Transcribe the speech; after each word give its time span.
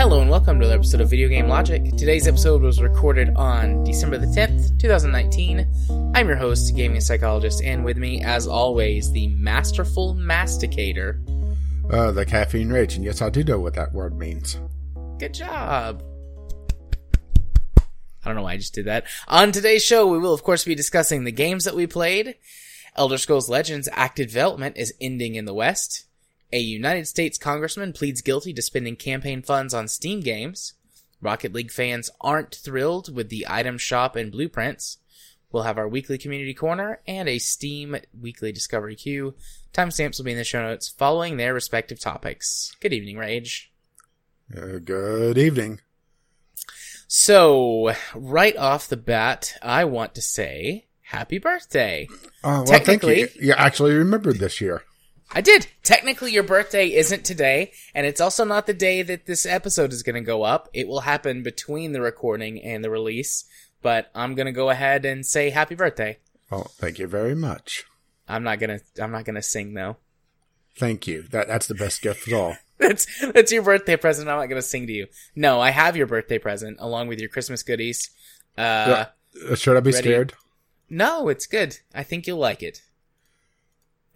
Hello 0.00 0.22
and 0.22 0.30
welcome 0.30 0.58
to 0.58 0.64
another 0.64 0.78
episode 0.78 1.02
of 1.02 1.10
Video 1.10 1.28
Game 1.28 1.46
Logic. 1.46 1.84
Today's 1.96 2.26
episode 2.26 2.62
was 2.62 2.80
recorded 2.80 3.36
on 3.36 3.84
December 3.84 4.16
the 4.16 4.26
10th, 4.26 4.78
2019. 4.80 6.12
I'm 6.14 6.26
your 6.26 6.38
host, 6.38 6.74
gaming 6.74 7.02
psychologist, 7.02 7.62
and 7.62 7.84
with 7.84 7.98
me, 7.98 8.22
as 8.24 8.46
always, 8.46 9.12
the 9.12 9.28
masterful 9.36 10.14
masticator. 10.14 11.20
Uh, 11.92 12.12
the 12.12 12.24
caffeine 12.24 12.70
rage, 12.70 12.96
and 12.96 13.04
yes, 13.04 13.20
I 13.20 13.28
do 13.28 13.44
know 13.44 13.60
what 13.60 13.74
that 13.74 13.92
word 13.92 14.16
means. 14.18 14.58
Good 15.18 15.34
job. 15.34 16.02
I 18.24 18.28
don't 18.28 18.36
know 18.36 18.42
why 18.42 18.52
I 18.52 18.58
just 18.58 18.74
did 18.74 18.86
that. 18.86 19.04
On 19.28 19.52
today's 19.52 19.84
show, 19.84 20.06
we 20.06 20.18
will 20.18 20.34
of 20.34 20.42
course 20.42 20.64
be 20.64 20.74
discussing 20.74 21.24
the 21.24 21.32
games 21.32 21.64
that 21.64 21.74
we 21.74 21.86
played. 21.86 22.36
Elder 22.96 23.18
Scrolls 23.18 23.48
Legends 23.48 23.88
active 23.92 24.28
development 24.28 24.76
is 24.76 24.94
ending 25.00 25.36
in 25.36 25.44
the 25.44 25.54
West. 25.54 26.04
A 26.52 26.58
United 26.58 27.06
States 27.06 27.38
congressman 27.38 27.92
pleads 27.92 28.20
guilty 28.20 28.52
to 28.52 28.62
spending 28.62 28.96
campaign 28.96 29.42
funds 29.42 29.72
on 29.72 29.88
Steam 29.88 30.20
games. 30.20 30.74
Rocket 31.20 31.52
League 31.52 31.70
fans 31.70 32.10
aren't 32.20 32.54
thrilled 32.54 33.14
with 33.14 33.28
the 33.28 33.46
item 33.48 33.78
shop 33.78 34.16
and 34.16 34.32
blueprints. 34.32 34.98
We'll 35.52 35.64
have 35.64 35.78
our 35.78 35.88
weekly 35.88 36.18
community 36.18 36.54
corner 36.54 37.00
and 37.06 37.28
a 37.28 37.38
Steam 37.38 37.96
weekly 38.18 38.52
discovery 38.52 38.96
queue. 38.96 39.34
Timestamps 39.72 40.18
will 40.18 40.24
be 40.24 40.32
in 40.32 40.38
the 40.38 40.44
show 40.44 40.62
notes 40.62 40.88
following 40.88 41.36
their 41.36 41.54
respective 41.54 42.00
topics. 42.00 42.74
Good 42.80 42.92
evening, 42.92 43.16
Rage. 43.16 43.72
Uh, 44.56 44.78
good 44.78 45.38
evening. 45.38 45.80
So, 47.12 47.92
right 48.14 48.56
off 48.56 48.86
the 48.86 48.96
bat, 48.96 49.54
I 49.60 49.84
want 49.84 50.14
to 50.14 50.22
say 50.22 50.86
happy 51.02 51.38
birthday. 51.38 52.06
Uh, 52.44 52.62
well, 52.62 52.66
thank 52.66 52.84
Technically- 52.84 53.20
you. 53.22 53.28
You 53.40 53.52
actually 53.54 53.94
remembered 53.94 54.38
this 54.38 54.60
year. 54.60 54.84
I 55.32 55.40
did. 55.40 55.66
Technically, 55.82 56.30
your 56.30 56.44
birthday 56.44 56.92
isn't 56.92 57.24
today, 57.24 57.72
and 57.96 58.06
it's 58.06 58.20
also 58.20 58.44
not 58.44 58.68
the 58.68 58.74
day 58.74 59.02
that 59.02 59.26
this 59.26 59.44
episode 59.44 59.92
is 59.92 60.04
going 60.04 60.14
to 60.14 60.20
go 60.20 60.44
up. 60.44 60.68
It 60.72 60.86
will 60.86 61.00
happen 61.00 61.42
between 61.42 61.90
the 61.90 62.00
recording 62.00 62.62
and 62.62 62.84
the 62.84 62.90
release, 62.90 63.44
but 63.82 64.08
I'm 64.14 64.36
going 64.36 64.46
to 64.46 64.52
go 64.52 64.70
ahead 64.70 65.04
and 65.04 65.26
say 65.26 65.50
happy 65.50 65.74
birthday. 65.74 66.18
Well, 66.48 66.70
thank 66.76 67.00
you 67.00 67.08
very 67.08 67.34
much. 67.34 67.86
I'm 68.28 68.44
not 68.44 68.60
going 68.60 68.78
to 68.78 69.02
I'm 69.02 69.10
not 69.10 69.24
going 69.24 69.34
to 69.34 69.42
sing 69.42 69.74
though. 69.74 69.96
Thank 70.76 71.08
you. 71.08 71.22
That 71.22 71.48
that's 71.48 71.66
the 71.66 71.74
best 71.74 72.02
gift 72.02 72.28
of 72.28 72.34
all. 72.34 72.56
That's 72.80 73.06
that's 73.32 73.52
your 73.52 73.62
birthday 73.62 73.96
present. 73.96 74.28
I'm 74.28 74.38
not 74.38 74.46
going 74.48 74.60
to 74.60 74.66
sing 74.66 74.86
to 74.86 74.92
you. 74.92 75.06
No, 75.36 75.60
I 75.60 75.70
have 75.70 75.96
your 75.96 76.06
birthday 76.06 76.38
present 76.38 76.78
along 76.80 77.08
with 77.08 77.20
your 77.20 77.28
Christmas 77.28 77.62
goodies. 77.62 78.10
Uh 78.58 79.04
Uh, 79.50 79.54
Should 79.54 79.76
I 79.76 79.80
be 79.80 79.90
ready? 79.92 80.08
scared? 80.08 80.32
no, 80.88 81.28
it's 81.28 81.46
good. 81.46 81.78
I 81.94 82.02
think 82.02 82.26
you'll 82.26 82.38
like 82.38 82.62
it. 82.62 82.82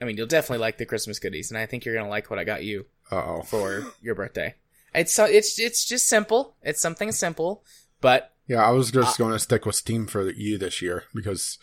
I 0.01 0.05
mean, 0.07 0.17
you'll 0.17 0.27
definitely 0.27 0.59
like 0.59 0.79
the 0.79 0.87
Christmas 0.87 1.19
goodies, 1.21 1.51
and 1.51 1.59
I 1.59 1.67
think 1.67 1.85
you're 1.85 1.95
going 1.95 2.07
to 2.07 2.11
like 2.11 2.29
what 2.31 2.39
I 2.41 2.45
got 2.45 2.65
you. 2.65 2.87
Uh 3.11 3.17
oh. 3.17 3.43
for 3.43 3.93
your 4.03 4.15
birthday. 4.15 4.55
It's 4.95 5.13
so 5.13 5.25
it's 5.25 5.59
it's 5.59 5.85
just 5.85 6.07
simple. 6.09 6.57
It's 6.63 6.81
something 6.81 7.13
simple, 7.13 7.63
but 8.01 8.33
Yeah, 8.49 8.65
I 8.65 8.71
was 8.71 8.91
just 8.91 9.19
going 9.19 9.33
to 9.33 9.39
stick 9.39 9.67
with 9.67 9.75
Steam 9.77 10.07
for 10.07 10.31
you 10.31 10.57
this 10.59 10.81
year 10.81 11.05
because 11.15 11.59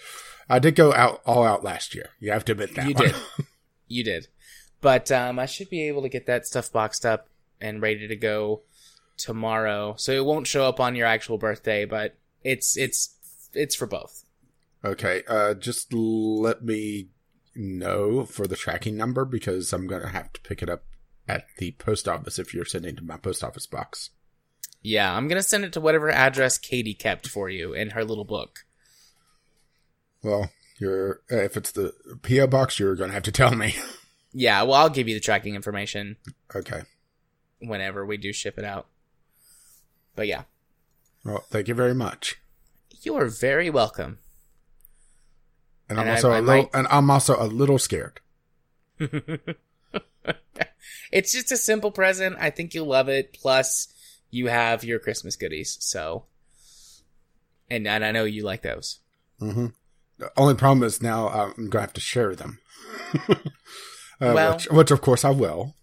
I 0.50 0.60
did 0.60 0.76
go 0.76 0.94
out 0.94 1.22
all 1.26 1.44
out 1.44 1.64
last 1.64 1.96
year. 1.96 2.10
You 2.20 2.32
have 2.32 2.46
to 2.46 2.52
admit 2.54 2.76
that. 2.76 2.88
you 2.88 2.94
one. 2.94 3.06
did, 3.08 3.16
you 3.88 4.04
did. 4.04 4.28
But 4.82 5.12
um, 5.12 5.40
I 5.40 5.46
should 5.46 5.70
be 5.70 5.88
able 5.88 6.02
to 6.02 6.10
get 6.10 6.26
that 6.26 6.46
stuff 6.46 6.72
boxed 6.72 7.06
up 7.06 7.28
and 7.60 7.82
ready 7.82 8.08
to 8.08 8.16
go 8.16 8.62
tomorrow. 9.18 9.96
So 9.98 10.12
it 10.12 10.26
won't 10.26 10.48
show 10.48 10.66
up 10.66 10.80
on 10.80 10.96
your 10.96 11.08
actual 11.08 11.38
birthday, 11.38 11.86
but 11.86 12.16
it's 12.44 12.76
it's 12.78 13.16
it's 13.54 13.76
for 13.76 13.86
both. 13.86 14.24
okay. 14.84 15.24
Uh, 15.28 15.54
just 15.54 15.94
let 15.94 16.64
me 16.64 17.10
know 17.56 18.26
for 18.26 18.48
the 18.48 18.56
tracking 18.56 18.98
number 18.98 19.26
because 19.26 19.74
I'm 19.74 19.86
going 19.86 20.02
to 20.02 20.08
have 20.08 20.32
to 20.34 20.42
pick 20.42 20.64
it 20.64 20.70
up 20.70 20.84
at 21.28 21.46
the 21.58 21.72
post 21.74 22.08
office 22.08 22.40
if 22.40 22.54
you're 22.54 22.66
sending 22.66 22.96
to 22.96 23.04
my 23.04 23.18
post 23.18 23.44
office 23.44 23.68
box. 23.68 24.10
Yeah, 24.82 25.16
I'm 25.16 25.28
gonna 25.28 25.44
send 25.44 25.64
it 25.64 25.74
to 25.74 25.82
whatever 25.82 26.10
address 26.10 26.58
Katie 26.58 26.96
kept 26.96 27.28
for 27.28 27.50
you 27.50 27.74
in 27.74 27.92
her 27.92 28.04
little 28.04 28.26
book. 28.26 28.66
Well, 30.24 30.52
you're 30.80 31.22
if 31.30 31.56
it's 31.56 31.72
the 31.72 31.94
PO 32.24 32.48
box, 32.48 32.80
you're 32.80 32.96
going 32.96 33.10
to 33.10 33.14
have 33.14 33.24
to 33.24 33.32
tell 33.32 33.56
me. 33.56 33.76
Yeah, 34.34 34.64
well, 34.64 34.76
I'll 34.76 34.90
give 34.90 35.08
you 35.08 35.14
the 35.14 35.20
tracking 35.20 35.56
information 35.56 36.18
okay. 36.56 36.82
whenever 37.60 38.06
we 38.06 38.18
do 38.18 38.32
ship 38.32 38.58
it 38.58 38.64
out. 38.66 38.88
But 40.16 40.28
yeah, 40.28 40.44
Well, 41.26 41.44
thank 41.50 41.68
you 41.68 41.74
very 41.74 41.94
much. 41.94 42.38
you 43.02 43.16
are 43.16 43.28
very 43.28 43.70
welcome. 43.70 44.20
And 45.90 46.00
I'm 46.00 46.08
also 46.10 46.32
I 46.32 46.38
a 46.38 46.42
little, 46.42 46.64
might- 46.64 46.70
and 46.74 46.88
I'm 46.90 47.10
also 47.12 47.36
a 47.42 47.48
little 47.48 47.78
scared. 47.80 48.20
it's 51.12 51.34
just 51.34 51.52
a 51.52 51.58
simple 51.58 51.92
present. 51.92 52.38
I 52.40 52.50
think 52.50 52.74
you'll 52.74 52.88
love 52.88 53.10
it. 53.10 53.34
Plus, 53.34 53.88
you 54.30 54.48
have 54.48 54.84
your 54.84 55.00
Christmas 55.00 55.36
goodies. 55.36 55.78
So, 55.82 56.26
and 57.70 57.86
and 57.88 58.06
I 58.06 58.12
know 58.12 58.24
you 58.24 58.44
like 58.44 58.62
those. 58.62 59.00
hmm 59.40 59.68
The 60.18 60.32
only 60.38 60.56
problem 60.56 60.84
is 60.84 61.02
now 61.02 61.28
I'm 61.28 61.54
going 61.56 61.72
to 61.72 61.82
have 61.82 61.94
to 61.94 62.02
share 62.02 62.36
them. 62.36 62.60
uh, 64.22 64.32
Well- 64.34 64.54
which, 64.54 64.68
which 64.70 64.92
of 64.92 65.02
course 65.02 65.26
I 65.26 65.32
will. 65.32 65.76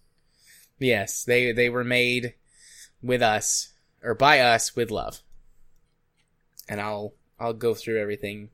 Yes, 0.79 1.23
they 1.25 1.51
they 1.51 1.69
were 1.69 1.83
made 1.83 2.35
with 3.01 3.21
us 3.21 3.73
or 4.01 4.15
by 4.15 4.39
us 4.39 4.75
with 4.75 4.89
love. 4.91 5.19
And 6.69 6.79
I'll 6.79 7.13
I'll 7.39 7.53
go 7.53 7.73
through 7.73 7.99
everything. 8.01 8.49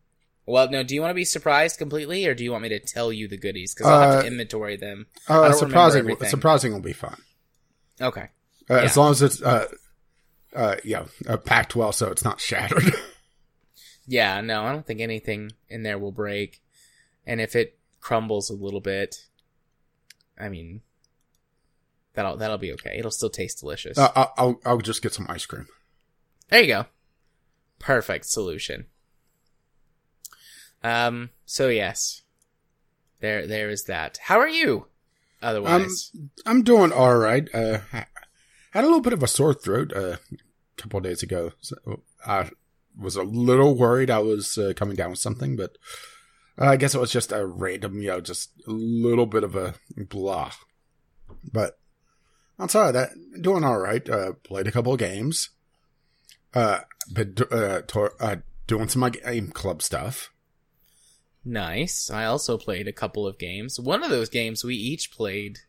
Well, 0.47 0.69
no. 0.69 0.83
Do 0.83 0.93
you 0.95 1.01
want 1.01 1.09
to 1.11 1.15
be 1.15 1.25
surprised 1.25 1.77
completely, 1.77 2.25
or 2.25 2.33
do 2.35 2.43
you 2.43 2.51
want 2.51 2.63
me 2.63 2.69
to 2.69 2.79
tell 2.79 3.11
you 3.11 3.27
the 3.27 3.37
goodies? 3.37 3.73
Because 3.75 3.87
I'll 3.91 4.01
have 4.11 4.21
to 4.21 4.25
Uh, 4.25 4.31
inventory 4.31 4.75
them. 4.75 5.07
Uh, 5.27 5.51
surprising, 5.51 6.15
surprising 6.27 6.71
will 6.73 6.79
be 6.81 6.93
fun. 6.93 7.19
Okay. 8.01 8.29
Uh, 8.69 8.73
As 8.75 8.95
long 8.97 9.11
as 9.11 9.21
it's, 9.21 9.41
uh, 9.41 9.67
uh, 10.55 10.75
yeah, 10.83 11.05
uh, 11.27 11.37
packed 11.37 11.75
well 11.75 11.91
so 11.91 12.09
it's 12.11 12.23
not 12.23 12.39
shattered. 12.39 12.83
Yeah. 14.07 14.39
No, 14.41 14.63
I 14.65 14.71
don't 14.71 14.85
think 14.85 15.01
anything 15.01 15.51
in 15.67 15.81
there 15.81 15.97
will 15.97 16.11
break. 16.11 16.61
And 17.25 17.41
if 17.41 17.55
it 17.55 17.79
crumbles 18.01 18.51
a 18.51 18.53
little 18.53 18.79
bit, 18.79 19.15
I 20.39 20.49
mean, 20.49 20.81
that'll 22.13 22.37
that'll 22.37 22.57
be 22.57 22.73
okay. 22.73 22.97
It'll 22.97 23.11
still 23.11 23.29
taste 23.29 23.59
delicious. 23.59 23.97
uh, 23.97 24.11
I'll, 24.15 24.33
I'll, 24.37 24.59
I'll 24.65 24.77
just 24.77 25.01
get 25.01 25.13
some 25.13 25.25
ice 25.29 25.45
cream. 25.45 25.67
There 26.49 26.61
you 26.61 26.67
go. 26.67 26.85
Perfect 27.79 28.25
solution. 28.25 28.85
Um. 30.83 31.31
So 31.45 31.67
yes, 31.69 32.21
there 33.19 33.47
there 33.47 33.69
is 33.69 33.85
that. 33.85 34.19
How 34.23 34.39
are 34.39 34.47
you? 34.49 34.87
Otherwise, 35.41 36.11
I'm 36.45 36.63
doing 36.63 36.91
all 36.91 37.17
right. 37.17 37.47
Uh, 37.53 37.79
ha- 37.91 38.07
had 38.71 38.83
a 38.83 38.87
little 38.87 39.01
bit 39.01 39.13
of 39.13 39.23
a 39.23 39.27
sore 39.27 39.53
throat 39.53 39.93
uh, 39.95 40.17
a 40.31 40.81
couple 40.81 40.97
of 40.97 41.03
days 41.03 41.23
ago. 41.23 41.51
So 41.61 41.75
I 42.25 42.49
was 42.97 43.15
a 43.15 43.23
little 43.23 43.75
worried 43.75 44.09
I 44.09 44.19
was 44.19 44.57
uh, 44.57 44.73
coming 44.75 44.95
down 44.95 45.09
with 45.11 45.19
something, 45.19 45.55
but 45.55 45.77
uh, 46.59 46.65
I 46.65 46.77
guess 46.77 46.95
it 46.95 47.01
was 47.01 47.11
just 47.11 47.31
a 47.31 47.45
random, 47.45 48.01
you 48.01 48.09
know, 48.09 48.21
just 48.21 48.51
a 48.67 48.71
little 48.71 49.25
bit 49.25 49.43
of 49.43 49.55
a 49.55 49.75
blah. 49.97 50.51
But 51.51 51.77
outside 52.59 52.87
of 52.87 52.93
that, 52.93 53.09
doing 53.41 53.63
all 53.63 53.79
right. 53.79 54.07
Uh, 54.09 54.33
played 54.43 54.67
a 54.67 54.71
couple 54.71 54.93
of 54.93 54.99
games. 54.99 55.49
Uh, 56.53 56.79
been 57.11 57.35
uh, 57.51 57.81
tor- 57.85 58.15
uh, 58.19 58.37
doing 58.67 58.87
some 58.87 59.01
my 59.01 59.09
game 59.09 59.49
club 59.49 59.81
stuff. 59.81 60.31
nice. 61.43 62.09
I 62.09 62.25
also 62.25 62.57
played 62.57 62.87
a 62.87 62.93
couple 62.93 63.27
of 63.27 63.37
games. 63.37 63.79
One 63.79 64.03
of 64.03 64.09
those 64.09 64.29
games 64.29 64.63
we 64.63 64.75
each 64.75 65.11
played 65.11 65.59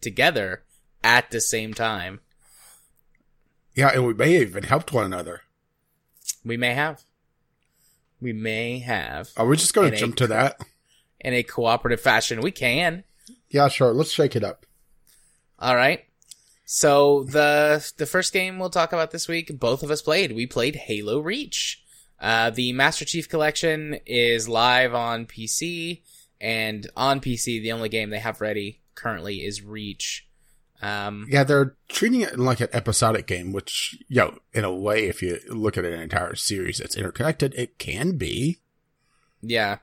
together 0.00 0.64
at 1.02 1.30
the 1.30 1.40
same 1.40 1.72
time. 1.72 2.20
Yeah, 3.74 3.90
and 3.94 4.06
we 4.06 4.14
may 4.14 4.34
have 4.34 4.42
even 4.42 4.64
helped 4.64 4.92
one 4.92 5.04
another. 5.04 5.42
We 6.44 6.56
may 6.56 6.74
have. 6.74 7.02
We 8.20 8.32
may 8.32 8.78
have 8.80 9.30
Are 9.36 9.46
we 9.46 9.56
just 9.56 9.74
going 9.74 9.88
In 9.88 9.92
to 9.92 9.96
a 9.96 10.00
jump 10.00 10.16
to 10.16 10.26
that? 10.28 10.60
in 11.20 11.34
a 11.34 11.42
cooperative 11.42 12.00
fashion. 12.00 12.40
We 12.40 12.50
can. 12.50 13.04
Yeah, 13.48 13.68
sure. 13.68 13.92
Let's 13.92 14.12
shake 14.12 14.36
it 14.36 14.44
up. 14.44 14.66
All 15.58 15.76
right. 15.76 16.04
So 16.64 17.24
the 17.24 17.90
the 17.98 18.06
first 18.06 18.32
game 18.32 18.58
we'll 18.58 18.70
talk 18.70 18.92
about 18.92 19.10
this 19.10 19.28
week, 19.28 19.58
both 19.58 19.82
of 19.82 19.90
us 19.90 20.02
played. 20.02 20.32
We 20.32 20.46
played 20.46 20.76
Halo 20.76 21.20
Reach. 21.20 21.82
Uh, 22.20 22.50
the 22.50 22.72
Master 22.72 23.04
Chief 23.04 23.28
Collection 23.28 23.98
is 24.06 24.48
live 24.48 24.94
on 24.94 25.26
PC, 25.26 26.00
and 26.40 26.88
on 26.96 27.20
PC, 27.20 27.60
the 27.60 27.72
only 27.72 27.88
game 27.88 28.10
they 28.10 28.18
have 28.18 28.40
ready 28.40 28.80
currently 28.94 29.44
is 29.44 29.62
Reach. 29.62 30.26
Um, 30.82 31.26
Yeah, 31.30 31.44
they're 31.44 31.76
treating 31.88 32.20
it 32.20 32.38
like 32.38 32.60
an 32.60 32.68
episodic 32.72 33.26
game, 33.26 33.52
which, 33.52 33.96
you 34.08 34.16
know, 34.20 34.38
in 34.52 34.64
a 34.64 34.74
way, 34.74 35.06
if 35.06 35.22
you 35.22 35.38
look 35.48 35.78
at 35.78 35.84
an 35.84 35.98
entire 35.98 36.34
series 36.34 36.78
that's 36.78 36.96
interconnected, 36.96 37.54
it 37.54 37.78
can 37.78 38.16
be. 38.18 38.58
yeah, 39.40 39.78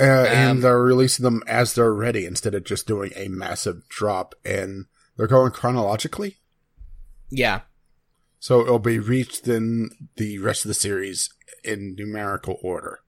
Uh, 0.00 0.04
Um, 0.04 0.26
and 0.26 0.62
they're 0.62 0.80
releasing 0.80 1.24
them 1.24 1.42
as 1.46 1.74
they're 1.74 1.92
ready 1.92 2.24
instead 2.24 2.54
of 2.54 2.64
just 2.64 2.86
doing 2.86 3.12
a 3.16 3.28
massive 3.28 3.88
drop. 3.88 4.34
And 4.44 4.86
they're 5.16 5.26
going 5.26 5.50
chronologically. 5.52 6.36
yeah. 7.30 7.62
So 8.40 8.60
it'll 8.60 8.78
be 8.78 9.00
reached 9.00 9.48
in 9.48 9.90
the 10.16 10.38
rest 10.38 10.64
of 10.64 10.68
the 10.68 10.74
series 10.74 11.28
in 11.64 11.96
numerical 11.98 12.58
order. 12.62 13.00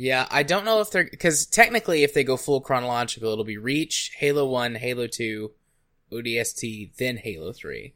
Yeah, 0.00 0.26
I 0.30 0.44
don't 0.44 0.64
know 0.64 0.80
if 0.80 0.90
they're 0.90 1.04
because 1.04 1.44
technically, 1.44 2.04
if 2.04 2.14
they 2.14 2.24
go 2.24 2.38
full 2.38 2.62
chronological, 2.62 3.32
it'll 3.32 3.44
be 3.44 3.58
Reach, 3.58 4.12
Halo 4.16 4.46
One, 4.46 4.76
Halo 4.76 5.06
Two, 5.06 5.50
ODST, 6.10 6.96
then 6.96 7.18
Halo 7.18 7.52
Three. 7.52 7.92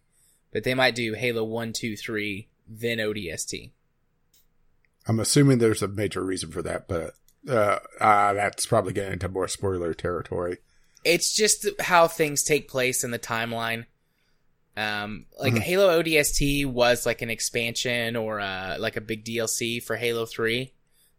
But 0.53 0.65
they 0.65 0.75
might 0.75 0.95
do 0.95 1.15
Halo 1.15 1.45
One, 1.45 1.73
Two, 1.73 1.97
Three, 1.97 2.51
then 2.69 2.99
ODST. 2.99 3.71
I'm 5.09 5.19
assuming 5.19 5.57
there's 5.57 5.81
a 5.81 5.89
major 5.89 6.23
reason 6.23 6.53
for 6.53 6.61
that, 6.61 6.89
but 6.89 7.15
uh, 7.49 7.79
uh, 7.99 8.35
that's 8.35 8.67
probably 8.67 8.93
getting 8.93 9.15
into 9.15 9.31
more 9.31 9.49
spoiler 9.49 9.95
territory. 9.95 10.59
It's 11.07 11.35
just 11.35 11.67
how 11.81 12.07
things 12.07 12.43
take 12.43 12.69
place 12.69 13.03
in 13.03 13.13
the 13.13 13.19
timeline. 13.19 13.87
Um, 14.77 15.25
like 15.39 15.55
Mhm. 15.55 15.61
Halo 15.61 16.03
ODST 16.03 16.67
was 16.67 17.07
like 17.07 17.23
an 17.23 17.31
expansion 17.31 18.15
or 18.15 18.41
uh, 18.41 18.77
like 18.79 18.99
a 18.99 19.01
big 19.01 19.25
DLC 19.25 19.83
for 19.83 19.97
Halo 19.97 20.27
Three. 20.27 20.74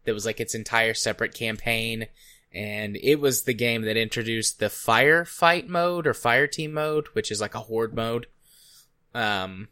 That 0.06 0.14
was 0.14 0.24
like 0.24 0.40
its 0.40 0.54
entire 0.54 0.94
separate 0.94 1.34
campaign, 1.34 2.06
and 2.54 2.96
it 2.96 3.16
was 3.20 3.42
the 3.42 3.52
game 3.52 3.82
that 3.82 3.96
introduced 3.96 4.58
the 4.58 4.66
firefight 4.66 5.68
mode 5.68 6.06
or 6.06 6.14
fire 6.14 6.46
team 6.46 6.72
mode, 6.72 7.08
which 7.12 7.30
is 7.30 7.40
like 7.40 7.54
a 7.54 7.60
horde 7.60 7.94
mode, 7.94 8.26
um, 9.14 9.68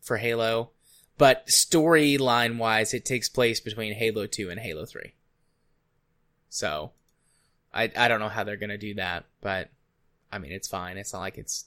for 0.00 0.16
Halo. 0.16 0.70
But 1.18 1.46
storyline 1.48 2.58
wise, 2.58 2.94
it 2.94 3.04
takes 3.04 3.28
place 3.28 3.60
between 3.60 3.94
Halo 3.94 4.26
Two 4.26 4.50
and 4.50 4.60
Halo 4.60 4.86
Three. 4.86 5.14
So, 6.48 6.92
I 7.74 7.90
I 7.96 8.08
don't 8.08 8.20
know 8.20 8.28
how 8.28 8.44
they're 8.44 8.56
gonna 8.56 8.78
do 8.78 8.94
that, 8.94 9.24
but 9.40 9.70
I 10.32 10.38
mean 10.38 10.52
it's 10.52 10.68
fine. 10.68 10.96
It's 10.96 11.12
not 11.12 11.20
like 11.20 11.38
it's 11.38 11.66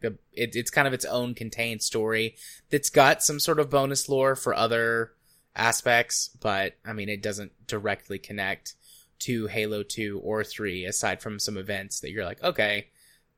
the 0.00 0.18
it, 0.32 0.54
it's 0.54 0.70
kind 0.70 0.86
of 0.86 0.94
its 0.94 1.04
own 1.04 1.34
contained 1.34 1.82
story 1.82 2.36
that's 2.70 2.90
got 2.90 3.22
some 3.22 3.40
sort 3.40 3.58
of 3.58 3.70
bonus 3.70 4.08
lore 4.08 4.36
for 4.36 4.54
other 4.54 5.12
aspects, 5.54 6.30
but 6.40 6.74
I 6.84 6.92
mean 6.92 7.08
it 7.08 7.22
doesn't 7.22 7.52
directly 7.66 8.18
connect 8.18 8.74
to 9.20 9.46
Halo 9.46 9.82
2 9.82 10.20
or 10.24 10.42
3 10.42 10.84
aside 10.84 11.22
from 11.22 11.38
some 11.38 11.56
events 11.56 12.00
that 12.00 12.10
you're 12.10 12.24
like, 12.24 12.42
okay, 12.42 12.88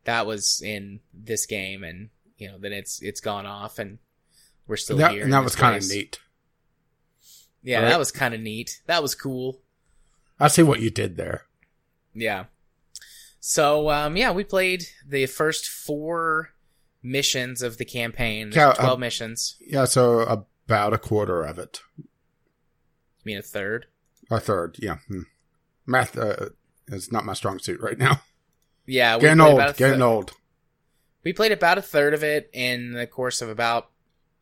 that 0.04 0.26
was 0.26 0.62
in 0.64 1.00
this 1.12 1.46
game 1.46 1.84
and 1.84 2.10
you 2.38 2.48
know, 2.48 2.58
then 2.58 2.72
it's 2.72 3.00
it's 3.02 3.20
gone 3.20 3.46
off 3.46 3.78
and 3.78 3.98
we're 4.66 4.76
still 4.76 4.96
that, 4.96 5.12
here. 5.12 5.24
and 5.24 5.32
that 5.32 5.44
was 5.44 5.54
kind 5.54 5.76
of 5.76 5.88
neat. 5.88 6.20
Yeah, 7.62 7.80
right? 7.80 7.88
that 7.88 7.98
was 7.98 8.10
kind 8.10 8.34
of 8.34 8.40
neat. 8.40 8.80
That 8.86 9.02
was 9.02 9.14
cool. 9.14 9.60
I 10.38 10.48
see 10.48 10.62
what 10.62 10.80
you 10.80 10.90
did 10.90 11.16
there. 11.16 11.46
Yeah. 12.14 12.44
So 13.40 13.90
um 13.90 14.16
yeah, 14.16 14.32
we 14.32 14.44
played 14.44 14.84
the 15.06 15.26
first 15.26 15.68
four 15.68 16.50
missions 17.02 17.62
of 17.62 17.78
the 17.78 17.84
campaign. 17.84 18.50
Yeah, 18.52 18.70
uh, 18.70 18.74
twelve 18.74 19.00
missions. 19.00 19.56
Yeah, 19.60 19.84
so 19.84 20.46
about 20.66 20.92
a 20.92 20.98
quarter 20.98 21.42
of 21.42 21.58
it. 21.58 21.80
I 21.98 22.02
mean 23.24 23.38
a 23.38 23.42
third. 23.42 23.86
A 24.30 24.40
third, 24.40 24.76
yeah. 24.78 24.98
Hmm. 25.08 25.22
Math 25.86 26.16
uh, 26.16 26.50
is 26.88 27.12
not 27.12 27.24
my 27.24 27.34
strong 27.34 27.58
suit 27.58 27.80
right 27.80 27.98
now. 27.98 28.20
Yeah, 28.86 29.16
we 29.16 29.22
Getting 29.22 29.40
old, 29.40 29.76
getting 29.76 30.02
old. 30.02 30.32
We 31.24 31.32
played 31.32 31.52
about 31.52 31.78
a 31.78 31.82
third 31.82 32.12
of 32.12 32.22
it 32.22 32.50
in 32.52 32.92
the 32.92 33.06
course 33.06 33.40
of 33.40 33.48
about 33.48 33.88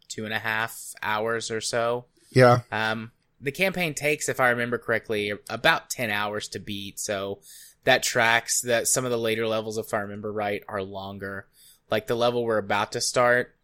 two 0.08 0.24
and 0.24 0.34
a 0.34 0.38
half 0.38 0.94
hours 1.00 1.50
or 1.50 1.60
so. 1.60 2.06
Yeah, 2.30 2.60
Um, 2.72 3.12
the 3.40 3.52
campaign 3.52 3.94
takes, 3.94 4.28
if 4.28 4.40
I 4.40 4.50
remember 4.50 4.78
correctly, 4.78 5.32
about 5.48 5.90
ten 5.90 6.10
hours 6.10 6.48
to 6.48 6.58
beat. 6.58 6.98
So 6.98 7.40
that 7.84 8.02
tracks 8.02 8.60
that 8.62 8.88
some 8.88 9.04
of 9.04 9.10
the 9.10 9.18
later 9.18 9.46
levels, 9.46 9.78
if 9.78 9.92
I 9.92 9.98
remember 9.98 10.32
right, 10.32 10.62
are 10.68 10.82
longer. 10.82 11.46
Like 11.90 12.06
the 12.06 12.14
level 12.14 12.44
we're 12.44 12.58
about 12.58 12.92
to 12.92 13.00
start, 13.00 13.54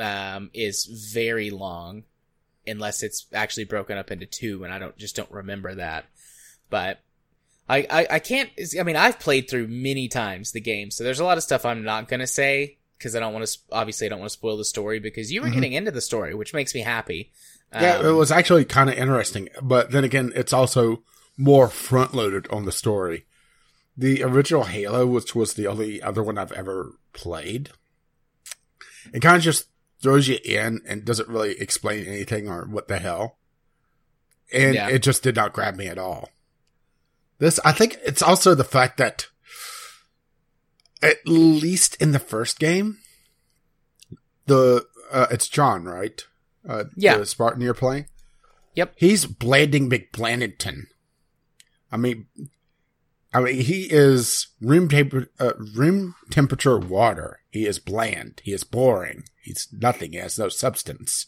um, 0.00 0.50
is 0.54 0.86
very 1.12 1.50
long, 1.50 2.04
unless 2.66 3.02
it's 3.02 3.26
actually 3.32 3.64
broken 3.64 3.98
up 3.98 4.10
into 4.10 4.26
two, 4.26 4.64
and 4.64 4.72
I 4.72 4.78
don't 4.78 4.96
just 4.96 5.16
don't 5.16 5.30
remember 5.30 5.74
that. 5.76 6.06
But 6.70 7.00
I, 7.68 7.86
I, 7.90 8.06
I 8.12 8.18
can't. 8.18 8.50
I 8.78 8.82
mean, 8.82 8.96
I've 8.96 9.18
played 9.20 9.48
through 9.50 9.68
many 9.68 10.08
times 10.08 10.52
the 10.52 10.60
game, 10.60 10.90
so 10.90 11.04
there's 11.04 11.20
a 11.20 11.24
lot 11.24 11.36
of 11.36 11.42
stuff 11.44 11.64
I'm 11.64 11.84
not 11.84 12.08
gonna 12.08 12.26
say 12.26 12.78
because 12.98 13.14
I 13.14 13.20
don't 13.20 13.32
want 13.32 13.46
to. 13.46 13.58
Obviously, 13.72 14.06
I 14.06 14.10
don't 14.10 14.18
want 14.20 14.30
to 14.30 14.38
spoil 14.38 14.56
the 14.56 14.64
story 14.64 14.98
because 14.98 15.32
you 15.32 15.42
were 15.42 15.48
Mhm. 15.48 15.54
getting 15.54 15.72
into 15.74 15.90
the 15.90 16.00
story, 16.00 16.34
which 16.34 16.54
makes 16.54 16.74
me 16.74 16.80
happy. 16.80 17.32
yeah, 17.72 17.96
Um, 17.98 18.06
it 18.06 18.10
was 18.12 18.32
actually 18.32 18.64
kind 18.64 18.90
of 18.90 18.96
interesting. 18.96 19.48
But 19.62 19.92
then 19.92 20.02
again, 20.04 20.32
it's 20.34 20.52
also 20.52 21.04
more 21.36 21.68
front 21.68 22.12
loaded 22.14 22.48
on 22.48 22.64
the 22.64 22.72
story. 22.72 23.26
The 23.96 24.22
original 24.24 24.64
Halo, 24.64 25.06
which 25.06 25.34
was 25.34 25.54
the 25.54 25.66
only 25.66 26.02
other 26.02 26.22
one 26.22 26.36
I've 26.38 26.52
ever 26.52 26.94
played, 27.12 27.70
it 29.12 29.20
kind 29.20 29.36
of 29.36 29.42
just 29.42 29.66
throws 30.02 30.28
you 30.28 30.38
in 30.44 30.80
and 30.86 31.04
doesn't 31.04 31.28
really 31.28 31.58
explain 31.60 32.06
anything 32.06 32.48
or 32.48 32.64
what 32.66 32.88
the 32.88 32.98
hell. 32.98 33.38
And 34.52 34.74
Yeah. 34.74 34.88
it 34.88 35.00
just 35.02 35.22
did 35.22 35.36
not 35.36 35.52
grab 35.52 35.76
me 35.76 35.86
at 35.86 35.98
all. 35.98 36.30
This, 37.38 37.60
I 37.64 37.72
think 37.72 37.98
it's 38.04 38.22
also 38.22 38.54
the 38.54 38.64
fact 38.64 38.96
that 38.98 39.26
at 41.02 41.16
least 41.26 41.94
in 41.96 42.12
the 42.12 42.18
first 42.18 42.58
game, 42.58 42.98
the, 44.46 44.86
uh, 45.10 45.26
it's 45.30 45.48
John, 45.48 45.84
right? 45.84 46.22
Uh, 46.68 46.84
Yeah. 46.96 47.16
The 47.18 47.26
Spartan 47.26 47.62
you're 47.62 47.74
playing? 47.74 48.06
Yep. 48.74 48.94
He's 48.96 49.26
Blanding 49.26 49.88
McBlandington. 49.88 50.82
I 51.90 51.96
mean, 51.96 52.26
I 53.32 53.40
mean, 53.40 53.60
he 53.60 53.84
is 53.90 54.48
room 54.60 54.88
temper, 54.88 55.28
uh, 55.38 55.52
room 55.74 56.14
temperature 56.30 56.78
water. 56.78 57.40
He 57.50 57.64
is 57.66 57.78
bland. 57.78 58.40
He 58.44 58.52
is 58.52 58.64
boring. 58.64 59.24
He's 59.42 59.68
nothing. 59.72 60.12
He 60.12 60.18
has 60.18 60.38
no 60.38 60.48
substance. 60.48 61.26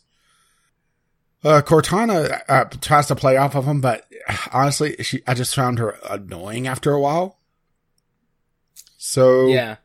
Uh, 1.44 1.60
Cortana 1.60 2.40
uh, 2.48 2.64
tries 2.80 3.06
to 3.06 3.16
play 3.16 3.36
off 3.36 3.56
of 3.56 3.64
him, 3.64 3.80
but 3.80 4.06
honestly, 4.52 4.94
she 5.00 5.22
I 5.26 5.34
just 5.34 5.54
found 5.56 5.78
her 5.80 5.98
annoying 6.08 6.68
after 6.68 6.92
a 6.92 7.00
while. 7.00 7.40
So 8.96 9.48
yeah. 9.48 9.76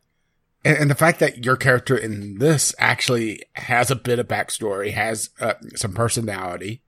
and, 0.63 0.77
and 0.77 0.89
the 0.91 0.95
fact 0.95 1.19
that 1.19 1.44
your 1.44 1.56
character 1.56 1.97
in 1.97 2.38
this 2.38 2.75
actually 2.77 3.41
has 3.53 3.89
a 3.89 3.95
bit 3.95 4.19
of 4.19 4.27
backstory, 4.27 4.91
has 4.94 5.31
uh, 5.39 5.56
some 5.75 5.94
personality. 5.94 6.83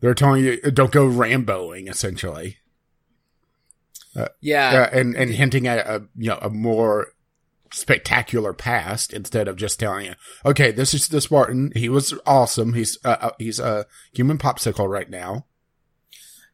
They're 0.00 0.14
telling 0.14 0.44
you 0.44 0.60
don't 0.60 0.90
go 0.90 1.06
Ramboing 1.08 1.88
essentially, 1.88 2.58
Yeah. 4.40 4.88
uh, 4.92 4.98
and 4.98 5.14
and 5.16 5.30
hinting 5.30 5.68
at 5.68 5.86
a 5.86 6.02
you 6.16 6.30
know 6.30 6.38
a 6.42 6.50
more 6.50 7.13
spectacular 7.74 8.52
past 8.52 9.12
instead 9.12 9.48
of 9.48 9.56
just 9.56 9.78
telling 9.80 10.06
you, 10.06 10.14
okay, 10.46 10.70
this 10.70 10.94
is 10.94 11.08
the 11.08 11.20
Spartan. 11.20 11.72
He 11.74 11.88
was 11.88 12.14
awesome. 12.26 12.74
He's 12.74 12.98
uh, 13.04 13.16
uh, 13.20 13.30
he's 13.38 13.58
a 13.58 13.86
human 14.12 14.38
popsicle 14.38 14.88
right 14.88 15.08
now. 15.10 15.46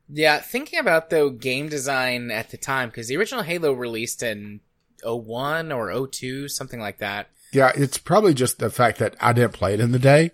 Yeah, 0.09 0.39
thinking 0.39 0.79
about 0.79 1.11
though 1.11 1.31
game 1.31 1.69
design 1.69 2.31
at 2.31 2.51
the 2.51 2.57
time 2.57 2.89
because 2.89 3.07
the 3.09 3.17
original 3.17 3.45
Halo 3.45 3.73
released 3.73 4.23
in 4.23 4.61
01 5.05 5.71
or 5.73 6.09
02, 6.09 6.49
something 6.49 6.81
like 6.81 6.99
that. 6.99 7.29
Yeah, 7.53 7.73
it's 7.75 7.99
probably 7.99 8.35
just 8.35 8.59
the 8.59 8.71
fact 8.71 8.99
that 8.99 9.17
I 9.21 9.33
didn't 9.33 9.53
play 9.55 9.75
it 9.75 9.81
in 9.81 9.93
the 9.93 9.99
day, 9.99 10.33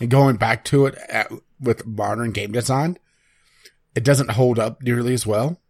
and 0.00 0.10
going 0.10 0.36
back 0.36 0.64
to 0.66 0.86
it 0.86 0.94
at, 1.08 1.30
with 1.60 1.86
modern 1.86 2.32
game 2.32 2.52
design, 2.52 2.98
it 3.94 4.04
doesn't 4.04 4.32
hold 4.32 4.58
up 4.58 4.82
nearly 4.82 5.14
as 5.14 5.26
well 5.26 5.60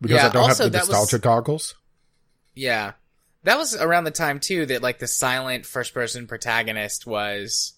because 0.00 0.16
Yeah, 0.16 0.26
I 0.28 0.32
don't 0.32 0.42
also 0.50 0.64
have 0.64 0.72
the 0.72 0.78
that 0.78 0.82
was- 0.82 0.88
nostalgia 0.90 1.18
goggles. 1.18 1.74
Yeah. 2.54 2.92
That 3.44 3.58
was 3.58 3.74
around 3.74 4.04
the 4.04 4.10
time 4.10 4.40
too 4.40 4.66
that 4.66 4.82
like 4.82 4.98
the 4.98 5.06
silent 5.06 5.66
first 5.66 5.94
person 5.94 6.26
protagonist 6.26 7.06
was 7.06 7.74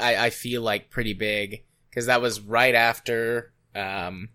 I, 0.00 0.26
I 0.26 0.30
feel 0.30 0.62
like 0.62 0.90
pretty 0.90 1.14
big. 1.14 1.64
Because 1.90 2.06
that 2.06 2.20
was 2.22 2.40
right 2.40 2.74
after 2.74 3.52
um 3.74 4.28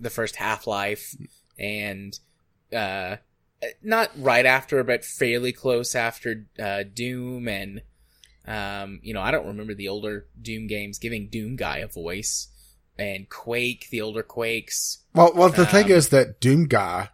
the 0.00 0.10
first 0.10 0.36
Half-Life 0.36 1.16
and 1.58 2.18
uh 2.72 3.16
not 3.82 4.10
right 4.16 4.46
after 4.46 4.84
but 4.84 5.04
fairly 5.04 5.52
close 5.52 5.94
after 5.94 6.46
uh 6.58 6.84
Doom 6.94 7.48
and 7.48 7.82
um 8.46 9.00
you 9.02 9.12
know 9.14 9.20
I 9.20 9.30
don't 9.30 9.46
remember 9.46 9.74
the 9.74 9.88
older 9.88 10.26
Doom 10.40 10.66
games 10.68 10.98
giving 10.98 11.28
Doom 11.28 11.56
guy 11.56 11.78
a 11.78 11.88
voice 11.88 12.48
and 12.98 13.28
Quake 13.28 13.88
the 13.90 14.00
older 14.02 14.22
Quakes. 14.22 14.98
Well, 15.14 15.32
well, 15.34 15.48
the 15.50 15.66
thing 15.66 15.86
Um, 15.86 15.92
is 15.92 16.08
that 16.08 16.40
Doom 16.40 16.66
Guy, 16.66 17.10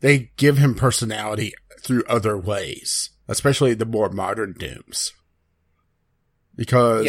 they 0.00 0.30
give 0.36 0.58
him 0.58 0.74
personality 0.74 1.54
through 1.80 2.04
other 2.08 2.36
ways, 2.36 3.10
especially 3.28 3.74
the 3.74 3.86
more 3.86 4.10
modern 4.10 4.54
Dooms. 4.58 5.12
Because, 6.56 7.06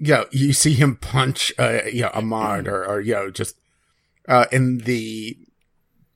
you 0.00 0.14
know, 0.14 0.26
you 0.32 0.52
see 0.52 0.74
him 0.74 0.96
punch, 0.96 1.52
uh, 1.58 1.82
you 1.92 2.02
know, 2.02 2.10
a 2.14 2.22
mod 2.22 2.66
or, 2.66 2.84
or, 2.84 3.00
you 3.00 3.14
know, 3.14 3.30
just, 3.30 3.56
uh, 4.28 4.46
in 4.50 4.78
the 4.78 5.36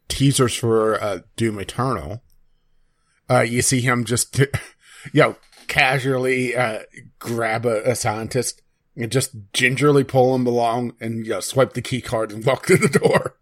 teasers 0.08 0.54
for, 0.54 1.00
uh, 1.00 1.20
Doom 1.36 1.60
Eternal, 1.60 2.22
uh, 3.30 3.40
you 3.40 3.62
see 3.62 3.80
him 3.80 4.04
just, 4.04 4.38
you 4.38 4.48
know, 5.14 5.36
casually, 5.68 6.56
uh, 6.56 6.80
grab 7.18 7.64
a, 7.64 7.90
a 7.90 7.94
scientist 7.94 8.60
and 8.96 9.12
just 9.12 9.36
gingerly 9.52 10.04
pull 10.04 10.34
him 10.34 10.46
along 10.46 10.94
and, 11.00 11.24
you 11.24 11.32
know, 11.32 11.40
swipe 11.40 11.74
the 11.74 11.82
key 11.82 12.00
card 12.00 12.32
and 12.32 12.44
walk 12.44 12.66
through 12.66 12.78
the 12.78 12.98
door. 12.98 13.36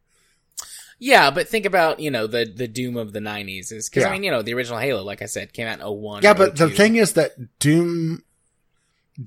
Yeah, 1.05 1.33
but 1.33 1.49
think 1.49 1.67
about 1.67 1.99
you 1.99 2.13
know 2.13 2.29
the 2.29 2.45
the 2.45 2.69
Doom 2.69 2.97
of 2.97 3.13
the 3.13 3.19
'90s 3.19 3.73
is 3.73 3.91
because 3.91 4.05
Yeah. 4.05 4.11
I 4.11 4.13
mean 4.13 4.23
you 4.23 4.31
know 4.31 4.43
the 4.43 4.55
original 4.55 4.79
Halo, 4.79 5.03
like 5.03 5.21
I 5.21 5.27
said, 5.27 5.53
came 5.53 5.67
out 5.67 5.81
in 5.81 5.85
01. 5.85 6.23
Yeah, 6.23 6.33
but 6.33 6.57
the 6.57 6.71
thing 6.71 6.95
is 6.95 7.15
that 7.15 7.59
Doom 7.59 8.23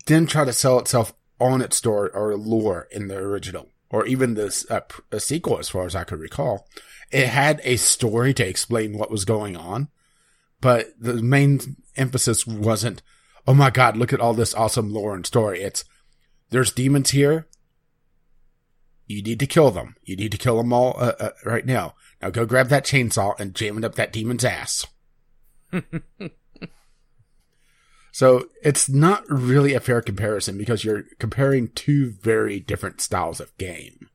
didn't 0.05 0.29
try 0.29 0.45
to 0.45 0.53
sell 0.53 0.79
itself 0.79 1.13
on 1.37 1.61
its 1.61 1.75
story 1.75 2.11
or 2.13 2.33
lore 2.37 2.87
in 2.91 3.09
the 3.09 3.17
original, 3.17 3.67
or 3.89 4.05
even 4.05 4.35
this 4.35 4.65
uh, 4.71 4.79
a 5.11 5.19
sequel, 5.19 5.59
as 5.59 5.67
far 5.67 5.85
as 5.85 5.95
I 5.95 6.05
could 6.05 6.19
recall. 6.21 6.65
It 7.11 7.27
had 7.27 7.59
a 7.65 7.75
story 7.75 8.33
to 8.35 8.47
explain 8.47 8.97
what 8.97 9.11
was 9.11 9.25
going 9.25 9.57
on, 9.57 9.89
but 10.61 10.93
the 10.97 11.15
main 11.15 11.75
emphasis 11.97 12.47
wasn't, 12.47 13.01
"Oh 13.45 13.53
my 13.53 13.69
God, 13.69 13.97
look 13.97 14.13
at 14.13 14.21
all 14.21 14.33
this 14.33 14.53
awesome 14.53 14.93
lore 14.93 15.13
and 15.13 15.25
story." 15.25 15.61
It's 15.61 15.83
there's 16.51 16.71
demons 16.71 17.11
here. 17.11 17.47
You 19.07 19.21
need 19.21 19.39
to 19.39 19.47
kill 19.47 19.71
them. 19.71 19.95
You 20.03 20.15
need 20.15 20.31
to 20.31 20.37
kill 20.37 20.57
them 20.57 20.73
all 20.73 20.95
uh, 20.97 21.13
uh, 21.19 21.29
right 21.45 21.65
now. 21.65 21.95
Now 22.21 22.29
go 22.31 22.45
grab 22.45 22.69
that 22.69 22.85
chainsaw 22.85 23.39
and 23.39 23.53
jam 23.53 23.77
it 23.77 23.83
up 23.83 23.95
that 23.95 24.11
demon's 24.11 24.43
ass. 24.43 24.87
so 28.11 28.47
it's 28.63 28.89
not 28.89 29.23
really 29.29 29.73
a 29.73 29.79
fair 29.79 30.01
comparison 30.01 30.57
because 30.57 30.83
you're 30.83 31.03
comparing 31.19 31.69
two 31.69 32.11
very 32.11 32.59
different 32.59 33.01
styles 33.01 33.39
of 33.39 33.55
game. 33.57 34.09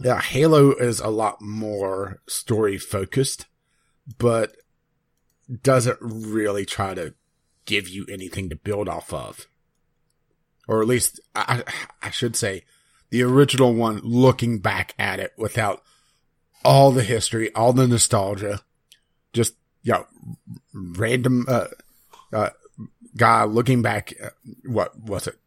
Yeah, 0.00 0.20
Halo 0.20 0.72
is 0.72 1.00
a 1.00 1.08
lot 1.08 1.40
more 1.40 2.20
story 2.28 2.76
focused, 2.76 3.46
but 4.18 4.54
doesn't 5.62 5.98
really 6.00 6.66
try 6.66 6.94
to 6.94 7.14
give 7.64 7.88
you 7.88 8.06
anything 8.10 8.48
to 8.50 8.56
build 8.56 8.88
off 8.88 9.12
of. 9.12 9.48
Or 10.68 10.82
at 10.82 10.88
least, 10.88 11.20
I, 11.34 11.62
I 12.02 12.10
should 12.10 12.36
say, 12.36 12.64
the 13.10 13.22
original 13.22 13.74
one 13.74 14.00
looking 14.02 14.58
back 14.58 14.94
at 14.98 15.20
it 15.20 15.32
without 15.36 15.82
all 16.64 16.90
the 16.90 17.02
history, 17.02 17.54
all 17.54 17.72
the 17.72 17.86
nostalgia, 17.86 18.60
just, 19.32 19.54
you 19.82 19.92
know, 19.92 20.06
random, 20.72 21.44
uh, 21.48 21.66
uh, 22.32 22.50
guy 23.16 23.44
looking 23.44 23.82
back, 23.82 24.12
uh, 24.22 24.30
what 24.64 24.98
was 24.98 25.26
it? 25.26 25.38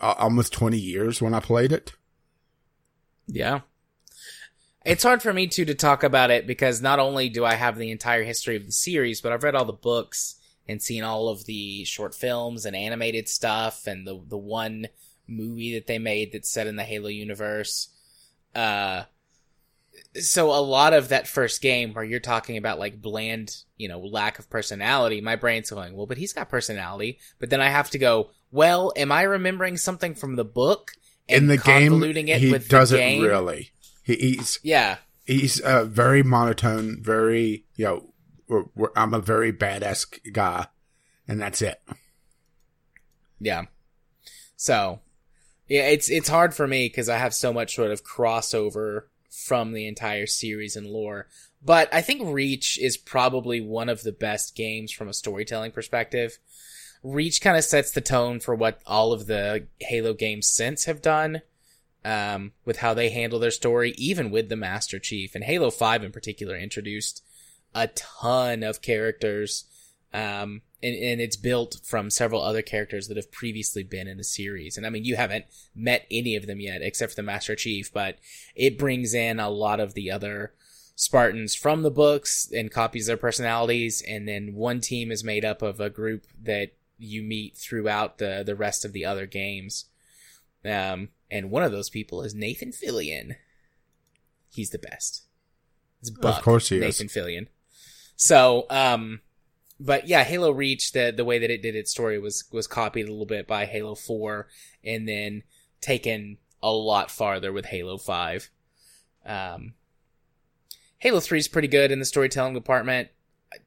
Almost 0.00 0.52
20 0.52 0.76
years 0.76 1.22
when 1.22 1.32
I 1.32 1.40
played 1.40 1.72
it. 1.72 1.92
Yeah. 3.26 3.60
It's 4.84 5.02
hard 5.02 5.22
for 5.22 5.32
me 5.32 5.48
too 5.48 5.64
to 5.64 5.74
talk 5.74 6.04
about 6.04 6.30
it 6.30 6.46
because 6.46 6.80
not 6.80 7.00
only 7.00 7.28
do 7.28 7.44
I 7.44 7.54
have 7.54 7.76
the 7.76 7.90
entire 7.90 8.22
history 8.22 8.56
of 8.56 8.66
the 8.66 8.72
series, 8.72 9.20
but 9.20 9.32
I've 9.32 9.42
read 9.42 9.54
all 9.54 9.64
the 9.64 9.72
books 9.72 10.36
and 10.68 10.82
seen 10.82 11.02
all 11.02 11.28
of 11.28 11.44
the 11.44 11.84
short 11.84 12.14
films 12.14 12.66
and 12.66 12.76
animated 12.76 13.28
stuff 13.28 13.86
and 13.86 14.06
the 14.06 14.20
the 14.28 14.38
one 14.38 14.86
movie 15.28 15.74
that 15.74 15.86
they 15.86 15.98
made 15.98 16.32
that's 16.32 16.50
set 16.50 16.66
in 16.66 16.76
the 16.76 16.84
Halo 16.84 17.08
universe. 17.08 17.88
Uh 18.54 19.04
so 20.20 20.50
a 20.50 20.60
lot 20.60 20.92
of 20.92 21.08
that 21.08 21.26
first 21.26 21.62
game 21.62 21.94
where 21.94 22.04
you're 22.04 22.20
talking 22.20 22.56
about 22.56 22.78
like 22.78 23.00
bland, 23.00 23.56
you 23.76 23.88
know, 23.88 23.98
lack 23.98 24.38
of 24.38 24.48
personality, 24.50 25.20
my 25.20 25.36
brain's 25.36 25.70
going, 25.70 25.96
well, 25.96 26.06
but 26.06 26.18
he's 26.18 26.34
got 26.34 26.50
personality. 26.50 27.18
But 27.38 27.48
then 27.50 27.60
I 27.62 27.70
have 27.70 27.90
to 27.90 27.98
go, 27.98 28.30
well, 28.50 28.92
am 28.94 29.10
I 29.10 29.22
remembering 29.22 29.78
something 29.78 30.14
from 30.14 30.36
the 30.36 30.44
book? 30.44 30.92
in 31.28 31.46
the 31.48 31.56
game, 31.56 32.02
he 32.02 32.58
doesn't 32.58 32.98
really. 33.22 33.72
He, 34.02 34.14
he's 34.14 34.60
yeah, 34.62 34.98
he's 35.24 35.60
uh, 35.60 35.84
very 35.84 36.22
monotone, 36.22 37.02
very 37.02 37.64
you 37.74 37.84
know. 37.84 38.12
We're, 38.48 38.64
we're, 38.76 38.90
I'm 38.94 39.12
a 39.12 39.20
very 39.20 39.52
badass 39.52 40.32
guy, 40.32 40.68
and 41.26 41.40
that's 41.40 41.60
it. 41.62 41.82
Yeah. 43.40 43.64
So, 44.54 45.00
yeah, 45.68 45.88
it's 45.88 46.10
it's 46.10 46.28
hard 46.28 46.54
for 46.54 46.66
me 46.66 46.86
because 46.86 47.08
I 47.08 47.18
have 47.18 47.34
so 47.34 47.52
much 47.52 47.74
sort 47.74 47.90
of 47.90 48.04
crossover 48.04 49.04
from 49.30 49.72
the 49.72 49.86
entire 49.86 50.26
series 50.26 50.76
and 50.76 50.86
lore. 50.86 51.26
But 51.62 51.92
I 51.92 52.00
think 52.00 52.22
Reach 52.24 52.78
is 52.78 52.96
probably 52.96 53.60
one 53.60 53.88
of 53.88 54.02
the 54.02 54.12
best 54.12 54.54
games 54.54 54.92
from 54.92 55.08
a 55.08 55.14
storytelling 55.14 55.72
perspective. 55.72 56.38
Reach 57.02 57.40
kind 57.40 57.56
of 57.56 57.64
sets 57.64 57.90
the 57.90 58.00
tone 58.00 58.40
for 58.40 58.54
what 58.54 58.80
all 58.86 59.12
of 59.12 59.26
the 59.26 59.66
Halo 59.80 60.14
games 60.14 60.46
since 60.46 60.84
have 60.84 61.02
done, 61.02 61.42
um, 62.04 62.52
with 62.64 62.78
how 62.78 62.94
they 62.94 63.10
handle 63.10 63.38
their 63.38 63.50
story, 63.50 63.94
even 63.96 64.30
with 64.30 64.48
the 64.48 64.56
Master 64.56 64.98
Chief. 64.98 65.34
And 65.34 65.44
Halo 65.44 65.70
5 65.70 66.04
in 66.04 66.12
particular 66.12 66.56
introduced 66.56 67.22
a 67.74 67.88
ton 67.88 68.62
of 68.62 68.80
characters, 68.80 69.64
um, 70.14 70.62
and, 70.82 70.94
and 70.94 71.20
it's 71.20 71.36
built 71.36 71.80
from 71.84 72.10
several 72.10 72.42
other 72.42 72.62
characters 72.62 73.08
that 73.08 73.16
have 73.16 73.32
previously 73.32 73.82
been 73.82 74.06
in 74.08 74.18
the 74.18 74.24
series. 74.24 74.76
And 74.76 74.86
I 74.86 74.90
mean, 74.90 75.04
you 75.04 75.16
haven't 75.16 75.46
met 75.74 76.06
any 76.10 76.36
of 76.36 76.46
them 76.46 76.60
yet, 76.60 76.82
except 76.82 77.12
for 77.12 77.16
the 77.16 77.22
Master 77.22 77.54
Chief, 77.54 77.92
but 77.92 78.18
it 78.54 78.78
brings 78.78 79.14
in 79.14 79.40
a 79.40 79.50
lot 79.50 79.80
of 79.80 79.94
the 79.94 80.10
other 80.10 80.54
Spartans 80.94 81.54
from 81.54 81.82
the 81.82 81.90
books 81.90 82.50
and 82.50 82.70
copies 82.70 83.06
their 83.06 83.16
personalities. 83.16 84.02
And 84.06 84.26
then 84.26 84.54
one 84.54 84.80
team 84.80 85.10
is 85.10 85.22
made 85.22 85.44
up 85.44 85.62
of 85.62 85.80
a 85.80 85.90
group 85.90 86.26
that 86.42 86.72
you 86.98 87.22
meet 87.22 87.56
throughout 87.56 88.18
the 88.18 88.42
the 88.44 88.56
rest 88.56 88.84
of 88.84 88.92
the 88.92 89.04
other 89.04 89.26
games. 89.26 89.86
Um, 90.64 91.10
and 91.30 91.50
one 91.50 91.62
of 91.62 91.72
those 91.72 91.90
people 91.90 92.22
is 92.22 92.34
Nathan 92.34 92.72
Fillion. 92.72 93.36
He's 94.48 94.70
the 94.70 94.78
best. 94.78 95.24
It's 96.00 96.10
Buck, 96.10 96.38
of 96.38 96.44
course 96.44 96.68
he 96.68 96.78
Nathan 96.78 97.06
is. 97.06 97.12
Fillion. 97.12 97.48
So, 98.16 98.66
um, 98.70 99.20
but 99.78 100.08
yeah, 100.08 100.24
Halo 100.24 100.50
Reach, 100.50 100.92
the 100.92 101.12
the 101.14 101.24
way 101.24 101.38
that 101.38 101.50
it 101.50 101.62
did 101.62 101.76
its 101.76 101.90
story 101.90 102.18
was 102.18 102.44
was 102.52 102.66
copied 102.66 103.08
a 103.08 103.10
little 103.10 103.26
bit 103.26 103.46
by 103.46 103.66
Halo 103.66 103.94
Four, 103.94 104.48
and 104.82 105.08
then 105.08 105.42
taken 105.80 106.38
a 106.62 106.72
lot 106.72 107.10
farther 107.10 107.52
with 107.52 107.66
Halo 107.66 107.98
Five. 107.98 108.50
Um, 109.24 109.74
Halo 110.98 111.20
Three 111.20 111.38
is 111.38 111.48
pretty 111.48 111.68
good 111.68 111.92
in 111.92 111.98
the 111.98 112.04
storytelling 112.04 112.54
department. 112.54 113.08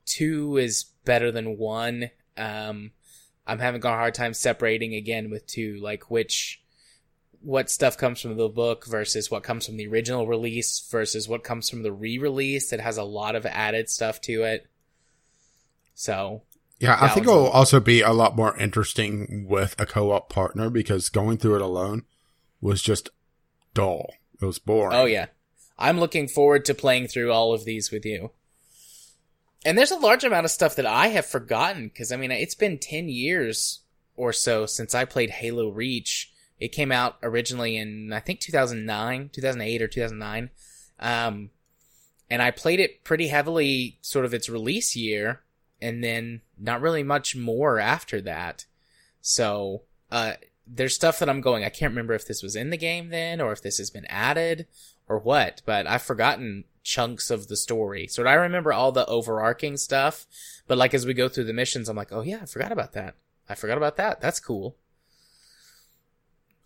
Two 0.05 0.57
is 0.57 0.85
better 1.05 1.31
than 1.31 1.57
one. 1.57 2.09
Um, 2.37 2.91
I'm 3.45 3.59
having 3.59 3.83
a 3.83 3.89
hard 3.89 4.13
time 4.13 4.33
separating 4.33 4.95
again 4.95 5.29
with 5.29 5.45
two, 5.45 5.79
like 5.81 6.09
which 6.09 6.61
what 7.41 7.69
stuff 7.69 7.97
comes 7.97 8.19
from 8.19 8.35
the 8.35 8.49
book 8.49 8.85
versus 8.85 9.31
what 9.31 9.43
comes 9.43 9.65
from 9.65 9.77
the 9.77 9.87
original 9.87 10.27
release 10.27 10.85
versus 10.91 11.27
what 11.27 11.43
comes 11.43 11.69
from 11.69 11.83
the 11.83 11.91
re-release 11.91 12.69
that 12.69 12.81
has 12.81 12.97
a 12.97 13.03
lot 13.03 13.35
of 13.35 13.45
added 13.45 13.89
stuff 13.89 14.19
to 14.21 14.43
it. 14.43 14.67
So 15.99 16.43
yeah, 16.79 16.97
I 16.97 17.09
think 17.09 17.27
it'll 17.27 17.49
also 17.49 17.81
be 17.81 17.99
a 17.99 18.13
lot 18.13 18.33
more 18.33 18.55
interesting 18.55 19.45
with 19.49 19.75
a 19.77 19.85
co-op 19.85 20.29
partner 20.29 20.69
because 20.69 21.09
going 21.09 21.37
through 21.37 21.57
it 21.57 21.61
alone 21.61 22.05
was 22.61 22.81
just 22.81 23.09
dull. 23.73 24.13
It 24.41 24.45
was 24.45 24.59
boring. 24.59 24.97
Oh 24.97 25.03
yeah. 25.03 25.25
I'm 25.77 25.99
looking 25.99 26.29
forward 26.29 26.63
to 26.65 26.73
playing 26.73 27.09
through 27.09 27.33
all 27.33 27.53
of 27.53 27.65
these 27.65 27.91
with 27.91 28.05
you. 28.05 28.31
And 29.65 29.77
there's 29.77 29.91
a 29.91 29.97
large 29.97 30.23
amount 30.23 30.45
of 30.45 30.51
stuff 30.51 30.77
that 30.77 30.85
I 30.85 31.07
have 31.07 31.25
forgotten 31.25 31.89
because 31.89 32.13
I 32.13 32.15
mean 32.15 32.31
it's 32.31 32.55
been 32.55 32.77
10 32.77 33.09
years 33.09 33.81
or 34.15 34.31
so 34.31 34.65
since 34.65 34.95
I 34.95 35.03
played 35.03 35.31
Halo 35.31 35.67
Reach. 35.67 36.31
It 36.61 36.69
came 36.69 36.93
out 36.93 37.17
originally 37.21 37.75
in 37.75 38.13
I 38.13 38.21
think 38.21 38.39
2009, 38.39 39.31
2008 39.33 39.81
or 39.81 39.87
2009. 39.89 40.49
Um, 41.01 41.49
and 42.29 42.41
I 42.41 42.51
played 42.51 42.79
it 42.79 43.03
pretty 43.03 43.27
heavily 43.27 43.97
sort 43.99 44.23
of 44.23 44.33
its 44.33 44.47
release 44.47 44.95
year 44.95 45.41
and 45.81 46.03
then 46.03 46.41
not 46.57 46.81
really 46.81 47.03
much 47.03 47.35
more 47.35 47.79
after 47.79 48.21
that. 48.21 48.65
So, 49.21 49.83
uh, 50.11 50.33
there's 50.71 50.95
stuff 50.95 51.19
that 51.19 51.29
I'm 51.29 51.41
going, 51.41 51.63
I 51.63 51.69
can't 51.69 51.91
remember 51.91 52.13
if 52.13 52.27
this 52.27 52.43
was 52.43 52.55
in 52.55 52.69
the 52.69 52.77
game 52.77 53.09
then 53.09 53.41
or 53.41 53.51
if 53.51 53.61
this 53.61 53.79
has 53.79 53.89
been 53.89 54.05
added 54.05 54.67
or 55.07 55.17
what, 55.17 55.61
but 55.65 55.87
I've 55.87 56.03
forgotten 56.03 56.65
chunks 56.83 57.31
of 57.31 57.47
the 57.47 57.57
story. 57.57 58.07
So 58.07 58.25
I 58.25 58.33
remember 58.33 58.71
all 58.71 58.91
the 58.91 59.05
overarching 59.07 59.77
stuff, 59.77 60.27
but 60.67 60.77
like 60.77 60.93
as 60.93 61.05
we 61.05 61.13
go 61.13 61.27
through 61.27 61.45
the 61.45 61.53
missions, 61.53 61.89
I'm 61.89 61.97
like, 61.97 62.11
oh 62.11 62.21
yeah, 62.21 62.39
I 62.41 62.45
forgot 62.45 62.71
about 62.71 62.93
that. 62.93 63.15
I 63.47 63.55
forgot 63.55 63.77
about 63.77 63.97
that. 63.97 64.21
That's 64.21 64.39
cool. 64.39 64.77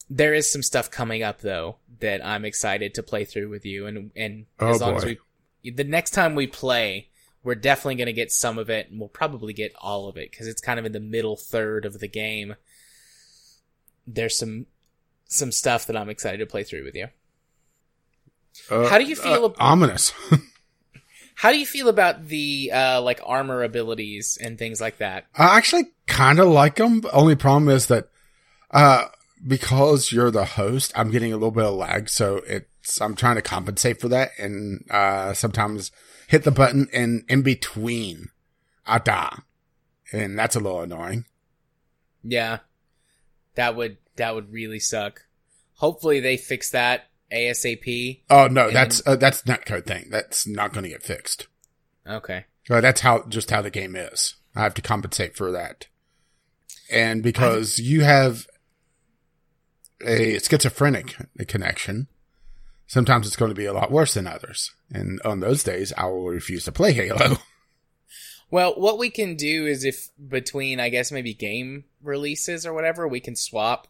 There 0.10 0.34
is 0.34 0.52
some 0.52 0.62
stuff 0.62 0.92
coming 0.92 1.24
up 1.24 1.40
though 1.40 1.78
that 2.00 2.24
I'm 2.26 2.44
excited 2.44 2.94
to 2.96 3.04
play 3.04 3.24
through 3.24 3.50
with 3.50 3.66
you, 3.66 3.88
and 3.88 4.12
and 4.16 4.46
oh, 4.60 4.72
as 4.72 4.82
long 4.82 4.92
boy. 4.92 4.98
as 4.98 5.06
we, 5.06 5.72
the 5.72 5.86
next 5.86 6.12
time 6.12 6.36
we 6.36 6.46
play, 6.46 7.08
we're 7.44 7.56
definitely 7.56 7.96
going 7.96 8.08
to 8.08 8.14
get 8.14 8.32
some 8.32 8.58
of 8.58 8.70
it, 8.70 8.90
and 8.90 9.00
we'll 9.00 9.10
probably 9.10 9.54
get 9.54 9.74
all 9.80 10.08
of 10.08 10.18
it 10.18 10.32
because 10.32 10.48
it's 10.48 10.62
kind 10.62 10.80
of 10.80 10.86
in 10.86 10.92
the 10.92 11.00
middle 11.00 11.36
third 11.36 11.86
of 11.86 12.00
the 12.00 12.08
game. 12.08 12.56
There's 14.08 14.38
some 14.38 14.68
some 15.26 15.52
stuff 15.52 15.88
that 15.88 15.98
I'm 15.98 16.10
excited 16.10 16.38
to 16.38 16.46
play 16.46 16.64
through 16.64 16.84
with 16.86 16.96
you. 16.96 17.08
Uh, 18.70 18.88
How 18.88 18.98
do 18.98 19.06
you 19.06 19.16
feel 19.16 19.46
uh, 19.46 19.50
ab- 19.50 19.56
ominous. 19.60 20.14
How 21.36 21.52
do 21.52 21.58
you 21.58 21.66
feel 21.66 21.90
about 21.90 22.28
the 22.28 22.72
uh, 22.72 23.02
like 23.02 23.20
armor 23.26 23.64
abilities 23.64 24.38
and 24.40 24.58
things 24.58 24.80
like 24.80 24.98
that? 24.98 25.26
I 25.36 25.58
actually 25.58 25.92
kind 26.06 26.40
of 26.40 26.48
like 26.48 26.76
them. 26.76 27.02
Only 27.12 27.36
problem 27.36 27.70
is 27.70 27.88
that, 27.88 28.10
uh, 28.72 29.08
because 29.46 30.12
you're 30.12 30.32
the 30.32 30.46
host, 30.46 30.94
I'm 30.96 31.10
getting 31.10 31.34
a 31.34 31.36
little 31.36 31.52
bit 31.52 31.66
of 31.66 31.74
lag. 31.74 32.08
So 32.08 32.42
it's, 32.48 33.02
I'm 33.02 33.16
trying 33.16 33.36
to 33.36 33.42
compensate 33.42 34.00
for 34.00 34.10
that. 34.10 34.32
And, 34.38 34.86
uh, 34.92 35.34
sometimes 35.34 35.92
hit 36.34 36.44
the 36.44 36.52
button 36.52 36.90
and 36.92 37.24
in 37.30 37.44
between 37.44 38.30
I 38.88 38.98
die. 38.98 39.38
And 40.12 40.38
that's 40.38 40.56
a 40.56 40.60
little 40.60 40.82
annoying. 40.82 41.26
Yeah, 42.24 42.60
that 43.54 43.76
would 43.76 43.98
that 44.16 44.34
would 44.34 44.52
really 44.52 44.80
suck. 44.80 45.26
Hopefully 45.76 46.20
they 46.20 46.38
fix 46.38 46.72
that 46.72 47.06
ASAP. 47.32 48.22
Oh 48.32 48.48
no, 48.48 48.72
that's, 48.72 49.06
uh, 49.06 49.16
that's 49.16 49.44
netcode 49.44 49.86
thing. 49.86 50.08
That's 50.10 50.48
not 50.48 50.74
going 50.74 50.86
to 50.86 50.90
get 50.90 51.04
fixed. 51.04 51.48
Okay. 52.08 52.46
That's 52.68 53.02
how, 53.02 53.26
just 53.28 53.52
how 53.52 53.62
the 53.62 53.70
game 53.70 53.96
is. 53.96 54.36
I 54.56 54.62
have 54.62 54.74
to 54.76 54.82
compensate 54.82 55.36
for 55.36 55.52
that. 55.52 55.86
And 56.92 57.22
because 57.22 57.78
you 57.78 58.02
have 58.02 58.48
a 60.04 60.40
schizophrenic 60.40 61.16
connection, 61.48 62.08
sometimes 62.88 63.28
it's 63.28 63.36
going 63.36 63.52
to 63.52 63.56
be 63.56 63.66
a 63.66 63.74
lot 63.74 63.92
worse 63.92 64.14
than 64.14 64.28
others. 64.28 64.72
And 64.92 65.22
on 65.24 65.40
those 65.40 65.64
days, 65.64 65.94
I 65.98 66.06
will 66.06 66.28
refuse 66.28 66.66
to 66.66 66.72
play 66.72 66.94
Halo. 66.94 67.38
Well, 68.54 68.76
what 68.76 69.00
we 69.00 69.10
can 69.10 69.36
do 69.36 69.66
is 69.66 69.84
if 69.84 70.10
between, 70.28 70.80
I 70.80 70.90
guess, 70.90 71.12
maybe 71.12 71.34
game 71.34 71.86
releases 72.04 72.68
or 72.68 72.74
whatever, 72.76 73.08
we 73.08 73.20
can 73.20 73.36
swap 73.36 73.88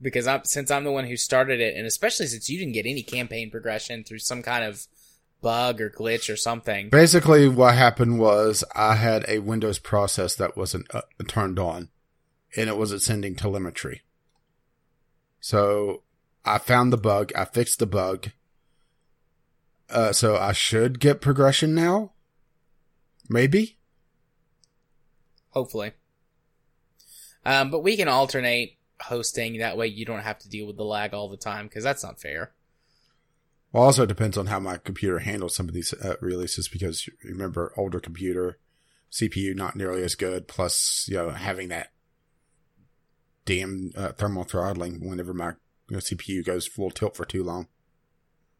because 0.00 0.28
I'm 0.28 0.44
since 0.44 0.70
I'm 0.70 0.84
the 0.84 0.92
one 0.92 1.06
who 1.06 1.16
started 1.16 1.60
it, 1.60 1.76
and 1.76 1.88
especially 1.88 2.26
since 2.26 2.48
you 2.48 2.56
didn't 2.56 2.74
get 2.74 2.86
any 2.86 3.02
campaign 3.02 3.50
progression 3.50 4.04
through 4.04 4.20
some 4.20 4.44
kind 4.44 4.64
of 4.64 4.86
bug 5.42 5.80
or 5.80 5.90
glitch 5.90 6.32
or 6.32 6.36
something. 6.36 6.88
Basically, 6.90 7.48
what 7.48 7.74
happened 7.74 8.20
was 8.20 8.62
I 8.76 8.94
had 8.94 9.24
a 9.26 9.40
Windows 9.40 9.80
process 9.80 10.36
that 10.36 10.56
wasn't 10.56 10.86
uh, 10.94 11.02
turned 11.26 11.58
on, 11.58 11.88
and 12.56 12.68
it 12.68 12.76
wasn't 12.76 13.02
sending 13.02 13.34
telemetry. 13.34 14.02
So 15.40 16.02
I 16.46 16.58
found 16.58 16.92
the 16.92 16.96
bug. 16.96 17.32
I 17.34 17.44
fixed 17.44 17.80
the 17.80 17.86
bug. 17.86 18.28
Uh, 19.90 20.12
so 20.12 20.36
I 20.36 20.52
should 20.52 21.00
get 21.00 21.20
progression 21.20 21.74
now. 21.74 22.12
Maybe. 23.28 23.78
Hopefully. 25.50 25.92
Um, 27.44 27.70
but 27.70 27.80
we 27.80 27.96
can 27.96 28.08
alternate 28.08 28.78
hosting. 29.00 29.58
That 29.58 29.76
way 29.76 29.88
you 29.88 30.04
don't 30.04 30.22
have 30.22 30.38
to 30.40 30.48
deal 30.48 30.66
with 30.66 30.76
the 30.76 30.84
lag 30.84 31.14
all 31.14 31.28
the 31.28 31.36
time 31.36 31.66
because 31.66 31.84
that's 31.84 32.02
not 32.02 32.20
fair. 32.20 32.52
Well, 33.72 33.84
also 33.84 34.04
it 34.04 34.08
depends 34.08 34.38
on 34.38 34.46
how 34.46 34.60
my 34.60 34.78
computer 34.78 35.18
handles 35.18 35.54
some 35.54 35.68
of 35.68 35.74
these 35.74 35.92
uh, 35.92 36.16
releases 36.20 36.68
because 36.68 37.08
remember, 37.24 37.72
older 37.76 38.00
computer, 38.00 38.58
CPU 39.10 39.54
not 39.54 39.76
nearly 39.76 40.02
as 40.02 40.14
good. 40.14 40.48
Plus, 40.48 41.06
you 41.08 41.16
know, 41.16 41.30
having 41.30 41.68
that 41.68 41.92
damn 43.44 43.92
uh, 43.96 44.12
thermal 44.12 44.44
throttling 44.44 45.08
whenever 45.08 45.34
my 45.34 45.52
you 45.88 45.96
know, 45.96 46.00
CPU 46.00 46.44
goes 46.44 46.66
full 46.66 46.90
tilt 46.90 47.16
for 47.16 47.24
too 47.24 47.42
long. 47.42 47.68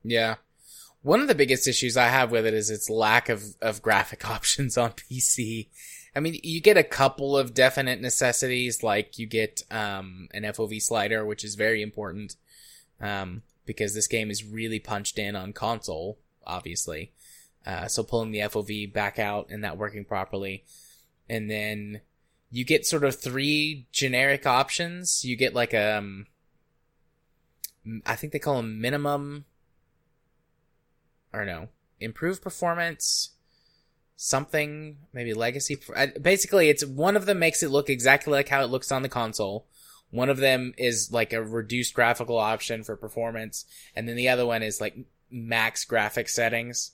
Yeah. 0.02 0.36
One 1.02 1.20
of 1.20 1.28
the 1.28 1.34
biggest 1.34 1.68
issues 1.68 1.96
I 1.96 2.08
have 2.08 2.30
with 2.30 2.46
it 2.46 2.54
is 2.54 2.70
its 2.70 2.90
lack 2.90 3.28
of, 3.28 3.44
of 3.60 3.82
graphic 3.82 4.28
options 4.30 4.76
on 4.76 4.92
PC. 4.92 5.68
I 6.14 6.20
mean, 6.20 6.40
you 6.42 6.60
get 6.60 6.78
a 6.78 6.82
couple 6.82 7.36
of 7.36 7.54
definite 7.54 8.00
necessities, 8.00 8.82
like 8.82 9.18
you 9.18 9.26
get 9.26 9.62
um, 9.70 10.28
an 10.32 10.44
FOV 10.44 10.80
slider, 10.80 11.24
which 11.24 11.44
is 11.44 11.54
very 11.54 11.82
important 11.82 12.36
um, 13.00 13.42
because 13.66 13.94
this 13.94 14.06
game 14.06 14.30
is 14.30 14.44
really 14.44 14.78
punched 14.78 15.18
in 15.18 15.36
on 15.36 15.52
console, 15.52 16.18
obviously. 16.46 17.12
Uh, 17.66 17.86
so 17.86 18.02
pulling 18.02 18.30
the 18.30 18.38
FOV 18.38 18.92
back 18.92 19.18
out 19.18 19.48
and 19.50 19.62
that 19.64 19.76
working 19.76 20.04
properly, 20.04 20.64
and 21.28 21.50
then 21.50 22.00
you 22.50 22.64
get 22.64 22.86
sort 22.86 23.04
of 23.04 23.20
three 23.20 23.86
generic 23.92 24.46
options. 24.46 25.24
You 25.24 25.36
get 25.36 25.52
like 25.52 25.74
a, 25.74 25.98
um, 25.98 26.26
I 28.04 28.16
think 28.16 28.32
they 28.32 28.38
call 28.38 28.56
them 28.56 28.80
minimum, 28.80 29.44
or 31.32 31.44
no, 31.44 31.68
improved 32.00 32.42
performance 32.42 33.30
something, 34.16 34.96
maybe 35.12 35.34
legacy. 35.34 35.78
Basically, 36.20 36.68
it's 36.68 36.84
one 36.84 37.16
of 37.16 37.26
them 37.26 37.38
makes 37.38 37.62
it 37.62 37.70
look 37.70 37.88
exactly 37.88 38.32
like 38.32 38.48
how 38.48 38.62
it 38.62 38.70
looks 38.70 38.90
on 38.90 39.02
the 39.02 39.08
console. 39.08 39.66
One 40.10 40.30
of 40.30 40.38
them 40.38 40.72
is 40.78 41.12
like 41.12 41.32
a 41.32 41.44
reduced 41.44 41.94
graphical 41.94 42.38
option 42.38 42.82
for 42.82 42.96
performance, 42.96 43.66
and 43.94 44.08
then 44.08 44.16
the 44.16 44.28
other 44.28 44.46
one 44.46 44.62
is 44.62 44.80
like 44.80 44.96
max 45.30 45.84
graphic 45.84 46.28
settings, 46.28 46.92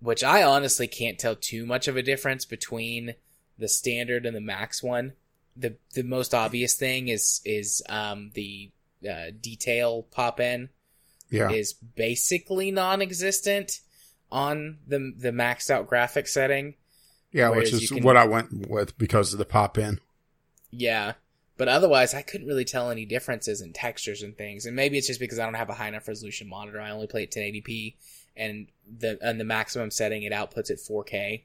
which 0.00 0.24
I 0.24 0.42
honestly 0.42 0.88
can't 0.88 1.18
tell 1.18 1.36
too 1.36 1.64
much 1.64 1.86
of 1.86 1.96
a 1.96 2.02
difference 2.02 2.44
between 2.44 3.14
the 3.58 3.68
standard 3.68 4.26
and 4.26 4.34
the 4.34 4.40
max 4.40 4.82
one. 4.82 5.12
The 5.56 5.76
the 5.92 6.02
most 6.02 6.34
obvious 6.34 6.74
thing 6.74 7.08
is 7.08 7.40
is 7.44 7.82
um, 7.88 8.32
the 8.34 8.70
uh, 9.08 9.30
detail 9.40 10.02
pop 10.10 10.40
in 10.40 10.68
yeah. 11.30 11.50
is 11.50 11.72
basically 11.72 12.70
non-existent 12.70 13.80
on 14.30 14.78
the 14.86 15.12
the 15.16 15.30
maxed 15.30 15.70
out 15.70 15.86
graphic 15.86 16.26
setting. 16.26 16.74
Yeah, 17.32 17.50
which 17.50 17.72
is 17.72 17.90
can, 17.90 18.04
what 18.04 18.16
I 18.16 18.26
went 18.26 18.68
with 18.68 18.96
because 18.96 19.32
of 19.32 19.38
the 19.38 19.44
pop 19.44 19.76
in. 19.76 19.98
Yeah. 20.70 21.14
But 21.56 21.68
otherwise, 21.68 22.14
I 22.14 22.22
couldn't 22.22 22.48
really 22.48 22.64
tell 22.64 22.90
any 22.90 23.04
differences 23.04 23.60
in 23.60 23.72
textures 23.72 24.22
and 24.22 24.36
things. 24.36 24.66
And 24.66 24.74
maybe 24.74 24.98
it's 24.98 25.06
just 25.06 25.20
because 25.20 25.38
I 25.38 25.44
don't 25.44 25.54
have 25.54 25.70
a 25.70 25.74
high 25.74 25.88
enough 25.88 26.08
resolution 26.08 26.48
monitor. 26.48 26.80
I 26.80 26.90
only 26.90 27.06
play 27.06 27.22
at 27.24 27.30
1080p, 27.30 27.94
and 28.36 28.66
the 28.98 29.18
and 29.22 29.38
the 29.38 29.44
maximum 29.44 29.90
setting 29.90 30.24
it 30.24 30.32
outputs 30.32 30.70
at 30.70 30.78
4K. 30.78 31.42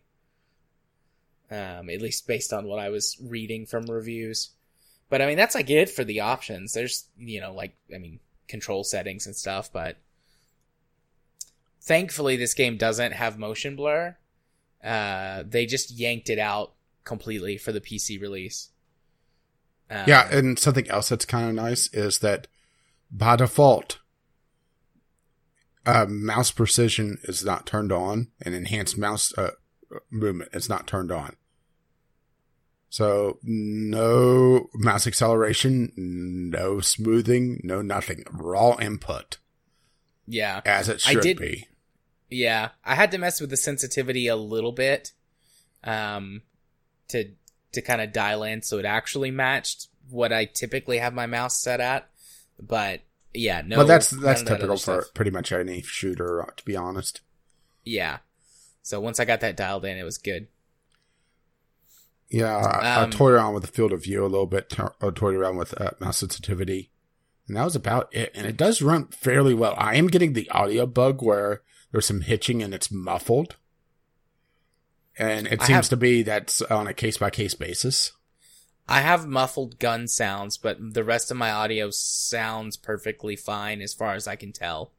Um, 1.52 1.90
at 1.90 2.02
least 2.02 2.28
based 2.28 2.54
on 2.54 2.68
what 2.68 2.80
I 2.80 2.90
was 2.90 3.18
reading 3.22 3.66
from 3.66 3.86
reviews. 3.86 4.52
But 5.10 5.22
I 5.22 5.26
mean, 5.26 5.38
that's 5.38 5.56
like 5.56 5.70
it 5.70 5.90
for 5.90 6.04
the 6.04 6.22
options. 6.22 6.74
There's 6.74 7.06
you 7.18 7.42
know 7.42 7.54
like 7.54 7.76
I 7.94 7.98
mean 7.98 8.20
control 8.48 8.84
settings 8.84 9.26
and 9.26 9.36
stuff, 9.36 9.72
but 9.72 9.98
thankfully 11.82 12.36
this 12.38 12.54
game 12.54 12.78
doesn't 12.78 13.14
have 13.14 13.38
motion 13.38 13.76
blur. 13.76 14.16
Uh, 14.84 15.44
they 15.48 15.66
just 15.66 15.92
yanked 15.92 16.30
it 16.30 16.40
out 16.40 16.74
completely 17.04 17.58
for 17.58 17.72
the 17.72 17.82
PC 17.82 18.22
release. 18.22 18.70
Um, 19.90 20.04
yeah, 20.08 20.30
and 20.32 20.58
something 20.60 20.88
else 20.90 21.10
that's 21.10 21.26
kind 21.26 21.50
of 21.50 21.56
nice 21.56 21.92
is 21.94 22.20
that 22.20 22.48
by 23.12 23.36
default, 23.36 24.00
uh, 25.86 26.06
mouse 26.08 26.52
precision 26.52 27.18
is 27.24 27.44
not 27.44 27.66
turned 27.66 27.92
on, 27.92 28.28
and 28.42 28.54
enhanced 28.54 28.98
mouse 28.98 29.34
uh, 29.38 29.52
movement 30.12 30.52
is 30.54 30.70
not 30.70 30.86
turned 30.86 31.12
on. 31.12 31.36
So 32.90 33.38
no 33.44 34.70
mouse 34.74 35.06
acceleration, 35.06 35.94
no 35.96 36.80
smoothing, 36.80 37.62
no 37.64 37.82
nothing. 37.82 38.24
Raw 38.32 38.78
input. 38.80 39.38
Yeah. 40.28 40.62
As 40.66 40.90
it 40.90 41.02
should 41.02 41.22
did, 41.22 41.38
be. 41.38 41.68
Yeah. 42.30 42.70
I 42.84 42.96
had 42.96 43.12
to 43.12 43.18
mess 43.18 43.40
with 43.40 43.52
the 43.52 43.58
sensitivity 43.58 44.28
a 44.28 44.36
little 44.36 44.72
bit 44.72 45.12
um 45.84 46.42
to 47.08 47.32
to 47.72 47.82
kind 47.82 48.02
of 48.02 48.12
dial 48.12 48.44
in 48.44 48.62
so 48.62 48.80
it 48.80 48.86
actually 48.86 49.32
matched 49.32 49.88
what 50.10 50.34
I 50.34 50.46
typically 50.46 50.98
have 50.98 51.14
my 51.14 51.28
mouse 51.28 51.62
set 51.62 51.80
at. 51.80 52.10
But 52.60 53.02
yeah, 53.34 53.62
no. 53.66 53.78
But 53.78 53.88
that's 53.88 54.10
that's 54.10 54.42
typical 54.42 54.76
that 54.76 54.82
for 54.82 55.06
pretty 55.14 55.32
much 55.32 55.52
any 55.52 55.82
shooter 55.84 56.52
to 56.58 56.66
be 56.66 56.76
honest. 56.76 57.22
Yeah. 57.86 58.18
So 58.82 59.00
once 59.00 59.20
I 59.20 59.26
got 59.26 59.42
that 59.42 59.56
dialed 59.56 59.86
in, 59.86 59.98
it 59.98 60.04
was 60.04 60.18
good. 60.18 60.48
Yeah, 62.30 62.56
I, 62.56 63.02
um, 63.02 63.08
I 63.08 63.12
toyed 63.12 63.34
around 63.34 63.54
with 63.56 63.64
the 63.64 63.72
field 63.72 63.92
of 63.92 64.04
view 64.04 64.24
a 64.24 64.28
little 64.28 64.46
bit. 64.46 64.76
I 64.80 65.10
toyed 65.10 65.36
around 65.36 65.58
with 65.58 65.80
uh, 65.80 65.92
mouse 66.00 66.18
sensitivity. 66.18 66.92
And 67.48 67.58
that 67.58 67.66
was 67.66 67.76
about 67.76 68.14
it. 68.14 68.32
And 68.36 68.46
it 68.46 68.56
does 68.56 68.82
run 68.82 69.08
fairly 69.08 69.56
well. 69.56 69.74
I 69.78 69.96
am 69.96 70.08
getting 70.08 70.34
the 70.34 70.50
audio 70.52 70.86
bug 70.86 71.24
where 71.24 71.64
there's 71.92 72.06
some 72.06 72.22
hitching 72.22 72.62
and 72.62 72.74
it's 72.74 72.92
muffled. 72.92 73.56
And 75.18 75.48
it 75.48 75.60
seems 75.62 75.70
have, 75.70 75.90
to 75.90 75.98
be 75.98 76.22
that's 76.22 76.62
on 76.62 76.88
a 76.88 76.94
case 76.94 77.18
by 77.18 77.32
case 77.32 77.56
basis. 77.56 78.14
I 78.88 79.02
have 79.02 79.28
muffled 79.28 79.80
gun 79.80 80.08
sounds, 80.08 80.58
but 80.58 80.78
the 80.80 81.04
rest 81.04 81.32
of 81.32 81.38
my 81.38 81.52
audio 81.52 81.90
sounds 81.90 82.78
perfectly 82.78 83.36
fine 83.36 83.82
as 83.82 83.94
far 83.94 84.14
as 84.14 84.28
I 84.28 84.36
can 84.36 84.52
tell. 84.52 84.94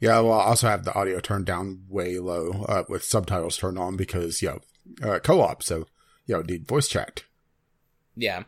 Yeah, 0.00 0.20
well, 0.20 0.40
I 0.40 0.44
also 0.44 0.68
have 0.68 0.84
the 0.84 0.94
audio 0.94 1.18
turned 1.18 1.46
down 1.46 1.82
way 1.88 2.18
low 2.20 2.64
uh, 2.68 2.84
with 2.88 3.02
subtitles 3.02 3.56
turned 3.56 3.78
on 3.78 3.96
because, 3.96 4.40
you 4.40 4.48
know, 4.48 4.60
uh, 5.02 5.18
co 5.18 5.40
op, 5.40 5.62
so, 5.62 5.86
you 6.26 6.36
know, 6.36 6.42
need 6.42 6.66
voice 6.66 6.88
chat. 6.88 7.24
Yeah. 8.16 8.44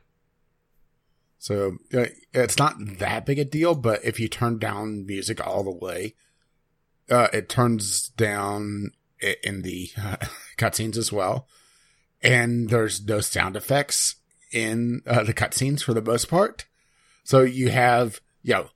So 1.39 1.79
uh, 1.95 2.07
it's 2.35 2.59
not 2.59 2.77
that 2.99 3.25
big 3.25 3.39
a 3.39 3.45
deal, 3.45 3.75
but 3.75 4.05
if 4.05 4.21
you 4.21 4.29
turn 4.29 4.59
down 4.59 5.07
music 5.07 5.45
all 5.45 5.65
the 5.65 5.71
way, 5.71 6.15
uh, 7.11 7.29
it 7.33 7.49
turns 7.49 8.11
down 8.11 8.91
in 9.43 9.63
the 9.63 9.91
uh, 9.99 10.17
cutscenes 10.59 10.97
as 10.97 11.13
well. 11.13 11.49
And 12.23 12.69
there's 12.69 13.05
no 13.05 13.21
sound 13.21 13.57
effects 13.57 14.17
in 14.53 15.03
uh, 15.07 15.25
the 15.25 15.35
cutscenes 15.35 15.83
for 15.83 15.95
the 15.95 16.03
most 16.03 16.29
part. 16.29 16.67
So 17.25 17.43
you 17.43 17.71
have, 17.71 18.21
you 18.43 18.55
know, 18.55 18.67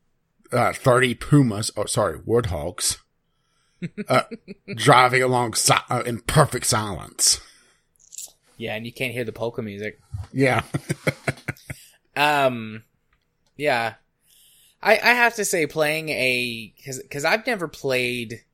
uh, 0.53 0.73
30 0.73 1.15
pumas, 1.17 1.71
or 1.77 1.87
sorry, 1.87 2.19
warthogs, 2.21 2.99
uh, 4.09 4.23
driving 4.75 5.23
along 5.23 5.55
si- 5.55 5.75
uh, 5.91 6.03
in 6.07 6.21
perfect 6.21 6.67
silence. 6.67 7.41
Yeah, 8.57 8.75
and 8.75 8.87
you 8.87 8.93
can't 8.93 9.13
hear 9.13 9.25
the 9.25 9.33
polka 9.33 9.63
music. 9.63 10.01
Yeah. 10.33 10.63
Um, 12.17 12.85
yeah, 13.57 13.95
I 14.83 14.93
I 14.93 15.15
have 15.15 15.35
to 15.37 15.45
say 15.45 15.67
playing 15.67 16.11
a 16.11 16.73
because 16.77 16.99
because 17.01 17.25
I've 17.25 17.47
never 17.47 17.69
played 17.69 18.45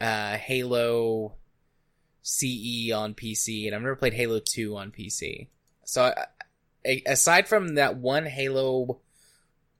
uh 0.00 0.36
Halo 0.36 1.34
CE 2.22 2.90
on 2.92 3.14
PC 3.14 3.66
and 3.66 3.74
I've 3.74 3.82
never 3.82 3.96
played 3.96 4.14
Halo 4.14 4.40
Two 4.40 4.76
on 4.76 4.90
PC. 4.90 5.48
So 5.84 6.12
I, 6.84 7.02
aside 7.06 7.48
from 7.48 7.76
that 7.76 7.96
one 7.96 8.26
Halo 8.26 9.00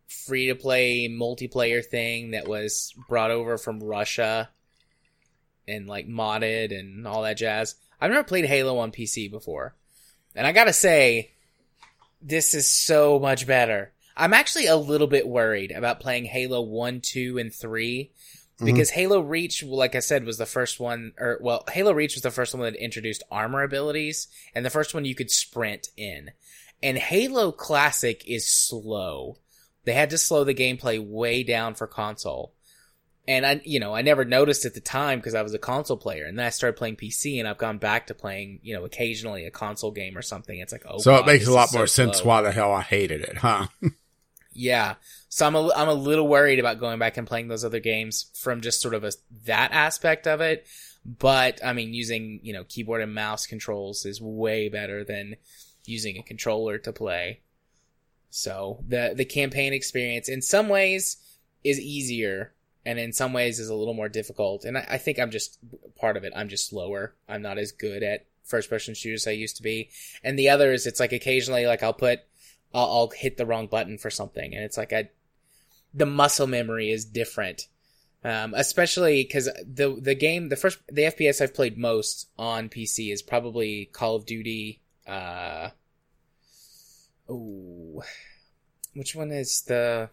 free 0.06 0.46
to 0.46 0.54
play 0.54 1.08
multiplayer 1.08 1.84
thing 1.84 2.30
that 2.30 2.46
was 2.46 2.94
brought 3.08 3.32
over 3.32 3.58
from 3.58 3.82
Russia 3.82 4.48
and 5.66 5.88
like 5.88 6.06
modded 6.06 6.78
and 6.78 7.08
all 7.08 7.22
that 7.22 7.36
jazz. 7.36 7.74
I've 8.00 8.10
never 8.10 8.24
played 8.24 8.44
Halo 8.44 8.78
on 8.78 8.92
PC 8.92 9.30
before. 9.30 9.74
And 10.34 10.46
I 10.46 10.52
gotta 10.52 10.72
say, 10.72 11.32
this 12.20 12.54
is 12.54 12.70
so 12.70 13.18
much 13.18 13.46
better. 13.46 13.92
I'm 14.16 14.32
actually 14.32 14.66
a 14.66 14.76
little 14.76 15.06
bit 15.06 15.28
worried 15.28 15.72
about 15.72 16.00
playing 16.00 16.24
Halo 16.24 16.62
1, 16.62 17.00
2, 17.02 17.38
and 17.38 17.54
3 17.54 18.10
mm-hmm. 18.10 18.64
because 18.64 18.90
Halo 18.90 19.20
Reach, 19.20 19.62
like 19.62 19.94
I 19.94 20.00
said, 20.00 20.24
was 20.24 20.38
the 20.38 20.46
first 20.46 20.80
one, 20.80 21.12
or 21.18 21.38
well, 21.40 21.64
Halo 21.70 21.92
Reach 21.92 22.14
was 22.14 22.22
the 22.22 22.30
first 22.30 22.54
one 22.54 22.62
that 22.62 22.82
introduced 22.82 23.22
armor 23.30 23.62
abilities, 23.62 24.28
and 24.54 24.64
the 24.64 24.70
first 24.70 24.94
one 24.94 25.04
you 25.04 25.14
could 25.14 25.30
sprint 25.30 25.88
in. 25.96 26.30
And 26.82 26.98
Halo 26.98 27.52
Classic 27.52 28.22
is 28.26 28.46
slow. 28.46 29.38
They 29.84 29.92
had 29.92 30.10
to 30.10 30.18
slow 30.18 30.44
the 30.44 30.54
gameplay 30.54 31.04
way 31.04 31.42
down 31.42 31.74
for 31.74 31.86
console. 31.86 32.52
And 33.28 33.44
I, 33.44 33.60
you 33.64 33.80
know, 33.80 33.92
I 33.92 34.02
never 34.02 34.24
noticed 34.24 34.64
at 34.64 34.74
the 34.74 34.80
time 34.80 35.18
because 35.18 35.34
I 35.34 35.42
was 35.42 35.52
a 35.52 35.58
console 35.58 35.96
player, 35.96 36.26
and 36.26 36.38
then 36.38 36.46
I 36.46 36.50
started 36.50 36.76
playing 36.76 36.96
PC, 36.96 37.38
and 37.40 37.48
I've 37.48 37.58
gone 37.58 37.78
back 37.78 38.06
to 38.06 38.14
playing, 38.14 38.60
you 38.62 38.74
know, 38.74 38.84
occasionally 38.84 39.46
a 39.46 39.50
console 39.50 39.90
game 39.90 40.16
or 40.16 40.22
something. 40.22 40.58
It's 40.58 40.72
like, 40.72 40.84
oh, 40.88 40.98
so 40.98 41.10
God, 41.10 41.20
it 41.22 41.26
makes 41.26 41.46
a 41.46 41.52
lot 41.52 41.64
is 41.64 41.70
so 41.70 41.78
more 41.78 41.86
sense 41.88 42.18
slow. 42.18 42.26
why 42.26 42.42
the 42.42 42.52
hell 42.52 42.72
I 42.72 42.82
hated 42.82 43.22
it, 43.22 43.38
huh? 43.38 43.66
Yeah. 44.56 44.94
So 45.28 45.46
I'm 45.46 45.54
a, 45.54 45.70
I'm 45.74 45.88
a 45.88 45.94
little 45.94 46.26
worried 46.26 46.58
about 46.58 46.80
going 46.80 46.98
back 46.98 47.16
and 47.16 47.26
playing 47.26 47.48
those 47.48 47.64
other 47.64 47.80
games 47.80 48.30
from 48.34 48.62
just 48.62 48.80
sort 48.80 48.94
of 48.94 49.04
a, 49.04 49.12
that 49.44 49.72
aspect 49.72 50.26
of 50.26 50.40
it. 50.40 50.66
But 51.04 51.60
I 51.64 51.72
mean, 51.72 51.94
using, 51.94 52.40
you 52.42 52.52
know, 52.52 52.64
keyboard 52.64 53.02
and 53.02 53.14
mouse 53.14 53.46
controls 53.46 54.06
is 54.06 54.20
way 54.20 54.68
better 54.68 55.04
than 55.04 55.36
using 55.84 56.16
a 56.16 56.22
controller 56.22 56.78
to 56.78 56.92
play. 56.92 57.42
So 58.30 58.82
the, 58.88 59.12
the 59.14 59.24
campaign 59.24 59.72
experience 59.72 60.28
in 60.28 60.42
some 60.42 60.68
ways 60.68 61.18
is 61.62 61.78
easier 61.78 62.54
and 62.86 62.98
in 62.98 63.12
some 63.12 63.32
ways 63.32 63.58
is 63.58 63.68
a 63.68 63.74
little 63.74 63.92
more 63.92 64.08
difficult. 64.08 64.64
And 64.64 64.78
I, 64.78 64.86
I 64.90 64.98
think 64.98 65.18
I'm 65.18 65.30
just 65.30 65.58
part 65.96 66.16
of 66.16 66.24
it. 66.24 66.32
I'm 66.34 66.48
just 66.48 66.68
slower. 66.68 67.14
I'm 67.28 67.42
not 67.42 67.58
as 67.58 67.72
good 67.72 68.02
at 68.02 68.26
first 68.44 68.70
person 68.70 68.94
shooters 68.94 69.24
as 69.24 69.28
I 69.28 69.32
used 69.32 69.56
to 69.56 69.62
be. 69.62 69.90
And 70.22 70.38
the 70.38 70.48
other 70.48 70.72
is 70.72 70.86
it's 70.86 71.00
like 71.00 71.12
occasionally 71.12 71.66
like 71.66 71.82
I'll 71.82 71.92
put 71.92 72.20
I'll, 72.72 72.84
I'll 72.84 73.10
hit 73.10 73.36
the 73.36 73.46
wrong 73.46 73.66
button 73.66 73.98
for 73.98 74.10
something, 74.10 74.54
and 74.54 74.62
it's 74.62 74.76
like 74.76 74.92
I, 74.92 75.10
the 75.94 76.06
muscle 76.06 76.46
memory 76.46 76.90
is 76.90 77.04
different, 77.04 77.68
um, 78.22 78.54
especially 78.54 79.22
because 79.22 79.46
the 79.46 79.98
the 80.00 80.14
game, 80.14 80.48
the 80.48 80.56
first 80.56 80.78
the 80.88 81.02
FPS 81.02 81.40
I've 81.40 81.54
played 81.54 81.78
most 81.78 82.28
on 82.38 82.68
PC 82.68 83.12
is 83.12 83.22
probably 83.22 83.86
Call 83.86 84.16
of 84.16 84.26
Duty. 84.26 84.82
Uh, 85.06 85.70
oh, 87.28 88.02
which 88.94 89.14
one 89.14 89.30
is 89.30 89.62
the 89.62 90.10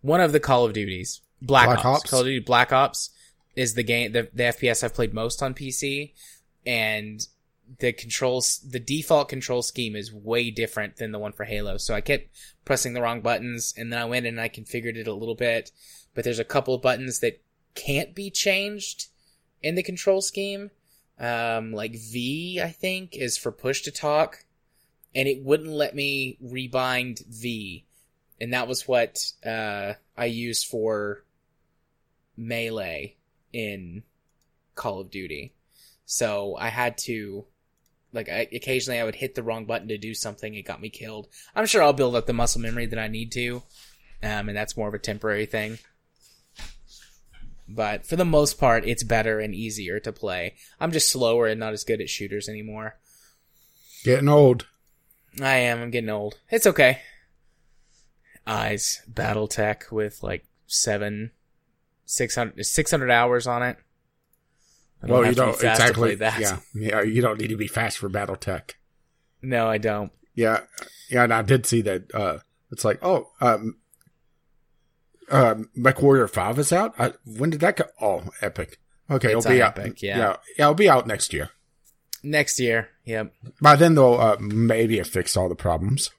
one 0.00 0.20
of 0.20 0.32
the 0.32 0.40
Call 0.40 0.64
of 0.64 0.72
Duties? 0.72 1.20
Black, 1.42 1.66
Black 1.66 1.78
Ops. 1.78 1.86
Ops? 1.86 2.10
Call 2.10 2.20
of 2.20 2.26
Duty 2.26 2.40
Black 2.40 2.72
Ops 2.72 3.10
is 3.56 3.74
the 3.74 3.82
game 3.82 4.12
the, 4.12 4.28
the 4.32 4.44
FPS 4.44 4.84
I've 4.84 4.94
played 4.94 5.14
most 5.14 5.42
on 5.42 5.54
PC, 5.54 6.12
and 6.66 7.26
the 7.78 7.92
controls 7.92 8.58
the 8.68 8.80
default 8.80 9.28
control 9.28 9.62
scheme 9.62 9.94
is 9.94 10.12
way 10.12 10.50
different 10.50 10.96
than 10.96 11.12
the 11.12 11.18
one 11.18 11.32
for 11.32 11.44
Halo. 11.44 11.76
So 11.76 11.94
I 11.94 12.00
kept 12.00 12.28
pressing 12.64 12.94
the 12.94 13.02
wrong 13.02 13.20
buttons 13.20 13.72
and 13.76 13.92
then 13.92 14.00
I 14.00 14.04
went 14.04 14.26
and 14.26 14.40
I 14.40 14.48
configured 14.48 14.96
it 14.96 15.06
a 15.06 15.14
little 15.14 15.34
bit, 15.34 15.70
but 16.14 16.24
there's 16.24 16.38
a 16.38 16.44
couple 16.44 16.74
of 16.74 16.82
buttons 16.82 17.20
that 17.20 17.40
can't 17.74 18.14
be 18.14 18.30
changed 18.30 19.06
in 19.62 19.74
the 19.74 19.82
control 19.82 20.20
scheme. 20.20 20.70
Um, 21.18 21.72
like 21.72 21.94
V, 21.94 22.60
I 22.62 22.70
think, 22.70 23.14
is 23.14 23.36
for 23.36 23.52
push 23.52 23.82
to 23.82 23.90
talk, 23.90 24.44
and 25.14 25.28
it 25.28 25.44
wouldn't 25.44 25.68
let 25.68 25.94
me 25.94 26.38
rebind 26.42 27.26
V, 27.26 27.84
and 28.40 28.54
that 28.54 28.66
was 28.66 28.88
what 28.88 29.18
uh, 29.44 29.94
I 30.16 30.24
used 30.24 30.66
for 30.66 31.24
melee 32.40 33.16
in 33.52 34.02
Call 34.74 35.00
of 35.00 35.10
Duty. 35.10 35.52
So 36.06 36.56
I 36.58 36.68
had 36.68 36.98
to, 36.98 37.44
like, 38.12 38.28
I, 38.28 38.48
occasionally 38.52 38.98
I 38.98 39.04
would 39.04 39.14
hit 39.14 39.34
the 39.34 39.42
wrong 39.42 39.66
button 39.66 39.88
to 39.88 39.98
do 39.98 40.14
something. 40.14 40.54
It 40.54 40.62
got 40.62 40.80
me 40.80 40.88
killed. 40.88 41.28
I'm 41.54 41.66
sure 41.66 41.82
I'll 41.82 41.92
build 41.92 42.16
up 42.16 42.26
the 42.26 42.32
muscle 42.32 42.60
memory 42.60 42.86
that 42.86 42.98
I 42.98 43.08
need 43.08 43.30
to, 43.32 43.62
um, 44.22 44.48
and 44.48 44.56
that's 44.56 44.76
more 44.76 44.88
of 44.88 44.94
a 44.94 44.98
temporary 44.98 45.46
thing. 45.46 45.78
But 47.68 48.04
for 48.04 48.16
the 48.16 48.24
most 48.24 48.58
part, 48.58 48.84
it's 48.84 49.04
better 49.04 49.38
and 49.38 49.54
easier 49.54 50.00
to 50.00 50.12
play. 50.12 50.56
I'm 50.80 50.90
just 50.90 51.10
slower 51.10 51.46
and 51.46 51.60
not 51.60 51.72
as 51.72 51.84
good 51.84 52.00
at 52.00 52.10
shooters 52.10 52.48
anymore. 52.48 52.98
Getting 54.02 54.28
old. 54.28 54.66
I 55.40 55.56
am. 55.56 55.80
I'm 55.80 55.90
getting 55.90 56.10
old. 56.10 56.40
It's 56.50 56.66
okay. 56.66 57.02
Eyes 58.46 59.02
BattleTech 59.08 59.92
with 59.92 60.22
like 60.22 60.46
seven, 60.66 61.30
600, 62.10 62.66
600 62.66 63.10
hours 63.10 63.46
on 63.46 63.62
it. 63.62 63.76
I 65.02 65.06
Well, 65.06 65.24
you 65.24 65.34
don't 65.34 65.54
exactly. 65.54 66.16
Yeah, 66.16 66.58
yeah. 66.74 67.02
You 67.02 67.22
don't 67.22 67.40
need 67.40 67.48
to 67.48 67.56
be 67.56 67.68
fast 67.68 67.98
for 67.98 68.10
BattleTech. 68.10 68.72
No, 69.42 69.68
I 69.68 69.78
don't. 69.78 70.12
Yeah, 70.34 70.60
yeah. 71.08 71.24
And 71.24 71.32
I 71.32 71.42
did 71.42 71.64
see 71.66 71.80
that. 71.82 72.14
Uh, 72.14 72.38
it's 72.70 72.84
like, 72.84 72.98
oh, 73.02 73.28
um, 73.40 73.76
uh, 75.30 75.54
MechWarrior 75.78 76.28
Five 76.28 76.58
is 76.58 76.72
out. 76.72 76.94
I, 76.98 77.12
when 77.24 77.50
did 77.50 77.60
that 77.60 77.76
go? 77.76 77.84
Oh, 78.00 78.24
epic. 78.42 78.78
Okay, 79.10 79.32
It's 79.34 79.46
it'll 79.46 79.56
be 79.56 79.62
out. 79.62 79.78
Epic, 79.78 80.02
yeah. 80.02 80.18
yeah, 80.18 80.36
yeah. 80.58 80.64
It'll 80.64 80.74
be 80.74 80.90
out 80.90 81.06
next 81.06 81.32
year. 81.32 81.50
Next 82.22 82.60
year. 82.60 82.88
Yep. 83.04 83.32
By 83.62 83.76
then, 83.76 83.94
they'll 83.94 84.20
uh, 84.20 84.36
maybe 84.40 84.98
have 84.98 85.08
fixed 85.08 85.36
all 85.36 85.48
the 85.48 85.54
problems. 85.54 86.10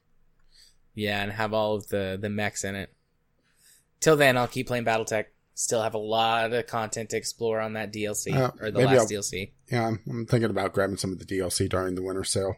Yeah, 0.95 1.21
and 1.21 1.31
have 1.33 1.53
all 1.53 1.75
of 1.75 1.89
the 1.89 2.17
the 2.19 2.29
mechs 2.29 2.63
in 2.63 2.75
it. 2.75 2.93
Till 3.99 4.17
then, 4.17 4.37
I'll 4.37 4.47
keep 4.47 4.67
playing 4.67 4.85
BattleTech. 4.85 5.25
Still 5.61 5.83
have 5.83 5.93
a 5.93 5.99
lot 5.99 6.51
of 6.53 6.65
content 6.65 7.11
to 7.11 7.17
explore 7.17 7.59
on 7.59 7.73
that 7.73 7.93
DLC 7.93 8.35
Uh, 8.35 8.49
or 8.59 8.71
the 8.71 8.79
last 8.79 9.01
I'll- 9.01 9.07
DLC. 9.07 9.51
Yeah, 9.71 9.85
I'm, 9.89 9.99
I'm 10.09 10.25
thinking 10.25 10.49
about 10.49 10.73
grabbing 10.73 10.97
some 10.97 11.11
of 11.11 11.19
the 11.19 11.25
DLC 11.25 11.69
during 11.69 11.93
the 11.93 12.01
winter 12.01 12.23
sale. 12.23 12.55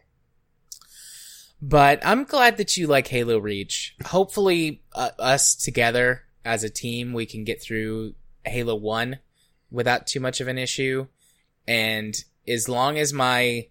But 1.60 2.00
I'm 2.02 2.24
glad 2.24 2.56
that 2.56 2.78
you 2.78 2.86
like 2.86 3.06
Halo 3.08 3.36
Reach. 3.36 3.94
Hopefully, 4.06 4.82
uh, 4.94 5.10
us 5.18 5.54
together 5.54 6.22
as 6.46 6.64
a 6.64 6.70
team, 6.70 7.12
we 7.12 7.26
can 7.26 7.44
get 7.44 7.60
through 7.60 8.14
Halo 8.42 8.74
1 8.74 9.18
without 9.70 10.06
too 10.06 10.20
much 10.20 10.40
of 10.40 10.48
an 10.48 10.56
issue. 10.56 11.06
And 11.68 12.14
as 12.48 12.70
long 12.70 12.96
as 12.96 13.12
my 13.12 13.68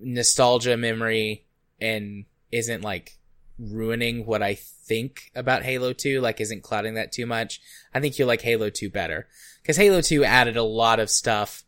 nostalgia 0.00 0.78
memory 0.78 1.44
and 1.78 2.24
isn't 2.50 2.80
like 2.80 3.18
ruining 3.58 4.26
what 4.26 4.42
I 4.42 4.54
think 4.54 5.30
about 5.34 5.62
Halo 5.62 5.92
2, 5.92 6.20
like 6.20 6.40
isn't 6.40 6.62
clouding 6.62 6.94
that 6.94 7.12
too 7.12 7.26
much, 7.26 7.60
I 7.94 8.00
think 8.00 8.18
you'll 8.18 8.28
like 8.28 8.42
Halo 8.42 8.70
2 8.70 8.90
better. 8.90 9.26
Cause 9.64 9.76
Halo 9.76 10.00
2 10.00 10.24
added 10.24 10.56
a 10.56 10.62
lot 10.62 11.00
of 11.00 11.10
stuff 11.10 11.64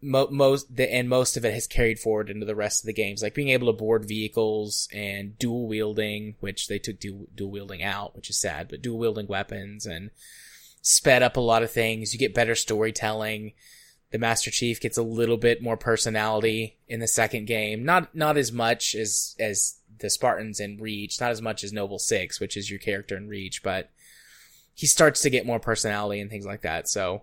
mo- 0.00 0.28
most 0.30 0.74
the, 0.74 0.92
and 0.92 1.08
most 1.08 1.36
of 1.36 1.44
it 1.44 1.54
has 1.54 1.66
carried 1.66 1.98
forward 1.98 2.30
into 2.30 2.46
the 2.46 2.54
rest 2.54 2.82
of 2.82 2.86
the 2.86 2.92
games, 2.92 3.22
like 3.22 3.34
being 3.34 3.48
able 3.48 3.66
to 3.66 3.72
board 3.72 4.06
vehicles 4.06 4.88
and 4.92 5.38
dual 5.38 5.66
wielding, 5.66 6.36
which 6.40 6.68
they 6.68 6.78
took 6.78 7.00
dual, 7.00 7.26
dual 7.34 7.50
wielding 7.50 7.82
out, 7.82 8.14
which 8.14 8.30
is 8.30 8.40
sad, 8.40 8.68
but 8.68 8.82
dual 8.82 8.98
wielding 8.98 9.26
weapons 9.26 9.86
and 9.86 10.10
sped 10.82 11.22
up 11.22 11.36
a 11.36 11.40
lot 11.40 11.62
of 11.62 11.72
things. 11.72 12.12
You 12.12 12.18
get 12.18 12.34
better 12.34 12.54
storytelling. 12.54 13.52
The 14.10 14.18
Master 14.18 14.50
Chief 14.50 14.80
gets 14.80 14.96
a 14.96 15.02
little 15.02 15.36
bit 15.36 15.62
more 15.62 15.76
personality 15.76 16.78
in 16.88 17.00
the 17.00 17.08
second 17.08 17.46
game. 17.46 17.84
Not 17.84 18.14
not 18.14 18.38
as 18.38 18.50
much 18.50 18.94
as 18.94 19.36
as 19.38 19.77
the 20.00 20.10
Spartans 20.10 20.60
in 20.60 20.78
Reach, 20.78 21.20
not 21.20 21.30
as 21.30 21.42
much 21.42 21.64
as 21.64 21.72
Noble 21.72 21.98
Six, 21.98 22.40
which 22.40 22.56
is 22.56 22.70
your 22.70 22.78
character 22.78 23.16
in 23.16 23.28
Reach, 23.28 23.62
but 23.62 23.90
he 24.74 24.86
starts 24.86 25.22
to 25.22 25.30
get 25.30 25.46
more 25.46 25.60
personality 25.60 26.20
and 26.20 26.30
things 26.30 26.46
like 26.46 26.62
that. 26.62 26.88
So 26.88 27.22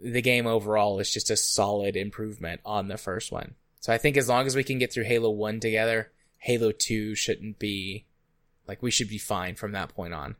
the 0.00 0.22
game 0.22 0.46
overall 0.46 0.98
is 0.98 1.12
just 1.12 1.30
a 1.30 1.36
solid 1.36 1.96
improvement 1.96 2.60
on 2.64 2.88
the 2.88 2.98
first 2.98 3.32
one. 3.32 3.54
So 3.80 3.92
I 3.92 3.98
think 3.98 4.16
as 4.16 4.28
long 4.28 4.46
as 4.46 4.54
we 4.54 4.64
can 4.64 4.78
get 4.78 4.92
through 4.92 5.04
Halo 5.04 5.30
1 5.30 5.60
together, 5.60 6.12
Halo 6.38 6.72
2 6.72 7.14
shouldn't 7.14 7.58
be 7.58 8.04
like 8.66 8.82
we 8.82 8.90
should 8.90 9.08
be 9.08 9.18
fine 9.18 9.54
from 9.54 9.72
that 9.72 9.88
point 9.88 10.14
on. 10.14 10.36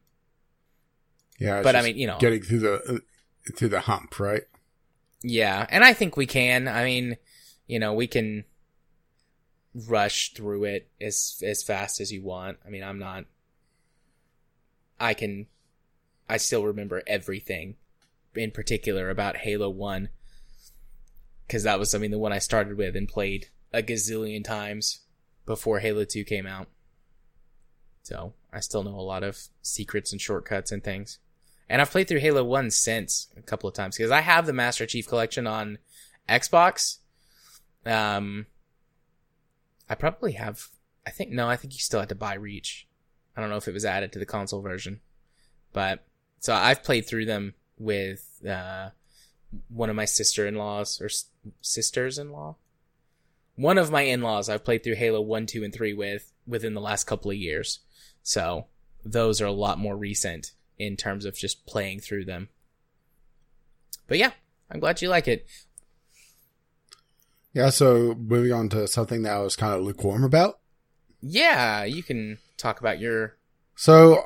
Yeah, 1.39 1.63
But 1.63 1.75
I 1.77 1.83
mean, 1.83 1.97
you 1.97 2.07
know, 2.07 2.19
getting 2.19 2.43
through 2.43 2.61
the 2.61 2.75
uh, 2.75 3.53
through 3.57 3.71
the 3.71 3.81
hump, 3.81 4.21
right? 4.21 4.43
yeah, 5.23 5.67
and 5.71 5.83
I 5.85 5.93
think 5.93 6.17
we 6.17 6.27
can. 6.27 6.69
I 6.69 6.85
mean, 6.85 7.17
you 7.67 7.79
know, 7.79 7.95
we 7.95 8.07
can 8.07 8.45
rush 9.75 10.33
through 10.35 10.65
it 10.65 10.89
as 11.01 11.43
as 11.45 11.63
fast 11.63 12.01
as 12.01 12.13
you 12.13 12.23
want. 12.23 12.59
I 12.67 12.71
mean, 12.71 12.83
I'm 12.83 12.99
not 12.99 13.25
I 15.01 15.15
can 15.15 15.47
I 16.29 16.37
still 16.37 16.65
remember 16.65 17.03
everything 17.07 17.77
in 18.35 18.51
particular 18.51 19.11
about 19.11 19.39
Halo 19.39 19.69
1 19.69 20.09
cuz 21.49 21.65
that 21.65 21.79
was 21.79 21.95
I 21.95 21.99
mean 21.99 22.11
the 22.11 22.19
one 22.19 22.33
I 22.33 22.39
started 22.39 22.77
with 22.77 22.97
and 22.97 23.09
played 23.09 23.49
a 23.73 23.83
gazillion 23.83 24.45
times 24.45 25.01
before 25.47 25.81
Halo 25.81 26.05
2 26.05 26.25
came 26.25 26.47
out. 26.47 26.69
So, 28.03 28.35
I 28.53 28.61
still 28.61 28.83
know 28.83 28.99
a 28.99 29.01
lot 29.01 29.23
of 29.23 29.39
secrets 29.63 30.13
and 30.13 30.21
shortcuts 30.21 30.73
and 30.73 30.83
things. 30.83 31.19
And 31.69 31.81
I've 31.81 31.91
played 31.91 32.09
through 32.09 32.21
Halo 32.21 32.45
1 32.45 32.71
since 32.71 33.29
a 33.37 33.43
couple 33.43 33.69
of 33.69 33.75
times 33.75 33.97
because 33.97 34.11
I 34.11 34.21
have 34.21 34.47
the 34.47 34.53
Master 34.53 34.87
Chief 34.87 35.07
Collection 35.07 35.47
on 35.47 35.79
Xbox. 36.29 36.99
Um, 37.87 38.47
I 39.93 39.95
probably 39.95 40.33
have, 40.33 40.69
I 41.07 41.11
think, 41.11 41.31
no, 41.33 41.51
I 41.51 41.57
think 41.57 41.75
you 41.75 41.81
still 41.81 42.01
had 42.01 42.09
to 42.09 42.15
buy 42.15 42.33
Reach. 42.33 42.89
I 43.37 43.43
don't 43.43 43.51
know 43.51 43.57
if 43.57 43.69
it 43.69 43.75
was 43.75 43.85
added 43.85 44.11
to 44.13 44.19
the 44.19 44.25
console 44.25 44.63
version. 44.63 45.01
But, 45.75 46.03
so 46.41 46.55
I've 46.55 46.83
played 46.83 47.07
through 47.07 47.27
them 47.27 47.53
with, 47.79 48.41
uh, 48.49 48.91
one 49.69 49.91
of 49.91 49.97
my 49.97 50.07
sister-in-laws 50.07 50.99
or 51.03 51.07
s- 51.07 51.27
sisters-in-law. 51.61 52.57
One 53.57 53.77
of 53.77 53.91
my 53.91 54.01
in-laws 54.01 54.49
I've 54.49 54.65
played 54.65 54.83
through 54.83 54.95
Halo 54.95 55.21
1, 55.21 55.45
2, 55.45 55.63
and 55.63 55.75
3 55.75 55.93
with. 55.93 56.33
within 56.47 56.73
the 56.73 56.81
last 56.81 57.05
couple 57.05 57.31
of 57.31 57.37
years. 57.37 57.81
So 58.23 58.69
those 59.05 59.43
are 59.43 59.47
a 59.47 59.53
lot 59.53 59.79
more 59.79 59.97
recent 59.97 60.53
in 60.79 60.97
terms 60.97 61.27
of 61.27 61.37
just 61.37 61.67
playing 61.67 62.01
through 62.01 62.25
them. 62.25 62.49
But 64.09 64.17
yeah, 64.17 64.33
I'm 64.71 64.81
glad 64.81 65.03
you 65.03 65.11
like 65.11 65.29
it. 65.29 65.47
Yeah, 67.53 67.71
so 67.71 68.15
moving 68.15 68.53
on 68.53 68.69
to 68.71 68.89
something 68.89 69.23
that 69.23 69.35
I 69.35 69.41
was 69.41 69.57
kind 69.57 69.75
of 69.75 69.83
lukewarm 69.83 70.25
about. 70.25 70.59
Yeah, 71.21 71.85
you 71.85 72.03
can 72.03 72.39
talk 72.57 72.81
about 72.81 72.99
your. 72.99 73.37
So, 73.77 74.25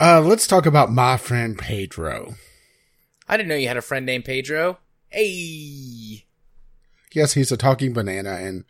uh, 0.00 0.20
let's 0.20 0.46
talk 0.46 0.66
about 0.66 0.90
my 0.90 1.16
friend 1.16 1.58
Pedro. 1.58 2.34
I 3.28 3.36
didn't 3.36 3.48
know 3.48 3.54
you 3.54 3.68
had 3.68 3.76
a 3.76 3.82
friend 3.82 4.06
named 4.06 4.24
Pedro. 4.24 4.78
Hey. 5.08 6.24
Yes, 7.12 7.34
he's 7.34 7.52
a 7.52 7.56
talking 7.56 7.92
banana, 7.92 8.32
and 8.32 8.64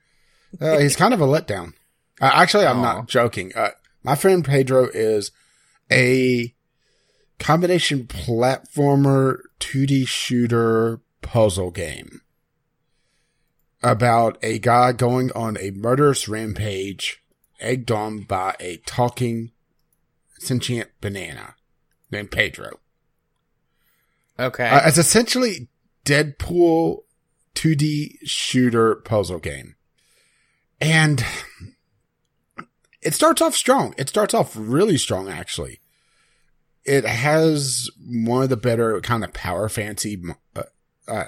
uh, 0.61 0.79
he's 0.79 0.97
kind 0.97 1.15
of 1.15 1.21
a 1.21 1.27
letdown. 1.27 1.73
Uh, 2.21 2.31
actually, 2.33 2.67
I'm 2.67 2.81
Aw. 2.81 2.83
not 2.83 3.09
joking. 3.09 3.53
Uh, 3.55 3.71
my 4.03 4.17
friend 4.17 4.45
Pedro 4.45 4.89
is 4.93 5.31
a 5.91 6.55
combination 7.39 8.05
platformer 8.05 9.39
2D 9.61 10.07
shooter 10.07 11.01
puzzle 11.23 11.71
game 11.71 12.21
about 13.85 14.39
a 14.43 14.59
guy 14.59 14.93
going 14.93 15.31
on 15.33 15.59
a 15.59 15.71
murderous 15.71 16.27
rampage 16.27 17.23
egged 17.61 17.93
on 17.93 18.23
by 18.23 18.57
a 18.59 18.79
talking 18.79 19.53
sentient 20.39 20.89
banana 21.03 21.55
named 22.11 22.31
Pedro. 22.31 22.81
Okay. 24.41 24.67
Uh, 24.67 24.89
it's 24.89 24.97
essentially 24.97 25.69
Deadpool 26.07 27.03
2D 27.55 28.17
shooter 28.25 28.97
puzzle 28.97 29.39
game. 29.39 29.77
And 30.81 31.23
it 33.03 33.13
starts 33.13 33.43
off 33.43 33.55
strong. 33.55 33.95
It 33.99 34.09
starts 34.09 34.33
off 34.33 34.57
really 34.57 34.97
strong, 34.97 35.29
actually. 35.29 35.81
It 36.87 37.05
has 37.05 37.91
one 38.03 38.43
of 38.43 38.49
the 38.49 38.57
better 38.57 39.01
kind 39.03 39.23
of 39.25 39.35
power 39.35 39.69
fancy 39.69 40.23
uh, 40.57 40.63
uh, 41.07 41.27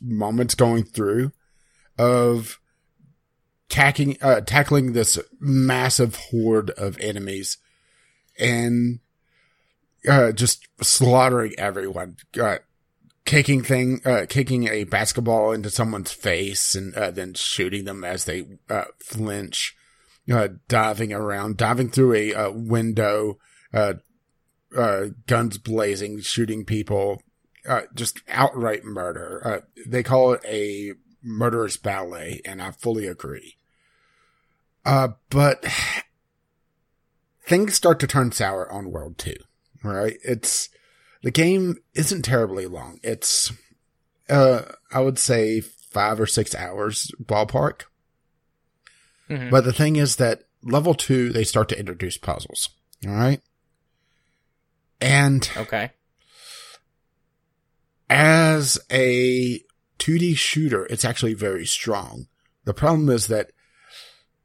moments 0.00 0.56
going 0.56 0.84
through 0.84 1.32
of 1.98 2.60
tacking, 3.68 4.16
uh, 4.22 4.40
tackling 4.40 4.92
this 4.92 5.18
massive 5.40 6.16
horde 6.30 6.70
of 6.70 6.98
enemies 7.00 7.58
and 8.38 9.00
uh, 10.08 10.32
just 10.32 10.66
slaughtering 10.80 11.54
everyone. 11.58 12.16
Uh, 12.40 12.58
kicking 13.24 13.62
thing, 13.62 14.00
uh, 14.04 14.26
kicking 14.28 14.68
a 14.68 14.84
basketball 14.84 15.52
into 15.52 15.70
someone's 15.70 16.12
face 16.12 16.74
and 16.74 16.94
uh, 16.94 17.10
then 17.10 17.34
shooting 17.34 17.84
them 17.84 18.04
as 18.04 18.24
they 18.24 18.46
uh, 18.70 18.84
flinch. 19.02 19.74
Uh, 20.30 20.48
diving 20.68 21.10
around, 21.10 21.56
diving 21.56 21.88
through 21.88 22.12
a 22.14 22.50
window, 22.52 23.38
guns 23.72 25.56
blazing, 25.56 26.20
shooting 26.20 26.66
people, 26.66 27.22
just 27.94 28.20
outright 28.28 28.84
murder. 28.84 29.64
They 29.86 30.02
call 30.02 30.34
it 30.34 30.42
a 30.44 30.92
murderous 31.22 31.76
ballet, 31.76 32.40
and 32.44 32.62
I 32.62 32.70
fully 32.70 33.06
agree. 33.06 33.56
Uh, 34.84 35.08
but 35.30 35.64
things 37.46 37.74
start 37.74 38.00
to 38.00 38.06
turn 38.06 38.32
sour 38.32 38.70
on 38.70 38.90
World 38.90 39.18
2, 39.18 39.34
right? 39.84 40.16
It's, 40.24 40.68
the 41.22 41.30
game 41.30 41.76
isn't 41.94 42.22
terribly 42.22 42.66
long. 42.66 43.00
It's, 43.02 43.52
uh, 44.28 44.62
I 44.92 45.00
would 45.00 45.18
say 45.18 45.60
five 45.60 46.20
or 46.20 46.26
six 46.26 46.54
hours 46.54 47.10
ballpark. 47.22 47.82
Mhm. 49.28 49.50
But 49.50 49.64
the 49.64 49.72
thing 49.72 49.96
is 49.96 50.16
that 50.16 50.44
level 50.62 50.94
two, 50.94 51.32
they 51.32 51.44
start 51.44 51.68
to 51.70 51.78
introduce 51.78 52.16
puzzles. 52.16 52.68
All 53.06 53.12
right. 53.12 53.40
And 55.00 55.48
Okay. 55.56 55.92
as 58.10 58.78
a 58.90 59.60
2D 59.98 60.36
shooter, 60.36 60.86
it's 60.86 61.04
actually 61.04 61.34
very 61.34 61.66
strong. 61.66 62.26
The 62.64 62.74
problem 62.74 63.08
is 63.08 63.26
that 63.28 63.50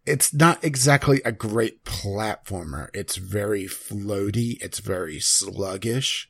it's 0.06 0.34
not 0.34 0.64
exactly 0.64 1.22
a 1.24 1.32
great 1.32 1.84
platformer. 1.86 2.90
It's 2.94 3.16
very 3.16 3.66
floaty. 3.66 4.62
It's 4.62 4.80
very 4.80 5.20
sluggish. 5.20 6.30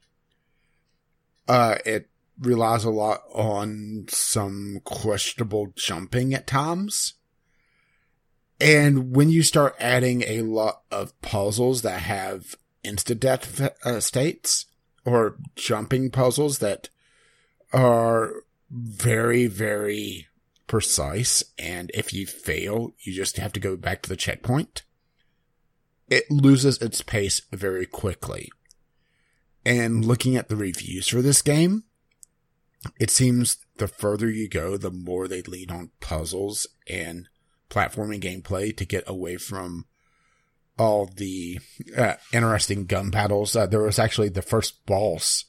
Uh, 1.47 1.77
it 1.85 2.09
relies 2.39 2.83
a 2.83 2.89
lot 2.89 3.21
on 3.33 4.05
some 4.09 4.81
questionable 4.83 5.73
jumping 5.75 6.33
at 6.33 6.47
times. 6.47 7.15
And 8.59 9.15
when 9.15 9.29
you 9.29 9.43
start 9.43 9.75
adding 9.79 10.23
a 10.23 10.41
lot 10.43 10.81
of 10.91 11.19
puzzles 11.21 11.81
that 11.81 12.01
have 12.01 12.55
insta 12.83 13.19
death 13.19 13.61
uh, 13.85 13.99
states 13.99 14.67
or 15.05 15.37
jumping 15.55 16.11
puzzles 16.11 16.59
that 16.59 16.89
are 17.73 18.43
very, 18.73 19.45
very 19.47 20.27
precise. 20.67 21.43
And 21.59 21.91
if 21.93 22.13
you 22.13 22.25
fail, 22.25 22.93
you 23.03 23.13
just 23.13 23.37
have 23.37 23.53
to 23.53 23.59
go 23.59 23.77
back 23.77 24.01
to 24.01 24.09
the 24.09 24.15
checkpoint. 24.15 24.83
It 26.09 26.29
loses 26.29 26.81
its 26.81 27.01
pace 27.01 27.41
very 27.51 27.85
quickly. 27.85 28.49
And 29.65 30.03
looking 30.03 30.35
at 30.35 30.49
the 30.49 30.55
reviews 30.55 31.07
for 31.07 31.21
this 31.21 31.41
game, 31.41 31.83
it 32.99 33.09
seems 33.09 33.57
the 33.77 33.87
further 33.87 34.29
you 34.29 34.49
go, 34.49 34.75
the 34.75 34.91
more 34.91 35.27
they 35.27 35.41
lean 35.41 35.71
on 35.71 35.91
puzzles 36.01 36.67
and 36.87 37.29
platforming 37.69 38.21
gameplay 38.21 38.75
to 38.75 38.85
get 38.85 39.03
away 39.07 39.37
from 39.37 39.85
all 40.77 41.05
the 41.05 41.59
uh, 41.95 42.15
interesting 42.33 42.85
gun 42.85 43.09
battles. 43.09 43.55
Uh, 43.55 43.65
there 43.65 43.83
was 43.83 43.99
actually 43.99 44.29
the 44.29 44.41
first 44.41 44.85
boss 44.85 45.45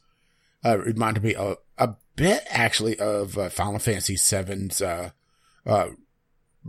uh, 0.65 0.79
reminded 0.79 1.25
me 1.25 1.35
of 1.35 1.57
a 1.77 1.95
bit 2.17 2.43
actually 2.49 2.99
of 2.99 3.37
uh, 3.39 3.49
Final 3.49 3.79
Fantasy 3.79 4.17
VII's 4.17 4.81
uh, 4.81 5.11
uh, 5.67 5.89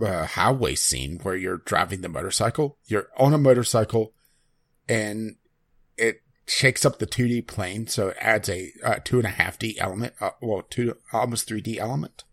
uh, 0.02 0.26
highway 0.26 0.76
scene 0.76 1.20
where 1.24 1.36
you're 1.36 1.58
driving 1.58 2.02
the 2.02 2.10
motorcycle. 2.10 2.78
You're 2.86 3.08
on 3.18 3.34
a 3.34 3.38
motorcycle, 3.38 4.14
and 4.88 5.36
it 5.98 6.22
shakes 6.46 6.86
up 6.86 7.00
the 7.00 7.08
2D 7.08 7.48
plane, 7.48 7.88
so 7.88 8.10
it 8.10 8.18
adds 8.20 8.50
a 8.50 8.72
uh, 8.84 8.96
two 9.04 9.18
and 9.18 9.26
a 9.26 9.32
half 9.32 9.58
D 9.58 9.78
element, 9.80 10.14
uh, 10.20 10.32
well, 10.42 10.64
two 10.70 10.98
almost 11.14 11.50
3D 11.50 11.78
element, 11.78 12.24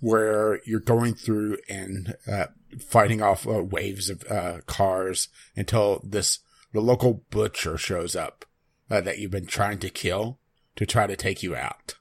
where 0.00 0.60
you're 0.64 0.80
going 0.80 1.14
through 1.14 1.58
and 1.68 2.16
uh, 2.30 2.46
fighting 2.80 3.22
off 3.22 3.46
waves 3.46 4.10
of 4.10 4.24
uh, 4.30 4.60
cars 4.66 5.28
until 5.54 6.00
this 6.04 6.40
the 6.72 6.80
local 6.80 7.24
butcher 7.30 7.78
shows 7.78 8.14
up 8.14 8.44
that 8.88 9.18
you've 9.18 9.30
been 9.30 9.46
trying 9.46 9.78
to 9.78 9.88
kill 9.88 10.38
to 10.76 10.86
try 10.86 11.06
to 11.06 11.16
take 11.16 11.42
you 11.42 11.56
out. 11.56 11.94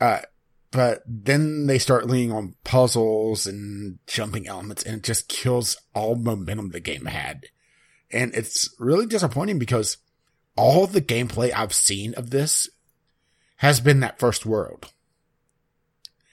Uh, 0.00 0.20
but 0.70 1.02
then 1.06 1.66
they 1.66 1.78
start 1.78 2.06
leaning 2.06 2.32
on 2.32 2.54
puzzles 2.64 3.46
and 3.46 3.98
jumping 4.06 4.46
elements 4.46 4.82
and 4.82 4.96
it 4.96 5.02
just 5.02 5.28
kills 5.28 5.76
all 5.94 6.14
momentum 6.14 6.70
the 6.70 6.80
game 6.80 7.06
had. 7.06 7.46
And 8.12 8.34
it's 8.34 8.74
really 8.78 9.06
disappointing 9.06 9.58
because 9.58 9.98
all 10.56 10.86
the 10.86 11.00
gameplay 11.00 11.52
I've 11.54 11.72
seen 11.72 12.14
of 12.14 12.30
this 12.30 12.68
has 13.56 13.80
been 13.80 14.00
that 14.00 14.18
first 14.18 14.46
world. 14.46 14.92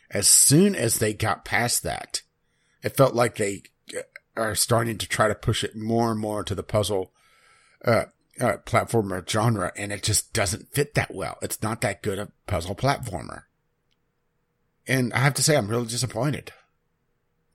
As 0.09 0.27
soon 0.27 0.75
as 0.75 0.99
they 0.99 1.13
got 1.13 1.45
past 1.45 1.83
that, 1.83 2.21
it 2.83 2.95
felt 2.95 3.13
like 3.13 3.35
they 3.35 3.63
are 4.35 4.55
starting 4.55 4.97
to 4.99 5.07
try 5.07 5.27
to 5.27 5.35
push 5.35 5.63
it 5.63 5.75
more 5.75 6.11
and 6.11 6.19
more 6.19 6.43
to 6.43 6.55
the 6.55 6.63
puzzle, 6.63 7.11
uh, 7.83 8.05
uh, 8.39 8.57
platformer 8.65 9.27
genre, 9.27 9.71
and 9.75 9.91
it 9.91 10.03
just 10.03 10.33
doesn't 10.33 10.73
fit 10.73 10.93
that 10.95 11.13
well. 11.13 11.37
It's 11.41 11.61
not 11.61 11.81
that 11.81 12.01
good 12.01 12.19
a 12.19 12.31
puzzle 12.45 12.75
platformer. 12.75 13.43
And 14.87 15.11
I 15.13 15.19
have 15.19 15.33
to 15.35 15.43
say, 15.43 15.57
I'm 15.57 15.67
really 15.67 15.87
disappointed. 15.87 16.53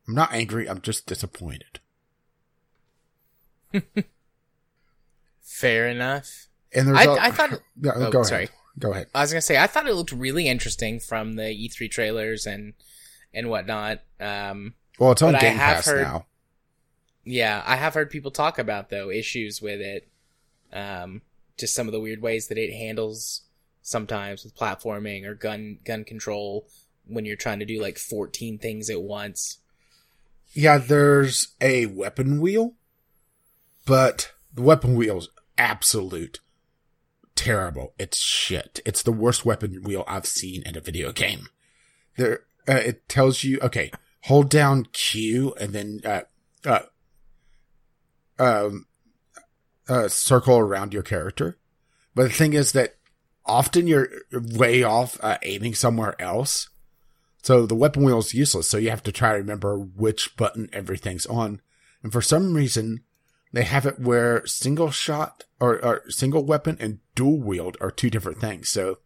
I'm 0.06 0.14
not 0.14 0.32
angry, 0.32 0.68
I'm 0.68 0.80
just 0.80 1.06
disappointed. 1.06 1.80
Fair 5.40 5.88
enough. 5.88 6.48
And 6.74 6.88
there's 6.88 6.98
I, 6.98 7.30
thought. 7.30 7.50
Yeah, 7.80 7.92
Oh, 7.94 8.10
go 8.10 8.18
ahead. 8.20 8.26
sorry. 8.26 8.48
Go 8.78 8.92
ahead. 8.92 9.08
I 9.14 9.20
was 9.20 9.32
gonna 9.32 9.42
say 9.42 9.58
I 9.58 9.66
thought 9.66 9.86
it 9.86 9.94
looked 9.94 10.12
really 10.12 10.48
interesting 10.48 10.98
from 10.98 11.34
the 11.34 11.42
E3 11.42 11.90
trailers 11.90 12.46
and 12.46 12.72
and 13.34 13.48
whatnot. 13.50 14.00
Um, 14.18 14.74
Well, 14.98 15.12
it's 15.12 15.20
on 15.22 15.34
Game 15.38 15.56
Pass 15.58 15.86
heard- 15.86 16.02
now. 16.02 16.26
yeah, 17.24 17.62
I 17.66 17.76
have 17.76 17.92
heard 17.94 18.08
people 18.10 18.30
talk 18.30 18.58
about 18.58 18.88
though 18.88 19.10
issues 19.10 19.60
with 19.60 19.80
it. 19.80 20.08
Um, 20.72 21.22
just 21.58 21.74
some 21.74 21.86
of 21.86 21.92
the 21.92 22.00
weird 22.00 22.22
ways 22.22 22.48
that 22.48 22.58
it 22.58 22.72
handles 22.72 23.42
sometimes 23.82 24.44
with 24.44 24.56
platforming 24.56 25.24
or 25.26 25.34
gun 25.34 25.78
gun 25.84 26.04
control 26.04 26.66
when 27.06 27.24
you're 27.24 27.36
trying 27.36 27.58
to 27.58 27.64
do 27.64 27.80
like 27.80 27.98
14 27.98 28.58
things 28.58 28.88
at 28.88 29.02
once. 29.02 29.58
Yeah, 30.52 30.78
there's 30.78 31.48
a 31.60 31.86
weapon 31.86 32.40
wheel, 32.40 32.74
but 33.86 34.32
the 34.54 34.62
weapon 34.62 34.94
wheel's 34.94 35.28
absolute 35.58 36.40
terrible. 37.34 37.94
It's 37.98 38.18
shit. 38.18 38.80
It's 38.84 39.02
the 39.02 39.12
worst 39.12 39.44
weapon 39.44 39.82
wheel 39.82 40.04
I've 40.06 40.26
seen 40.26 40.62
in 40.64 40.76
a 40.76 40.80
video 40.80 41.12
game. 41.12 41.48
There, 42.16 42.40
uh, 42.68 42.74
it 42.74 43.08
tells 43.08 43.42
you, 43.42 43.58
okay, 43.60 43.90
hold 44.22 44.50
down 44.50 44.86
Q 44.92 45.54
and 45.58 45.72
then, 45.72 46.00
uh, 46.04 46.20
uh, 46.64 46.82
um, 48.38 48.86
uh, 49.88 50.08
circle 50.08 50.58
around 50.58 50.92
your 50.92 51.02
character. 51.02 51.58
But 52.14 52.24
the 52.24 52.30
thing 52.30 52.52
is 52.52 52.72
that 52.72 52.96
often 53.44 53.86
you're 53.86 54.08
way 54.32 54.82
off 54.82 55.18
uh, 55.22 55.38
aiming 55.42 55.74
somewhere 55.74 56.20
else. 56.20 56.68
So 57.42 57.66
the 57.66 57.74
weapon 57.74 58.04
wheel 58.04 58.18
is 58.18 58.34
useless. 58.34 58.68
So 58.68 58.76
you 58.76 58.90
have 58.90 59.02
to 59.04 59.12
try 59.12 59.32
to 59.32 59.38
remember 59.38 59.76
which 59.78 60.36
button 60.36 60.68
everything's 60.72 61.26
on. 61.26 61.60
And 62.02 62.12
for 62.12 62.22
some 62.22 62.54
reason, 62.54 63.02
they 63.52 63.64
have 63.64 63.84
it 63.86 63.98
where 63.98 64.46
single 64.46 64.90
shot 64.90 65.44
or, 65.58 65.84
or 65.84 66.08
single 66.08 66.44
weapon 66.44 66.76
and 66.80 67.00
dual 67.14 67.40
wield 67.40 67.76
are 67.80 67.90
two 67.90 68.10
different 68.10 68.40
things. 68.40 68.68
So 68.68 68.98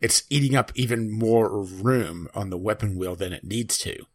it's 0.00 0.24
eating 0.30 0.56
up 0.56 0.72
even 0.74 1.10
more 1.10 1.62
room 1.62 2.28
on 2.34 2.50
the 2.50 2.58
weapon 2.58 2.96
wheel 2.96 3.14
than 3.14 3.32
it 3.32 3.44
needs 3.44 3.76
to. 3.78 4.06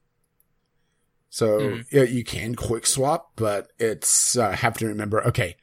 So 1.29 1.59
Mhm. 1.59 1.85
yeah, 1.91 2.03
you 2.03 2.23
can 2.23 2.55
quick 2.55 2.85
swap, 2.87 3.31
but 3.35 3.69
it's 3.77 4.35
uh, 4.37 4.51
have 4.51 4.77
to 4.79 4.87
remember. 4.87 5.23
Okay, 5.27 5.55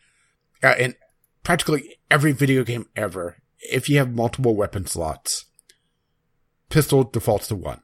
uh, 0.65 0.75
in 0.79 0.95
practically 1.43 1.97
every 2.11 2.33
video 2.33 2.65
game 2.65 2.87
ever, 2.97 3.37
if 3.61 3.89
you 3.89 3.99
have 3.99 4.13
multiple 4.15 4.57
weapon 4.57 4.87
slots, 4.87 5.45
pistol 6.71 7.05
defaults 7.05 7.49
to 7.49 7.55
one. 7.55 7.83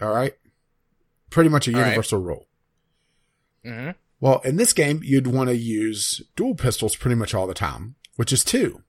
All 0.00 0.12
right, 0.14 0.34
pretty 1.30 1.50
much 1.50 1.68
a 1.68 1.72
All 1.72 1.80
right. 1.80 1.86
universal 1.88 2.20
rule. 2.20 2.46
hmm 3.64 3.90
Well, 4.20 4.40
in 4.44 4.56
this 4.56 4.72
game, 4.72 5.00
you'd 5.02 5.26
want 5.26 5.48
to 5.50 5.56
use 5.56 6.22
dual 6.36 6.54
pistols 6.54 6.96
pretty 6.96 7.16
much 7.16 7.34
all 7.34 7.46
the 7.46 7.54
time, 7.54 7.96
which 8.16 8.32
is 8.32 8.44
two. 8.44 8.82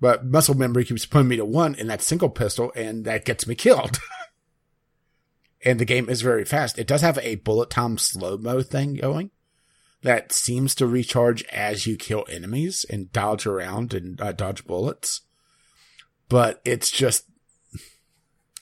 But 0.00 0.24
muscle 0.26 0.56
memory 0.56 0.84
keeps 0.84 1.06
putting 1.06 1.28
me 1.28 1.36
to 1.36 1.44
one 1.44 1.76
in 1.76 1.86
that 1.86 2.02
single 2.02 2.28
pistol, 2.30 2.72
and 2.74 3.04
that 3.04 3.24
gets 3.24 3.46
me 3.46 3.54
killed. 3.54 4.00
and 5.64 5.78
the 5.78 5.84
game 5.84 6.08
is 6.08 6.22
very 6.22 6.44
fast. 6.44 6.76
It 6.78 6.88
does 6.88 7.02
have 7.02 7.18
a 7.18 7.36
bullet 7.36 7.70
time 7.70 7.98
slow 7.98 8.36
mo 8.36 8.62
thing 8.62 8.94
going 8.94 9.30
that 10.02 10.32
seems 10.32 10.74
to 10.74 10.86
recharge 10.86 11.44
as 11.44 11.86
you 11.86 11.96
kill 11.96 12.24
enemies 12.28 12.84
and 12.88 13.12
dodge 13.12 13.46
around 13.46 13.94
and 13.94 14.20
uh, 14.20 14.32
dodge 14.32 14.66
bullets. 14.66 15.22
But 16.28 16.60
it's 16.64 16.90
just, 16.90 17.24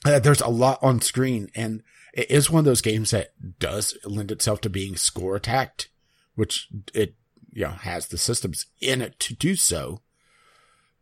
uh, 0.05 0.19
there's 0.19 0.41
a 0.41 0.49
lot 0.49 0.79
on 0.83 1.01
screen, 1.01 1.51
and 1.55 1.83
it 2.13 2.31
is 2.31 2.51
one 2.51 2.61
of 2.61 2.65
those 2.65 2.83
games 2.83 3.11
that 3.13 3.33
does 3.59 3.97
lend 4.05 4.31
itself 4.31 4.61
to 4.63 4.71
being 4.71 4.97
score 4.97 5.37
attacked, 5.37 5.89
which 6.35 6.69
it 6.95 7.15
you 7.53 7.65
know 7.65 7.71
has 7.71 8.09
the 8.09 8.19
systems 8.19 8.67
in 8.81 9.01
it 9.01 9.19
to 9.21 9.35
do 9.35 9.57
so. 9.57 10.01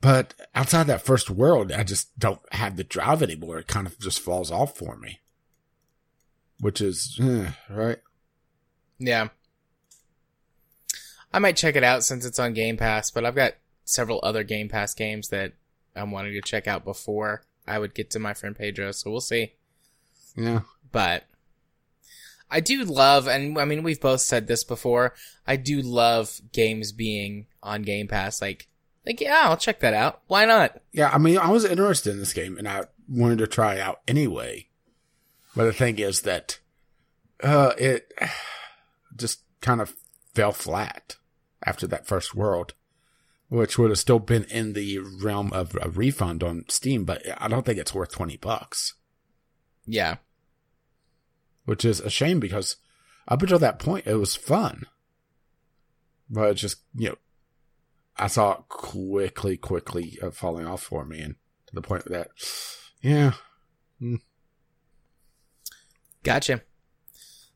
But 0.00 0.34
outside 0.54 0.86
that 0.86 1.02
first 1.02 1.28
world, 1.30 1.72
I 1.72 1.82
just 1.82 2.16
don't 2.18 2.40
have 2.52 2.76
the 2.76 2.84
drive 2.84 3.22
anymore. 3.22 3.58
It 3.58 3.66
kind 3.66 3.86
of 3.86 3.98
just 3.98 4.20
falls 4.20 4.50
off 4.50 4.76
for 4.76 4.96
me, 4.96 5.20
which 6.60 6.80
is 6.80 7.18
eh, 7.20 7.50
right. 7.68 7.98
Yeah. 8.98 9.28
I 11.32 11.38
might 11.38 11.56
check 11.56 11.76
it 11.76 11.84
out 11.84 12.04
since 12.04 12.24
it's 12.24 12.38
on 12.38 12.54
Game 12.54 12.76
Pass, 12.76 13.10
but 13.10 13.24
I've 13.24 13.34
got 13.34 13.54
several 13.84 14.20
other 14.22 14.42
Game 14.42 14.68
Pass 14.68 14.94
games 14.94 15.28
that 15.28 15.52
I'm 15.94 16.10
wanting 16.10 16.32
to 16.32 16.40
check 16.40 16.66
out 16.66 16.84
before 16.84 17.42
I 17.66 17.78
would 17.78 17.94
get 17.94 18.10
to 18.10 18.18
my 18.18 18.34
friend 18.34 18.56
Pedro, 18.56 18.92
so 18.92 19.10
we'll 19.10 19.20
see. 19.20 19.52
Yeah, 20.36 20.60
But 20.92 21.24
I 22.50 22.60
do 22.60 22.84
love, 22.84 23.26
and 23.26 23.58
I 23.58 23.64
mean, 23.64 23.82
we've 23.82 24.00
both 24.00 24.20
said 24.20 24.46
this 24.46 24.64
before, 24.64 25.14
I 25.46 25.56
do 25.56 25.82
love 25.82 26.40
games 26.52 26.92
being 26.92 27.46
on 27.62 27.82
Game 27.82 28.08
Pass. 28.08 28.40
Like, 28.40 28.68
like, 29.04 29.20
yeah, 29.20 29.42
I'll 29.44 29.56
check 29.56 29.80
that 29.80 29.94
out. 29.94 30.20
Why 30.28 30.44
not? 30.44 30.80
yeah. 30.92 31.10
I 31.12 31.18
mean, 31.18 31.38
I 31.38 31.50
was 31.50 31.64
interested 31.64 32.12
in 32.12 32.20
this 32.20 32.32
game, 32.32 32.56
and 32.56 32.68
I 32.68 32.84
wanted 33.08 33.38
to 33.38 33.46
try 33.46 33.74
it 33.74 33.80
out 33.80 34.00
anyway. 34.06 34.68
But 35.56 35.64
the 35.64 35.72
thing 35.72 35.98
is 35.98 36.22
that 36.22 36.58
uh, 37.42 37.72
it 37.78 38.12
just 39.16 39.40
kind 39.60 39.80
of 39.80 39.94
fell 40.38 40.52
flat 40.52 41.16
after 41.64 41.84
that 41.88 42.06
first 42.06 42.32
world, 42.32 42.74
which 43.48 43.76
would 43.76 43.90
have 43.90 43.98
still 43.98 44.20
been 44.20 44.44
in 44.44 44.72
the 44.72 45.00
realm 45.20 45.52
of 45.52 45.76
a 45.82 45.88
refund 45.88 46.44
on 46.44 46.64
Steam. 46.68 47.04
But 47.04 47.22
I 47.42 47.48
don't 47.48 47.66
think 47.66 47.76
it's 47.76 47.92
worth 47.92 48.12
twenty 48.12 48.36
bucks. 48.36 48.94
Yeah. 49.84 50.18
which 51.64 51.84
is 51.84 51.98
a 51.98 52.08
shame 52.08 52.38
because 52.38 52.76
up 53.26 53.42
until 53.42 53.58
that 53.58 53.80
point 53.80 54.06
it 54.06 54.14
was 54.14 54.36
fun. 54.36 54.84
But 56.30 56.54
just, 56.54 56.82
you 56.94 57.08
know, 57.08 57.16
I 58.16 58.28
saw 58.28 58.52
it 58.52 58.68
quickly, 58.68 59.56
quickly 59.56 60.18
uh, 60.22 60.30
falling 60.30 60.66
off 60.66 60.82
for 60.82 61.04
me 61.04 61.20
and 61.20 61.34
to 61.66 61.74
the 61.74 61.82
point 61.82 62.04
that, 62.04 62.28
yeah, 63.02 63.32
Gotcha. 66.22 66.62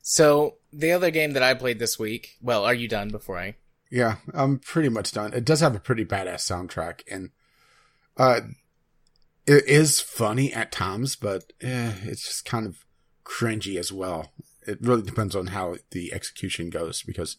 So, 0.03 0.57
the 0.73 0.93
other 0.93 1.11
game 1.11 1.33
that 1.33 1.43
I 1.43 1.55
played 1.55 1.79
this 1.79 1.99
week, 1.99 2.37
well, 2.43 2.65
are 2.65 2.75
you 2.75 2.89
done 2.89 3.09
before 3.09 3.39
I? 3.39 3.55
yeah, 3.93 4.17
I'm 4.33 4.59
pretty 4.59 4.89
much 4.89 5.13
done. 5.13 5.35
It 5.35 5.45
does 5.45 5.61
have 5.61 5.77
a 5.77 5.81
pretty 5.81 6.07
badass 6.07 6.41
soundtrack 6.41 7.03
and, 7.11 7.29
uh, 8.17 8.41
it 9.47 9.67
is 9.67 10.01
funny 10.01 10.51
at 10.53 10.73
times, 10.73 11.15
but 11.15 11.53
eh, 11.61 11.93
it's 12.05 12.25
just 12.25 12.47
kind 12.47 12.67
of 12.67 12.87
cringy 13.25 13.79
as 13.79 13.93
well. 13.93 14.33
It 14.67 14.79
really 14.81 15.03
depends 15.03 15.37
on 15.37 15.49
how 15.49 15.77
the 15.91 16.13
execution 16.15 16.71
goes 16.71 17.03
because 17.03 17.37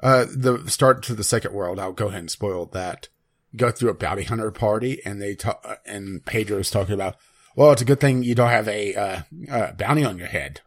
uh, 0.00 0.26
the 0.36 0.68
start 0.68 1.02
to 1.04 1.14
the 1.14 1.24
second 1.24 1.54
world, 1.54 1.78
I'll 1.78 1.92
go 1.92 2.08
ahead 2.08 2.20
and 2.20 2.30
spoil 2.30 2.66
that. 2.66 3.08
Go 3.56 3.70
through 3.70 3.90
a 3.90 3.94
bounty 3.94 4.24
hunter 4.24 4.50
party, 4.50 5.00
and 5.04 5.22
they 5.22 5.34
talk, 5.34 5.60
uh, 5.64 5.76
and 5.86 6.24
Pedro's 6.24 6.70
talking 6.70 6.94
about, 6.94 7.16
well, 7.54 7.70
it's 7.70 7.82
a 7.82 7.86
good 7.86 8.00
thing 8.00 8.22
you 8.22 8.34
don't 8.34 8.48
have 8.48 8.66
a 8.66 8.94
uh, 8.94 9.22
uh, 9.50 9.72
bounty 9.72 10.04
on 10.04 10.18
your 10.18 10.26
head. 10.26 10.60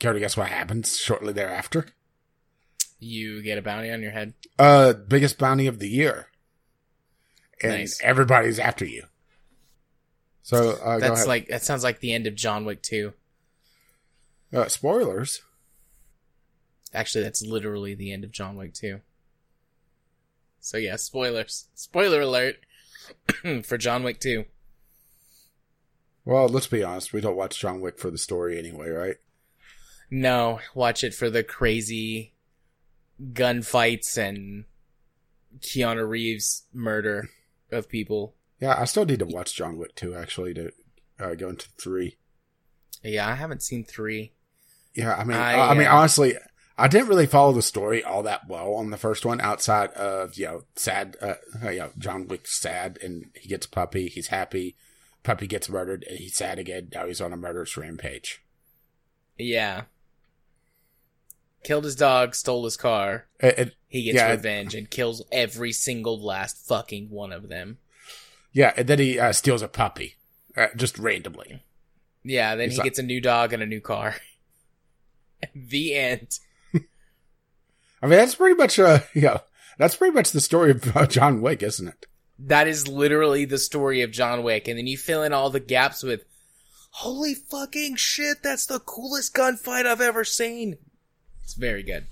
Care 0.00 0.12
to 0.14 0.18
guess 0.18 0.36
what 0.36 0.48
happens 0.48 0.96
shortly 0.98 1.32
thereafter? 1.32 1.86
You 2.98 3.42
get 3.42 3.58
a 3.58 3.62
bounty 3.62 3.90
on 3.90 4.02
your 4.02 4.10
head. 4.10 4.34
Uh, 4.58 4.92
biggest 4.94 5.38
bounty 5.38 5.66
of 5.66 5.78
the 5.78 5.88
year, 5.88 6.26
and 7.62 7.72
Nice. 7.72 8.00
everybody's 8.02 8.58
after 8.58 8.84
you. 8.84 9.04
So 10.42 10.72
uh, 10.82 10.98
go 10.98 11.00
That's 11.00 11.26
like 11.26 11.48
that 11.48 11.62
sounds 11.62 11.84
like 11.84 12.00
the 12.00 12.12
end 12.12 12.26
of 12.26 12.34
John 12.34 12.64
Wick 12.64 12.82
2. 12.82 13.12
uh, 14.54 14.68
spoilers. 14.68 15.42
Actually, 16.92 17.22
that's 17.24 17.42
literally 17.42 17.94
the 17.94 18.12
end 18.12 18.24
of 18.24 18.32
John 18.32 18.56
Wick 18.56 18.74
2. 18.74 19.00
So 20.60 20.76
yeah, 20.76 20.96
spoilers. 20.96 21.68
Spoiler 21.74 22.22
alert 22.22 22.56
for 23.64 23.78
John 23.78 24.02
Wick 24.02 24.18
2. 24.18 24.44
Well, 26.24 26.48
let's 26.48 26.66
be 26.66 26.82
honest. 26.82 27.12
We 27.12 27.20
don't 27.20 27.36
watch 27.36 27.58
John 27.60 27.80
Wick 27.80 27.98
for 27.98 28.10
the 28.10 28.18
story 28.18 28.58
anyway, 28.58 28.88
right? 28.90 29.16
No, 30.10 30.60
watch 30.74 31.04
it 31.04 31.14
for 31.14 31.30
the 31.30 31.44
crazy 31.44 32.34
gunfights 33.32 34.16
and 34.16 34.64
Keanu 35.60 36.08
Reeves 36.08 36.64
murder 36.72 37.28
of 37.70 37.88
people. 37.88 38.34
Yeah, 38.60 38.76
I 38.78 38.84
still 38.84 39.04
need 39.04 39.20
to 39.20 39.26
watch 39.26 39.54
John 39.54 39.78
Wick 39.78 39.94
2 39.94 40.14
actually 40.14 40.54
to 40.54 40.72
uh, 41.18 41.34
go 41.34 41.48
into 41.48 41.68
3. 41.80 42.16
Yeah, 43.02 43.28
I 43.28 43.34
haven't 43.34 43.62
seen 43.62 43.84
3. 43.84 44.32
Yeah, 44.94 45.14
I 45.14 45.24
mean, 45.24 45.36
I, 45.36 45.54
I, 45.54 45.70
I 45.70 45.74
mean, 45.74 45.86
uh, 45.86 45.94
honestly, 45.94 46.34
I 46.76 46.88
didn't 46.88 47.08
really 47.08 47.26
follow 47.26 47.52
the 47.52 47.62
story 47.62 48.02
all 48.02 48.22
that 48.24 48.48
well 48.48 48.74
on 48.74 48.90
the 48.90 48.96
first 48.96 49.24
one, 49.24 49.40
outside 49.40 49.90
of 49.90 50.34
you 50.36 50.46
know, 50.46 50.62
sad, 50.76 51.16
uh, 51.22 51.34
uh, 51.62 51.70
you 51.70 51.78
know, 51.78 51.90
John 51.96 52.26
Wick's 52.26 52.60
sad, 52.60 52.98
and 53.02 53.26
he 53.34 53.48
gets 53.48 53.66
a 53.66 53.70
puppy, 53.70 54.08
he's 54.08 54.28
happy, 54.28 54.76
puppy 55.22 55.46
gets 55.46 55.68
murdered, 55.68 56.04
and 56.08 56.18
he's 56.18 56.36
sad 56.36 56.58
again. 56.58 56.88
Now 56.92 57.06
he's 57.06 57.20
on 57.20 57.32
a 57.32 57.36
murderous 57.36 57.76
rampage. 57.76 58.42
Yeah. 59.38 59.82
Killed 61.62 61.84
his 61.84 61.96
dog, 61.96 62.34
stole 62.34 62.64
his 62.64 62.76
car. 62.76 63.26
It, 63.38 63.58
it- 63.58 63.74
He 63.88 64.04
gets 64.04 64.16
Yeah. 64.16 64.30
revenge 64.30 64.74
and 64.74 64.88
kills 64.90 65.22
every 65.32 65.72
single 65.72 66.18
last 66.22 66.66
fucking 66.66 67.10
one 67.10 67.32
of 67.32 67.48
them. 67.48 67.78
yeah, 68.52 68.72
and 68.76 68.88
then 68.88 68.98
he 68.98 69.18
uh, 69.18 69.32
steals 69.32 69.62
a 69.62 69.68
puppy, 69.68 70.16
uh, 70.56 70.68
just 70.76 70.98
randomly. 70.98 71.62
Yeah, 72.22 72.54
then 72.56 72.68
He's 72.68 72.74
he 72.74 72.78
like- 72.78 72.84
gets 72.86 72.98
a 72.98 73.02
new 73.02 73.20
dog 73.20 73.52
and 73.52 73.62
a 73.62 73.66
new 73.66 73.80
car. 73.80 74.16
the 75.54 75.94
end. 75.94 76.38
I 76.74 78.06
mean, 78.06 78.18
that's 78.18 78.34
pretty 78.34 78.54
much, 78.56 78.78
uh, 78.78 79.00
you 79.14 79.22
know, 79.22 79.40
that's 79.78 79.96
pretty 79.96 80.14
much 80.14 80.30
the 80.32 80.40
story 80.40 80.70
of 80.70 80.96
uh, 80.96 81.06
John 81.06 81.40
Wick, 81.42 81.62
isn't 81.62 81.88
it? 81.88 82.06
That 82.38 82.66
is 82.68 82.88
literally 82.88 83.44
the 83.44 83.58
story 83.58 84.00
of 84.02 84.10
John 84.12 84.42
Wick, 84.42 84.66
and 84.68 84.78
then 84.78 84.86
you 84.86 84.96
fill 84.96 85.22
in 85.22 85.32
all 85.34 85.50
the 85.50 85.60
gaps 85.60 86.02
with, 86.02 86.24
holy 86.90 87.34
fucking 87.34 87.96
shit, 87.96 88.42
that's 88.42 88.64
the 88.66 88.78
coolest 88.80 89.34
gunfight 89.34 89.84
I've 89.84 90.00
ever 90.00 90.24
seen. 90.24 90.78
It's 91.50 91.58
very 91.58 91.82
good. 91.82 92.06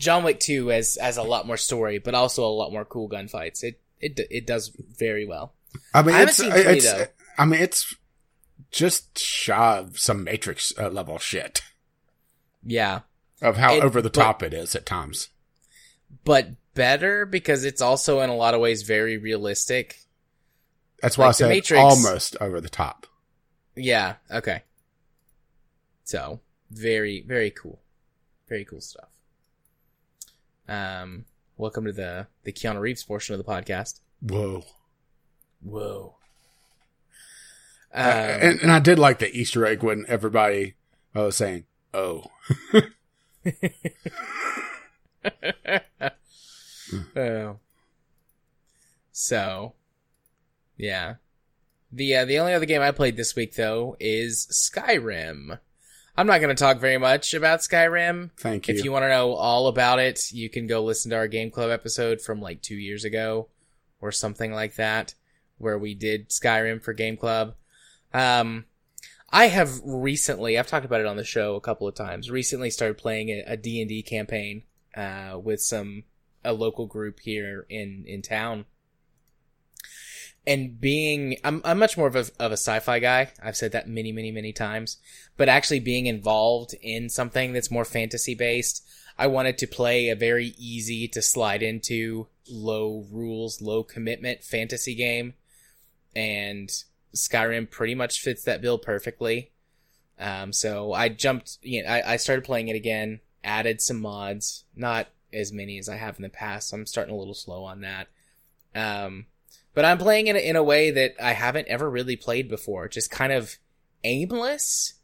John 0.00 0.24
Wick 0.24 0.40
2 0.40 0.66
has, 0.68 0.98
has 1.00 1.16
a 1.16 1.22
lot 1.22 1.46
more 1.46 1.56
story, 1.56 1.98
but 1.98 2.12
also 2.12 2.44
a 2.44 2.48
lot 2.50 2.72
more 2.72 2.84
cool 2.84 3.08
gunfights. 3.08 3.62
It, 3.62 3.80
it, 4.00 4.18
it 4.32 4.46
does 4.48 4.72
very 4.98 5.24
well. 5.24 5.52
I 5.94 6.02
mean, 6.02 6.16
I 6.16 6.22
it's, 6.24 6.36
seen 6.36 6.50
three, 6.50 6.60
it's, 6.62 6.92
though. 6.92 7.06
I 7.38 7.44
mean, 7.44 7.60
it's 7.60 7.94
just 8.72 9.16
shy 9.16 9.78
of 9.78 9.96
some 9.96 10.24
Matrix 10.24 10.72
uh, 10.76 10.88
level 10.88 11.18
shit 11.18 11.62
Yeah. 12.64 13.02
of 13.40 13.58
how 13.58 13.74
It- 13.76 13.84
over 13.84 14.02
the 14.02 14.10
but- 14.10 14.20
top 14.20 14.42
it 14.42 14.52
is 14.52 14.74
at 14.74 14.86
times. 14.86 15.28
But 16.24 16.48
better 16.74 17.26
because 17.26 17.64
it's 17.64 17.80
also 17.80 18.20
in 18.22 18.30
a 18.30 18.34
lot 18.36 18.54
of 18.54 18.60
ways 18.60 18.82
very 18.82 19.18
realistic. 19.18 19.98
That's 21.00 21.16
why 21.16 21.26
Like 21.26 21.34
I 21.34 21.38
said 21.38 21.48
Matrix- 21.50 21.80
almost 21.80 22.36
over 22.40 22.60
the 22.60 22.68
top. 22.68 23.06
Yeah, 23.76 24.16
okay. 24.32 24.62
So, 26.02 26.40
very, 26.70 27.22
very 27.26 27.50
cool. 27.50 27.80
Very 28.54 28.64
cool 28.64 28.80
stuff. 28.80 29.08
Um, 30.68 31.24
welcome 31.56 31.86
to 31.86 31.92
the 31.92 32.28
the 32.44 32.52
Keanu 32.52 32.78
Reeves 32.78 33.02
portion 33.02 33.34
of 33.34 33.44
the 33.44 33.52
podcast. 33.52 33.98
Whoa. 34.20 34.62
Whoa. 35.60 36.14
Uh, 37.92 37.98
Um, 37.98 38.40
and, 38.42 38.60
and 38.60 38.70
I 38.70 38.78
did 38.78 38.96
like 38.96 39.18
the 39.18 39.36
Easter 39.36 39.66
egg 39.66 39.82
when 39.82 40.04
everybody 40.06 40.74
uh, 41.16 41.22
was 41.22 41.34
saying, 41.36 41.64
"Oh, 41.92 42.26
oh. 47.16 47.58
So, 49.10 49.72
yeah. 50.76 51.14
The 51.90 52.14
uh, 52.18 52.24
the 52.24 52.38
only 52.38 52.54
other 52.54 52.66
game 52.66 52.82
I 52.82 52.92
played 52.92 53.16
this 53.16 53.34
week 53.34 53.56
though 53.56 53.96
is 53.98 54.46
Skyrim. 54.52 55.58
I'm 56.16 56.26
not 56.26 56.40
going 56.40 56.54
to 56.54 56.60
talk 56.60 56.78
very 56.78 56.98
much 56.98 57.34
about 57.34 57.60
Skyrim. 57.60 58.30
thank 58.36 58.68
you." 58.68 58.74
If 58.74 58.84
you 58.84 58.92
want 58.92 59.04
to 59.04 59.08
know 59.08 59.32
all 59.32 59.66
about 59.66 59.98
it, 59.98 60.32
you 60.32 60.48
can 60.48 60.66
go 60.66 60.82
listen 60.82 61.10
to 61.10 61.16
our 61.16 61.28
Game 61.28 61.50
Club 61.50 61.70
episode 61.70 62.20
from 62.20 62.40
like 62.40 62.62
two 62.62 62.76
years 62.76 63.04
ago 63.04 63.48
or 64.00 64.12
something 64.12 64.52
like 64.52 64.76
that, 64.76 65.14
where 65.58 65.78
we 65.78 65.94
did 65.94 66.28
Skyrim 66.28 66.82
for 66.82 66.92
Game 66.92 67.16
Club. 67.16 67.54
Um, 68.12 68.66
I 69.30 69.48
have 69.48 69.80
recently, 69.84 70.58
I've 70.58 70.68
talked 70.68 70.84
about 70.84 71.00
it 71.00 71.06
on 71.06 71.16
the 71.16 71.24
show 71.24 71.56
a 71.56 71.60
couple 71.60 71.88
of 71.88 71.94
times, 71.96 72.30
recently 72.30 72.70
started 72.70 72.98
playing 72.98 73.30
a, 73.30 73.42
a 73.48 73.56
D&D 73.56 74.02
campaign, 74.02 74.62
uh, 74.96 75.38
with 75.42 75.60
some, 75.60 76.04
a 76.44 76.52
local 76.52 76.86
group 76.86 77.18
here 77.20 77.66
in, 77.68 78.04
in 78.06 78.22
town. 78.22 78.66
And 80.46 80.78
being, 80.78 81.38
I'm, 81.42 81.62
I'm 81.64 81.78
much 81.78 81.96
more 81.96 82.06
of 82.06 82.16
a, 82.16 82.26
of 82.38 82.52
a 82.52 82.58
sci-fi 82.58 82.98
guy. 82.98 83.32
I've 83.42 83.56
said 83.56 83.72
that 83.72 83.88
many, 83.88 84.12
many, 84.12 84.30
many 84.30 84.52
times 84.52 84.98
but 85.36 85.48
actually 85.48 85.80
being 85.80 86.06
involved 86.06 86.74
in 86.80 87.08
something 87.08 87.52
that's 87.52 87.70
more 87.70 87.84
fantasy 87.84 88.34
based, 88.34 88.86
I 89.18 89.26
wanted 89.26 89.58
to 89.58 89.66
play 89.66 90.08
a 90.08 90.16
very 90.16 90.54
easy 90.58 91.08
to 91.08 91.22
slide 91.22 91.62
into 91.62 92.28
low 92.48 93.06
rules, 93.10 93.60
low 93.60 93.82
commitment 93.82 94.44
fantasy 94.44 94.94
game. 94.94 95.34
And 96.14 96.70
Skyrim 97.14 97.70
pretty 97.70 97.94
much 97.94 98.20
fits 98.20 98.44
that 98.44 98.62
bill 98.62 98.78
perfectly. 98.78 99.50
Um, 100.18 100.52
so 100.52 100.92
I 100.92 101.08
jumped, 101.08 101.58
you 101.62 101.82
know, 101.82 101.88
I, 101.88 102.12
I 102.12 102.16
started 102.16 102.44
playing 102.44 102.68
it 102.68 102.76
again, 102.76 103.20
added 103.42 103.80
some 103.80 104.00
mods, 104.00 104.64
not 104.76 105.08
as 105.32 105.52
many 105.52 105.78
as 105.78 105.88
I 105.88 105.96
have 105.96 106.16
in 106.16 106.22
the 106.22 106.28
past. 106.28 106.68
So 106.68 106.76
I'm 106.76 106.86
starting 106.86 107.14
a 107.14 107.18
little 107.18 107.34
slow 107.34 107.64
on 107.64 107.80
that. 107.80 108.06
Um, 108.76 109.26
but 109.74 109.84
I'm 109.84 109.98
playing 109.98 110.28
it 110.28 110.36
in 110.36 110.56
a 110.56 110.62
way 110.62 110.90
that 110.92 111.14
I 111.20 111.32
haven't 111.32 111.68
ever 111.68 111.90
really 111.90 112.16
played 112.16 112.48
before, 112.48 112.88
just 112.88 113.10
kind 113.10 113.32
of 113.32 113.58
aimless. 114.04 114.94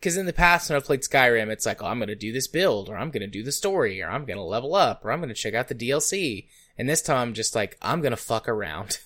Because 0.00 0.16
in 0.16 0.26
the 0.26 0.32
past, 0.32 0.70
when 0.70 0.76
I've 0.76 0.84
played 0.84 1.02
Skyrim, 1.02 1.48
it's 1.48 1.66
like, 1.66 1.82
oh, 1.82 1.86
I'm 1.86 1.98
going 1.98 2.08
to 2.08 2.14
do 2.14 2.32
this 2.32 2.46
build, 2.46 2.88
or 2.88 2.96
I'm 2.96 3.10
going 3.10 3.20
to 3.20 3.26
do 3.26 3.42
the 3.42 3.52
story, 3.52 4.00
or 4.00 4.08
I'm 4.08 4.24
going 4.24 4.38
to 4.38 4.42
level 4.42 4.74
up, 4.74 5.04
or 5.04 5.12
I'm 5.12 5.18
going 5.18 5.28
to 5.28 5.34
check 5.34 5.54
out 5.54 5.68
the 5.68 5.74
DLC. 5.74 6.46
And 6.78 6.88
this 6.88 7.02
time, 7.02 7.28
I'm 7.28 7.34
just 7.34 7.54
like, 7.54 7.76
I'm 7.82 8.00
going 8.00 8.12
to 8.12 8.16
fuck 8.16 8.48
around. 8.48 8.98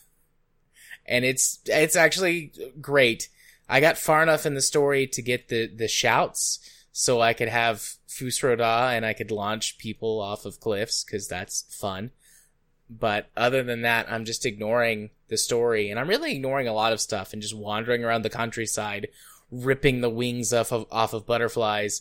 and 1.06 1.24
it's, 1.24 1.60
it's 1.66 1.96
actually 1.96 2.52
great. 2.80 3.28
I 3.68 3.80
got 3.80 3.98
far 3.98 4.22
enough 4.22 4.44
in 4.44 4.54
the 4.54 4.60
story 4.60 5.06
to 5.08 5.22
get 5.22 5.48
the, 5.48 5.66
the 5.66 5.88
shouts, 5.88 6.60
so 6.92 7.22
I 7.22 7.32
could 7.32 7.48
have 7.48 7.96
Fus 8.06 8.42
Ro 8.42 8.54
Dah 8.54 8.90
and 8.90 9.06
I 9.06 9.14
could 9.14 9.30
launch 9.30 9.78
people 9.78 10.20
off 10.20 10.44
of 10.44 10.60
cliffs, 10.60 11.02
because 11.02 11.26
that's 11.26 11.62
fun. 11.74 12.10
But 12.90 13.30
other 13.36 13.62
than 13.62 13.82
that, 13.82 14.10
I'm 14.10 14.24
just 14.24 14.44
ignoring 14.44 15.10
the 15.28 15.38
story, 15.38 15.90
and 15.90 15.98
I'm 15.98 16.08
really 16.08 16.32
ignoring 16.32 16.68
a 16.68 16.74
lot 16.74 16.92
of 16.92 17.00
stuff 17.00 17.32
and 17.32 17.40
just 17.40 17.56
wandering 17.56 18.04
around 18.04 18.22
the 18.22 18.30
countryside 18.30 19.08
ripping 19.52 20.00
the 20.00 20.10
wings 20.10 20.52
off 20.52 20.72
of 20.72 20.86
off 20.90 21.12
of 21.12 21.26
butterflies 21.26 22.00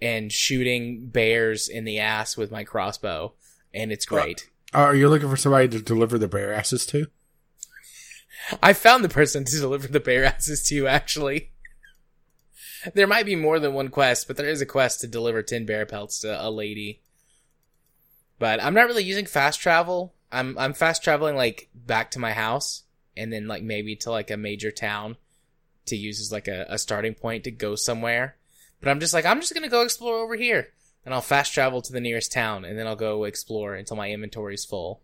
and 0.00 0.30
shooting 0.30 1.06
bears 1.06 1.68
in 1.68 1.84
the 1.84 1.98
ass 1.98 2.36
with 2.36 2.50
my 2.50 2.62
crossbow, 2.62 3.32
and 3.74 3.90
it's 3.90 4.06
great. 4.06 4.48
Are 4.72 4.94
you 4.94 5.08
looking 5.08 5.28
for 5.28 5.36
somebody 5.36 5.68
to 5.68 5.80
deliver 5.80 6.16
the 6.18 6.28
bear 6.28 6.52
asses 6.52 6.86
to? 6.86 7.08
I 8.62 8.72
found 8.72 9.04
the 9.04 9.08
person 9.08 9.44
to 9.44 9.58
deliver 9.58 9.88
the 9.88 10.00
bear 10.00 10.24
asses 10.24 10.62
to. 10.68 10.86
Actually, 10.86 11.50
there 12.94 13.06
might 13.06 13.26
be 13.26 13.36
more 13.36 13.58
than 13.58 13.74
one 13.74 13.88
quest, 13.88 14.26
but 14.26 14.36
there 14.36 14.48
is 14.48 14.60
a 14.60 14.66
quest 14.66 15.00
to 15.00 15.06
deliver 15.06 15.42
ten 15.42 15.66
bear 15.66 15.84
pelts 15.86 16.20
to 16.20 16.46
a 16.46 16.48
lady. 16.50 17.02
But 18.38 18.62
I'm 18.62 18.74
not 18.74 18.86
really 18.86 19.04
using 19.04 19.26
fast 19.26 19.60
travel. 19.60 20.14
I'm 20.32 20.56
I'm 20.58 20.72
fast 20.72 21.02
traveling 21.02 21.36
like 21.36 21.68
back 21.74 22.12
to 22.12 22.18
my 22.18 22.32
house, 22.32 22.84
and 23.16 23.32
then 23.32 23.48
like 23.48 23.62
maybe 23.62 23.96
to 23.96 24.10
like 24.10 24.30
a 24.30 24.36
major 24.36 24.70
town 24.70 25.16
to 25.86 25.96
use 25.96 26.20
as 26.20 26.32
like 26.32 26.48
a, 26.48 26.66
a 26.68 26.78
starting 26.78 27.14
point 27.14 27.44
to 27.44 27.50
go 27.50 27.74
somewhere. 27.74 28.36
But 28.80 28.90
I'm 28.90 29.00
just 29.00 29.12
like, 29.12 29.26
I'm 29.26 29.40
just 29.40 29.54
gonna 29.54 29.68
go 29.68 29.82
explore 29.82 30.16
over 30.16 30.36
here. 30.36 30.68
And 31.04 31.14
I'll 31.14 31.20
fast 31.20 31.54
travel 31.54 31.80
to 31.82 31.92
the 31.92 32.00
nearest 32.00 32.32
town 32.32 32.64
and 32.64 32.78
then 32.78 32.86
I'll 32.86 32.96
go 32.96 33.24
explore 33.24 33.74
until 33.74 33.96
my 33.96 34.10
inventory's 34.10 34.64
full. 34.64 35.00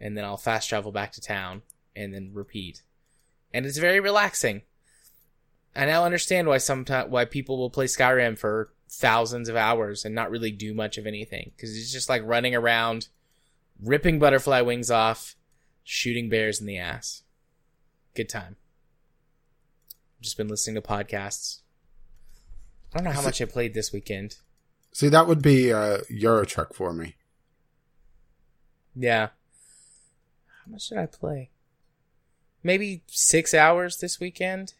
And 0.00 0.16
then 0.16 0.24
I'll 0.24 0.36
fast 0.36 0.68
travel 0.68 0.92
back 0.92 1.12
to 1.12 1.20
town 1.20 1.62
and 1.94 2.14
then 2.14 2.30
repeat. 2.32 2.82
And 3.52 3.66
it's 3.66 3.78
very 3.78 4.00
relaxing. 4.00 4.62
I 5.74 5.86
now 5.86 6.04
understand 6.04 6.48
why 6.48 6.58
sometimes 6.58 7.10
why 7.10 7.24
people 7.24 7.58
will 7.58 7.70
play 7.70 7.86
Skyrim 7.86 8.38
for 8.38 8.72
thousands 8.88 9.48
of 9.48 9.56
hours 9.56 10.04
and 10.04 10.14
not 10.14 10.30
really 10.30 10.50
do 10.50 10.72
much 10.72 10.98
of 10.98 11.06
anything. 11.06 11.52
Cause 11.58 11.76
it's 11.76 11.92
just 11.92 12.08
like 12.08 12.22
running 12.24 12.54
around, 12.54 13.08
ripping 13.82 14.18
butterfly 14.18 14.60
wings 14.60 14.90
off, 14.90 15.36
shooting 15.84 16.28
bears 16.28 16.60
in 16.60 16.66
the 16.66 16.78
ass. 16.78 17.22
Good 18.14 18.28
time 18.28 18.56
just 20.20 20.36
been 20.36 20.48
listening 20.48 20.80
to 20.80 20.82
podcasts. 20.82 21.60
I 22.92 22.98
don't 22.98 23.04
know 23.04 23.12
how 23.12 23.22
much 23.22 23.40
I 23.40 23.44
played 23.44 23.74
this 23.74 23.92
weekend. 23.92 24.36
See, 24.92 25.08
that 25.08 25.26
would 25.26 25.42
be 25.42 25.72
uh, 25.72 25.98
Euro 26.08 26.44
Truck 26.44 26.74
for 26.74 26.92
me. 26.92 27.14
Yeah. 28.94 29.28
How 30.64 30.72
much 30.72 30.88
did 30.88 30.98
I 30.98 31.06
play? 31.06 31.50
Maybe 32.62 33.02
six 33.06 33.54
hours 33.54 33.98
this 33.98 34.20
weekend 34.20 34.74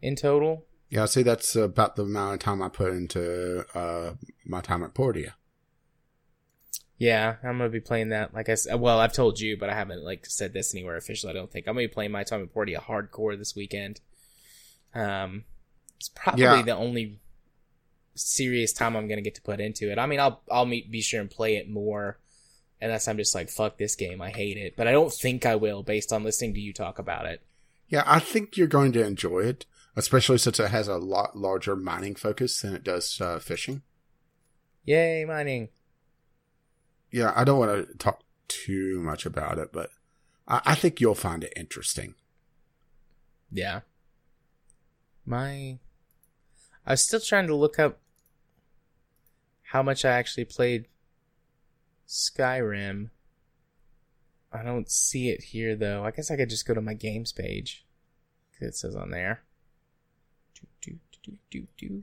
in 0.00 0.16
total. 0.16 0.64
Yeah, 0.88 1.04
see, 1.04 1.22
that's 1.22 1.54
about 1.54 1.96
the 1.96 2.02
amount 2.02 2.34
of 2.34 2.40
time 2.40 2.62
I 2.62 2.68
put 2.68 2.92
into 2.92 3.64
uh, 3.76 4.14
my 4.44 4.60
time 4.60 4.82
at 4.82 4.94
Portia. 4.94 5.34
Yeah, 6.98 7.36
I'm 7.42 7.58
gonna 7.58 7.68
be 7.68 7.80
playing 7.80 8.08
that. 8.10 8.32
Like 8.32 8.48
I 8.48 8.54
said, 8.54 8.80
well, 8.80 8.98
I've 8.98 9.12
told 9.12 9.38
you, 9.38 9.56
but 9.58 9.68
I 9.68 9.74
haven't 9.74 10.02
like 10.02 10.24
said 10.26 10.52
this 10.54 10.74
anywhere 10.74 10.96
officially. 10.96 11.30
I 11.30 11.34
don't 11.34 11.50
think 11.50 11.68
I'm 11.68 11.74
gonna 11.74 11.86
be 11.88 11.92
playing 11.92 12.10
my 12.12 12.24
time 12.24 12.42
at 12.42 12.52
Portia 12.52 12.82
hardcore 12.86 13.36
this 13.38 13.54
weekend. 13.54 14.00
Um, 14.94 15.44
it's 15.98 16.08
probably 16.08 16.42
Yeah. 16.44 16.62
the 16.62 16.74
only 16.76 17.20
serious 18.14 18.72
time 18.72 18.96
I'm 18.96 19.08
gonna 19.08 19.20
get 19.20 19.34
to 19.34 19.42
put 19.42 19.60
into 19.60 19.92
it. 19.92 19.98
I 19.98 20.06
mean, 20.06 20.20
I'll 20.20 20.40
I'll 20.50 20.64
meet, 20.64 20.90
be 20.90 21.02
sure 21.02 21.20
and 21.20 21.30
play 21.30 21.56
it 21.56 21.68
more, 21.68 22.18
unless 22.80 23.08
I'm 23.08 23.18
just 23.18 23.34
like 23.34 23.50
fuck 23.50 23.76
this 23.76 23.94
game, 23.94 24.22
I 24.22 24.30
hate 24.30 24.56
it. 24.56 24.74
But 24.74 24.88
I 24.88 24.92
don't 24.92 25.12
think 25.12 25.44
I 25.44 25.56
will, 25.56 25.82
based 25.82 26.14
on 26.14 26.24
listening 26.24 26.54
to 26.54 26.60
you 26.60 26.72
talk 26.72 26.98
about 26.98 27.26
it. 27.26 27.42
Yeah, 27.88 28.04
I 28.06 28.20
think 28.20 28.56
you're 28.56 28.66
going 28.66 28.92
to 28.92 29.04
enjoy 29.04 29.40
it, 29.40 29.66
especially 29.96 30.38
since 30.38 30.58
it 30.58 30.70
has 30.70 30.88
a 30.88 30.96
lot 30.96 31.36
larger 31.36 31.76
mining 31.76 32.14
focus 32.16 32.58
than 32.62 32.74
it 32.74 32.82
does 32.82 33.20
uh, 33.20 33.38
fishing. 33.38 33.82
Yay, 34.84 35.24
mining! 35.26 35.68
Yeah, 37.16 37.32
I 37.34 37.44
don't 37.44 37.58
want 37.58 37.88
to 37.88 37.96
talk 37.96 38.20
too 38.46 39.00
much 39.00 39.24
about 39.24 39.56
it, 39.56 39.72
but 39.72 39.88
I, 40.46 40.60
I 40.66 40.74
think 40.74 41.00
you'll 41.00 41.14
find 41.14 41.42
it 41.42 41.52
interesting. 41.56 42.14
Yeah. 43.50 43.80
My, 45.24 45.78
I 46.84 46.90
was 46.90 47.02
still 47.02 47.18
trying 47.20 47.46
to 47.46 47.56
look 47.56 47.78
up 47.78 48.00
how 49.62 49.82
much 49.82 50.04
I 50.04 50.10
actually 50.10 50.44
played 50.44 50.88
Skyrim. 52.06 53.08
I 54.52 54.62
don't 54.62 54.90
see 54.90 55.30
it 55.30 55.42
here 55.42 55.74
though. 55.74 56.04
I 56.04 56.10
guess 56.10 56.30
I 56.30 56.36
could 56.36 56.50
just 56.50 56.66
go 56.66 56.74
to 56.74 56.82
my 56.82 56.92
games 56.92 57.32
page. 57.32 57.86
'Cause 58.52 58.68
It 58.68 58.74
says 58.76 58.94
on 58.94 59.10
there. 59.10 59.40
Do, 60.54 60.66
do, 60.82 60.98
do, 61.22 61.32
do, 61.50 61.66
do. 61.78 62.02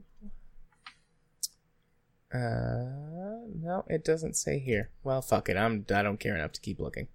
Uh, 2.34 3.46
no, 3.62 3.84
it 3.88 4.04
doesn't 4.04 4.36
say 4.36 4.58
here. 4.58 4.90
Well, 5.04 5.22
fuck 5.22 5.48
it. 5.48 5.56
I'm, 5.56 5.86
I 5.94 6.02
don't 6.02 6.18
care 6.18 6.34
enough 6.34 6.52
to 6.52 6.60
keep 6.60 6.80
looking. 6.80 7.06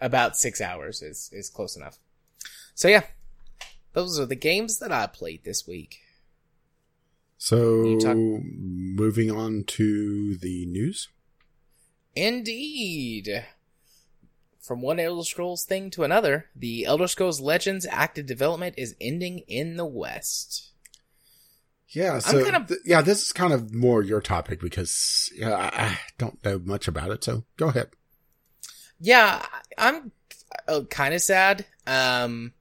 About 0.00 0.36
six 0.36 0.60
hours 0.60 1.02
is, 1.02 1.28
is 1.32 1.50
close 1.50 1.76
enough. 1.76 1.98
So 2.74 2.88
yeah, 2.88 3.02
those 3.92 4.18
are 4.18 4.26
the 4.26 4.34
games 4.34 4.78
that 4.78 4.90
I 4.90 5.06
played 5.06 5.44
this 5.44 5.66
week. 5.66 5.98
So, 7.36 7.98
talk- 7.98 8.16
moving 8.16 9.30
on 9.30 9.64
to 9.64 10.36
the 10.36 10.64
news. 10.66 11.08
Indeed. 12.16 13.44
From 14.60 14.80
one 14.80 14.98
Elder 14.98 15.24
Scrolls 15.24 15.64
thing 15.64 15.90
to 15.90 16.04
another, 16.04 16.46
the 16.56 16.86
Elder 16.86 17.06
Scrolls 17.06 17.40
Legends 17.40 17.86
active 17.90 18.24
development 18.24 18.76
is 18.78 18.96
ending 18.98 19.40
in 19.40 19.76
the 19.76 19.84
West. 19.84 20.70
Yeah, 21.94 22.18
so 22.18 22.42
kind 22.42 22.56
of- 22.56 22.68
th- 22.68 22.80
yeah, 22.84 23.02
this 23.02 23.22
is 23.22 23.32
kind 23.32 23.52
of 23.52 23.72
more 23.72 24.02
your 24.02 24.20
topic 24.20 24.60
because 24.60 25.32
yeah, 25.34 25.54
I, 25.54 25.84
I 25.84 25.98
don't 26.18 26.44
know 26.44 26.58
much 26.58 26.88
about 26.88 27.10
it. 27.10 27.22
So 27.24 27.44
go 27.56 27.68
ahead. 27.68 27.90
Yeah, 29.00 29.44
I'm 29.78 30.12
uh, 30.68 30.82
kind 30.90 31.14
of 31.14 31.22
sad. 31.22 31.66
Um, 31.86 32.52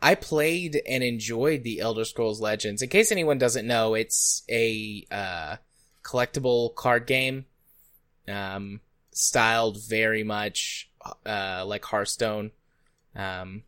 I 0.00 0.14
played 0.14 0.80
and 0.88 1.02
enjoyed 1.02 1.64
the 1.64 1.80
Elder 1.80 2.04
Scrolls 2.04 2.40
Legends. 2.40 2.82
In 2.82 2.88
case 2.88 3.12
anyone 3.12 3.38
doesn't 3.38 3.66
know, 3.66 3.94
it's 3.94 4.42
a 4.48 5.06
uh, 5.10 5.56
collectible 6.02 6.74
card 6.74 7.06
game, 7.06 7.46
um, 8.28 8.80
styled 9.12 9.82
very 9.82 10.22
much 10.22 10.90
uh, 11.26 11.64
like 11.66 11.84
Hearthstone. 11.84 12.52
Um, 13.16 13.64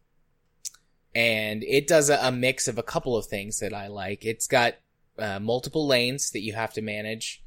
and 1.15 1.65
it 1.65 1.89
does 1.89 2.09
a, 2.09 2.19
a, 2.23 2.31
mix 2.31 2.69
of 2.69 2.79
a 2.79 2.85
couple 2.85 3.17
of 3.17 3.27
things 3.27 3.59
that 3.59 3.75
I 3.75 3.89
like. 3.89 4.25
It's 4.25 4.47
got 4.47 4.75
uh, 5.21 5.39
multiple 5.41 5.87
lanes 5.87 6.31
that 6.31 6.41
you 6.41 6.55
have 6.55 6.73
to 6.75 6.83
manage. 6.83 7.43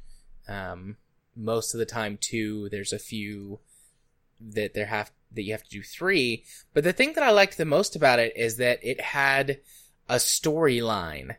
Um, 0.48 0.96
most 1.36 1.74
of 1.74 1.78
the 1.78 1.86
time, 1.86 2.18
two. 2.20 2.68
There's 2.70 2.92
a 2.92 2.98
few 2.98 3.60
that 4.40 4.74
there 4.74 4.86
have 4.86 5.10
that 5.32 5.42
you 5.42 5.52
have 5.52 5.64
to 5.64 5.70
do 5.70 5.82
three. 5.82 6.44
But 6.72 6.84
the 6.84 6.92
thing 6.92 7.14
that 7.14 7.24
I 7.24 7.30
liked 7.30 7.56
the 7.56 7.64
most 7.64 7.96
about 7.96 8.18
it 8.18 8.36
is 8.36 8.56
that 8.58 8.78
it 8.82 9.00
had 9.00 9.60
a 10.08 10.16
storyline. 10.16 11.36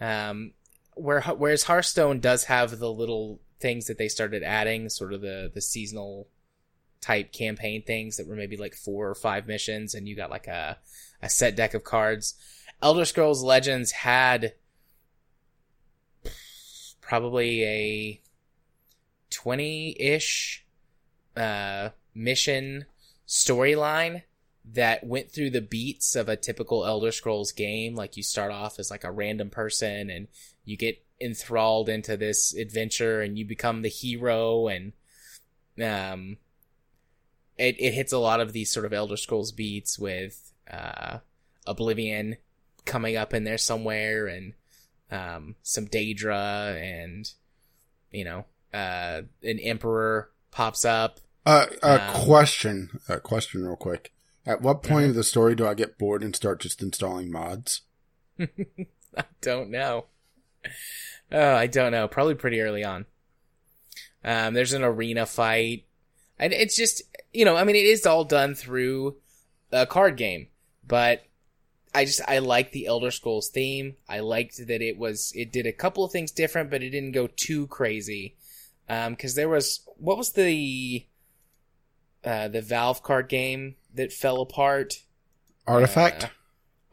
Um, 0.00 0.52
where 0.94 1.22
whereas 1.22 1.64
Hearthstone 1.64 2.20
does 2.20 2.44
have 2.44 2.78
the 2.78 2.92
little 2.92 3.40
things 3.60 3.86
that 3.86 3.98
they 3.98 4.08
started 4.08 4.42
adding, 4.42 4.88
sort 4.88 5.12
of 5.12 5.20
the 5.20 5.50
the 5.52 5.60
seasonal 5.60 6.28
type 7.00 7.32
campaign 7.32 7.82
things 7.82 8.16
that 8.16 8.28
were 8.28 8.36
maybe 8.36 8.56
like 8.56 8.74
four 8.74 9.08
or 9.08 9.14
five 9.14 9.46
missions, 9.46 9.94
and 9.94 10.06
you 10.08 10.14
got 10.14 10.30
like 10.30 10.46
a 10.46 10.78
a 11.22 11.28
set 11.28 11.56
deck 11.56 11.74
of 11.74 11.84
cards. 11.84 12.34
Elder 12.82 13.04
Scrolls 13.04 13.42
Legends 13.42 13.92
had 13.92 14.54
probably 17.12 17.62
a 17.62 18.20
20-ish 19.30 20.64
uh, 21.36 21.90
mission 22.14 22.86
storyline 23.28 24.22
that 24.64 25.04
went 25.04 25.30
through 25.30 25.50
the 25.50 25.60
beats 25.60 26.16
of 26.16 26.30
a 26.30 26.36
typical 26.36 26.86
Elder 26.86 27.12
Scrolls 27.12 27.52
game. 27.52 27.94
Like 27.94 28.16
you 28.16 28.22
start 28.22 28.50
off 28.50 28.78
as 28.78 28.90
like 28.90 29.04
a 29.04 29.12
random 29.12 29.50
person 29.50 30.08
and 30.08 30.26
you 30.64 30.78
get 30.78 31.04
enthralled 31.20 31.90
into 31.90 32.16
this 32.16 32.54
adventure 32.54 33.20
and 33.20 33.36
you 33.36 33.44
become 33.44 33.82
the 33.82 33.90
hero 33.90 34.68
and 34.68 34.94
um 35.82 36.38
it, 37.58 37.78
it 37.78 37.92
hits 37.92 38.14
a 38.14 38.18
lot 38.18 38.40
of 38.40 38.54
these 38.54 38.72
sort 38.72 38.86
of 38.86 38.94
Elder 38.94 39.18
Scrolls 39.18 39.52
beats 39.52 39.98
with 39.98 40.54
uh, 40.70 41.18
Oblivion 41.66 42.38
coming 42.86 43.18
up 43.18 43.34
in 43.34 43.44
there 43.44 43.58
somewhere, 43.58 44.26
and 44.26 44.54
um, 45.12 45.56
some 45.62 45.86
Daedra, 45.86 46.80
and 46.80 47.30
you 48.10 48.24
know, 48.24 48.46
uh, 48.72 49.22
an 49.42 49.60
Emperor 49.60 50.30
pops 50.50 50.84
up. 50.84 51.20
Uh, 51.44 51.66
a 51.82 52.00
um, 52.00 52.14
question, 52.14 53.00
a 53.08 53.20
question, 53.20 53.64
real 53.64 53.76
quick. 53.76 54.12
At 54.44 54.62
what 54.62 54.82
point 54.82 55.10
of 55.10 55.14
the 55.14 55.22
story 55.22 55.54
do 55.54 55.66
I 55.66 55.74
get 55.74 55.98
bored 55.98 56.24
and 56.24 56.34
start 56.34 56.60
just 56.60 56.82
installing 56.82 57.30
mods? 57.30 57.82
I 58.40 59.24
don't 59.40 59.70
know. 59.70 60.06
Oh, 61.30 61.54
I 61.54 61.66
don't 61.66 61.92
know. 61.92 62.08
Probably 62.08 62.34
pretty 62.34 62.60
early 62.60 62.82
on. 62.82 63.06
Um, 64.24 64.54
there's 64.54 64.72
an 64.72 64.82
arena 64.82 65.26
fight, 65.26 65.84
and 66.38 66.52
it's 66.52 66.76
just 66.76 67.02
you 67.32 67.44
know, 67.44 67.56
I 67.56 67.64
mean, 67.64 67.76
it 67.76 67.84
is 67.84 68.06
all 68.06 68.24
done 68.24 68.54
through 68.54 69.16
a 69.70 69.86
card 69.86 70.16
game, 70.16 70.48
but 70.86 71.24
I 71.94 72.04
just 72.04 72.22
I 72.26 72.38
like 72.38 72.72
the 72.72 72.86
Elder 72.86 73.10
Scrolls 73.10 73.50
theme. 73.50 73.96
I 74.08 74.20
liked 74.20 74.66
that 74.66 74.82
it 74.82 74.96
was 74.96 75.32
it 75.34 75.52
did 75.52 75.66
a 75.66 75.72
couple 75.72 76.04
of 76.04 76.12
things 76.12 76.30
different, 76.30 76.70
but 76.70 76.82
it 76.82 76.90
didn't 76.90 77.12
go 77.12 77.28
too 77.28 77.66
crazy. 77.66 78.36
Um, 78.88 79.12
because 79.12 79.34
there 79.34 79.48
was 79.48 79.80
what 79.96 80.16
was 80.16 80.32
the 80.32 81.06
uh 82.24 82.48
the 82.48 82.62
Valve 82.62 83.02
card 83.02 83.28
game 83.28 83.76
that 83.94 84.12
fell 84.12 84.40
apart? 84.40 85.02
Artifact. 85.66 86.24
Uh, 86.24 86.28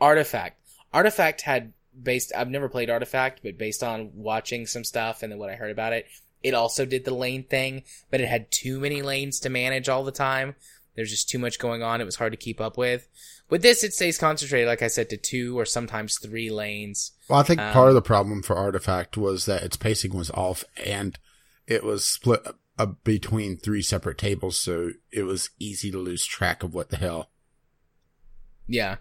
Artifact. 0.02 0.60
Artifact 0.94 1.42
had 1.42 1.74
based. 2.02 2.34
I've 2.36 2.50
never 2.50 2.70
played 2.70 2.90
Artifact, 2.90 3.42
but 3.42 3.58
based 3.58 3.84
on 3.84 4.12
watching 4.14 4.68
some 4.68 4.84
stuff 4.84 5.24
and 5.24 5.32
then 5.32 5.40
what 5.40 5.50
I 5.50 5.56
heard 5.56 5.72
about 5.72 5.94
it, 5.94 6.08
it 6.44 6.54
also 6.54 6.86
did 6.86 7.06
the 7.06 7.14
lane 7.14 7.44
thing, 7.44 7.84
but 8.12 8.22
it 8.22 8.28
had 8.28 8.52
too 8.52 8.80
many 8.80 9.02
lanes 9.02 9.40
to 9.42 9.50
manage 9.50 9.90
all 9.90 10.04
the 10.04 10.12
time. 10.12 10.56
There's 11.00 11.12
just 11.12 11.30
too 11.30 11.40
much 11.40 11.60
going 11.60 11.82
on. 11.82 12.02
It 12.02 12.06
was 12.06 12.18
hard 12.18 12.34
to 12.34 12.38
keep 12.38 12.60
up 12.60 12.78
with. 12.78 13.08
With 13.50 13.62
this, 13.62 13.86
it 13.86 13.94
stays 13.94 14.18
concentrated, 14.18 14.68
like 14.68 14.82
I 14.82 14.88
said, 14.88 15.10
to 15.10 15.18
two 15.18 15.58
or 15.58 15.64
sometimes 15.64 16.20
three 16.20 16.50
lanes. 16.50 17.14
Well, 17.30 17.40
I 17.40 17.44
think 17.44 17.62
um, 17.62 17.72
part 17.72 17.88
of 17.88 17.96
the 17.96 18.02
problem 18.02 18.44
for 18.44 18.58
Artifact 18.58 19.16
was 19.16 19.46
that 19.46 19.64
its 19.64 19.78
pacing 19.78 20.14
was 20.14 20.30
off 20.32 20.66
and 20.86 21.18
it 21.66 21.86
was 21.86 22.06
split 22.06 22.46
up 22.78 23.02
between 23.06 23.56
three 23.56 23.82
separate 23.82 24.18
tables, 24.18 24.60
so 24.60 24.92
it 25.10 25.24
was 25.24 25.52
easy 25.58 25.90
to 25.92 25.98
lose 25.98 26.26
track 26.26 26.64
of 26.64 26.74
what 26.74 26.90
the 26.90 26.98
hell. 26.98 27.30
Yeah. 28.68 28.98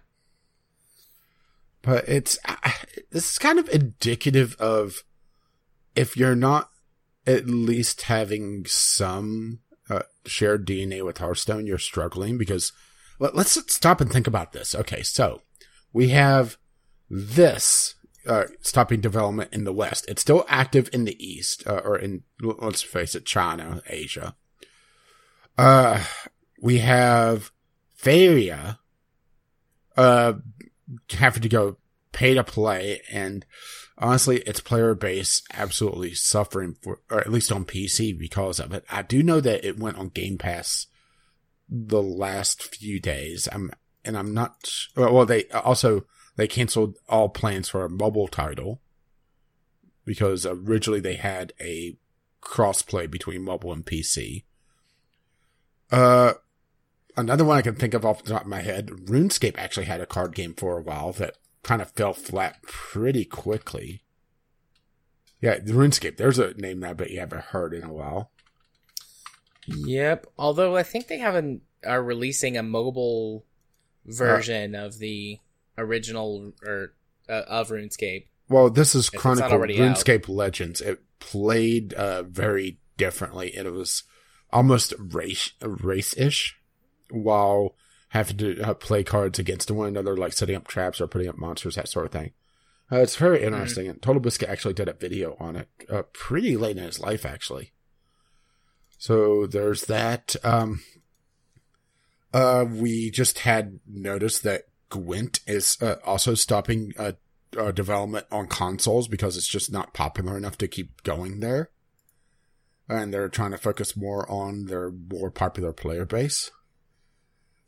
But 1.83 2.09
it's, 2.09 2.39
this 3.11 3.33
is 3.33 3.39
kind 3.39 3.59
of 3.59 3.69
indicative 3.71 4.55
of 4.61 5.03
if 5.97 6.17
you're 6.17 6.37
not 6.37 6.71
at 7.27 7.47
least 7.47 8.03
having 8.03 8.65
some 8.67 9.59
uh, 9.91 10.03
shared 10.27 10.67
DNA 10.67 11.05
with 11.05 11.19
Hearthstone, 11.19 11.67
you're 11.67 11.79
struggling 11.79 12.39
because 12.39 12.73
let, 13.19 13.35
us 13.35 13.59
stop 13.69 14.01
and 14.01 14.11
think 14.11 14.27
about 14.27 14.53
this. 14.53 14.75
Okay, 14.75 15.03
so 15.03 15.43
we 15.93 16.09
have 16.09 16.57
this 17.11 17.95
uh, 18.27 18.45
stopping 18.61 19.01
development 19.01 19.53
in 19.53 19.65
the 19.65 19.73
West. 19.73 20.05
It's 20.09 20.23
still 20.23 20.45
active 20.49 20.89
in 20.93 21.05
the 21.05 21.17
East, 21.25 21.67
uh, 21.67 21.81
or 21.85 21.99
in 21.99 22.23
let's 22.41 22.83
face 22.83 23.15
it, 23.15 23.25
China, 23.25 23.83
Asia. 23.89 24.37
Uh, 25.57 26.05
we 26.61 26.79
have 26.79 27.51
Faeria, 27.97 28.79
uh, 29.97 30.35
having 31.11 31.43
to 31.43 31.49
go 31.49 31.77
pay 32.13 32.35
to 32.35 32.45
play 32.45 33.01
and 33.11 33.45
honestly, 33.99 34.39
its 34.39 34.61
player 34.61 34.95
base 34.95 35.43
absolutely 35.53 36.15
suffering 36.15 36.77
for, 36.83 37.01
or 37.11 37.21
at 37.21 37.33
least 37.33 37.53
on 37.53 37.65
PC 37.65 38.17
because 38.19 38.61
of 38.61 38.73
it. 38.73 38.85
I 38.91 39.03
do 39.03 39.23
know 39.23 39.41
that 39.41 39.65
it 39.65 39.79
went 39.79 39.99
on 39.99 40.09
Game 40.09 40.39
Pass 40.39 40.87
the 41.69 42.03
last 42.03 42.63
few 42.63 43.01
days. 43.01 43.49
I'm, 43.53 43.71
and 44.05 44.17
I'm 44.17 44.33
not, 44.33 44.71
well, 44.97 45.27
they 45.27 45.45
also, 45.49 46.07
they 46.37 46.49
canceled 46.49 46.97
all 47.09 47.29
plans 47.29 47.69
for 47.69 47.85
a 47.85 47.91
mobile 47.91 48.29
title 48.29 48.81
because 50.05 50.47
originally 50.47 51.01
they 51.01 51.17
had 51.17 51.53
a 51.61 51.97
crossplay 52.41 53.11
between 53.11 53.43
mobile 53.43 53.73
and 53.73 53.85
PC. 53.85 54.45
Uh, 55.91 56.35
another 57.17 57.45
one 57.45 57.59
I 57.59 57.63
can 57.63 57.75
think 57.75 57.95
of 57.95 58.07
off 58.07 58.23
the 58.23 58.33
top 58.33 58.43
of 58.43 58.49
my 58.49 58.61
head, 58.61 58.87
RuneScape 58.89 59.59
actually 59.59 59.87
had 59.87 60.01
a 60.01 60.07
card 60.07 60.35
game 60.35 60.55
for 60.55 60.79
a 60.79 60.83
while 60.83 61.13
that 61.15 61.37
kind 61.63 61.83
of 61.83 61.91
fell 61.93 62.15
flat 62.15 62.63
pretty 62.63 63.25
quickly. 63.25 64.03
Yeah, 65.41 65.59
the 65.59 65.73
RuneScape. 65.73 66.17
There's 66.17 66.39
a 66.39 66.55
name 66.55 66.83
I 66.83 66.93
bet 66.93 67.11
you 67.11 67.21
haven't 67.21 67.45
heard 67.45 67.73
in 67.73 67.85
a 67.85 67.93
while. 67.93 68.31
Yep. 69.67 70.27
Although 70.39 70.77
I 70.77 70.83
think 70.83 71.07
they 71.07 71.19
haven't 71.19 71.63
are 71.87 72.03
releasing 72.03 72.57
a 72.57 72.63
mobile 72.63 73.45
version 74.05 74.75
uh, 74.75 74.87
of 74.87 74.99
the 74.99 75.39
original 75.77 76.53
or 76.67 76.95
uh, 77.29 77.43
of 77.47 77.69
RuneScape. 77.69 78.27
Well, 78.49 78.71
this 78.71 78.95
is 78.95 79.11
Chronicle 79.11 79.59
RuneScape 79.59 80.25
out. 80.25 80.29
Legends. 80.29 80.81
It 80.81 81.03
played 81.21 81.93
uh, 81.93 82.23
very 82.23 82.79
differently, 82.97 83.55
and 83.55 83.67
it 83.67 83.73
was 83.73 84.05
almost 84.51 84.95
race 84.99 85.53
race 85.61 86.17
ish, 86.17 86.57
while 87.11 87.77
having 88.09 88.37
to 88.39 88.61
uh, 88.63 88.75
play 88.75 89.05
cards 89.05 89.39
against 89.39 89.71
one 89.71 89.89
another, 89.89 90.17
like 90.17 90.33
setting 90.33 90.57
up 90.57 90.67
traps 90.67 91.01
or 91.01 91.07
putting 91.07 91.29
up 91.29 91.39
monsters, 91.39 91.75
that 91.75 91.89
sort 91.89 92.07
of 92.07 92.13
thing. 92.13 92.33
Uh, 92.91 93.01
it's 93.01 93.17
very 93.17 93.39
mm-hmm. 93.39 93.49
interesting. 93.49 93.87
Mm-hmm. 93.87 94.09
And 94.09 94.23
TotalBiscuit 94.23 94.49
actually 94.49 94.75
did 94.75 94.89
a 94.89 94.95
video 94.95 95.37
on 95.39 95.57
it 95.57 95.69
uh, 95.91 96.03
pretty 96.13 96.57
late 96.57 96.79
in 96.79 96.85
his 96.85 97.01
life, 97.01 97.27
actually. 97.27 97.73
So 98.99 99.47
there's 99.47 99.83
that. 99.87 100.37
Um, 100.43 100.83
uh, 102.33 102.67
we 102.69 103.11
just 103.11 103.41
had 103.41 103.81
noticed 103.87 104.43
that 104.43 104.65
Gwent 104.91 105.41
is 105.47 105.77
uh, 105.81 105.97
also 106.05 106.35
stopping 106.35 106.93
uh, 106.99 107.13
development 107.73 108.27
on 108.31 108.47
consoles 108.47 109.09
because 109.09 109.37
it's 109.37 109.49
just 109.49 109.73
not 109.73 109.95
popular 109.95 110.37
enough 110.37 110.59
to 110.59 110.69
keep 110.69 111.03
going 111.03 111.41
there. 111.41 111.71
And 112.89 113.13
they're 113.13 113.29
trying 113.29 113.51
to 113.51 113.59
focus 113.59 113.97
more 113.97 114.31
on 114.31 114.65
their 114.65 114.91
more 114.91 115.31
popular 115.31 115.73
player 115.73 116.07
base. 116.07 116.51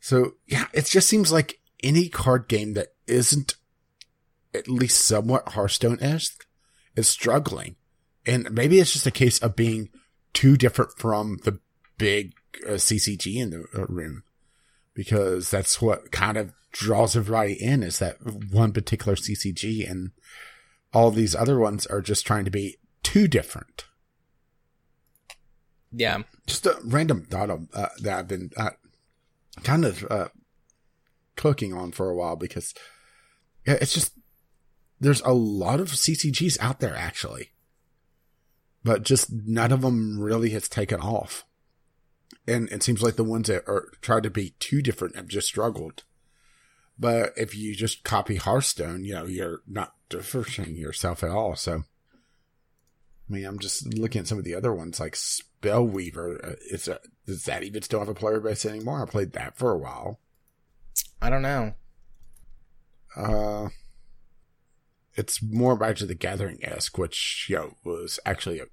So 0.01 0.33
yeah, 0.47 0.65
it 0.73 0.85
just 0.85 1.07
seems 1.07 1.31
like 1.31 1.59
any 1.81 2.09
card 2.09 2.49
game 2.49 2.73
that 2.73 2.89
isn't 3.07 3.55
at 4.53 4.67
least 4.67 5.05
somewhat 5.05 5.49
Hearthstone-esque 5.49 6.45
is 6.95 7.07
struggling. 7.07 7.77
And 8.25 8.51
maybe 8.51 8.79
it's 8.79 8.91
just 8.91 9.07
a 9.07 9.11
case 9.11 9.39
of 9.39 9.55
being 9.55 9.89
too 10.33 10.57
different 10.57 10.91
from 10.97 11.37
the 11.43 11.59
big 11.97 12.33
uh, 12.67 12.73
CCG 12.73 13.35
in 13.37 13.51
the 13.51 13.65
uh, 13.75 13.85
room. 13.85 14.23
Because 14.93 15.49
that's 15.49 15.81
what 15.81 16.11
kind 16.11 16.35
of 16.35 16.51
draws 16.71 17.15
everybody 17.15 17.53
in 17.53 17.83
is 17.83 17.99
that 17.99 18.17
one 18.51 18.73
particular 18.73 19.15
CCG 19.15 19.89
and 19.89 20.11
all 20.93 21.11
these 21.11 21.35
other 21.35 21.59
ones 21.59 21.85
are 21.85 22.01
just 22.01 22.25
trying 22.25 22.45
to 22.45 22.51
be 22.51 22.77
too 23.03 23.27
different. 23.27 23.85
Yeah. 25.91 26.23
Just 26.47 26.65
a 26.65 26.77
random 26.83 27.25
thought 27.25 27.49
uh, 27.49 27.87
that 28.01 28.19
I've 28.19 28.27
been 28.27 28.51
uh, 28.57 28.71
kind 29.63 29.85
of 29.85 30.05
uh, 30.09 30.29
cooking 31.35 31.73
on 31.73 31.91
for 31.91 32.09
a 32.09 32.15
while 32.15 32.35
because 32.35 32.73
it's 33.65 33.93
just 33.93 34.13
there's 34.99 35.21
a 35.21 35.33
lot 35.33 35.79
of 35.79 35.89
CCGs 35.89 36.57
out 36.59 36.79
there 36.79 36.95
actually. 36.95 37.51
but 38.83 39.03
just 39.03 39.31
none 39.31 39.71
of 39.71 39.81
them 39.81 40.19
really 40.19 40.49
has 40.51 40.67
taken 40.67 40.99
off. 40.99 41.45
And 42.47 42.69
it 42.69 42.81
seems 42.83 43.03
like 43.03 43.15
the 43.15 43.23
ones 43.23 43.47
that 43.47 43.63
are 43.67 43.89
tried 44.01 44.23
to 44.23 44.29
be 44.29 44.55
too 44.59 44.81
different 44.81 45.15
have 45.15 45.27
just 45.27 45.47
struggled. 45.47 46.03
But 46.97 47.33
if 47.37 47.55
you 47.55 47.75
just 47.75 48.03
copy 48.03 48.35
Hearthstone, 48.35 49.03
you 49.03 49.13
know, 49.13 49.25
you're 49.25 49.61
not 49.67 49.93
differentiating 50.09 50.75
yourself 50.75 51.23
at 51.23 51.29
all. 51.29 51.55
So, 51.55 51.83
I 53.31 53.33
mean, 53.33 53.45
I'm 53.45 53.59
just 53.59 53.93
looking 53.93 54.19
at 54.19 54.27
some 54.27 54.37
of 54.37 54.43
the 54.43 54.55
other 54.55 54.73
ones 54.73 54.99
like 54.99 55.13
Spellweaver. 55.13 56.51
Uh, 56.51 56.55
is 56.69 56.89
a, 56.89 56.99
does 57.25 57.45
that 57.45 57.63
even 57.63 57.81
still 57.81 57.99
have 57.99 58.09
a 58.09 58.13
player 58.13 58.41
base 58.41 58.65
anymore? 58.65 59.01
I 59.01 59.09
played 59.09 59.31
that 59.33 59.57
for 59.57 59.71
a 59.71 59.77
while. 59.77 60.19
I 61.21 61.29
don't 61.29 61.41
know. 61.41 61.73
Uh, 63.15 63.69
it's 65.15 65.41
more 65.41 65.77
Magic 65.77 66.09
the 66.09 66.15
Gathering 66.15 66.59
esque, 66.61 66.97
which 66.97 67.47
you 67.49 67.55
know 67.55 67.75
was 67.85 68.19
actually 68.25 68.59
a 68.59 68.65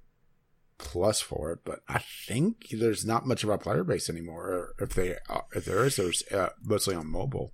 plus 0.77 1.21
for 1.21 1.53
it. 1.53 1.59
But 1.63 1.79
I 1.87 1.99
think 1.99 2.67
there's 2.69 3.05
not 3.05 3.25
much 3.25 3.45
of 3.45 3.49
a 3.49 3.57
player 3.57 3.85
base 3.85 4.09
anymore. 4.09 4.73
If 4.77 4.89
they 4.89 5.15
uh, 5.29 5.41
if 5.53 5.63
there 5.63 5.85
is, 5.85 5.95
there's 5.95 6.23
uh, 6.33 6.49
mostly 6.61 6.95
on 6.95 7.07
mobile. 7.07 7.53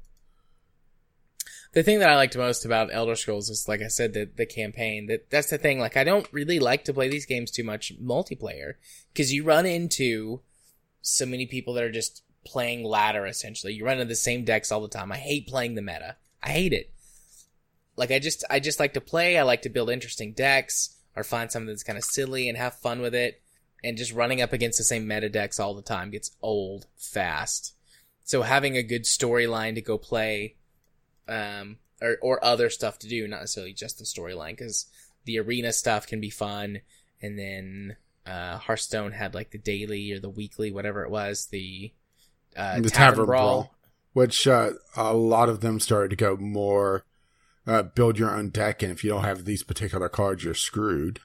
The 1.76 1.84
thing 1.84 2.00
that 2.00 2.10
I 2.10 2.16
liked 2.16 2.38
most 2.38 2.64
about 2.64 2.94
Elder 2.94 3.18
Scrolls 3.18 3.50
is, 3.50 3.68
like 3.68 3.82
I 3.82 3.90
said, 3.90 4.14
the 4.14 4.30
the 4.34 4.46
campaign. 4.46 5.08
That 5.08 5.30
that's 5.30 5.50
the 5.50 5.58
thing. 5.58 5.78
Like 5.78 5.98
I 5.98 6.06
don't 6.06 6.32
really 6.32 6.58
like 6.58 6.86
to 6.86 6.94
play 6.94 7.10
these 7.10 7.26
games 7.26 7.52
too 7.52 7.66
much 7.66 7.92
multiplayer 8.02 8.76
because 9.12 9.34
you 9.34 9.44
run 9.44 9.66
into 9.66 10.40
so 11.02 11.26
many 11.26 11.46
people 11.46 11.74
that 11.74 11.84
are 11.84 11.92
just 11.92 12.24
playing 12.46 12.86
ladder 12.86 13.26
essentially. 13.26 13.74
You 13.74 13.84
run 13.84 13.96
into 13.96 14.06
the 14.06 14.16
same 14.16 14.46
decks 14.46 14.72
all 14.72 14.80
the 14.80 14.88
time. 14.88 15.12
I 15.12 15.18
hate 15.18 15.48
playing 15.48 15.76
the 15.76 15.82
meta. 15.82 16.16
I 16.42 16.52
hate 16.52 16.72
it. 16.72 16.94
Like 17.98 18.10
I 18.10 18.20
just 18.20 18.46
I 18.50 18.62
just 18.62 18.80
like 18.80 18.94
to 18.94 19.02
play. 19.02 19.38
I 19.38 19.44
like 19.44 19.64
to 19.64 19.70
build 19.70 19.90
interesting 19.90 20.32
decks 20.32 20.96
or 21.14 21.26
find 21.26 21.52
something 21.52 21.68
that's 21.68 21.84
kind 21.84 21.98
of 21.98 22.06
silly 22.06 22.48
and 22.48 22.58
have 22.58 22.80
fun 22.80 23.02
with 23.02 23.14
it. 23.14 23.42
And 23.84 23.98
just 23.98 24.14
running 24.14 24.42
up 24.42 24.54
against 24.54 24.78
the 24.78 24.86
same 24.86 25.10
meta 25.10 25.28
decks 25.28 25.60
all 25.60 25.76
the 25.76 25.82
time 25.82 26.10
gets 26.10 26.32
old 26.42 26.88
fast. 26.96 27.74
So 28.24 28.44
having 28.44 28.78
a 28.78 28.82
good 28.82 29.04
storyline 29.04 29.76
to 29.76 29.82
go 29.82 29.98
play, 29.98 30.56
um, 31.28 31.78
or 32.02 32.18
or 32.22 32.44
other 32.44 32.70
stuff 32.70 33.00
to 33.00 33.08
do, 33.08 33.28
not 33.28 33.42
necessarily 33.42 33.74
just 33.74 34.00
the 34.00 34.06
storyline, 34.06 34.52
because 34.52 34.88
the 35.26 35.40
arena 35.40 35.74
stuff 35.74 36.08
can 36.08 36.20
be 36.20 36.30
fun. 36.30 36.82
And 37.22 37.40
then 37.40 37.96
uh, 38.26 38.58
Hearthstone 38.58 39.12
had 39.12 39.34
like 39.34 39.52
the 39.52 39.58
daily 39.58 40.12
or 40.12 40.20
the 40.20 40.30
weekly, 40.30 40.72
whatever 40.72 41.04
it 41.04 41.12
was, 41.12 41.48
the 41.48 41.92
uh, 42.56 42.80
the 42.80 42.90
Tavern, 42.90 42.92
Tavern 42.92 43.26
Brawl. 43.26 43.54
Brawl, 43.62 43.76
which 44.14 44.48
uh, 44.48 44.72
a 44.96 45.14
lot 45.14 45.50
of 45.50 45.62
them 45.62 45.80
started 45.80 46.10
to 46.10 46.16
go 46.16 46.38
more 46.38 47.04
uh, 47.68 47.84
build 47.84 48.20
your 48.20 48.36
own 48.36 48.50
deck, 48.50 48.84
and 48.84 48.92
if 48.92 49.04
you 49.04 49.10
don't 49.10 49.24
have 49.24 49.46
these 49.46 49.64
particular 49.64 50.10
cards, 50.10 50.44
you're 50.44 50.54
screwed. 50.54 51.20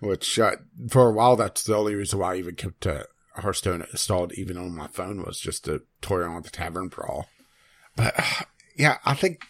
Which 0.00 0.38
uh, 0.38 0.56
for 0.90 1.08
a 1.08 1.12
while, 1.12 1.36
that's 1.36 1.62
the 1.62 1.76
only 1.76 1.94
reason 1.94 2.18
why 2.18 2.34
I 2.34 2.38
even 2.38 2.54
kept 2.54 2.86
uh, 2.86 3.04
Hearthstone 3.36 3.86
installed, 3.92 4.32
even 4.34 4.56
on 4.56 4.74
my 4.74 4.88
phone, 4.88 5.22
was 5.22 5.38
just 5.38 5.64
to 5.64 5.82
toy 6.02 6.16
around 6.16 6.36
with 6.36 6.44
the 6.44 6.50
Tavern 6.50 6.88
Brawl. 6.88 7.28
But 7.96 8.14
yeah, 8.76 8.98
I 9.04 9.14
think 9.14 9.40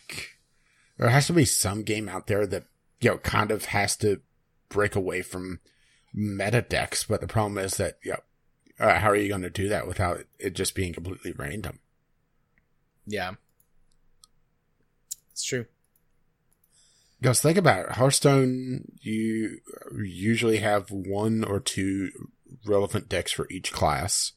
there 0.98 1.10
has 1.10 1.26
to 1.26 1.32
be 1.32 1.44
some 1.44 1.82
game 1.82 2.08
out 2.08 2.26
there 2.26 2.46
that 2.46 2.64
you 3.00 3.10
know 3.10 3.18
kind 3.18 3.50
of 3.50 3.66
has 3.66 3.96
to 3.98 4.20
break 4.68 4.96
away 4.96 5.22
from 5.22 5.60
meta 6.14 6.62
decks. 6.62 7.04
But 7.04 7.20
the 7.20 7.26
problem 7.26 7.58
is 7.58 7.76
that 7.76 7.98
you 8.02 8.12
know, 8.12 8.86
uh, 8.86 8.98
how 8.98 9.10
are 9.10 9.16
you 9.16 9.28
going 9.28 9.42
to 9.42 9.50
do 9.50 9.68
that 9.68 9.86
without 9.86 10.24
it 10.38 10.54
just 10.54 10.74
being 10.74 10.94
completely 10.94 11.32
random? 11.32 11.80
Yeah, 13.06 13.34
it's 15.32 15.44
true. 15.44 15.66
Because 17.20 17.40
think 17.40 17.56
about 17.56 17.86
it, 17.86 17.92
Hearthstone, 17.92 18.92
you 19.00 19.58
usually 20.02 20.58
have 20.58 20.90
one 20.90 21.44
or 21.44 21.60
two 21.60 22.10
relevant 22.66 23.08
decks 23.08 23.32
for 23.32 23.46
each 23.50 23.72
class. 23.72 24.32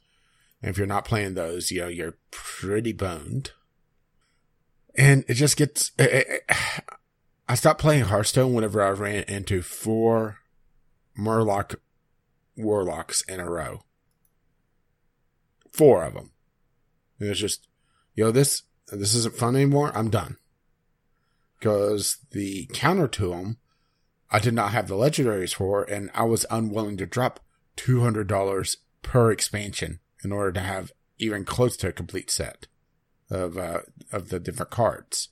And 0.62 0.70
if 0.70 0.78
you're 0.78 0.88
not 0.88 1.06
playing 1.06 1.34
those, 1.34 1.72
you 1.72 1.82
know, 1.82 1.88
you're 1.88 2.18
pretty 2.32 2.94
boned. 2.94 3.52
And 4.96 5.24
it 5.28 5.36
just 5.36 5.58
gets, 5.58 5.92
it, 5.98 6.28
it, 6.28 6.56
I 7.48 7.56
stopped 7.56 7.82
playing 7.82 8.06
Hearthstone 8.06 8.54
whenever 8.54 8.82
I 8.82 8.90
ran 8.90 9.24
into 9.28 9.62
four 9.62 10.40
Murloc 11.18 11.76
Warlocks 12.58 13.22
in 13.24 13.40
a 13.40 13.50
row. 13.50 13.84
Four 15.72 16.04
of 16.04 16.14
them. 16.14 16.32
And 17.20 17.30
it's 17.30 17.40
just, 17.40 17.68
yo, 18.16 18.32
this, 18.32 18.64
this 18.92 19.14
isn't 19.14 19.36
fun 19.36 19.56
anymore. 19.56 19.92
I'm 19.96 20.10
done 20.10 20.38
because 21.60 22.18
the 22.32 22.68
counter 22.74 23.08
to 23.08 23.30
them, 23.30 23.58
I 24.32 24.40
did 24.40 24.54
not 24.54 24.72
have 24.72 24.88
the 24.88 24.96
legendaries 24.96 25.54
for, 25.56 25.84
and 25.84 26.10
I 26.14 26.24
was 26.24 26.46
unwilling 26.50 26.98
to 26.98 27.06
drop 27.06 27.40
two 27.76 28.02
hundred 28.02 28.28
dollars 28.28 28.78
per 29.02 29.32
expansion 29.32 30.00
in 30.24 30.32
order 30.32 30.52
to 30.52 30.60
have 30.60 30.92
even 31.18 31.46
close 31.46 31.78
to 31.78 31.88
a 31.88 31.94
complete 31.94 32.30
set 32.30 32.68
of 33.30 33.58
uh, 33.58 33.82
of 34.12 34.30
the 34.30 34.40
different 34.40 34.72
cards. 34.72 35.30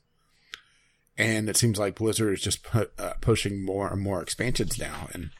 And 1.18 1.50
it 1.50 1.58
seems 1.58 1.80
like 1.80 1.96
Blizzard 1.96 2.34
is 2.34 2.42
just 2.42 2.64
pu- 2.64 2.92
uh, 3.00 3.14
pushing 3.22 3.66
more 3.66 3.92
and 3.92 4.02
more 4.02 4.22
expansions 4.22 4.78
now, 4.78 5.10
and 5.14 5.32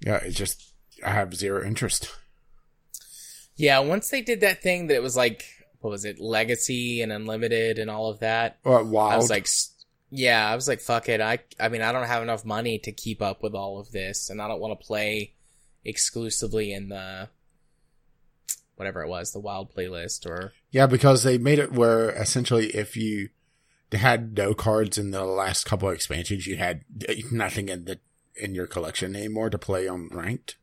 yeah, 0.00 0.16
it 0.16 0.32
just 0.32 0.72
I 1.04 1.10
have 1.10 1.34
zero 1.34 1.64
interest. 1.64 2.10
Yeah, 3.56 3.80
once 3.80 4.08
they 4.08 4.22
did 4.22 4.40
that 4.40 4.62
thing 4.62 4.86
that 4.86 4.94
it 4.94 5.02
was 5.02 5.16
like, 5.16 5.44
what 5.80 5.90
was 5.90 6.04
it, 6.04 6.20
Legacy 6.20 7.02
and 7.02 7.12
Unlimited 7.12 7.78
and 7.78 7.90
all 7.90 8.08
of 8.08 8.20
that. 8.20 8.58
Uh, 8.64 8.82
wild, 8.84 9.12
I 9.12 9.16
was 9.16 9.30
like, 9.30 9.48
yeah, 10.10 10.48
I 10.48 10.54
was 10.54 10.68
like, 10.68 10.80
fuck 10.80 11.08
it. 11.08 11.20
I, 11.20 11.40
I 11.58 11.68
mean, 11.68 11.82
I 11.82 11.92
don't 11.92 12.06
have 12.06 12.22
enough 12.22 12.44
money 12.44 12.78
to 12.80 12.92
keep 12.92 13.20
up 13.20 13.42
with 13.42 13.54
all 13.54 13.80
of 13.80 13.90
this, 13.90 14.30
and 14.30 14.40
I 14.40 14.48
don't 14.48 14.60
want 14.60 14.78
to 14.78 14.86
play 14.86 15.34
exclusively 15.84 16.72
in 16.72 16.88
the 16.88 17.28
whatever 18.78 19.02
it 19.02 19.08
was, 19.08 19.32
the 19.32 19.40
wild 19.40 19.74
playlist 19.74 20.24
or 20.24 20.52
Yeah, 20.70 20.86
because 20.86 21.22
they 21.22 21.36
made 21.36 21.58
it 21.58 21.72
where 21.72 22.10
essentially 22.10 22.66
if 22.68 22.96
you 22.96 23.30
had 23.92 24.36
no 24.36 24.54
cards 24.54 24.98
in 24.98 25.10
the 25.10 25.24
last 25.24 25.64
couple 25.64 25.88
of 25.88 25.94
expansions, 25.94 26.46
you 26.46 26.56
had 26.56 26.84
nothing 27.30 27.68
in 27.68 27.84
the 27.84 27.98
in 28.36 28.54
your 28.54 28.66
collection 28.66 29.16
anymore 29.16 29.50
to 29.50 29.58
play 29.58 29.88
on 29.88 30.08
ranked. 30.12 30.56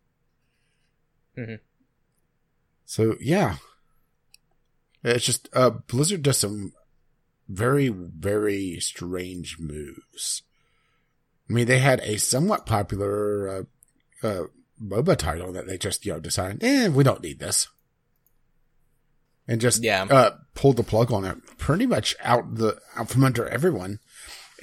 Mhm. 1.38 1.60
So 2.86 3.18
yeah, 3.20 3.58
it's 5.04 5.26
just 5.26 5.50
uh, 5.54 5.72
Blizzard 5.72 6.24
does 6.24 6.38
some 6.38 6.74
very 7.50 7.90
very 7.90 8.80
strange 8.80 9.60
moves. 9.60 10.44
I 11.50 11.54
mean, 11.54 11.68
they 11.68 11.80
had 11.80 12.00
a 12.02 12.18
somewhat 12.18 12.66
popular 12.66 13.50
uh, 13.50 13.64
uh, 14.26 14.44
MOBA 14.82 15.18
title 15.18 15.52
that 15.52 15.68
they 15.68 15.78
just 15.78 16.06
you 16.06 16.14
know 16.14 16.20
decided, 16.20 16.64
eh, 16.64 16.88
we 16.88 17.04
don't 17.04 17.22
need 17.22 17.40
this 17.40 17.68
and 19.48 19.62
just 19.62 19.84
Yeah. 19.84 20.04
uh, 20.04 20.38
pulled 20.54 20.78
the 20.78 20.84
plug 20.84 21.12
on 21.12 21.26
it 21.26 21.38
pretty 21.58 21.86
much 21.86 22.16
out 22.22 22.56
the 22.56 22.80
out 22.96 23.10
from 23.10 23.24
under 23.24 23.48
everyone, 23.48 24.00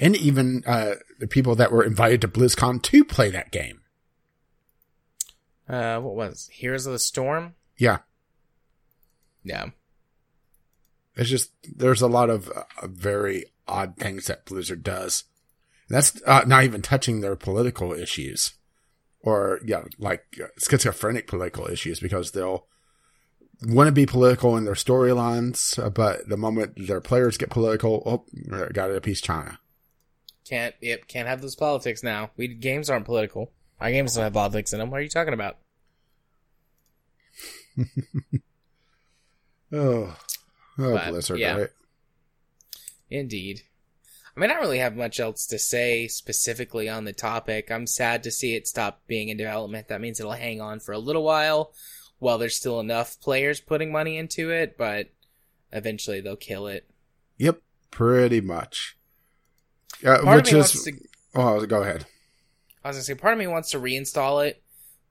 and 0.01 0.17
even 0.17 0.63
uh, 0.67 0.95
the 1.19 1.27
people 1.27 1.55
that 1.57 1.71
were 1.73 1.85
invited 1.85 2.21
to 2.23 2.29
BlizzCon 2.29 2.83
to 2.83 3.05
play 3.05 3.31
that 3.31 3.51
game. 3.53 3.81
uh, 5.69 5.99
what 6.01 6.15
was 6.15 6.49
it? 6.49 6.55
Heroes 6.57 6.87
of 6.87 6.93
the 6.93 6.99
Storm? 6.99 7.55
Yeah, 7.79 7.99
Yeah, 9.45 9.71
it's 11.17 11.31
just 11.31 11.51
there's 11.65 12.03
a 12.03 12.07
lot 12.09 12.31
of 12.31 12.49
uh, 12.51 12.65
very 12.87 13.47
odd 13.67 13.97
things 13.97 14.27
that 14.27 14.45
Blizzard 14.45 14.83
does. 14.83 15.25
And 15.89 15.97
that's 15.97 16.21
uh, 16.27 16.43
not 16.47 16.65
even 16.65 16.83
touching 16.83 17.21
their 17.21 17.37
political 17.37 17.93
issues, 17.93 18.55
or 19.21 19.61
yeah, 19.65 19.85
like 19.99 20.25
uh, 20.43 20.47
schizophrenic 20.59 21.27
political 21.27 21.67
issues 21.69 21.99
because 22.01 22.33
they'll 22.33 22.67
want 23.67 23.89
to 23.89 23.93
be 23.93 24.07
political 24.07 24.57
in 24.57 24.65
their 24.65 24.75
storylines, 24.75 25.79
uh, 25.83 25.91
but 25.91 26.29
the 26.29 26.37
moment 26.37 26.87
their 26.87 27.01
players 27.01 27.37
get 27.37 27.51
political, 27.51 28.03
oh, 28.07 28.69
got 28.73 28.91
it 28.91 28.97
a 28.97 29.01
piece 29.01 29.21
China. 29.21 29.59
can't 30.49 30.75
yep 30.81 31.07
can't 31.07 31.29
have 31.29 31.41
those 31.41 31.55
politics 31.55 32.03
now. 32.03 32.31
We 32.37 32.49
games 32.49 32.91
aren't 32.91 33.07
political. 33.07 33.53
Our 33.81 33.91
games 33.91 34.15
don't 34.15 34.25
have 34.25 34.33
politics 34.33 34.73
in 34.73 34.79
them. 34.79 34.91
What 34.91 35.01
are 35.01 35.05
you 35.05 35.09
talking 35.09 35.35
about? 35.35 35.59
Oh, 39.73 40.15
oh, 40.79 40.93
But, 40.93 41.09
Blizzard, 41.09 41.39
yeah. 41.39 41.57
right? 41.57 41.71
Indeed. 43.09 43.63
I 44.37 44.41
mean, 44.41 44.51
I 44.51 44.55
don't 44.55 44.63
really 44.63 44.79
have 44.79 44.97
much 44.97 45.21
else 45.21 45.47
to 45.47 45.59
say 45.59 46.09
specifically 46.09 46.89
on 46.89 47.05
the 47.05 47.13
topic. 47.13 47.71
I'm 47.71 47.87
sad 47.87 48.23
to 48.25 48.31
see 48.31 48.55
it 48.55 48.67
stop 48.67 49.01
being 49.07 49.29
in 49.29 49.37
development. 49.37 49.89
That 49.89 50.01
means 50.01 50.21
it'll 50.21 50.33
hang 50.33 50.61
on 50.61 50.81
for 50.81 50.93
a 50.93 50.99
little 50.99 51.25
while 51.25 51.73
while 52.23 52.39
there's 52.39 52.55
still 52.55 52.79
enough 52.79 53.21
players 53.21 53.61
putting 53.61 53.91
money 53.91 54.17
into 54.17 54.51
it, 54.51 54.79
but 54.79 55.09
eventually 55.73 56.21
they'll 56.21 56.37
kill 56.37 56.69
it. 56.69 56.89
Yep, 57.39 57.61
pretty 57.91 58.41
much. 58.41 58.97
Uh, 60.07 60.23
Part 60.23 60.37
which 60.37 60.49
of 60.49 60.53
me 60.53 60.61
is, 60.61 60.75
wants 60.75 60.85
to 60.85 60.93
oh, 61.35 61.67
go 61.67 61.83
ahead. 61.83 62.07
I 62.85 62.89
was 62.89 62.97
gonna 62.97 63.03
say, 63.03 63.15
part 63.17 63.33
of 63.33 63.41
me 63.41 63.49
wants 63.49 63.73
to 63.73 63.81
reinstall 63.81 64.47
it 64.47 64.63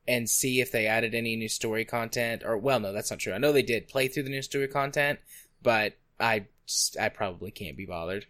and 0.08 0.30
see 0.30 0.62
if 0.62 0.72
they 0.72 0.88
added 0.88 1.14
any 1.14 1.36
new 1.36 1.50
story 1.50 1.84
content. 1.84 2.44
Or, 2.46 2.58
well, 2.58 2.80
no, 2.80 2.94
that's 2.94 3.12
not 3.12 3.20
true. 3.20 3.34
I 3.34 3.40
know 3.40 3.52
they 3.52 3.62
did 3.62 3.90
play 3.90 4.08
through 4.08 4.24
the 4.24 4.30
new 4.30 4.42
story 4.42 4.70
content, 4.70 5.20
but 5.62 5.98
I 6.18 6.46
just, 6.66 6.98
I 6.98 7.10
probably 7.10 7.52
can't 7.52 7.76
be 7.76 7.86
bothered. 7.86 8.26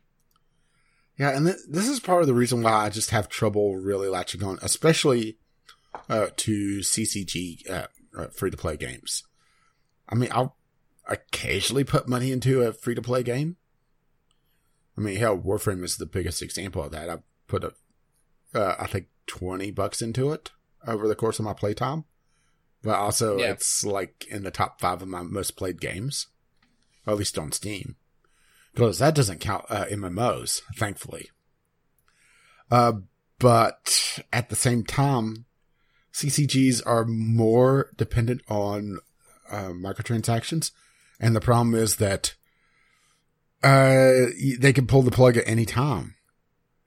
Yeah, 1.20 1.30
and 1.30 1.46
th- 1.46 1.60
this 1.70 1.88
is 1.88 2.00
part 2.00 2.22
of 2.22 2.28
the 2.28 2.34
reason 2.34 2.64
why 2.64 2.72
I 2.72 2.90
just 2.90 3.12
have 3.12 3.30
trouble 3.30 3.76
really 3.76 4.08
latching 4.08 4.44
on, 4.44 4.58
especially 4.64 5.38
uh, 6.10 6.28
to 6.38 6.80
CCG 6.80 7.70
uh, 7.70 7.88
uh, 8.18 8.28
free 8.28 8.52
to 8.52 8.58
play 8.58 8.78
games. 8.78 9.24
I 10.10 10.16
mean, 10.16 10.30
I'll 10.32 10.56
occasionally 11.08 11.84
put 11.84 12.08
money 12.08 12.32
into 12.32 12.62
a 12.62 12.74
free 12.74 12.96
to 12.96 13.02
play 13.02 13.24
game. 13.24 13.58
I 14.98 15.02
mean, 15.02 15.16
hell, 15.18 15.38
Warframe 15.38 15.84
is 15.84 15.98
the 15.98 16.06
biggest 16.06 16.42
example 16.42 16.84
of 16.84 16.92
that. 16.92 17.10
I 17.10 17.20
put 17.48 17.64
a, 17.64 17.74
uh, 18.54 18.76
I 18.80 18.88
think 18.88 19.08
twenty 19.26 19.72
bucks 19.72 20.02
into 20.02 20.32
it 20.32 20.52
over 20.86 21.08
the 21.08 21.16
course 21.16 21.40
of 21.40 21.46
my 21.46 21.54
playtime, 21.54 22.04
but 22.84 22.96
also 22.96 23.38
Yeah. 23.40 23.52
it's 23.52 23.84
like 23.86 24.26
in 24.30 24.44
the 24.44 24.52
top 24.52 24.82
five 24.82 25.02
of 25.02 25.08
my 25.08 25.22
most 25.22 25.56
played 25.56 25.80
games, 25.80 26.28
at 27.08 27.16
least 27.18 27.38
on 27.40 27.52
Steam, 27.52 27.96
because 28.74 29.00
that 29.00 29.16
doesn't 29.16 29.40
count 29.40 29.66
uh, 29.70 29.86
MMOs, 29.86 30.62
thankfully. 30.76 31.30
Uh, 32.70 32.94
but 33.40 34.20
at 34.32 34.50
the 34.50 34.56
same 34.56 34.84
time, 34.84 35.46
CCGs 36.14 36.82
are 36.86 37.06
more 37.06 37.90
dependent 37.96 38.42
on 38.50 39.00
uh, 39.50 39.70
microtransactions, 39.70 40.72
and 41.20 41.36
the 41.36 41.42
problem 41.42 41.76
is 41.76 41.98
that 41.98 42.34
uh, 43.64 44.28
they 44.60 44.74
can 44.74 44.88
pull 44.88 45.04
the 45.04 45.12
plug 45.12 45.38
at 45.38 45.48
any 45.48 45.66
time, 45.66 46.16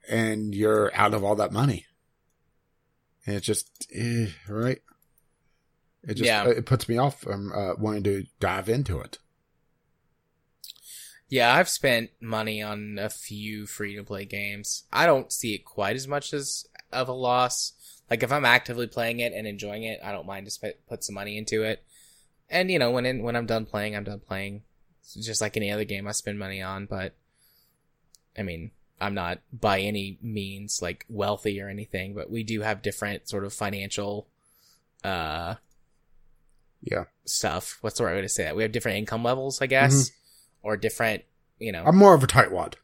and 0.09 0.53
you're 0.53 0.93
out 0.95 1.13
of 1.13 1.23
all 1.23 1.35
that 1.35 1.51
money. 1.51 1.85
And 3.25 3.35
it's 3.35 3.45
just 3.45 3.87
eh, 3.93 4.27
right. 4.47 4.81
It 6.03 6.15
just 6.15 6.27
Yeah. 6.27 6.47
it 6.47 6.65
puts 6.65 6.87
me 6.87 6.97
off 6.97 7.21
from 7.21 7.51
uh, 7.51 7.73
wanting 7.79 8.03
to 8.03 8.25
dive 8.39 8.69
into 8.69 8.99
it. 8.99 9.17
Yeah, 11.27 11.55
I've 11.55 11.69
spent 11.69 12.11
money 12.21 12.61
on 12.61 12.99
a 12.99 13.09
few 13.09 13.65
free 13.65 13.95
to 13.95 14.03
play 14.03 14.25
games. 14.25 14.83
I 14.93 15.07
don't 15.07 15.31
see 15.31 15.55
it 15.55 15.65
quite 15.65 15.95
as 15.95 16.07
much 16.07 16.33
as 16.33 16.65
of 16.91 17.09
a 17.09 17.13
loss. 17.13 17.73
Like 18.09 18.23
if 18.23 18.31
I'm 18.31 18.45
actively 18.45 18.87
playing 18.87 19.19
it 19.19 19.33
and 19.33 19.47
enjoying 19.47 19.83
it, 19.83 19.99
I 20.03 20.11
don't 20.11 20.27
mind 20.27 20.45
to 20.45 20.51
sp- 20.53 20.79
put 20.87 21.03
some 21.03 21.15
money 21.15 21.37
into 21.37 21.63
it. 21.63 21.83
And 22.49 22.69
you 22.69 22.77
know, 22.79 22.91
when 22.91 23.05
in, 23.05 23.23
when 23.23 23.35
I'm 23.35 23.45
done 23.47 23.65
playing, 23.65 23.95
I'm 23.95 24.03
done 24.03 24.19
playing. 24.19 24.61
It's 25.01 25.25
just 25.25 25.41
like 25.41 25.57
any 25.57 25.71
other 25.71 25.85
game 25.85 26.07
I 26.07 26.11
spend 26.11 26.37
money 26.39 26.61
on, 26.61 26.85
but 26.85 27.13
I 28.37 28.43
mean, 28.43 28.71
I'm 29.01 29.13
not 29.13 29.39
by 29.51 29.79
any 29.81 30.17
means 30.21 30.81
like 30.81 31.05
wealthy 31.09 31.59
or 31.61 31.69
anything, 31.69 32.13
but 32.13 32.29
we 32.29 32.43
do 32.43 32.61
have 32.61 32.81
different 32.81 33.27
sort 33.27 33.45
of 33.45 33.53
financial 33.53 34.27
uh 35.03 35.55
Yeah, 36.81 37.05
stuff. 37.25 37.77
What's 37.81 37.97
the 37.97 38.05
right 38.05 38.15
way 38.15 38.21
to 38.21 38.29
say 38.29 38.43
that? 38.43 38.55
We 38.55 38.63
have 38.63 38.71
different 38.71 38.97
income 38.99 39.23
levels, 39.23 39.61
I 39.61 39.65
guess, 39.67 40.09
Mm-hmm. 40.09 40.67
or 40.67 40.77
different, 40.77 41.23
you 41.59 41.71
know. 41.71 41.83
I'm 41.85 41.97
more 41.97 42.13
of 42.13 42.23
a 42.23 42.27
tightwad. 42.27 42.75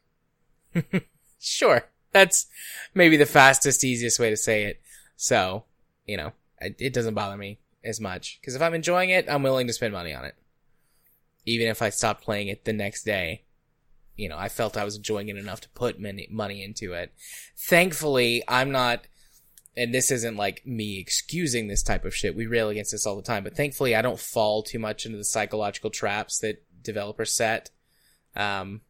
Sure. 1.44 1.82
That's 2.12 2.46
maybe 2.94 3.16
the 3.16 3.26
fastest, 3.26 3.82
easiest 3.82 4.20
way 4.20 4.30
to 4.30 4.36
say 4.36 4.62
it. 4.64 4.80
So, 5.22 5.62
you 6.04 6.16
know, 6.16 6.32
it, 6.60 6.92
doesn't 6.92 7.14
bother 7.14 7.36
me 7.36 7.60
as 7.84 8.00
much. 8.00 8.40
Because 8.40 8.56
if 8.56 8.60
I'm 8.60 8.74
enjoying 8.74 9.10
it, 9.10 9.26
I'm 9.30 9.44
willing 9.44 9.68
to 9.68 9.72
spend 9.72 9.92
money 9.92 10.12
on 10.12 10.24
it. 10.24 10.34
Even 11.46 11.68
if 11.68 11.80
I 11.80 11.90
stop 11.90 12.22
playing 12.22 12.48
it 12.48 12.64
the 12.64 12.72
next 12.72 13.04
day. 13.04 13.44
You 14.16 14.28
know, 14.28 14.36
I 14.36 14.48
felt 14.48 14.76
I 14.76 14.82
was 14.82 14.96
enjoying 14.96 15.28
it 15.28 15.36
enough 15.36 15.60
to 15.60 15.68
put 15.68 16.00
many, 16.00 16.26
money 16.28 16.64
into 16.64 16.92
it. 16.94 17.14
Thankfully, 17.56 18.42
I'm 18.48 18.72
not, 18.72 19.06
and 19.76 19.94
this 19.94 20.10
isn't 20.10 20.36
like 20.36 20.66
me 20.66 20.98
excusing 20.98 21.68
this 21.68 21.84
type 21.84 22.04
of 22.04 22.16
shit. 22.16 22.34
We 22.34 22.46
rail 22.46 22.68
against 22.68 22.90
this 22.90 23.06
all 23.06 23.14
the 23.14 23.22
time, 23.22 23.44
but 23.44 23.56
thankfully 23.56 23.94
I 23.94 24.02
don't 24.02 24.18
fall 24.18 24.64
too 24.64 24.80
much 24.80 25.06
into 25.06 25.18
the 25.18 25.24
psychological 25.24 25.90
traps 25.90 26.40
that 26.40 26.64
developers 26.82 27.32
set. 27.32 27.70
Um, 28.34 28.80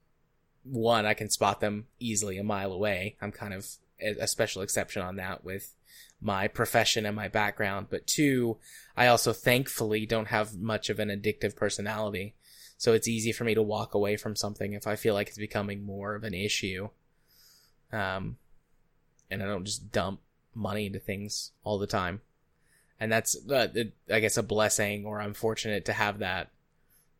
one, 0.64 1.04
I 1.04 1.12
can 1.12 1.28
spot 1.28 1.60
them 1.60 1.88
easily 2.00 2.38
a 2.38 2.42
mile 2.42 2.72
away. 2.72 3.16
I'm 3.20 3.32
kind 3.32 3.52
of 3.52 3.66
a 4.00 4.26
special 4.26 4.62
exception 4.62 5.02
on 5.02 5.16
that 5.16 5.44
with 5.44 5.74
my 6.22 6.48
profession 6.48 7.04
and 7.04 7.16
my 7.16 7.28
background. 7.28 7.88
But 7.90 8.06
two, 8.06 8.58
I 8.96 9.08
also 9.08 9.32
thankfully 9.32 10.06
don't 10.06 10.28
have 10.28 10.56
much 10.56 10.88
of 10.88 10.98
an 10.98 11.08
addictive 11.08 11.56
personality. 11.56 12.34
So 12.78 12.92
it's 12.92 13.08
easy 13.08 13.32
for 13.32 13.44
me 13.44 13.54
to 13.54 13.62
walk 13.62 13.94
away 13.94 14.16
from 14.16 14.36
something 14.36 14.72
if 14.72 14.86
I 14.86 14.96
feel 14.96 15.14
like 15.14 15.28
it's 15.28 15.38
becoming 15.38 15.84
more 15.84 16.14
of 16.14 16.24
an 16.24 16.34
issue. 16.34 16.88
Um, 17.92 18.36
and 19.30 19.42
I 19.42 19.46
don't 19.46 19.64
just 19.64 19.92
dump 19.92 20.20
money 20.54 20.86
into 20.86 20.98
things 20.98 21.52
all 21.64 21.78
the 21.78 21.86
time. 21.86 22.20
And 22.98 23.10
that's, 23.10 23.36
uh, 23.48 23.68
I 24.10 24.20
guess, 24.20 24.36
a 24.36 24.42
blessing, 24.42 25.04
or 25.04 25.20
I'm 25.20 25.34
fortunate 25.34 25.84
to 25.86 25.92
have 25.92 26.20
that 26.20 26.50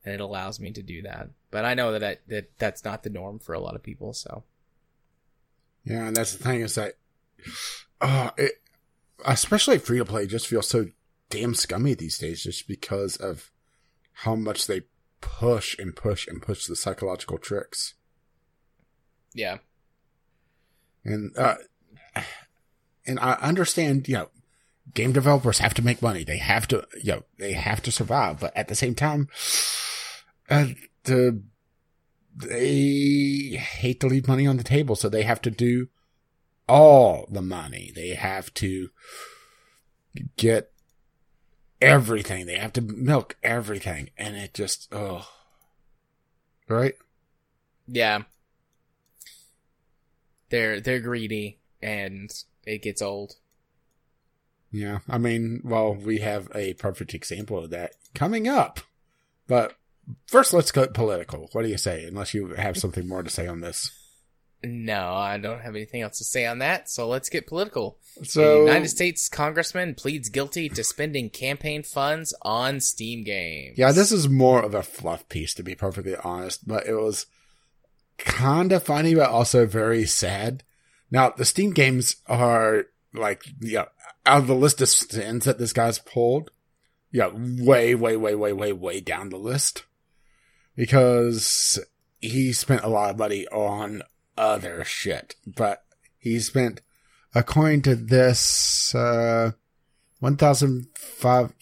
and 0.04 0.14
it 0.14 0.20
allows 0.20 0.60
me 0.60 0.72
to 0.72 0.82
do 0.82 1.02
that. 1.02 1.28
But 1.50 1.64
I 1.64 1.74
know 1.74 1.92
that 1.92 2.02
I, 2.02 2.16
that 2.28 2.58
that's 2.58 2.84
not 2.84 3.02
the 3.02 3.10
norm 3.10 3.38
for 3.38 3.54
a 3.54 3.60
lot 3.60 3.74
of 3.74 3.82
people. 3.82 4.12
So 4.12 4.44
Yeah, 5.84 6.06
and 6.06 6.16
that's 6.16 6.32
the 6.34 6.42
thing 6.42 6.60
is 6.60 6.74
that, 6.74 6.94
uh, 8.00 8.30
it, 8.36 8.61
especially 9.24 9.78
free 9.78 9.98
to 9.98 10.04
play, 10.04 10.26
just 10.26 10.46
feels 10.46 10.68
so 10.68 10.86
damn 11.30 11.54
scummy 11.54 11.94
these 11.94 12.18
days, 12.18 12.42
just 12.42 12.68
because 12.68 13.16
of 13.16 13.50
how 14.12 14.34
much 14.34 14.66
they 14.66 14.82
push 15.20 15.78
and 15.78 15.96
push 15.96 16.26
and 16.26 16.42
push 16.42 16.66
the 16.66 16.76
psychological 16.76 17.38
tricks. 17.38 17.94
yeah, 19.34 19.58
And 21.04 21.36
uh, 21.38 21.56
and 23.06 23.18
I 23.18 23.34
understand, 23.34 24.08
you 24.08 24.14
know, 24.14 24.28
game 24.94 25.12
developers 25.12 25.58
have 25.58 25.74
to 25.74 25.82
make 25.82 26.02
money. 26.02 26.24
They 26.24 26.38
have 26.38 26.68
to, 26.68 26.86
you 27.02 27.12
know, 27.12 27.22
they 27.38 27.52
have 27.52 27.82
to 27.82 27.92
survive. 27.92 28.40
But 28.40 28.56
at 28.56 28.68
the 28.68 28.74
same 28.74 28.94
time, 28.94 29.28
uh, 30.50 30.66
the 31.04 31.42
they 32.34 33.58
hate 33.58 34.00
to 34.00 34.06
leave 34.06 34.28
money 34.28 34.46
on 34.46 34.56
the 34.56 34.64
table, 34.64 34.96
so 34.96 35.08
they 35.08 35.22
have 35.22 35.42
to 35.42 35.50
do 35.50 35.88
all 36.68 37.26
the 37.30 37.42
money. 37.42 37.92
They 37.94 38.10
have 38.10 38.52
to 38.54 38.90
get 40.36 40.72
everything. 41.80 42.46
They 42.46 42.56
have 42.56 42.72
to 42.74 42.80
milk 42.80 43.36
everything, 43.42 44.10
and 44.16 44.36
it 44.36 44.54
just 44.54 44.88
oh, 44.92 45.26
right. 46.68 46.94
yeah. 47.86 48.22
They're 50.50 50.80
they're 50.80 51.00
greedy 51.00 51.58
and 51.80 52.30
it 52.66 52.82
gets 52.82 53.00
old. 53.02 53.34
Yeah, 54.70 55.00
I 55.08 55.18
mean, 55.18 55.60
well, 55.64 55.94
we 55.94 56.18
have 56.18 56.48
a 56.54 56.74
perfect 56.74 57.12
example 57.12 57.58
of 57.58 57.70
that 57.70 57.94
coming 58.14 58.48
up. 58.48 58.80
But 59.46 59.74
first, 60.26 60.54
let's 60.54 60.72
go 60.72 60.86
political. 60.86 61.48
What 61.52 61.62
do 61.62 61.68
you 61.68 61.76
say? 61.76 62.04
Unless 62.04 62.32
you 62.32 62.48
have 62.54 62.78
something 62.78 63.06
more 63.06 63.22
to 63.22 63.30
say 63.30 63.46
on 63.46 63.60
this. 63.60 63.90
No, 64.64 65.14
I 65.14 65.38
don't 65.38 65.60
have 65.60 65.74
anything 65.74 66.02
else 66.02 66.18
to 66.18 66.24
say 66.24 66.46
on 66.46 66.58
that. 66.58 66.88
So 66.88 67.08
let's 67.08 67.28
get 67.28 67.46
political. 67.46 67.98
So, 68.22 68.62
a 68.62 68.66
United 68.66 68.88
States 68.88 69.28
congressman 69.28 69.94
pleads 69.94 70.28
guilty 70.28 70.68
to 70.68 70.84
spending 70.84 71.30
campaign 71.30 71.82
funds 71.82 72.34
on 72.42 72.80
Steam 72.80 73.24
games. 73.24 73.78
yeah, 73.78 73.92
this 73.92 74.12
is 74.12 74.28
more 74.28 74.62
of 74.62 74.74
a 74.74 74.82
fluff 74.82 75.28
piece, 75.28 75.54
to 75.54 75.62
be 75.62 75.74
perfectly 75.74 76.14
honest. 76.16 76.68
But 76.68 76.86
it 76.86 76.94
was 76.94 77.26
kind 78.18 78.70
of 78.72 78.82
funny, 78.82 79.14
but 79.14 79.30
also 79.30 79.66
very 79.66 80.04
sad. 80.04 80.62
Now, 81.10 81.30
the 81.30 81.44
Steam 81.44 81.72
games 81.72 82.16
are 82.26 82.84
like, 83.14 83.44
yeah, 83.60 83.86
out 84.24 84.38
of 84.38 84.46
the 84.46 84.54
list 84.54 84.80
of 84.80 84.88
sins 84.88 85.44
that 85.44 85.58
this 85.58 85.72
guy's 85.72 85.98
pulled, 85.98 86.50
yeah, 87.10 87.30
way, 87.32 87.94
way, 87.94 88.16
way, 88.16 88.34
way, 88.34 88.52
way, 88.52 88.72
way 88.72 89.00
down 89.00 89.30
the 89.30 89.38
list. 89.38 89.84
Because 90.76 91.78
he 92.20 92.52
spent 92.52 92.84
a 92.84 92.88
lot 92.88 93.10
of 93.10 93.18
money 93.18 93.46
on 93.48 94.02
other 94.36 94.84
shit. 94.84 95.36
But 95.46 95.84
he 96.18 96.38
spent, 96.40 96.80
according 97.34 97.82
to 97.82 97.96
this, 97.96 98.94
uh, 98.94 99.52
1,005, 100.20 101.52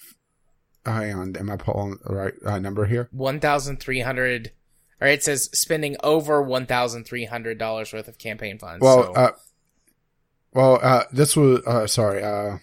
hang 0.85 1.15
on, 1.15 1.37
am 1.37 1.51
I 1.51 1.57
pulling 1.57 1.99
the 2.05 2.15
right 2.15 2.35
uh, 2.45 2.59
number 2.59 2.87
here? 2.87 3.09
1,300. 3.13 4.53
All 5.01 5.09
right, 5.09 5.15
it 5.15 5.23
says 5.23 5.49
spending 5.55 5.97
over 6.03 6.43
one 6.43 6.67
thousand 6.67 7.05
three 7.05 7.25
hundred 7.25 7.57
dollars 7.57 7.91
worth 7.91 8.07
of 8.07 8.19
campaign 8.19 8.59
funds. 8.59 8.83
Well, 8.83 9.05
so, 9.05 9.13
uh, 9.15 9.31
well, 10.53 10.79
uh, 10.83 11.05
this 11.11 11.35
was, 11.37 11.65
uh, 11.67 11.87
sorry, 11.87 12.23
uh, 12.23 12.59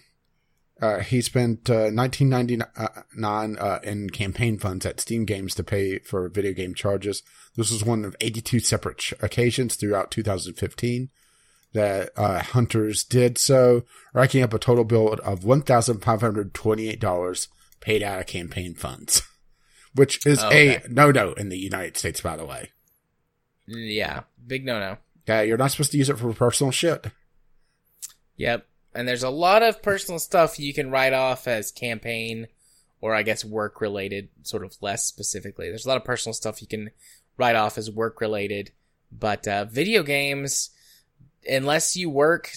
uh, 0.80 1.00
he 1.00 1.20
spent, 1.20 1.68
uh, 1.70 1.90
1999, 1.90 3.56
uh, 3.58 3.78
in 3.82 4.10
campaign 4.10 4.58
funds 4.58 4.86
at 4.86 5.00
Steam 5.00 5.24
Games 5.24 5.54
to 5.56 5.64
pay 5.64 5.98
for 5.98 6.28
video 6.28 6.52
game 6.52 6.74
charges. 6.74 7.22
This 7.56 7.70
was 7.72 7.84
one 7.84 8.04
of 8.04 8.14
82 8.20 8.60
separate 8.60 8.98
ch- 8.98 9.14
occasions 9.20 9.74
throughout 9.76 10.10
2015 10.10 11.08
that, 11.72 12.10
uh, 12.16 12.42
hunters 12.42 13.04
did 13.04 13.38
so, 13.38 13.84
racking 14.14 14.42
up 14.42 14.52
a 14.54 14.58
total 14.58 14.84
bill 14.84 15.12
of 15.14 15.40
$1,528 15.40 17.48
paid 17.80 18.02
out 18.02 18.20
of 18.20 18.26
campaign 18.26 18.74
funds, 18.74 19.22
which 19.94 20.24
is 20.26 20.42
Okay. 20.42 20.76
a 20.76 20.88
no-no 20.88 21.32
in 21.34 21.48
the 21.48 21.58
United 21.58 21.96
States, 21.96 22.20
by 22.20 22.36
the 22.36 22.44
way. 22.46 22.70
yeah, 23.66 24.22
big 24.46 24.64
no 24.64 24.78
no. 24.80 24.96
Yeah, 25.26 25.42
you're 25.42 25.58
not 25.58 25.70
supposed 25.72 25.90
to 25.92 25.98
use 25.98 26.08
it 26.08 26.18
for 26.18 26.32
personal 26.32 26.70
shit. 26.70 27.06
Yep. 28.36 28.66
And 28.98 29.06
there's 29.06 29.22
a 29.22 29.30
lot 29.30 29.62
of 29.62 29.80
personal 29.80 30.18
stuff 30.18 30.58
you 30.58 30.74
can 30.74 30.90
write 30.90 31.12
off 31.12 31.46
as 31.46 31.70
campaign 31.70 32.48
or 33.00 33.14
I 33.14 33.22
guess 33.22 33.44
work 33.44 33.80
related, 33.80 34.28
sort 34.42 34.64
of 34.64 34.76
less 34.80 35.04
specifically. 35.04 35.68
There's 35.68 35.84
a 35.86 35.88
lot 35.88 35.98
of 35.98 36.04
personal 36.04 36.34
stuff 36.34 36.60
you 36.60 36.66
can 36.66 36.90
write 37.36 37.54
off 37.54 37.78
as 37.78 37.88
work 37.90 38.20
related, 38.20 38.72
but 39.12 39.46
uh, 39.46 39.66
video 39.66 40.02
games, 40.02 40.70
unless 41.48 41.94
you 41.94 42.10
work 42.10 42.50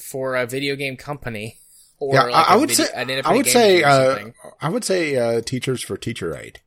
for 0.00 0.34
a 0.34 0.46
video 0.46 0.76
game 0.76 0.96
company 0.96 1.58
or 1.98 2.14
Yeah, 2.14 2.22
like 2.22 2.48
I- 2.48 2.56
would 2.56 2.70
video- 2.70 2.86
say- 2.86 3.20
I 3.22 3.32
would 3.36 3.46
say, 3.46 3.82
uh. 3.82 4.30
I 4.62 4.68
would 4.70 4.84
say, 4.84 5.16
uh, 5.16 5.42
teachers 5.42 5.82
for 5.82 5.98
teacher 5.98 6.34
aid. 6.34 6.60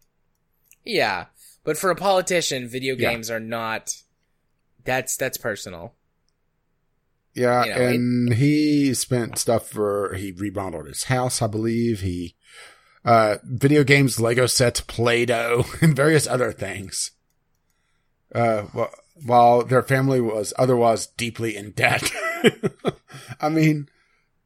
yeah, 0.86 1.26
but 1.64 1.78
for 1.80 1.90
a 1.90 1.96
politician, 1.96 2.68
video 2.68 2.96
Yeah. 2.96 3.10
games 3.10 3.32
are 3.32 3.40
not. 3.40 3.90
That's 4.84 5.18
that's 5.18 5.38
personal. 5.38 5.96
Yeah, 7.38 7.64
You 7.66 7.70
know, 7.72 7.82
it- 7.82 7.96
and 7.96 8.34
he 8.34 8.94
spent 8.96 9.38
stuff 9.38 9.70
for 9.70 10.14
he 10.16 10.32
remodeled 10.32 10.88
his 10.88 11.04
house, 11.06 11.42
I 11.42 11.48
believe. 11.48 12.02
He 12.02 12.36
uh 13.06 13.38
video 13.44 13.84
games, 13.84 14.20
Lego 14.20 14.48
sets, 14.48 14.82
Play-Doh, 14.82 15.66
and 15.82 15.96
various 15.96 16.26
other 16.28 16.52
things. 16.52 17.12
Uh 18.34 18.64
wh- 18.76 18.94
while 19.26 19.64
their 19.64 19.84
family 19.84 20.20
was 20.20 20.54
otherwise 20.58 21.08
deeply 21.08 21.56
in 21.56 21.72
debt. 21.72 22.12
I 23.42 23.50
mean, 23.50 23.88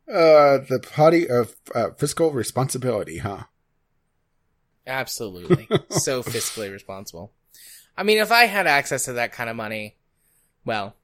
uh 0.08 0.60
the 0.70 0.80
party 0.82 1.30
of 1.30 1.56
uh, 1.74 1.92
fiscal 1.98 2.32
responsibility, 2.32 3.20
huh? 3.20 3.44
Absolutely. 4.88 5.68
so 5.90 6.24
fiscally 6.24 6.72
responsible. 6.72 7.32
I 7.98 8.04
mean, 8.04 8.18
if 8.18 8.32
I 8.32 8.46
had 8.46 8.68
access 8.68 9.06
to 9.06 9.14
that 9.14 9.32
kind 9.32 9.50
of 9.50 9.56
money, 9.56 9.98
well, 10.66 10.96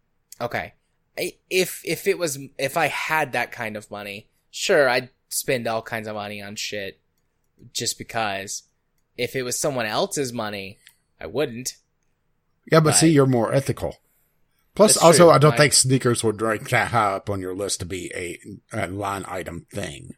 okay. 0.42 0.74
I- 1.18 1.34
If, 1.50 1.82
if 1.86 2.08
it 2.08 2.18
was, 2.18 2.38
if 2.58 2.78
I 2.78 2.88
had 2.88 3.32
that 3.34 3.52
kind 3.52 3.76
of 3.76 3.90
money, 3.92 4.28
sure, 4.52 4.88
I'd 4.90 5.10
spend 5.30 5.68
all 5.68 5.82
kinds 5.82 6.08
of 6.08 6.16
money 6.16 6.42
on 6.42 6.56
shit 6.56 7.00
just 7.74 7.98
because. 7.98 8.64
If 9.18 9.36
it 9.36 9.42
was 9.44 9.58
someone 9.60 9.88
else's 9.88 10.32
money, 10.32 10.78
I 11.20 11.26
wouldn't. 11.26 11.74
Yeah, 12.72 12.82
but 12.82 12.94
see, 12.94 13.10
you're 13.10 13.26
more 13.26 13.52
ethical. 13.54 13.96
Plus, 14.76 14.96
also, 14.96 15.24
true. 15.26 15.30
I 15.32 15.40
don't 15.40 15.54
I- 15.56 15.58
think 15.58 15.74
sneakers 15.74 16.24
would 16.24 16.40
rank 16.42 16.70
that 16.70 16.90
high 16.92 17.14
up 17.14 17.30
on 17.30 17.42
your 17.42 17.56
list 17.56 17.80
to 17.80 17.86
be 17.86 18.12
a, 18.14 18.40
a 18.72 18.88
line 18.88 19.26
item 19.28 19.66
thing. 19.72 20.16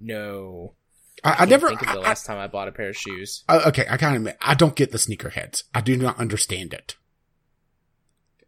No. 0.00 0.74
I, 1.22 1.32
I 1.32 1.36
Can't 1.36 1.50
never. 1.50 1.68
think 1.68 1.82
of 1.82 1.86
the 1.88 1.92
I- 1.92 1.96
I- 1.96 2.04
last 2.04 2.24
time 2.26 2.38
I 2.38 2.46
bought 2.46 2.68
a 2.68 2.72
pair 2.72 2.88
of 2.88 2.96
shoes. 2.96 3.44
Uh, 3.48 3.60
okay, 3.66 3.86
I 3.86 3.96
gotta 3.98 4.16
admit, 4.16 4.38
I 4.40 4.54
don't 4.54 4.74
get 4.74 4.92
the 4.92 4.98
sneakerheads. 4.98 5.64
I 5.74 5.82
do 5.82 5.96
not 5.96 6.18
understand 6.18 6.72
it. 6.72 6.96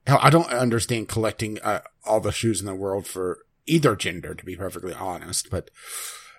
Hell, 0.07 0.19
I 0.21 0.31
don't 0.31 0.49
understand 0.49 1.09
collecting 1.09 1.61
uh, 1.61 1.81
all 2.05 2.21
the 2.21 2.33
shoes 2.33 2.61
in 2.61 2.67
the 2.67 2.75
world 2.75 3.07
for 3.07 3.45
either 3.67 3.95
gender, 3.95 4.35
to 4.35 4.45
be 4.45 4.57
perfectly 4.57 4.95
honest. 4.95 5.51
But 5.51 5.71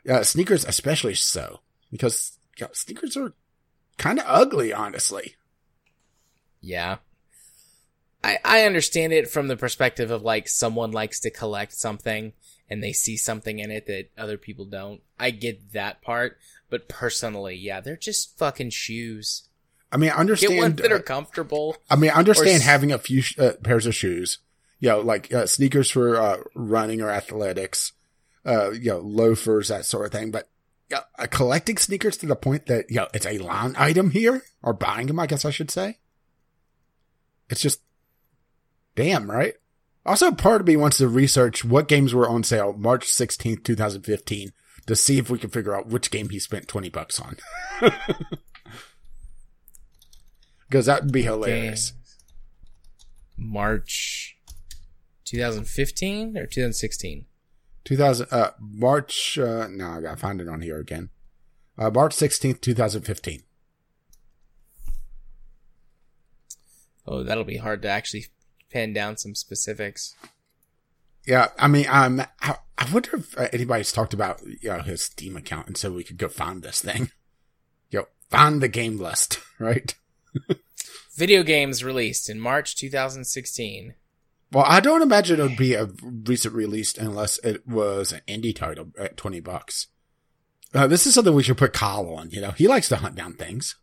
uh, 0.09 0.23
sneakers, 0.23 0.65
especially 0.65 1.15
so, 1.15 1.61
because 1.91 2.37
you 2.57 2.65
know, 2.65 2.71
sneakers 2.73 3.15
are 3.15 3.33
kind 3.97 4.19
of 4.19 4.25
ugly, 4.27 4.73
honestly. 4.73 5.35
Yeah. 6.61 6.97
I, 8.23 8.39
I 8.43 8.61
understand 8.63 9.13
it 9.13 9.29
from 9.29 9.47
the 9.47 9.57
perspective 9.57 10.11
of 10.11 10.23
like 10.23 10.47
someone 10.47 10.91
likes 10.91 11.19
to 11.21 11.29
collect 11.29 11.73
something 11.73 12.33
and 12.69 12.81
they 12.81 12.93
see 12.93 13.17
something 13.17 13.59
in 13.59 13.69
it 13.69 13.85
that 13.87 14.09
other 14.17 14.37
people 14.37 14.65
don't. 14.65 15.01
I 15.19 15.31
get 15.31 15.73
that 15.73 16.01
part, 16.01 16.37
but 16.69 16.87
personally, 16.87 17.55
yeah, 17.55 17.81
they're 17.81 17.97
just 17.97 18.37
fucking 18.37 18.71
shoes. 18.71 19.49
I 19.93 19.97
mean, 19.97 20.09
I 20.09 20.13
Get 20.13 20.19
understand. 20.19 20.57
ones 20.57 20.81
that 20.81 20.91
uh, 20.91 20.95
are 20.95 20.99
comfortable. 20.99 21.77
I 21.89 21.95
mean, 21.95 22.09
I 22.09 22.15
understand 22.15 22.61
s- 22.61 22.65
having 22.65 22.91
a 22.91 22.97
few 22.97 23.21
sh- 23.21 23.37
uh, 23.37 23.53
pairs 23.63 23.85
of 23.85 23.93
shoes, 23.93 24.39
you 24.79 24.89
know, 24.89 24.99
like 25.01 25.31
uh, 25.33 25.45
sneakers 25.45 25.91
for 25.91 26.17
uh, 26.19 26.37
running 26.55 27.01
or 27.01 27.09
athletics, 27.11 27.93
uh, 28.45 28.71
you 28.71 28.89
know, 28.89 28.99
loafers, 28.99 29.67
that 29.69 29.85
sort 29.85 30.07
of 30.07 30.11
thing. 30.11 30.31
But 30.31 30.49
you 30.89 30.95
know, 30.97 31.03
uh, 31.19 31.27
collecting 31.29 31.77
sneakers 31.77 32.17
to 32.17 32.25
the 32.25 32.35
point 32.35 32.65
that, 32.65 32.89
you 32.89 32.95
know, 32.97 33.07
it's 33.13 33.27
a 33.27 33.37
line 33.37 33.75
item 33.77 34.09
here, 34.09 34.41
or 34.63 34.73
buying 34.73 35.07
them, 35.07 35.19
I 35.19 35.27
guess 35.27 35.45
I 35.45 35.51
should 35.51 35.69
say. 35.71 35.99
It's 37.49 37.61
just, 37.61 37.81
damn, 38.95 39.29
right? 39.29 39.53
Also, 40.05 40.31
part 40.31 40.59
of 40.59 40.67
me 40.67 40.75
wants 40.75 40.97
to 40.97 41.07
research 41.07 41.63
what 41.63 41.87
games 41.87 42.13
were 42.13 42.27
on 42.27 42.43
sale 42.43 42.73
March 42.73 43.05
16th, 43.07 43.63
2015 43.63 44.51
to 44.87 44.95
see 44.95 45.17
if 45.17 45.29
we 45.29 45.37
can 45.37 45.49
figure 45.49 45.75
out 45.75 45.87
which 45.87 46.11
game 46.11 46.29
he 46.29 46.39
spent 46.39 46.67
20 46.67 46.89
bucks 46.89 47.19
on. 47.19 47.37
Because 50.73 50.87
that 50.87 51.03
would 51.03 51.13
be 51.13 51.21
hilarious. 51.21 51.93
March 53.37 54.39
2015 55.25 56.35
or 56.35 56.47
2016? 56.47 57.27
2000 57.85 58.27
uh 58.31 58.51
march 58.59 59.37
uh 59.37 59.67
no 59.69 59.87
i 59.89 60.01
gotta 60.01 60.17
find 60.17 60.41
it 60.41 60.47
on 60.47 60.61
here 60.61 60.79
again 60.79 61.09
uh 61.77 61.91
march 61.91 62.15
16th 62.15 62.59
2015 62.61 63.43
Oh, 67.05 67.21
that'll 67.21 67.43
be 67.43 67.57
hard 67.57 67.81
to 67.83 67.89
actually 67.89 68.25
pin 68.71 68.93
down 68.93 69.17
some 69.17 69.35
specifics. 69.35 70.15
yeah 71.27 71.49
i 71.59 71.67
mean 71.67 71.85
um 71.89 72.21
i, 72.41 72.55
I 72.79 72.91
wonder 72.91 73.17
if 73.17 73.37
uh, 73.37 73.47
anybody's 73.53 73.91
talked 73.91 74.15
about 74.15 74.41
you 74.43 74.69
know 74.69 74.79
his 74.79 75.03
steam 75.03 75.37
account 75.37 75.67
and 75.67 75.77
so 75.77 75.91
we 75.91 76.03
could 76.03 76.17
go 76.17 76.29
find 76.29 76.63
this 76.63 76.81
thing 76.81 77.11
yo 77.91 78.07
find 78.31 78.59
the 78.59 78.67
game 78.69 78.97
list 78.97 79.39
right 79.59 79.93
Video 81.15 81.43
games 81.43 81.83
released 81.83 82.29
in 82.29 82.39
March 82.39 82.75
2016. 82.75 83.93
well 84.51 84.65
i 84.67 84.79
don't 84.79 85.01
imagine 85.01 85.39
it 85.39 85.43
would 85.43 85.57
be 85.57 85.73
a 85.73 85.89
recent 86.01 86.53
release 86.53 86.97
unless 86.97 87.37
it 87.39 87.67
was 87.67 88.11
an 88.11 88.21
indie 88.27 88.55
title 88.55 88.87
at 88.99 89.17
20 89.17 89.39
bucks 89.39 89.87
uh, 90.73 90.87
this 90.87 91.05
is 91.05 91.13
something 91.13 91.33
we 91.33 91.43
should 91.43 91.57
put 91.57 91.73
Kyle 91.73 92.09
on. 92.15 92.31
You 92.31 92.41
know, 92.41 92.51
he 92.51 92.67
likes 92.67 92.89
to 92.89 92.95
hunt 92.95 93.15
down 93.15 93.33
things. 93.33 93.75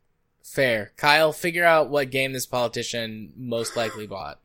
Fair. 0.43 0.93
Kyle, 0.97 1.33
figure 1.33 1.65
out 1.65 1.89
what 1.89 2.11
game 2.11 2.33
this 2.33 2.47
politician 2.47 3.33
most 3.37 3.77
likely 3.77 4.07
bought. 4.07 4.41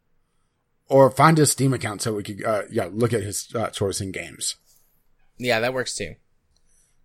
Or 0.87 1.09
find 1.09 1.37
his 1.39 1.51
Steam 1.51 1.73
account 1.73 2.03
so 2.03 2.13
we 2.13 2.21
could, 2.21 2.45
uh, 2.45 2.63
yeah, 2.69 2.87
look 2.91 3.13
at 3.13 3.23
his 3.23 3.51
uh, 3.55 3.69
choice 3.69 3.99
in 3.99 4.11
games. 4.11 4.57
Yeah, 5.37 5.59
that 5.59 5.73
works 5.73 5.95
too. 5.95 6.15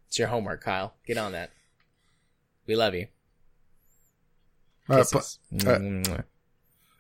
It's 0.09 0.19
your 0.19 0.29
homework, 0.29 0.63
Kyle. 0.63 0.93
Get 1.07 1.17
on 1.17 1.33
that. 1.33 1.51
We 2.67 2.77
love 2.77 2.95
you. 2.95 3.07
Uh, 4.91 5.05
pl- 5.11 5.23
uh, 5.67 6.23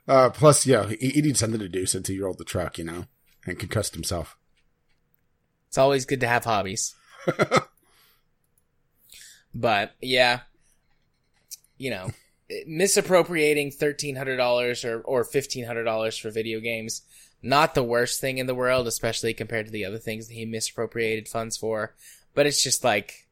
Uh, 0.09 0.30
plus, 0.30 0.66
yeah, 0.66 0.86
he, 0.88 1.11
he 1.11 1.22
needs 1.22 1.38
something 1.41 1.61
to 1.61 1.68
do 1.68 1.86
since 1.86 2.09
he 2.09 2.18
rolled 2.20 2.38
the 2.38 2.45
truck, 2.45 2.78
you 2.78 2.84
know, 2.84 3.05
and 3.47 3.59
concussed 3.59 3.95
himself. 3.95 4.36
it's 5.68 5.78
always 5.78 6.05
good 6.05 6.20
to 6.20 6.26
have 6.28 6.45
hobbies. 6.45 6.95
but 9.55 9.93
yeah, 10.01 10.41
you 11.78 11.91
know, 11.91 12.11
misappropriating 12.66 13.70
thirteen 13.70 14.16
hundred 14.16 14.36
dollars 14.36 14.84
or 14.84 15.01
or 15.03 15.24
fifteen 15.24 15.64
hundred 15.64 15.84
dollars 15.84 16.16
for 16.16 16.30
video 16.30 16.61
games. 16.61 17.03
Not 17.43 17.74
the 17.74 17.82
worst 17.84 18.20
thing 18.20 18.36
in 18.38 18.47
the 18.47 18.55
world, 18.55 18.86
especially 18.86 19.32
compared 19.32 19.66
to 19.66 19.72
the 19.72 19.84
other 19.86 19.99
things 19.99 20.28
that 20.28 20.34
he 20.34 20.45
misappropriated 20.45 21.26
funds 21.26 21.57
for. 21.57 21.95
But 22.34 22.47
it's 22.47 22.62
just 22.62 22.84
like, 22.84 23.26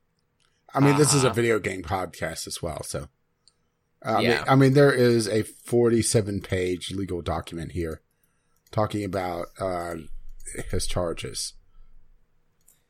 I 0.73 0.81
mean, 0.81 0.97
this 0.97 1.13
is 1.13 1.25
a 1.25 1.31
Ah. 1.31 1.33
video 1.35 1.59
game 1.59 1.83
podcast 1.83 2.47
as 2.47 2.63
well, 2.63 2.83
so. 2.85 3.09
I, 4.03 4.21
Yeah. 4.21 4.29
mean, 4.29 4.45
I 4.49 4.55
mean, 4.57 4.73
there 4.75 4.93
is 4.93 5.27
a 5.29 5.43
47 5.43 6.41
page 6.41 6.93
legal 6.93 7.21
document 7.23 7.73
here 7.73 8.01
talking 8.71 9.05
about 9.05 9.47
uh, 9.61 9.95
his 10.71 10.87
charges. 10.87 11.55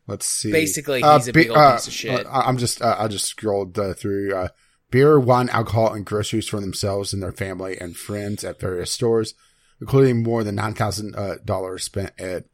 Let's 0.07 0.27
see. 0.27 0.51
Basically, 0.53 1.03
Uh, 1.03 1.19
he's 1.19 1.29
a 1.29 1.33
big 1.33 1.49
old 1.51 1.59
uh, 1.59 1.77
piece 1.77 1.87
of 1.87 1.93
shit. 1.93 2.27
I'm 2.31 2.57
just, 2.59 2.81
uh, 2.81 2.97
I 2.99 3.09
just 3.09 3.27
scrolled 3.27 3.79
uh, 3.79 3.93
through 3.95 4.35
uh, 4.35 4.49
beer, 4.91 5.21
wine, 5.21 5.49
alcohol, 5.51 5.93
and 5.93 6.05
groceries 6.07 6.49
for 6.49 6.61
themselves 6.61 7.13
and 7.13 7.23
their 7.23 7.33
family 7.33 7.79
and 7.79 7.97
friends 7.97 8.43
at 8.43 8.59
various 8.61 8.91
stores, 8.91 9.35
including 9.81 10.23
more 10.23 10.43
than 10.45 10.55
nine 10.55 10.75
thousand 10.75 11.15
uh, 11.15 11.37
dollars 11.45 11.85
spent 11.85 12.13
at 12.19 12.45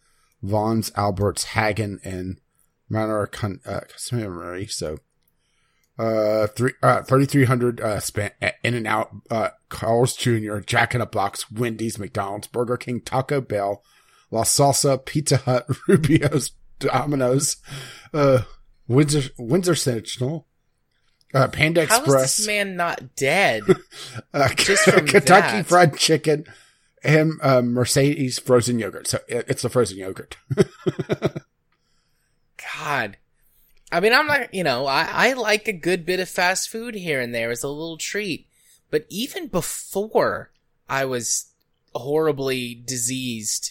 Vons, 0.42 0.90
Alberts, 0.96 1.44
Haggen, 1.46 1.98
and 2.05 2.40
Manor 2.88 3.26
Con- 3.28 3.61
uh, 3.64 3.80
Customary. 3.88 4.66
So, 4.66 4.98
uh, 5.99 6.47
three, 6.49 6.72
uh, 6.82 7.03
3300 7.03 7.80
uh, 7.80 8.01
spent 8.01 8.34
at 8.42 8.55
In 8.64 8.74
and 8.74 8.86
Out, 8.86 9.11
uh, 9.30 9.51
Carl's 9.68 10.16
Jr., 10.16 10.59
Jack 10.59 10.95
in 10.95 11.01
a 11.01 11.07
Box, 11.07 11.51
Wendy's, 11.51 11.99
McDonald's, 11.99 12.47
Burger 12.49 12.76
King, 12.76 13.01
Taco 13.01 13.40
Bell, 13.40 13.82
La 14.30 14.42
Salsa, 14.42 15.05
Pizza 15.05 15.36
Hut, 15.38 15.66
Rubio's, 15.88 16.53
Domino's, 16.80 17.57
uh, 18.12 18.42
Windsor, 18.88 19.20
Wienerschnitzel, 19.38 20.45
uh, 21.32 21.49
Panda 21.49 21.86
How 21.86 21.99
Express, 22.01 22.36
this 22.38 22.47
man 22.47 22.76
not 22.76 23.14
dead? 23.16 23.62
uh, 24.34 24.49
just 24.55 24.84
from 24.84 25.07
Kentucky 25.07 25.59
that? 25.59 25.66
Fried 25.66 25.97
Chicken, 25.97 26.45
and 27.03 27.32
uh, 27.42 27.62
Mercedes 27.62 28.38
frozen 28.38 28.78
yogurt. 28.78 29.07
So 29.07 29.18
it- 29.28 29.45
it's 29.49 29.62
the 29.62 29.68
frozen 29.68 29.99
yogurt. 29.99 30.36
God. 32.78 33.16
I 33.95 34.01
mean, 34.01 34.12
I'm 34.12 34.26
not, 34.26 34.53
you 34.53 34.64
know, 34.64 34.86
I, 34.86 35.09
I 35.09 35.32
like 35.34 35.68
a 35.68 35.72
good 35.72 36.05
bit 36.05 36.18
of 36.18 36.28
fast 36.28 36.68
food 36.68 36.97
here 36.97 37.20
and 37.20 37.32
there 37.32 37.53
as 37.53 37.62
a 37.62 37.68
little 37.68 37.97
treat. 37.97 38.49
But 38.90 39.07
even 39.09 39.47
before 39.47 40.51
I 40.88 41.05
was 41.05 41.53
horribly 41.95 42.74
diseased, 42.74 43.70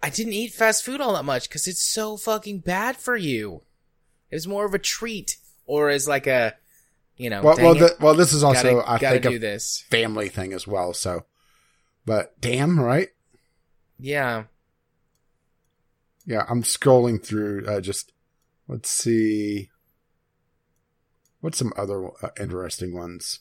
I 0.00 0.10
didn't 0.10 0.34
eat 0.34 0.52
fast 0.52 0.84
food 0.84 1.00
all 1.00 1.14
that 1.14 1.24
much 1.24 1.48
because 1.48 1.66
it's 1.66 1.82
so 1.82 2.16
fucking 2.16 2.60
bad 2.60 2.96
for 2.96 3.16
you. 3.16 3.62
It 4.30 4.36
was 4.36 4.46
more 4.46 4.64
of 4.64 4.74
a 4.74 4.78
treat 4.78 5.38
or 5.66 5.88
as 5.88 6.06
like 6.06 6.28
a, 6.28 6.54
you 7.16 7.30
know, 7.30 7.42
well, 7.42 7.56
well, 7.56 7.74
the, 7.74 7.96
well, 8.00 8.14
this 8.14 8.32
is 8.32 8.44
also, 8.44 8.76
gotta, 8.76 8.90
I 8.90 8.98
gotta 8.98 9.20
think, 9.20 9.22
do 9.24 9.36
a 9.36 9.38
this. 9.40 9.84
family 9.90 10.28
thing 10.28 10.52
as 10.52 10.68
well. 10.68 10.94
So, 10.94 11.24
but 12.06 12.40
damn, 12.40 12.78
right? 12.78 13.08
Yeah. 13.98 14.44
Yeah, 16.26 16.44
I'm 16.48 16.62
scrolling 16.62 17.20
through. 17.20 17.66
Uh, 17.66 17.80
just 17.80 18.12
let's 18.68 18.90
see. 18.90 19.70
What's 21.40 21.58
some 21.58 21.72
other 21.76 22.06
uh, 22.22 22.30
interesting 22.40 22.94
ones? 22.94 23.40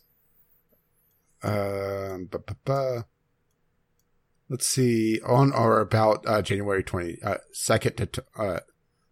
Um, 1.42 2.30
let's 4.50 4.68
see. 4.68 5.20
On 5.22 5.52
or 5.54 5.80
about 5.80 6.26
uh, 6.28 6.42
January 6.42 6.84
twenty 6.84 7.18
uh, 7.24 7.38
second 7.52 7.98
to 7.98 8.06
t- 8.06 8.22
uh, 8.38 8.60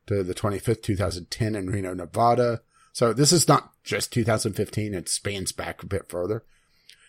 to 0.08 0.24
the 0.24 0.34
twenty 0.34 0.60
fifth, 0.60 0.82
two 0.82 0.96
thousand 0.96 1.30
ten, 1.32 1.56
in 1.56 1.70
Reno, 1.70 1.94
Nevada. 1.94 2.62
So 2.94 3.14
this 3.14 3.32
is 3.32 3.48
not 3.48 3.72
just 3.84 4.12
2015; 4.12 4.94
it 4.94 5.08
spans 5.08 5.54
back 5.54 5.82
a 5.82 5.86
bit 5.88 6.10
further. 6.10 6.44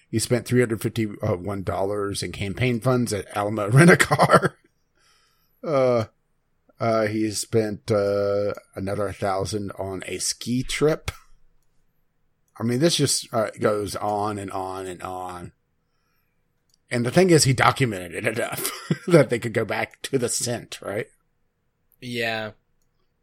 He 0.08 0.18
spent 0.18 0.46
three 0.46 0.60
hundred 0.60 0.82
fifty 0.82 1.04
one 1.04 1.62
dollars 1.62 2.22
in 2.22 2.32
campaign 2.32 2.80
funds 2.80 3.12
at 3.12 3.36
Alamo 3.36 3.68
Rent 3.72 3.90
a 3.90 3.96
Car. 3.96 4.56
uh, 5.64 6.04
uh, 6.82 7.06
he 7.06 7.30
spent 7.30 7.92
uh, 7.92 8.52
another 8.74 9.12
thousand 9.12 9.70
on 9.78 10.02
a 10.06 10.18
ski 10.18 10.64
trip. 10.64 11.12
I 12.58 12.64
mean, 12.64 12.80
this 12.80 12.96
just 12.96 13.32
uh, 13.32 13.50
goes 13.60 13.94
on 13.94 14.36
and 14.36 14.50
on 14.50 14.86
and 14.86 15.00
on. 15.00 15.52
And 16.90 17.06
the 17.06 17.12
thing 17.12 17.30
is, 17.30 17.44
he 17.44 17.52
documented 17.52 18.14
it 18.14 18.26
enough 18.26 18.68
that 19.06 19.30
they 19.30 19.38
could 19.38 19.54
go 19.54 19.64
back 19.64 20.02
to 20.02 20.18
the 20.18 20.28
cent, 20.28 20.80
right? 20.82 21.06
Yeah. 22.00 22.50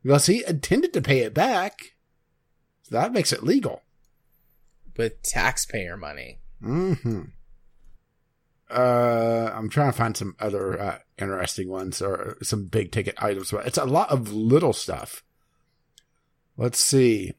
Because 0.03 0.27
he 0.27 0.45
intended 0.47 0.93
to 0.93 1.01
pay 1.01 1.19
it 1.19 1.33
back. 1.33 1.79
So 2.83 2.95
that 2.95 3.11
makes 3.11 3.33
it 3.33 3.43
legal. 3.43 3.81
With 4.95 5.21
taxpayer 5.21 5.97
money. 5.97 6.39
hmm 6.61 7.23
Uh, 8.69 9.51
I'm 9.53 9.69
trying 9.69 9.91
to 9.91 9.97
find 9.97 10.15
some 10.15 10.35
other 10.39 10.79
uh, 10.79 10.99
interesting 11.17 11.69
ones 11.69 12.01
or 12.01 12.37
some 12.41 12.65
big 12.65 12.91
ticket 12.91 13.15
items, 13.17 13.51
but 13.51 13.65
it's 13.65 13.77
a 13.77 13.85
lot 13.85 14.09
of 14.09 14.31
little 14.31 14.73
stuff. 14.73 15.23
Let's 16.57 16.79
see. 16.79 17.33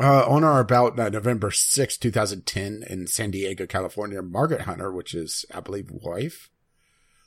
Uh, 0.00 0.24
on 0.28 0.44
or 0.44 0.60
about 0.60 0.98
uh, 0.98 1.08
November 1.08 1.50
6, 1.50 1.96
2010, 1.96 2.84
in 2.88 3.06
San 3.06 3.30
Diego, 3.30 3.66
California, 3.66 4.22
Margaret 4.22 4.62
Hunter, 4.62 4.92
which 4.92 5.14
is, 5.14 5.44
I 5.52 5.60
believe, 5.60 5.90
wife, 5.90 6.50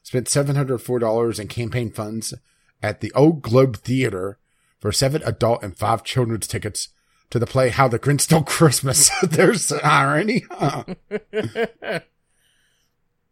spent 0.03 0.27
$704 0.27 1.39
in 1.39 1.47
campaign 1.47 1.91
funds 1.91 2.33
at 2.81 3.01
the 3.01 3.11
Old 3.13 3.41
Globe 3.41 3.77
Theater 3.77 4.37
for 4.79 4.91
seven 4.91 5.21
adult 5.23 5.63
and 5.63 5.77
five 5.77 6.03
children's 6.03 6.47
tickets 6.47 6.89
to 7.29 7.39
the 7.39 7.47
play 7.47 7.69
How 7.69 7.87
the 7.87 7.99
Grinch 7.99 8.21
Stole 8.21 8.43
Christmas. 8.43 9.09
There's 9.23 9.71
irony. 9.71 10.43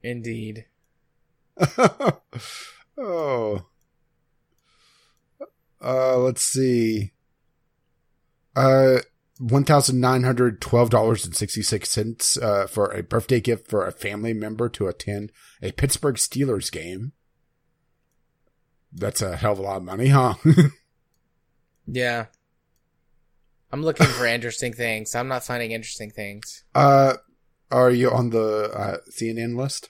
Indeed. 0.03 0.65
oh. 2.97 3.65
Uh, 5.81 6.17
let's 6.17 6.43
see. 6.43 7.11
Uh, 8.55 8.99
one 9.39 9.63
thousand 9.63 10.01
nine 10.01 10.23
hundred 10.23 10.61
twelve 10.61 10.89
dollars 10.89 11.25
and 11.25 11.35
sixty 11.35 11.61
six 11.61 11.89
cents 11.89 12.37
uh, 12.37 12.67
for 12.67 12.91
a 12.91 13.03
birthday 13.03 13.39
gift 13.39 13.67
for 13.69 13.85
a 13.85 13.91
family 13.91 14.33
member 14.33 14.67
to 14.69 14.87
attend 14.87 15.31
a 15.61 15.71
Pittsburgh 15.71 16.15
Steelers 16.15 16.71
game. 16.71 17.13
That's 18.91 19.21
a 19.21 19.37
hell 19.37 19.53
of 19.53 19.59
a 19.59 19.61
lot 19.61 19.77
of 19.77 19.83
money, 19.83 20.07
huh? 20.07 20.33
Yeah. 21.91 22.25
I'm 23.71 23.83
looking 23.83 24.07
for 24.07 24.25
interesting 24.25 24.73
things. 24.73 25.15
I'm 25.15 25.27
not 25.27 25.43
finding 25.43 25.71
interesting 25.71 26.11
things. 26.11 26.63
uh, 26.75 27.15
are 27.71 27.91
you 27.91 28.11
on 28.11 28.29
the 28.31 28.71
uh, 28.73 28.97
CNN 29.09 29.55
list? 29.55 29.89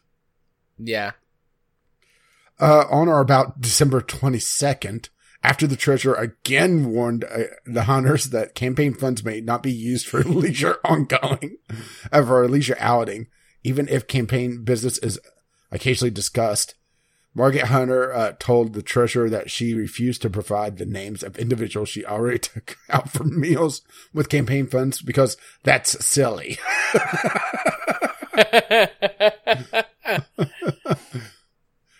Yeah. 0.77 1.11
Uh, 2.59 2.86
on 2.89 3.07
or 3.07 3.21
about 3.21 3.61
December 3.61 4.01
22nd, 4.01 5.09
after 5.43 5.65
the 5.65 5.77
treasurer 5.77 6.15
again 6.15 6.91
warned 6.91 7.23
uh, 7.23 7.43
the 7.65 7.84
hunters 7.84 8.32
that 8.32 8.55
campaign 8.55 8.93
funds 8.93 9.23
may 9.23 9.39
not 9.39 9.63
be 9.63 9.71
used 9.71 10.07
for 10.07 10.23
leisure 10.23 10.77
ongoing, 10.84 11.57
uh, 12.11 12.23
for 12.23 12.43
a 12.43 12.47
leisure 12.47 12.77
outing, 12.80 13.27
even 13.63 13.88
if 13.88 14.07
campaign 14.07 14.63
business 14.63 14.97
is 14.97 15.19
occasionally 15.71 16.11
discussed. 16.11 16.75
Margaret 17.36 17.65
Hunter 17.65 18.13
uh, 18.13 18.34
told 18.39 18.73
the 18.73 18.82
treasurer 18.82 19.30
that 19.30 19.51
she 19.51 19.73
refused 19.73 20.21
to 20.23 20.30
provide 20.30 20.77
the 20.77 20.86
names 20.86 21.23
of 21.23 21.38
individuals 21.38 21.89
she 21.89 22.05
already 22.05 22.39
took 22.39 22.77
out 22.89 23.09
for 23.09 23.23
meals 23.23 23.82
with 24.13 24.30
campaign 24.30 24.67
funds 24.67 25.01
because 25.01 25.38
that's 25.63 26.03
silly. 26.05 26.57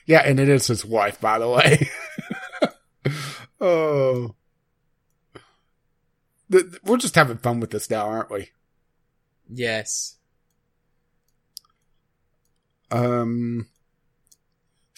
yeah, 0.05 0.23
and 0.25 0.39
it 0.39 0.49
is 0.49 0.67
his 0.67 0.84
wife, 0.84 1.21
by 1.21 1.38
the 1.39 1.49
way. 1.49 1.89
oh. 3.61 4.36
We're 6.84 6.97
just 6.97 7.13
having 7.15 7.38
fun 7.38 7.59
with 7.59 7.69
this 7.69 7.89
now, 7.89 8.07
aren't 8.07 8.32
we? 8.32 8.49
yes. 9.51 10.15
Um, 12.91 13.67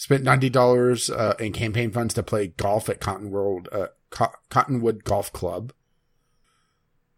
spent 0.02 0.24
ninety 0.24 0.50
dollars 0.50 1.10
uh, 1.10 1.34
in 1.38 1.52
campaign 1.52 1.92
funds 1.92 2.12
to 2.12 2.24
play 2.24 2.48
golf 2.48 2.88
at 2.88 2.98
Cotton 2.98 3.30
World, 3.30 3.68
uh, 3.70 3.86
Co- 4.10 4.32
Cottonwood 4.50 5.04
Golf 5.04 5.32
Club. 5.32 5.72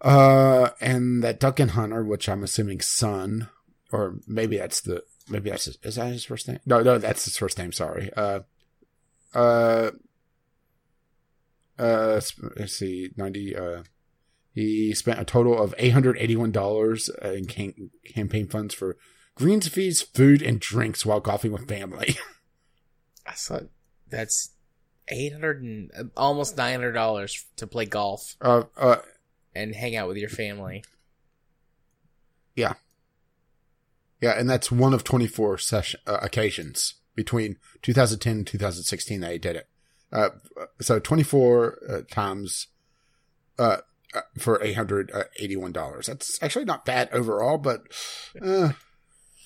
Uh, 0.03 0.68
and 0.82 1.24
that 1.24 1.41
Duncan 1.41 1.70
Hunter, 1.70 2.05
which 2.05 2.28
I'm 2.28 2.45
assuming 2.45 2.82
son, 2.82 3.49
or 3.91 4.16
maybe 4.26 4.59
that's 4.59 4.82
the 4.82 5.03
maybe 5.30 5.49
that's 5.49 5.64
his, 5.64 5.78
is 5.82 5.95
that 5.95 6.12
his 6.12 6.26
first 6.26 6.47
name? 6.47 6.59
No, 6.66 6.82
no, 6.82 6.99
that's 6.99 7.24
his 7.24 7.39
first 7.39 7.57
name. 7.57 7.72
Sorry. 7.72 8.11
Uh, 8.14 8.41
uh, 9.35 9.93
uh, 11.78 12.20
let's 12.59 12.76
see, 12.76 13.12
ninety. 13.16 13.57
Uh, 13.57 13.85
he 14.53 14.93
spent 14.93 15.18
a 15.18 15.24
total 15.24 15.59
of 15.59 15.74
eight 15.78 15.95
hundred 15.95 16.18
eighty-one 16.18 16.53
dollars 16.53 17.09
in 17.22 17.47
cam- 17.47 17.93
campaign 18.14 18.47
funds 18.47 18.74
for 18.74 18.99
greens 19.37 19.68
fees, 19.68 20.03
food, 20.03 20.43
and 20.43 20.61
drinks 20.61 21.07
while 21.07 21.20
golfing 21.20 21.51
with 21.51 21.66
family. 21.66 22.18
I 23.26 23.34
saw 23.34 23.60
that's 24.08 24.50
eight 25.08 25.32
hundred 25.32 25.62
and 25.62 25.90
uh, 25.98 26.04
almost 26.16 26.56
nine 26.56 26.74
hundred 26.74 26.92
dollars 26.92 27.44
to 27.56 27.66
play 27.66 27.86
golf 27.86 28.36
uh, 28.40 28.64
uh, 28.76 28.96
and 29.54 29.74
hang 29.74 29.96
out 29.96 30.08
with 30.08 30.16
your 30.16 30.28
family. 30.28 30.84
yeah, 32.54 32.74
yeah, 34.20 34.38
and 34.38 34.48
that's 34.48 34.70
one 34.70 34.94
of 34.94 35.04
twenty-four 35.04 35.58
session 35.58 36.00
uh, 36.06 36.18
occasions 36.22 36.94
between 37.14 37.56
2010 37.82 38.38
and 38.38 38.46
2016 38.46 39.20
that 39.20 39.32
he 39.32 39.38
did 39.38 39.56
it. 39.56 39.68
Uh, 40.12 40.30
so 40.80 40.98
twenty-four 40.98 41.78
uh, 41.88 42.00
times 42.10 42.68
uh, 43.58 43.78
uh, 44.14 44.20
for 44.38 44.62
eight 44.62 44.74
hundred 44.74 45.10
eighty-one 45.40 45.72
dollars. 45.72 46.06
That's 46.06 46.40
actually 46.42 46.66
not 46.66 46.84
bad 46.84 47.08
overall, 47.12 47.58
but 47.58 47.82
uh, 48.40 48.72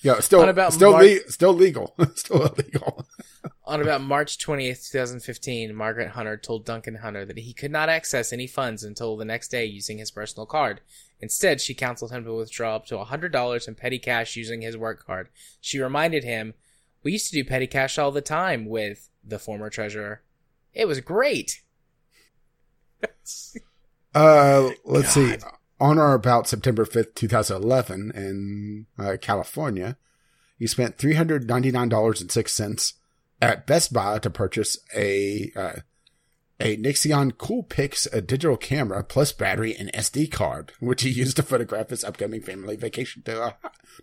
yeah, 0.01 0.19
still 0.19 0.39
What 0.39 0.49
about 0.49 0.73
still 0.73 0.91
Mar- 0.91 1.03
le- 1.03 1.29
still 1.29 1.53
legal, 1.53 1.95
still 2.15 2.45
illegal. 2.45 3.05
On 3.65 3.81
about 3.81 4.01
March 4.01 4.37
20th, 4.39 4.89
2015, 4.91 5.75
Margaret 5.75 6.09
Hunter 6.09 6.37
told 6.37 6.65
Duncan 6.65 6.95
Hunter 6.95 7.23
that 7.25 7.37
he 7.37 7.53
could 7.53 7.71
not 7.71 7.87
access 7.87 8.33
any 8.33 8.47
funds 8.47 8.83
until 8.83 9.15
the 9.15 9.25
next 9.25 9.49
day 9.49 9.65
using 9.65 9.99
his 9.99 10.09
personal 10.09 10.47
card. 10.47 10.81
Instead, 11.21 11.61
she 11.61 11.73
counseled 11.73 12.11
him 12.11 12.23
to 12.23 12.33
withdraw 12.33 12.75
up 12.75 12.85
to 12.87 12.95
$100 12.95 13.67
in 13.67 13.75
petty 13.75 13.99
cash 13.99 14.35
using 14.35 14.61
his 14.61 14.75
work 14.75 15.05
card. 15.05 15.29
She 15.61 15.79
reminded 15.79 16.23
him, 16.23 16.55
We 17.03 17.11
used 17.11 17.29
to 17.29 17.37
do 17.37 17.47
petty 17.47 17.67
cash 17.67 17.99
all 17.99 18.11
the 18.11 18.21
time 18.21 18.65
with 18.65 19.09
the 19.23 19.37
former 19.37 19.69
treasurer. 19.69 20.23
It 20.73 20.87
was 20.87 21.01
great. 21.01 21.61
Uh, 24.15 24.71
let's 24.85 25.11
see. 25.11 25.35
On 25.79 25.97
or 25.97 26.13
about 26.13 26.47
September 26.47 26.85
5th, 26.85 27.15
2011, 27.15 28.11
in 28.13 28.85
uh, 28.97 29.15
California, 29.21 29.97
he 30.57 30.67
spent 30.67 30.97
$399.06 30.97 32.93
at 33.41 33.65
Best 33.65 33.93
Buy 33.93 34.19
to 34.19 34.29
purchase 34.29 34.77
a, 34.93 35.51
uh, 35.55 35.75
a 36.59 36.75
Nikon 36.75 37.31
Coolpix 37.31 38.11
a 38.11 38.19
digital 38.19 38.57
camera 38.57 39.05
plus 39.05 39.31
battery 39.31 39.73
and 39.73 39.89
SD 39.93 40.29
card, 40.29 40.73
which 40.81 41.03
he 41.03 41.09
used 41.09 41.37
to 41.37 41.43
photograph 41.43 41.89
his 41.89 42.03
upcoming 42.03 42.41
family 42.41 42.75
vacation 42.75 43.23
to, 43.23 43.41
uh, 43.41 43.51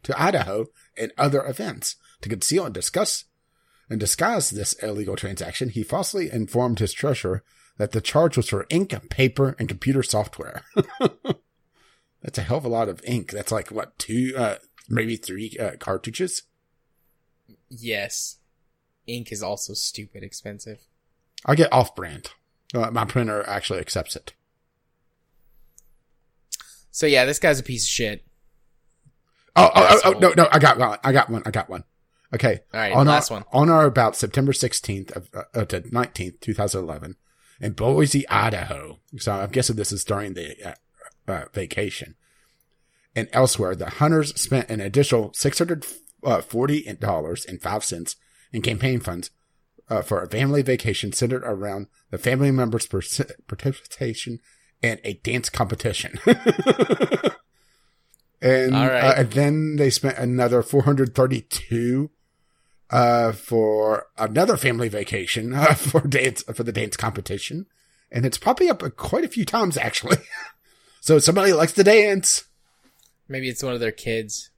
to 0.03 0.21
Idaho 0.21 0.67
and 0.97 1.13
other 1.19 1.45
events. 1.45 1.97
To 2.23 2.31
conceal 2.31 2.65
and 2.65 2.73
discuss 2.73 3.25
and 3.91 4.01
disguise 4.01 4.49
this 4.49 4.73
illegal 4.83 5.17
transaction, 5.17 5.69
he 5.69 5.83
falsely 5.83 6.31
informed 6.31 6.79
his 6.79 6.95
treasurer 6.95 7.45
that 7.77 7.93
the 7.93 8.01
charge 8.01 8.39
was 8.39 8.49
for 8.49 8.67
ink, 8.71 8.95
paper, 9.11 9.55
and 9.59 9.69
computer 9.69 10.03
software. 10.03 10.65
That's 12.27 12.39
a 12.39 12.43
hell 12.43 12.59
of 12.59 12.65
a 12.65 12.69
lot 12.69 12.89
of 12.89 13.01
ink. 13.05 13.31
That's 13.31 13.53
like 13.53 13.69
what 13.69 13.97
two, 14.01 14.35
uh, 14.37 14.57
maybe 14.89 15.15
three 15.15 15.57
uh, 15.61 15.77
cartridges. 15.79 16.43
Yes. 17.69 18.39
Ink 19.07 19.31
is 19.31 19.45
also 19.45 19.75
stupid 19.75 20.25
expensive. 20.25 20.81
I 21.45 21.55
get 21.55 21.73
off-brand. 21.73 22.33
Uh, 22.75 22.91
my 22.91 23.05
printer 23.05 23.49
actually 23.49 23.79
accepts 23.79 24.17
it. 24.17 24.33
So 26.91 27.07
yeah, 27.07 27.25
this 27.27 27.39
guy's 27.39 27.61
a 27.61 27.63
piece 27.63 27.85
of 27.85 27.91
shit. 27.91 28.25
Oh, 29.55 29.71
oh, 29.73 30.01
oh, 30.05 30.13
oh, 30.13 30.19
no, 30.19 30.33
no, 30.37 30.49
I 30.51 30.59
got 30.59 30.79
one. 30.79 30.99
I 31.05 31.13
got 31.13 31.31
one. 31.31 31.43
I 31.47 31.53
got 31.53 31.71
one. 31.71 31.85
Okay. 32.35 32.59
All 32.75 32.81
right, 32.81 32.93
on 32.93 33.07
last 33.07 33.31
our, 33.31 33.37
one. 33.37 33.45
On 33.53 33.71
or 33.71 33.85
about 33.85 34.17
September 34.17 34.51
16th 34.51 35.15
of, 35.15 35.29
uh, 35.33 35.43
uh, 35.55 35.65
to 35.67 35.83
19th, 35.83 36.41
2011, 36.41 37.15
in 37.61 37.73
Boise, 37.73 38.29
Idaho. 38.29 38.99
So 39.19 39.31
I'm 39.31 39.51
guessing 39.51 39.77
this 39.77 39.93
is 39.93 40.03
during 40.03 40.35
the 40.35 40.77
uh, 41.29 41.33
uh, 41.33 41.45
vacation. 41.53 42.15
And 43.15 43.29
elsewhere, 43.33 43.75
the 43.75 43.91
hunters 43.91 44.35
spent 44.41 44.69
an 44.69 44.81
additional 44.81 45.31
$640.05 45.31 48.17
in 48.53 48.63
campaign 48.63 49.01
funds 49.01 49.31
uh, 49.89 50.03
for 50.03 50.23
a 50.23 50.29
family 50.29 50.63
vacation 50.63 51.13
centered 51.13 51.43
around 51.45 51.87
the 52.11 52.19
family 52.19 52.51
members' 52.51 52.87
participation 53.47 54.41
in 54.83 55.01
a 55.05 55.15
dance 55.15 55.49
competition. 55.49 56.19
and, 56.27 56.37
right. 58.73 59.01
uh, 59.01 59.15
and 59.17 59.31
then 59.33 59.77
they 59.77 59.91
spent 59.91 60.19
another 60.19 60.63
432 60.63 62.11
uh, 62.91 63.33
for 63.33 64.07
another 64.17 64.57
family 64.57 64.89
vacation 64.89 65.55
uh, 65.55 65.75
for 65.75 66.01
dance 66.01 66.43
for 66.43 66.63
the 66.63 66.73
dance 66.73 66.97
competition, 66.97 67.67
and 68.11 68.25
it's 68.25 68.39
probably 68.39 68.69
up 68.69 68.83
quite 68.97 69.25
a 69.25 69.29
few 69.29 69.45
times 69.45 69.77
actually. 69.77 70.19
So 71.07 71.21
somebody 71.21 71.53
likes 71.53 71.73
to 71.75 71.85
dance. 71.85 72.47
Maybe 73.29 73.49
it's 73.49 73.63
one 73.63 73.75
of 73.75 73.79
their 73.79 73.93
kids 73.93 74.51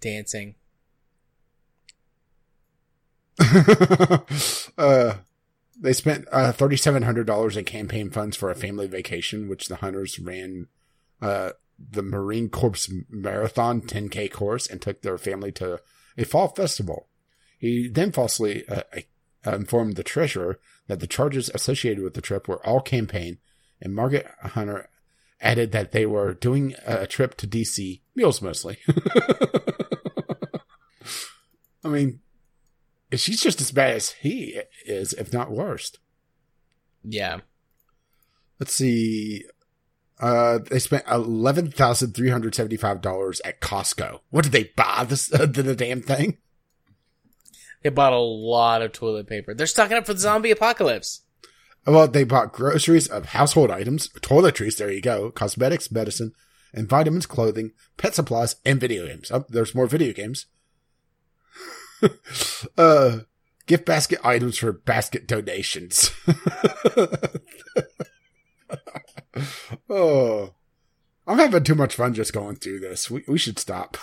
dancing. 0.00 0.54
uh, 4.78 5.14
they 5.76 5.92
spent 5.92 6.28
uh, 6.30 6.52
thirty 6.52 6.76
seven 6.76 7.02
hundred 7.02 7.26
dollars 7.26 7.56
in 7.56 7.64
campaign 7.64 8.10
funds 8.10 8.36
for 8.36 8.48
a 8.48 8.54
family 8.54 8.86
vacation, 8.86 9.48
which 9.48 9.66
the 9.66 9.76
hunters 9.76 10.20
ran 10.20 10.68
uh, 11.20 11.50
the 11.78 12.02
Marine 12.02 12.48
Corps 12.48 12.88
Marathon 13.10 13.80
10K 13.80 14.30
course 14.30 14.68
and 14.68 14.80
took 14.80 15.02
their 15.02 15.18
family 15.18 15.50
to 15.52 15.80
a 16.16 16.24
fall 16.24 16.46
festival. 16.46 17.08
He 17.58 17.88
then 17.88 18.12
falsely 18.12 18.68
uh, 18.68 18.82
uh, 19.44 19.50
informed 19.50 19.96
the 19.96 20.04
treasurer 20.04 20.60
that 20.86 21.00
the 21.00 21.08
charges 21.08 21.50
associated 21.52 22.04
with 22.04 22.14
the 22.14 22.20
trip 22.20 22.46
were 22.46 22.64
all 22.64 22.80
campaign, 22.80 23.38
and 23.80 23.96
Margaret 23.96 24.28
Hunter 24.42 24.88
added 25.40 25.72
that 25.72 25.92
they 25.92 26.06
were 26.06 26.34
doing 26.34 26.74
a 26.86 27.06
trip 27.06 27.36
to 27.36 27.46
DC, 27.46 28.00
meals 28.14 28.42
mostly. 28.42 28.78
I 31.84 31.88
mean, 31.88 32.20
she's 33.12 33.40
just 33.40 33.60
as 33.60 33.70
bad 33.70 33.94
as 33.94 34.10
he 34.10 34.60
is, 34.84 35.12
if 35.12 35.32
not 35.32 35.50
worse. 35.50 35.92
Yeah. 37.02 37.40
Let's 38.58 38.74
see. 38.74 39.44
Uh, 40.20 40.58
they 40.58 40.80
spent 40.80 41.04
eleven 41.08 41.70
thousand 41.70 42.12
three 42.14 42.30
hundred 42.30 42.54
seventy-five 42.54 43.00
dollars 43.00 43.40
at 43.44 43.60
Costco. 43.60 44.20
What 44.30 44.42
did 44.42 44.52
they 44.52 44.72
buy? 44.76 45.04
This 45.08 45.32
uh, 45.32 45.46
the, 45.46 45.62
the 45.62 45.76
damn 45.76 46.02
thing. 46.02 46.38
They 47.82 47.90
bought 47.90 48.12
a 48.12 48.18
lot 48.18 48.82
of 48.82 48.92
toilet 48.92 49.28
paper. 49.28 49.54
They're 49.54 49.68
stocking 49.68 49.96
up 49.96 50.06
for 50.06 50.14
the 50.14 50.18
zombie 50.18 50.50
apocalypse. 50.50 51.22
Well, 51.86 52.08
they 52.08 52.24
bought 52.24 52.52
groceries 52.52 53.08
of 53.08 53.26
household 53.26 53.70
items, 53.70 54.08
toiletries. 54.20 54.76
There 54.76 54.92
you 54.92 55.00
go. 55.00 55.30
Cosmetics, 55.30 55.90
medicine, 55.90 56.32
and 56.72 56.88
vitamins, 56.88 57.26
clothing, 57.26 57.72
pet 57.96 58.14
supplies, 58.14 58.56
and 58.64 58.78
video 58.80 59.06
games. 59.06 59.30
Oh, 59.30 59.46
there's 59.48 59.74
more 59.74 59.86
video 59.86 60.12
games. 60.12 60.46
uh, 62.78 63.20
gift 63.66 63.84
basket 63.84 64.18
items 64.22 64.58
for 64.58 64.72
basket 64.72 65.26
donations. 65.26 66.10
oh, 69.88 70.54
I'm 71.26 71.38
having 71.38 71.64
too 71.64 71.74
much 71.74 71.94
fun 71.94 72.14
just 72.14 72.32
going 72.32 72.56
through 72.56 72.80
this. 72.80 73.10
We 73.10 73.24
we 73.28 73.38
should 73.38 73.58
stop. 73.58 73.96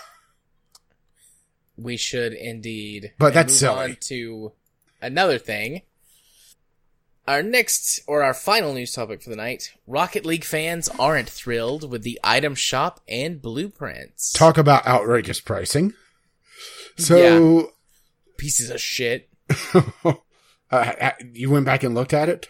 We 1.77 1.97
should 1.97 2.33
indeed. 2.33 3.13
But 3.17 3.33
that's 3.33 3.53
move 3.53 3.59
silly. 3.59 3.83
on 3.83 3.97
to 4.01 4.53
another 5.01 5.37
thing. 5.37 5.81
Our 7.27 7.41
next 7.41 8.01
or 8.07 8.21
our 8.23 8.33
final 8.35 8.73
news 8.73 8.91
topic 8.91 9.21
for 9.21 9.29
the 9.29 9.35
night: 9.35 9.71
Rocket 9.87 10.25
League 10.25 10.43
fans 10.43 10.89
aren't 10.99 11.29
thrilled 11.29 11.89
with 11.89 12.03
the 12.03 12.19
item 12.23 12.53
shop 12.53 13.01
and 13.07 13.41
blueprints. 13.41 14.31
Talk 14.31 14.57
about 14.57 14.85
outrageous 14.85 15.41
pricing. 15.41 15.93
So, 16.97 17.71
Pieces 18.37 18.69
of 18.69 18.79
shit. 18.79 19.29
uh, 20.71 21.11
you 21.33 21.49
went 21.49 21.65
back 21.65 21.83
and 21.83 21.95
looked 21.95 22.13
at 22.13 22.29
it. 22.29 22.47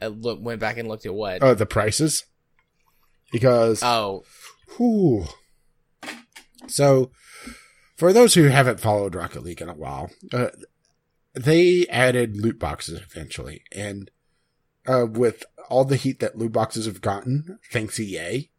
I 0.00 0.06
look, 0.06 0.38
went 0.40 0.60
back 0.60 0.78
and 0.78 0.88
looked 0.88 1.06
at 1.06 1.14
what. 1.14 1.42
Uh, 1.42 1.54
the 1.54 1.66
prices, 1.66 2.24
because 3.32 3.82
oh, 3.82 4.24
Whew. 4.76 5.26
So, 6.66 7.10
for 7.96 8.12
those 8.12 8.34
who 8.34 8.44
haven't 8.44 8.80
followed 8.80 9.14
Rocket 9.14 9.42
League 9.42 9.60
in 9.60 9.68
a 9.68 9.74
while, 9.74 10.10
uh, 10.32 10.48
they 11.44 11.86
added 11.88 12.36
loot 12.36 12.58
boxes 12.58 13.00
eventually, 13.00 13.62
and 13.74 14.10
uh, 14.86 15.06
with 15.08 15.44
all 15.68 15.84
the 15.84 15.96
heat 15.96 16.20
that 16.20 16.36
loot 16.36 16.52
boxes 16.52 16.86
have 16.86 17.00
gotten, 17.00 17.58
thanks 17.70 18.00
EA. 18.00 18.50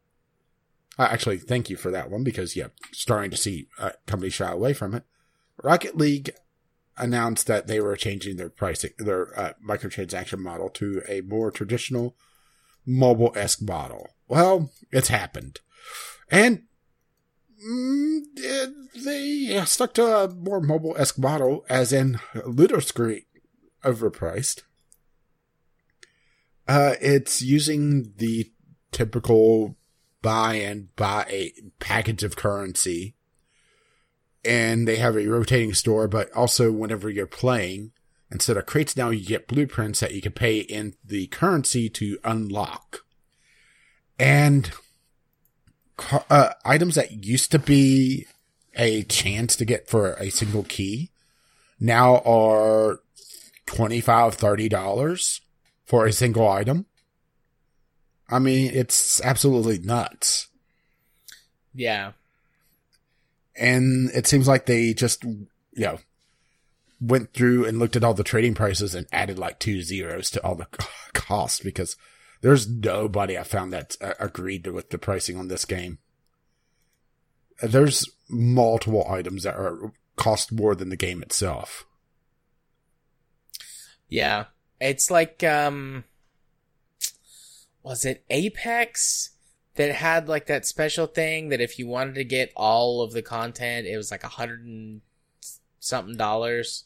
Uh, 0.97 1.07
actually, 1.11 1.37
thank 1.37 1.69
you 1.69 1.77
for 1.77 1.91
that 1.91 2.11
one 2.11 2.23
because 2.23 2.55
yeah, 2.55 2.67
starting 2.91 3.31
to 3.31 3.37
see 3.37 3.67
uh, 3.79 3.91
companies 4.05 4.33
shy 4.33 4.51
away 4.51 4.73
from 4.73 4.93
it. 4.93 5.03
Rocket 5.63 5.97
League 5.97 6.31
announced 6.97 7.47
that 7.47 7.67
they 7.67 7.79
were 7.79 7.95
changing 7.95 8.35
their 8.37 8.49
pricing, 8.49 8.91
their 8.97 9.37
uh, 9.39 9.53
microtransaction 9.65 10.39
model 10.39 10.69
to 10.69 11.01
a 11.07 11.21
more 11.21 11.51
traditional 11.51 12.15
mobile 12.85 13.31
esque 13.35 13.61
model. 13.61 14.09
Well, 14.27 14.71
it's 14.91 15.07
happened. 15.07 15.59
And 16.29 16.63
mm, 17.65 18.08
they 18.95 19.63
stuck 19.65 19.93
to 19.95 20.05
a 20.05 20.33
more 20.33 20.61
mobile 20.61 20.95
esque 20.97 21.17
model, 21.17 21.65
as 21.69 21.93
in 21.93 22.19
ludicrously 22.45 23.25
overpriced. 23.83 24.63
Uh, 26.67 26.95
it's 27.01 27.41
using 27.41 28.13
the 28.17 28.51
typical 28.91 29.75
buy 30.21 30.55
and 30.55 30.95
buy 30.95 31.25
a 31.29 31.53
package 31.79 32.23
of 32.23 32.35
currency. 32.35 33.15
And 34.45 34.87
they 34.87 34.97
have 34.97 35.17
a 35.17 35.25
rotating 35.27 35.73
store, 35.73 36.07
but 36.07 36.31
also 36.33 36.71
whenever 36.71 37.09
you're 37.09 37.27
playing, 37.27 37.91
instead 38.31 38.57
of 38.57 38.65
crates 38.65 38.95
now, 38.95 39.09
you 39.09 39.25
get 39.25 39.47
blueprints 39.47 39.99
that 39.99 40.13
you 40.13 40.21
can 40.21 40.31
pay 40.31 40.59
in 40.59 40.93
the 41.03 41.27
currency 41.27 41.89
to 41.89 42.19
unlock. 42.23 43.01
And 44.17 44.71
uh, 46.29 46.49
items 46.65 46.95
that 46.95 47.25
used 47.25 47.51
to 47.51 47.59
be 47.59 48.25
a 48.75 49.03
chance 49.03 49.55
to 49.55 49.65
get 49.65 49.89
for 49.89 50.13
a 50.13 50.29
single 50.29 50.63
key 50.63 51.09
now 51.79 52.17
are 52.19 52.99
$25, 53.67 54.03
$30 54.03 55.41
for 55.85 56.05
a 56.05 56.11
single 56.11 56.47
item. 56.47 56.85
I 58.29 58.39
mean, 58.39 58.71
it's 58.73 59.21
absolutely 59.21 59.79
nuts. 59.79 60.47
yeah. 61.73 62.11
And 63.55 64.09
it 64.11 64.25
seems 64.25 64.47
like 64.47 64.67
they 64.67 64.93
just, 64.93 65.23
you 65.25 65.47
know, 65.75 65.99
went 67.01 67.33
through 67.33 67.65
and 67.65 67.77
looked 67.77 67.97
at 67.97 68.03
all 68.05 68.13
the 68.13 68.23
trading 68.23 68.53
prices 68.53 68.95
and 68.95 69.05
added 69.11 69.37
like 69.37 69.59
two 69.59 69.81
zeros 69.81 70.29
to 70.31 70.43
all 70.45 70.55
the 70.55 70.67
costs 71.13 71.59
because 71.59 71.97
there's 72.41 72.69
nobody 72.69 73.37
I 73.37 73.43
found 73.43 73.73
that 73.73 73.95
uh, 74.01 74.13
agreed 74.19 74.67
with 74.67 74.89
the 74.89 74.97
pricing 74.97 75.37
on 75.37 75.47
this 75.47 75.65
game. 75.65 75.99
There's 77.61 78.09
multiple 78.29 79.05
items 79.09 79.43
that 79.43 79.55
are 79.55 79.91
cost 80.15 80.51
more 80.51 80.75
than 80.75 80.89
the 80.89 80.95
game 80.95 81.21
itself. 81.21 81.85
Yeah. 84.07 84.45
It's 84.79 85.11
like, 85.11 85.43
um, 85.43 86.05
was 87.83 88.05
it 88.05 88.23
Apex 88.29 89.31
that 89.75 89.93
had 89.93 90.29
like 90.29 90.47
that 90.47 90.65
special 90.65 91.07
thing 91.07 91.49
that 91.49 91.61
if 91.61 91.77
you 91.77 91.87
wanted 91.87 92.15
to 92.15 92.23
get 92.23 92.51
all 92.55 93.01
of 93.01 93.11
the 93.11 93.21
content, 93.21 93.87
it 93.87 93.97
was 93.97 94.11
like 94.11 94.23
a 94.23 94.29
hundred 94.29 94.63
and 94.65 95.01
something 95.79 96.15
dollars? 96.15 96.85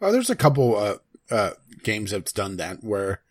Uh, 0.00 0.10
there's 0.10 0.30
a 0.30 0.36
couple 0.36 0.76
uh, 0.76 0.96
uh, 1.30 1.50
games 1.82 2.10
that's 2.10 2.32
done 2.32 2.56
that 2.56 2.82
where 2.82 3.22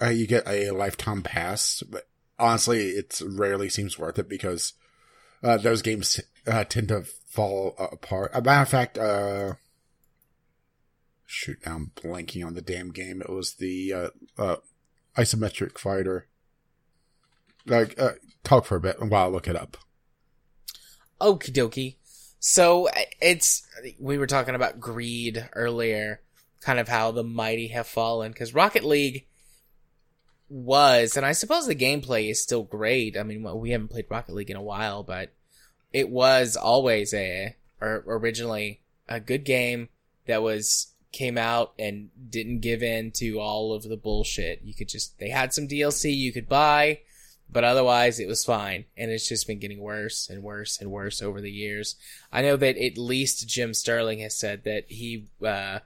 uh, 0.00 0.08
you 0.08 0.26
get 0.26 0.46
a 0.46 0.70
lifetime 0.70 1.22
pass, 1.22 1.82
but 1.88 2.08
honestly, 2.38 2.90
it 2.90 3.20
rarely 3.24 3.68
seems 3.68 3.98
worth 3.98 4.18
it 4.18 4.28
because 4.28 4.74
uh, 5.42 5.56
those 5.56 5.82
games 5.82 6.20
uh, 6.46 6.64
tend 6.64 6.88
to 6.88 7.04
fall 7.26 7.74
apart. 7.78 8.30
A 8.34 8.42
matter 8.42 8.62
of 8.62 8.68
fact, 8.68 8.98
uh, 8.98 9.54
shoot, 11.26 11.58
now 11.64 11.76
I'm 11.76 11.92
blanking 11.96 12.44
on 12.46 12.54
the 12.54 12.62
damn 12.62 12.90
game. 12.90 13.22
It 13.22 13.30
was 13.30 13.54
the 13.54 13.92
uh, 13.92 14.08
uh, 14.38 14.56
isometric 15.16 15.78
fighter. 15.78 16.28
Like, 17.66 17.98
uh, 18.00 18.12
talk 18.44 18.64
for 18.64 18.76
a 18.76 18.80
bit 18.80 19.00
while 19.00 19.26
I 19.26 19.28
look 19.28 19.48
it 19.48 19.56
up. 19.56 19.76
Okie 21.20 21.52
dokie. 21.52 21.96
So 22.40 22.88
it's, 23.20 23.62
we 24.00 24.18
were 24.18 24.26
talking 24.26 24.56
about 24.56 24.80
greed 24.80 25.48
earlier, 25.54 26.20
kind 26.60 26.80
of 26.80 26.88
how 26.88 27.12
the 27.12 27.22
mighty 27.22 27.68
have 27.68 27.86
fallen, 27.86 28.32
because 28.32 28.52
Rocket 28.52 28.82
League 28.84 29.26
was, 30.52 31.16
and 31.16 31.24
I 31.24 31.32
suppose 31.32 31.66
the 31.66 31.74
gameplay 31.74 32.30
is 32.30 32.42
still 32.42 32.62
great. 32.62 33.16
I 33.16 33.22
mean, 33.22 33.42
we 33.58 33.70
haven't 33.70 33.88
played 33.88 34.06
Rocket 34.10 34.34
League 34.34 34.50
in 34.50 34.56
a 34.56 34.62
while, 34.62 35.02
but 35.02 35.30
it 35.92 36.10
was 36.10 36.56
always 36.56 37.14
a, 37.14 37.56
or 37.80 38.04
originally 38.06 38.80
a 39.08 39.18
good 39.18 39.44
game 39.44 39.88
that 40.26 40.42
was 40.42 40.88
came 41.10 41.36
out 41.36 41.74
and 41.78 42.08
didn't 42.30 42.60
give 42.60 42.82
in 42.82 43.10
to 43.12 43.38
all 43.38 43.74
of 43.74 43.82
the 43.82 43.96
bullshit. 43.96 44.62
You 44.64 44.74
could 44.74 44.88
just 44.88 45.18
they 45.18 45.28
had 45.28 45.52
some 45.52 45.68
DLC 45.68 46.14
you 46.14 46.32
could 46.32 46.48
buy, 46.48 47.00
but 47.50 47.64
otherwise 47.64 48.18
it 48.18 48.28
was 48.28 48.44
fine. 48.44 48.86
And 48.96 49.10
it's 49.10 49.28
just 49.28 49.46
been 49.46 49.58
getting 49.58 49.80
worse 49.80 50.28
and 50.28 50.42
worse 50.42 50.80
and 50.80 50.90
worse 50.90 51.22
over 51.22 51.40
the 51.40 51.50
years. 51.50 51.96
I 52.32 52.42
know 52.42 52.56
that 52.56 52.78
at 52.78 52.98
least 52.98 53.48
Jim 53.48 53.74
Sterling 53.74 54.20
has 54.20 54.34
said 54.34 54.64
that 54.64 54.84
he 54.88 55.26
uh 55.44 55.80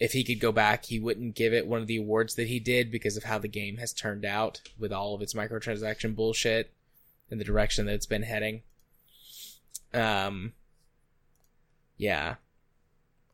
if 0.00 0.12
he 0.12 0.24
could 0.24 0.40
go 0.40 0.50
back, 0.50 0.86
he 0.86 0.98
wouldn't 0.98 1.34
give 1.34 1.52
it 1.52 1.66
one 1.66 1.82
of 1.82 1.86
the 1.86 1.98
awards 1.98 2.34
that 2.34 2.48
he 2.48 2.58
did 2.58 2.90
because 2.90 3.18
of 3.18 3.24
how 3.24 3.38
the 3.38 3.48
game 3.48 3.76
has 3.76 3.92
turned 3.92 4.24
out 4.24 4.62
with 4.78 4.92
all 4.92 5.14
of 5.14 5.20
its 5.20 5.34
microtransaction 5.34 6.16
bullshit 6.16 6.72
and 7.30 7.38
the 7.38 7.44
direction 7.44 7.84
that 7.84 7.94
it's 7.94 8.06
been 8.06 8.22
heading. 8.22 8.62
Um, 9.92 10.54
yeah, 11.98 12.36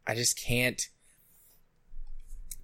I 0.07 0.17
just 0.17 0.39
can't. 0.39 0.89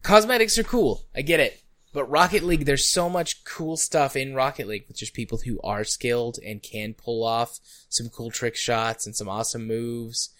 Cosmetics 0.02 0.58
are 0.58 0.64
cool. 0.64 1.04
I 1.14 1.22
get 1.22 1.38
it. 1.38 1.62
But 1.92 2.10
Rocket 2.10 2.42
League, 2.42 2.64
there's 2.64 2.88
so 2.88 3.08
much 3.08 3.44
cool 3.44 3.76
stuff 3.76 4.16
in 4.16 4.34
Rocket 4.34 4.66
League 4.66 4.86
with 4.88 4.96
just 4.96 5.14
people 5.14 5.38
who 5.44 5.60
are 5.62 5.84
skilled 5.84 6.38
and 6.44 6.62
can 6.62 6.94
pull 6.94 7.22
off 7.22 7.60
some 7.88 8.08
cool 8.08 8.30
trick 8.30 8.56
shots 8.56 9.06
and 9.06 9.14
some 9.14 9.28
awesome 9.28 9.66
moves. 9.66 10.30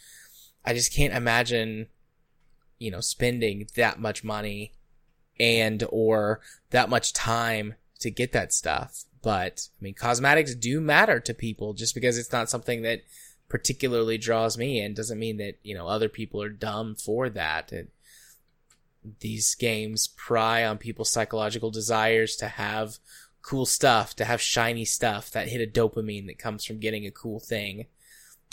I 0.65 0.73
just 0.73 0.93
can't 0.93 1.13
imagine 1.13 1.89
you 2.83 2.91
know, 2.91 3.01
spending 3.01 3.69
that 3.77 4.01
much 4.01 4.25
money 4.25 4.73
and 5.39 5.85
or 5.91 6.41
that 6.71 6.91
much 6.91 7.13
time 7.13 7.75
to 8.01 8.11
get 8.11 8.33
that 8.33 8.53
stuff. 8.53 9.05
But 9.23 9.69
I 9.81 9.83
mean, 9.83 9.95
cosmetics 9.95 10.55
do 10.55 10.81
matter 10.81 11.21
to 11.21 11.33
people 11.33 11.75
just 11.75 11.95
because 11.95 12.19
it's 12.19 12.33
not 12.33 12.51
something 12.51 12.83
that 12.83 13.03
particularly 13.49 14.19
draws 14.19 14.59
me 14.59 14.81
in 14.81 14.95
doesn't 14.95 15.19
mean 15.19 15.37
that, 15.37 15.59
you 15.63 15.75
know, 15.75 15.87
other 15.87 16.09
people 16.09 16.43
are 16.43 16.49
dumb 16.49 16.97
for 16.97 17.29
that. 17.31 17.71
And 17.71 17.89
these 19.21 19.55
games 19.55 20.09
pry 20.17 20.65
on 20.65 20.79
people's 20.79 21.11
psychological 21.11 21.71
desires 21.71 22.35
to 22.37 22.49
have 22.49 22.99
cool 23.43 23.67
stuff, 23.67 24.17
to 24.17 24.25
have 24.25 24.41
shiny 24.41 24.85
stuff, 24.85 25.31
that 25.31 25.49
hit 25.49 25.61
of 25.61 25.73
dopamine 25.73 26.27
that 26.27 26.39
comes 26.39 26.65
from 26.65 26.81
getting 26.81 27.07
a 27.07 27.11
cool 27.13 27.39
thing. 27.39 27.87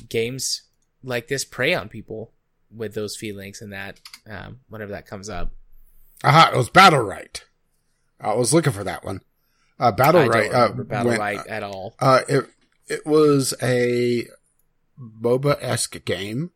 Games 0.07 0.63
like 1.03 1.27
this 1.27 1.45
prey 1.45 1.73
on 1.73 1.89
people 1.89 2.31
with 2.73 2.93
those 2.93 3.15
feelings 3.17 3.61
and 3.61 3.73
that 3.73 3.99
um, 4.29 4.59
whenever 4.69 4.91
that 4.91 5.05
comes 5.07 5.29
up. 5.29 5.51
Aha! 6.23 6.51
It 6.53 6.57
was 6.57 6.69
Battlerite. 6.69 7.41
I 8.19 8.33
was 8.33 8.53
looking 8.53 8.73
for 8.73 8.83
that 8.83 9.03
one. 9.05 9.21
Uh, 9.79 9.91
Battle 9.93 10.21
I 10.21 10.27
Right. 10.27 10.53
uh, 10.53 10.69
Battle 10.73 11.07
went- 11.09 11.19
Right 11.21 11.47
at 11.47 11.63
all. 11.63 11.95
Uh, 11.99 12.21
it 12.27 12.45
it 12.87 13.05
was 13.05 13.53
a 13.63 14.27
MOBA 14.99 15.57
esque 15.61 16.03
game 16.03 16.51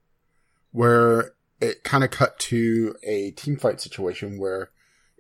where 0.72 1.32
it 1.62 1.84
kind 1.84 2.04
of 2.04 2.10
cut 2.12 2.38
to 2.40 2.96
a 3.04 3.32
team 3.32 3.56
fight 3.58 3.80
situation 3.80 4.38
where 4.38 4.72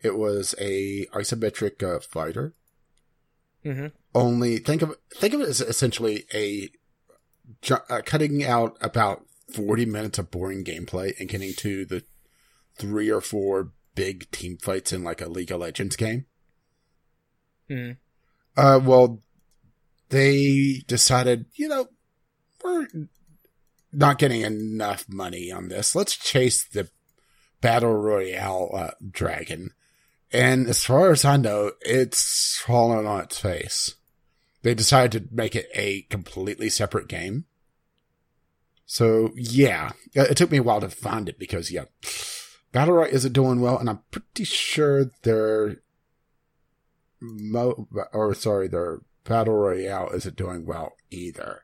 it 0.04 0.18
was 0.18 0.54
a 0.60 1.06
isometric 1.14 1.82
uh, 1.82 2.00
fighter. 2.02 2.54
hmm 3.64 3.88
Only 4.14 4.58
think 4.58 4.82
of 4.82 4.98
think 5.16 5.34
of 5.34 5.40
it 5.40 5.48
as 5.48 5.62
essentially 5.62 6.26
a 6.34 6.70
ju- 7.62 7.78
uh, 7.90 8.02
cutting 8.06 8.44
out 8.44 8.76
about 8.82 9.26
forty 9.52 9.86
minutes 9.86 10.20
of 10.20 10.32
boring 10.32 10.64
gameplay 10.64 11.20
and 11.20 11.30
getting 11.30 11.54
to 11.56 11.86
the 11.86 12.04
three 12.78 13.10
or 13.10 13.22
four 13.22 13.72
big 13.96 14.30
team 14.32 14.58
fights 14.58 14.92
in 14.94 15.04
like 15.04 15.22
a 15.22 15.30
League 15.30 15.52
of 15.52 15.60
Legends 15.60 15.96
game. 15.96 16.26
hmm 17.70 17.92
Uh, 18.56 18.80
well, 18.84 19.22
they 20.10 20.84
decided, 20.88 21.46
you 21.56 21.68
know, 21.68 21.88
we're 22.64 22.88
not 23.92 24.18
getting 24.18 24.42
enough 24.42 25.06
money 25.08 25.52
on 25.52 25.68
this. 25.68 25.96
Let's 25.96 26.16
chase 26.16 26.68
the 26.68 26.90
battle 27.62 27.94
royale 27.94 28.70
uh, 28.74 28.92
dragon. 29.12 29.72
And 30.32 30.68
as 30.68 30.84
far 30.84 31.12
as 31.12 31.26
I 31.26 31.38
know, 31.38 31.74
it's 31.82 32.62
fallen 32.66 33.06
on 33.06 33.22
its 33.22 33.40
face. 33.40 33.96
They 34.64 34.74
decided 34.74 35.30
to 35.30 35.36
make 35.36 35.56
it 35.56 35.70
a 35.76 36.04
completely 36.04 36.70
separate 36.70 37.08
game. 37.08 37.46
So 38.94 39.32
yeah, 39.36 39.94
it 40.14 40.30
it 40.30 40.38
took 40.38 40.52
me 40.52 40.60
a 40.60 40.64
while 40.64 40.80
to 40.80 40.88
find 40.88 41.28
it 41.28 41.40
because 41.40 41.72
yeah, 41.72 41.86
Battle 42.72 42.94
Royale 42.94 43.12
isn't 43.12 43.34
doing 43.34 43.60
well, 43.60 43.80
and 43.80 43.90
I'm 43.90 44.02
pretty 44.12 44.44
sure 44.44 45.06
their 45.24 45.78
mo 47.20 47.88
or 48.14 48.36
sorry, 48.36 48.68
their 48.68 49.00
Battle 49.24 49.56
Royale 49.56 50.12
isn't 50.12 50.36
doing 50.36 50.68
well 50.68 50.94
either. 51.10 51.64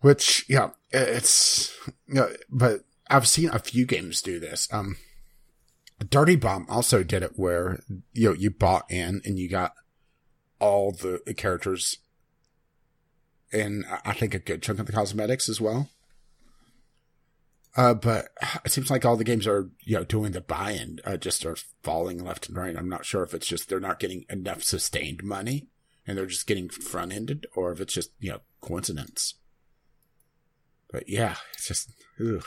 Which 0.00 0.44
yeah, 0.48 0.70
it's 0.90 1.72
yeah, 2.08 2.30
but 2.50 2.80
I've 3.08 3.28
seen 3.28 3.50
a 3.50 3.60
few 3.60 3.86
games 3.86 4.20
do 4.20 4.40
this. 4.40 4.66
Um, 4.72 4.96
Dirty 6.10 6.34
Bomb 6.34 6.66
also 6.68 7.04
did 7.04 7.22
it 7.22 7.34
where 7.36 7.78
you 8.12 8.30
know 8.30 8.34
you 8.34 8.50
bought 8.50 8.90
in 8.90 9.22
and 9.24 9.38
you 9.38 9.48
got 9.48 9.74
all 10.58 10.90
the 10.90 11.20
characters 11.36 11.98
and 13.54 13.84
I 14.04 14.12
think 14.12 14.34
a 14.34 14.38
good 14.38 14.62
chunk 14.62 14.78
of 14.80 14.86
the 14.86 14.92
cosmetics 14.92 15.48
as 15.48 15.60
well. 15.60 15.88
Uh, 17.76 17.94
but 17.94 18.28
it 18.64 18.70
seems 18.70 18.90
like 18.90 19.04
all 19.04 19.16
the 19.16 19.24
games 19.24 19.46
are, 19.46 19.70
you 19.80 19.96
know, 19.96 20.04
doing 20.04 20.32
the 20.32 20.40
buy-in, 20.40 21.00
uh, 21.04 21.16
just 21.16 21.44
are 21.44 21.56
falling 21.82 22.22
left 22.22 22.48
and 22.48 22.56
right. 22.56 22.76
I'm 22.76 22.88
not 22.88 23.04
sure 23.04 23.24
if 23.24 23.34
it's 23.34 23.48
just 23.48 23.68
they're 23.68 23.80
not 23.80 23.98
getting 23.98 24.24
enough 24.30 24.62
sustained 24.62 25.24
money 25.24 25.66
and 26.06 26.16
they're 26.16 26.26
just 26.26 26.46
getting 26.46 26.68
front-ended 26.68 27.46
or 27.56 27.72
if 27.72 27.80
it's 27.80 27.94
just, 27.94 28.10
you 28.20 28.30
know, 28.30 28.40
coincidence. 28.60 29.34
But 30.92 31.08
yeah, 31.08 31.36
it's 31.54 31.66
just, 31.66 31.90
ugh. 32.20 32.44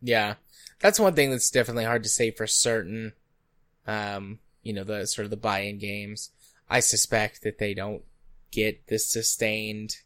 Yeah, 0.00 0.34
that's 0.78 1.00
one 1.00 1.14
thing 1.14 1.30
that's 1.30 1.50
definitely 1.50 1.84
hard 1.84 2.04
to 2.04 2.08
say 2.08 2.30
for 2.30 2.46
certain. 2.46 3.14
Um, 3.86 4.38
you 4.62 4.72
know, 4.72 4.84
the 4.84 5.06
sort 5.06 5.24
of 5.24 5.30
the 5.30 5.36
buy-in 5.36 5.78
games. 5.78 6.30
I 6.68 6.78
suspect 6.80 7.42
that 7.42 7.58
they 7.58 7.74
don't 7.74 8.02
get 8.50 8.86
the 8.88 8.98
sustained 8.98 9.96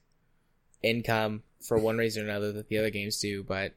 income 0.82 1.42
for 1.60 1.78
one 1.78 1.96
reason 1.96 2.24
or 2.26 2.28
another 2.28 2.52
that 2.52 2.68
the 2.68 2.78
other 2.78 2.90
games 2.90 3.18
do, 3.18 3.42
but 3.42 3.72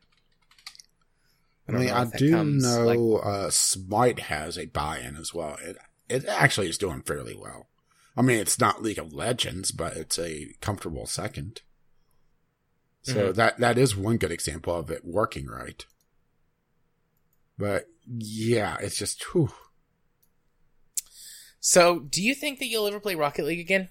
I, 1.67 1.71
don't 1.71 1.81
mean, 1.81 1.89
I 1.89 2.05
do 2.05 2.31
comes, 2.31 2.63
know, 2.63 2.85
like- 2.85 3.25
uh, 3.25 3.49
Smite 3.49 4.19
has 4.19 4.57
a 4.57 4.65
buy-in 4.65 5.15
as 5.15 5.33
well. 5.33 5.57
It, 5.61 5.77
it 6.09 6.25
actually 6.25 6.69
is 6.69 6.77
doing 6.77 7.01
fairly 7.01 7.35
well. 7.35 7.67
I 8.15 8.21
mean, 8.21 8.39
it's 8.39 8.59
not 8.59 8.81
League 8.81 8.97
of 8.97 9.13
Legends, 9.13 9.71
but 9.71 9.95
it's 9.95 10.17
a 10.17 10.53
comfortable 10.59 11.05
second. 11.05 11.61
So 13.03 13.31
Mhm. 13.31 13.35
that, 13.35 13.57
that 13.59 13.77
is 13.77 13.95
one 13.95 14.17
good 14.17 14.31
example 14.31 14.75
of 14.75 14.89
it 14.91 15.05
working 15.05 15.47
right. 15.47 15.85
But 17.57 17.87
yeah, 18.05 18.77
it's 18.81 18.97
just, 18.97 19.23
whew. 19.33 19.51
So, 21.59 21.99
do 21.99 22.21
you 22.21 22.33
think 22.33 22.59
that 22.59 22.67
you'll 22.67 22.87
ever 22.87 22.99
play 22.99 23.15
Rocket 23.15 23.45
League 23.45 23.59
again? 23.59 23.89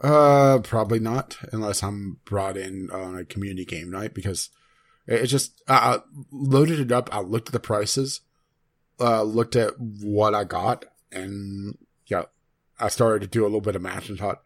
Uh, 0.00 0.58
probably 0.58 0.98
not 0.98 1.38
unless 1.52 1.82
I'm 1.82 2.18
brought 2.24 2.56
in 2.56 2.90
on 2.90 3.16
a 3.16 3.24
community 3.24 3.64
game 3.64 3.90
night 3.90 4.12
because 4.12 4.50
it 5.06 5.26
just 5.26 5.62
I 5.68 5.74
I 5.74 5.98
loaded 6.32 6.80
it 6.80 6.92
up. 6.92 7.14
I 7.14 7.20
looked 7.20 7.48
at 7.48 7.52
the 7.52 7.60
prices, 7.60 8.20
uh, 9.00 9.22
looked 9.22 9.56
at 9.56 9.78
what 9.78 10.34
I 10.34 10.44
got, 10.44 10.86
and 11.12 11.78
yeah, 12.06 12.24
I 12.80 12.88
started 12.88 13.20
to 13.20 13.26
do 13.28 13.42
a 13.42 13.46
little 13.46 13.60
bit 13.60 13.76
of 13.76 13.82
math 13.82 14.08
and 14.08 14.18
thought, 14.18 14.42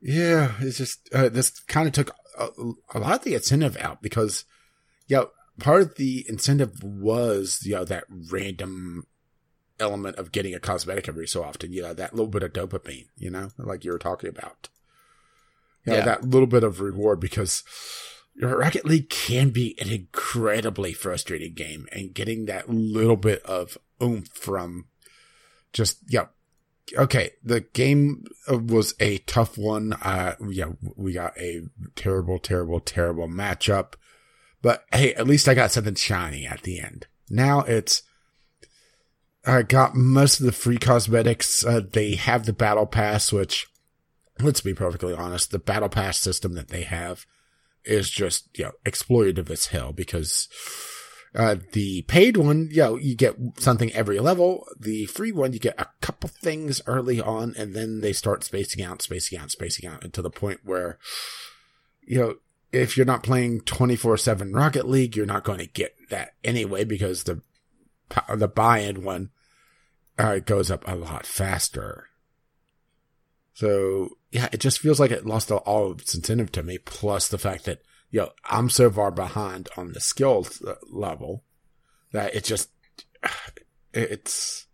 yeah, 0.00 0.52
it's 0.60 0.78
just 0.78 1.08
uh, 1.12 1.28
this 1.28 1.60
kind 1.60 1.88
of 1.88 1.92
took 1.92 2.14
a, 2.38 2.48
a 2.94 2.98
lot 2.98 3.18
of 3.18 3.24
the 3.24 3.34
incentive 3.34 3.76
out 3.78 4.02
because 4.02 4.44
yeah, 5.08 5.24
part 5.58 5.82
of 5.82 5.94
the 5.96 6.24
incentive 6.28 6.82
was 6.82 7.60
you 7.64 7.74
know 7.74 7.84
that 7.84 8.04
random 8.30 9.06
element 9.80 10.16
of 10.16 10.32
getting 10.32 10.54
a 10.54 10.60
cosmetic 10.60 11.08
every 11.08 11.26
so 11.26 11.42
often, 11.42 11.72
you 11.72 11.82
know, 11.82 11.94
that 11.94 12.14
little 12.14 12.30
bit 12.30 12.42
of 12.42 12.52
dopamine, 12.52 13.08
you 13.16 13.30
know, 13.30 13.48
like 13.58 13.84
you 13.84 13.92
were 13.92 13.98
talking 13.98 14.28
about. 14.30 14.68
You 15.84 15.92
know, 15.92 15.98
Yeah. 15.98 16.04
that 16.04 16.24
little 16.24 16.46
bit 16.46 16.64
of 16.64 16.80
reward 16.80 17.20
because 17.20 17.62
Rocket 18.40 18.84
League 18.84 19.10
can 19.10 19.50
be 19.50 19.78
an 19.80 19.90
incredibly 19.90 20.92
frustrating 20.92 21.54
game 21.54 21.86
and 21.92 22.14
getting 22.14 22.46
that 22.46 22.68
little 22.68 23.16
bit 23.16 23.42
of 23.44 23.76
oomph 24.02 24.28
from 24.34 24.86
just, 25.72 25.98
yeah. 26.08 26.26
Okay, 26.98 27.30
the 27.42 27.60
game 27.60 28.24
was 28.48 28.94
a 29.00 29.18
tough 29.18 29.56
one. 29.56 29.94
Uh, 29.94 30.34
yeah, 30.50 30.72
we 30.96 31.12
got 31.14 31.36
a 31.38 31.62
terrible, 31.96 32.38
terrible, 32.38 32.78
terrible 32.78 33.26
matchup. 33.26 33.94
But 34.60 34.84
hey, 34.92 35.14
at 35.14 35.26
least 35.26 35.48
I 35.48 35.54
got 35.54 35.72
something 35.72 35.94
shiny 35.94 36.46
at 36.46 36.62
the 36.62 36.80
end. 36.80 37.06
Now 37.30 37.60
it's, 37.60 38.02
I 39.46 39.62
got 39.62 39.94
most 39.94 40.40
of 40.40 40.46
the 40.46 40.52
free 40.52 40.78
cosmetics. 40.78 41.64
Uh, 41.64 41.80
they 41.92 42.14
have 42.14 42.46
the 42.46 42.52
battle 42.52 42.86
pass, 42.86 43.32
which, 43.32 43.66
let's 44.40 44.60
be 44.60 44.74
perfectly 44.74 45.14
honest, 45.14 45.50
the 45.50 45.58
battle 45.58 45.88
pass 45.88 46.18
system 46.18 46.54
that 46.54 46.68
they 46.68 46.82
have 46.82 47.26
is 47.84 48.08
just, 48.08 48.48
you 48.56 48.64
know, 48.64 48.72
exploitative 48.86 49.50
as 49.50 49.66
hell 49.66 49.92
because, 49.92 50.48
uh, 51.34 51.56
the 51.72 52.02
paid 52.02 52.36
one, 52.36 52.68
you 52.70 52.78
know, 52.78 52.96
you 52.96 53.14
get 53.14 53.36
something 53.58 53.92
every 53.92 54.18
level. 54.18 54.66
The 54.78 55.06
free 55.06 55.32
one, 55.32 55.52
you 55.52 55.58
get 55.58 55.78
a 55.78 55.88
couple 56.00 56.28
things 56.28 56.80
early 56.86 57.20
on 57.20 57.54
and 57.58 57.74
then 57.74 58.00
they 58.00 58.12
start 58.12 58.44
spacing 58.44 58.82
out, 58.82 59.02
spacing 59.02 59.38
out, 59.38 59.50
spacing 59.50 59.88
out 59.88 60.10
to 60.12 60.22
the 60.22 60.30
point 60.30 60.60
where, 60.64 60.98
you 62.06 62.18
know, 62.18 62.34
if 62.72 62.96
you're 62.96 63.06
not 63.06 63.22
playing 63.22 63.60
24/7 63.62 64.54
Rocket 64.54 64.88
League, 64.88 65.16
you're 65.16 65.26
not 65.26 65.44
going 65.44 65.60
to 65.60 65.66
get 65.66 65.94
that 66.10 66.34
anyway 66.42 66.84
because 66.84 67.24
the 67.24 67.40
the 68.34 68.48
buy-in 68.48 69.04
one 69.04 69.30
uh, 70.18 70.38
goes 70.38 70.70
up 70.70 70.86
a 70.86 70.94
lot 70.94 71.26
faster. 71.26 72.08
So 73.54 74.18
yeah, 74.30 74.48
it 74.52 74.60
just 74.60 74.80
feels 74.80 74.98
like 74.98 75.10
it 75.10 75.26
lost 75.26 75.50
all 75.50 75.92
of 75.92 76.00
its 76.00 76.14
incentive 76.14 76.52
to 76.52 76.62
me. 76.62 76.78
Plus 76.78 77.28
the 77.28 77.38
fact 77.38 77.64
that 77.64 77.82
yo, 78.10 78.24
know, 78.24 78.30
I'm 78.44 78.70
so 78.70 78.90
far 78.90 79.10
behind 79.10 79.68
on 79.76 79.92
the 79.92 80.00
skill 80.00 80.46
level 80.88 81.44
that 82.12 82.34
it 82.34 82.44
just 82.44 82.70
it's 83.92 84.66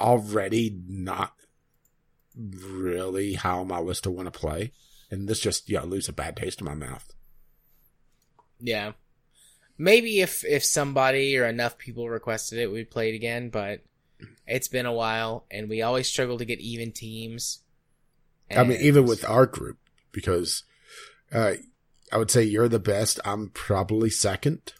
already 0.00 0.80
not 0.86 1.34
really 2.36 3.34
how 3.34 3.64
my 3.64 3.78
list 3.78 4.04
to 4.04 4.10
want 4.10 4.32
to 4.32 4.38
play, 4.38 4.72
and 5.10 5.28
this 5.28 5.40
just 5.40 5.68
yeah 5.68 5.82
leaves 5.82 6.08
a 6.08 6.12
bad 6.12 6.36
taste 6.36 6.60
in 6.60 6.66
my 6.66 6.74
mouth. 6.74 7.12
Yeah, 8.60 8.92
maybe 9.76 10.20
if 10.20 10.44
if 10.44 10.64
somebody 10.64 11.36
or 11.36 11.46
enough 11.46 11.78
people 11.78 12.08
requested 12.08 12.58
it, 12.58 12.72
we'd 12.72 12.90
play 12.90 13.10
it 13.10 13.16
again. 13.16 13.50
But 13.50 13.82
it's 14.46 14.68
been 14.68 14.86
a 14.86 14.92
while, 14.92 15.44
and 15.50 15.68
we 15.68 15.82
always 15.82 16.08
struggle 16.08 16.38
to 16.38 16.44
get 16.44 16.60
even 16.60 16.92
teams. 16.92 17.60
And... 18.50 18.60
I 18.60 18.64
mean, 18.64 18.80
even 18.80 19.04
with 19.04 19.24
our 19.28 19.46
group, 19.46 19.78
because 20.12 20.64
uh, 21.32 21.54
I 22.12 22.18
would 22.18 22.30
say 22.30 22.42
you're 22.42 22.68
the 22.68 22.78
best. 22.78 23.20
I'm 23.24 23.50
probably 23.50 24.10
second. 24.10 24.72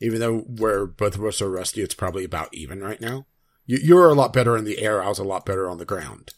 Even 0.00 0.20
though 0.20 0.44
we're 0.46 0.86
both 0.86 1.14
of 1.14 1.24
us 1.24 1.42
are 1.42 1.50
rusty, 1.50 1.82
it's 1.82 1.94
probably 1.94 2.24
about 2.24 2.52
even 2.54 2.80
right 2.82 3.00
now. 3.00 3.26
You, 3.66 3.78
you're 3.82 4.08
a 4.08 4.14
lot 4.14 4.32
better 4.32 4.56
in 4.56 4.64
the 4.64 4.78
air. 4.78 5.02
I 5.02 5.08
was 5.08 5.18
a 5.18 5.24
lot 5.24 5.46
better 5.46 5.68
on 5.68 5.78
the 5.78 5.84
ground. 5.84 6.32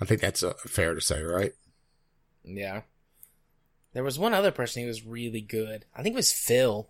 I 0.00 0.04
think 0.04 0.20
that's 0.20 0.42
uh, 0.42 0.52
fair 0.66 0.94
to 0.94 1.00
say, 1.00 1.22
right? 1.22 1.52
Yeah. 2.44 2.82
There 3.94 4.04
was 4.04 4.18
one 4.18 4.34
other 4.34 4.52
person 4.52 4.82
who 4.82 4.88
was 4.88 5.04
really 5.04 5.40
good. 5.40 5.86
I 5.96 6.02
think 6.02 6.12
it 6.12 6.16
was 6.16 6.30
Phil. 6.30 6.88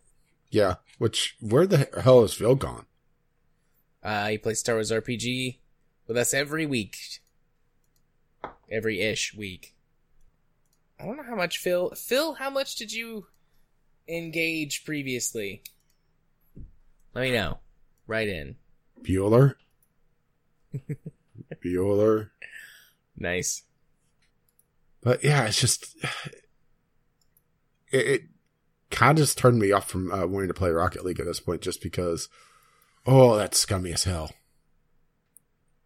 Yeah. 0.50 0.76
Which 0.98 1.36
where 1.40 1.66
the 1.66 1.88
hell 2.02 2.24
is 2.24 2.34
Phil 2.34 2.54
gone? 2.54 2.86
Uh, 4.02 4.28
he 4.28 4.38
plays 4.38 4.60
Star 4.60 4.76
Wars 4.76 4.90
RPG 4.90 5.58
with 6.06 6.16
us 6.16 6.32
every 6.32 6.66
week, 6.66 7.20
every 8.70 9.00
ish 9.00 9.34
week. 9.34 9.74
I 10.98 11.04
don't 11.04 11.16
know 11.16 11.22
how 11.22 11.36
much 11.36 11.58
Phil. 11.58 11.90
Phil, 11.90 12.34
how 12.34 12.50
much 12.50 12.76
did 12.76 12.92
you 12.92 13.26
engage 14.08 14.84
previously? 14.84 15.62
Let 17.14 17.22
me 17.22 17.32
know. 17.32 17.58
Write 18.06 18.28
in. 18.28 18.56
Bueller. 19.02 19.54
Bueller. 21.64 22.30
Nice. 23.16 23.62
But 25.02 25.22
yeah, 25.22 25.46
it's 25.46 25.60
just 25.60 25.94
it, 27.92 28.06
it 28.06 28.22
kind 28.90 29.18
of 29.18 29.24
just 29.24 29.38
turned 29.38 29.58
me 29.58 29.72
off 29.72 29.88
from 29.88 30.12
uh, 30.12 30.26
wanting 30.26 30.48
to 30.48 30.54
play 30.54 30.70
Rocket 30.70 31.04
League 31.04 31.20
at 31.20 31.26
this 31.26 31.40
point, 31.40 31.62
just 31.62 31.82
because. 31.82 32.28
Oh, 33.06 33.36
that's 33.36 33.58
scummy 33.58 33.92
as 33.92 34.04
hell. 34.04 34.32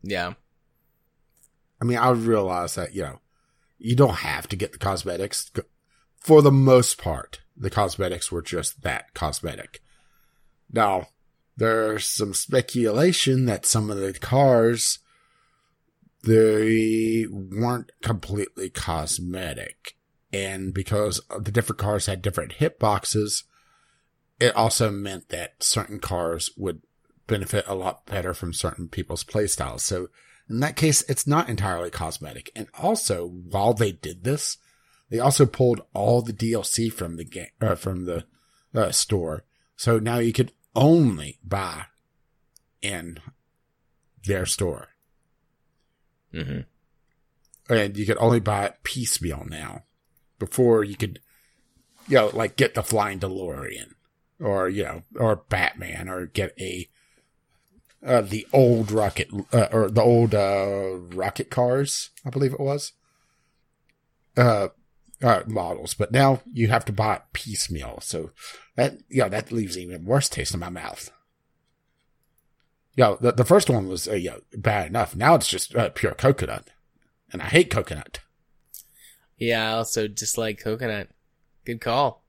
Yeah. 0.03 0.35
I 1.81 1.85
mean, 1.85 1.99
I 1.99 2.11
realize 2.11 2.74
that 2.74 2.95
you 2.95 3.03
know 3.03 3.20
you 3.79 3.97
don't 3.97 4.16
have 4.16 4.49
to 4.49 4.57
get 4.57 4.73
the 4.73 4.79
cosmetics. 4.79 5.51
For 6.16 6.43
the 6.43 6.53
most 6.53 6.99
part, 6.99 7.41
the 7.57 7.70
cosmetics 7.70 8.31
were 8.31 8.43
just 8.43 8.83
that 8.83 9.15
cosmetic. 9.15 9.83
Now, 10.73 11.09
there's 11.57 12.09
some 12.09 12.35
speculation 12.35 13.47
that 13.47 13.66
some 13.66 13.91
of 13.91 13.99
the 13.99 14.12
cars 14.12 15.01
they 16.24 17.27
weren't 17.29 17.91
completely 18.03 18.70
cosmetic. 18.70 19.97
And 20.33 20.73
because 20.73 21.21
the 21.39 21.53
different 21.53 21.79
cars 21.79 22.07
had 22.07 22.23
different 22.23 22.55
hitboxes, 22.55 23.45
it 24.41 24.57
also 24.57 24.91
meant 24.91 25.29
that 25.29 25.63
certain 25.63 25.99
cars 25.99 26.51
would 26.57 26.83
benefit 27.27 27.65
a 27.69 27.75
lot 27.75 28.07
better 28.07 28.35
from 28.35 28.53
certain 28.53 28.89
people's 28.89 29.25
playstyles. 29.25 29.81
So 29.81 30.09
in 30.49 30.61
that 30.61 30.77
case, 30.77 31.03
it's 31.09 31.27
not 31.27 31.49
entirely 31.49 31.91
cosmetic. 31.91 32.51
And 32.57 32.69
also, 32.75 33.29
while 33.29 33.75
they 33.75 33.93
did 33.93 34.25
this, 34.25 34.59
they 35.11 35.19
also 35.19 35.47
pulled 35.47 35.83
all 35.93 36.23
the 36.23 36.33
DLC 36.33 36.93
from 36.93 37.17
the 37.17 37.25
game, 37.25 37.49
uh, 37.61 37.75
from 37.75 38.07
the 38.07 38.25
uh, 38.75 38.91
store. 38.91 39.45
So 39.77 39.99
now 39.99 40.19
you 40.19 40.33
could 40.33 40.53
only 40.75 41.39
buy 41.45 41.85
in 42.81 43.19
their 44.25 44.47
store. 44.47 44.89
Mm-hmm. 46.35 46.61
And 47.73 47.97
you 47.97 48.07
could 48.07 48.19
only 48.19 48.41
buy 48.41 48.67
it 48.67 48.77
piecemeal 48.83 49.47
now. 49.49 49.85
Before 50.47 50.82
you 50.82 50.97
could, 50.97 51.20
you 52.09 52.16
know, 52.16 52.31
like 52.32 52.56
get 52.56 52.74
the 52.74 52.82
flying 52.82 53.20
DeLorean 53.20 53.93
or, 54.40 54.69
you 54.69 54.82
know, 54.82 55.02
or 55.14 55.36
Batman 55.36 56.09
or 56.09 56.27
get 56.27 56.52
a, 56.60 56.89
uh, 58.05 58.23
the 58.23 58.44
old 58.52 58.90
rocket, 58.90 59.28
uh, 59.52 59.69
or 59.70 59.89
the 59.89 60.02
old, 60.02 60.35
uh, 60.35 60.97
rocket 61.14 61.48
cars, 61.48 62.10
I 62.27 62.31
believe 62.31 62.52
it 62.52 62.59
was. 62.59 62.93
Uh, 64.36 64.69
uh, 65.23 65.43
models, 65.47 65.94
but 65.94 66.10
now 66.10 66.43
you 66.52 66.66
have 66.66 66.85
to 66.86 66.93
buy 66.93 67.14
it 67.14 67.23
piecemeal. 67.32 68.01
So 68.02 68.31
that, 68.74 68.98
yeah, 69.09 69.28
that 69.28 69.52
leaves 69.52 69.78
even 69.78 70.05
worse 70.05 70.28
taste 70.28 70.55
in 70.55 70.59
my 70.59 70.70
mouth. 70.70 71.12
Yeah, 72.97 73.14
the, 73.20 73.31
the 73.31 73.44
first 73.44 73.70
one 73.70 73.86
was 73.86 74.09
uh, 74.09 74.14
yeah, 74.14 74.39
bad 74.56 74.89
enough. 74.89 75.14
Now 75.14 75.36
it's 75.36 75.48
just 75.48 75.77
uh, 75.77 75.90
pure 75.90 76.14
coconut, 76.14 76.69
and 77.32 77.40
I 77.40 77.47
hate 77.47 77.70
coconut. 77.70 78.19
Yeah, 79.43 79.70
I 79.70 79.73
also 79.78 80.06
dislike 80.06 80.60
coconut. 80.60 81.09
Good 81.64 81.81
call. 81.81 82.23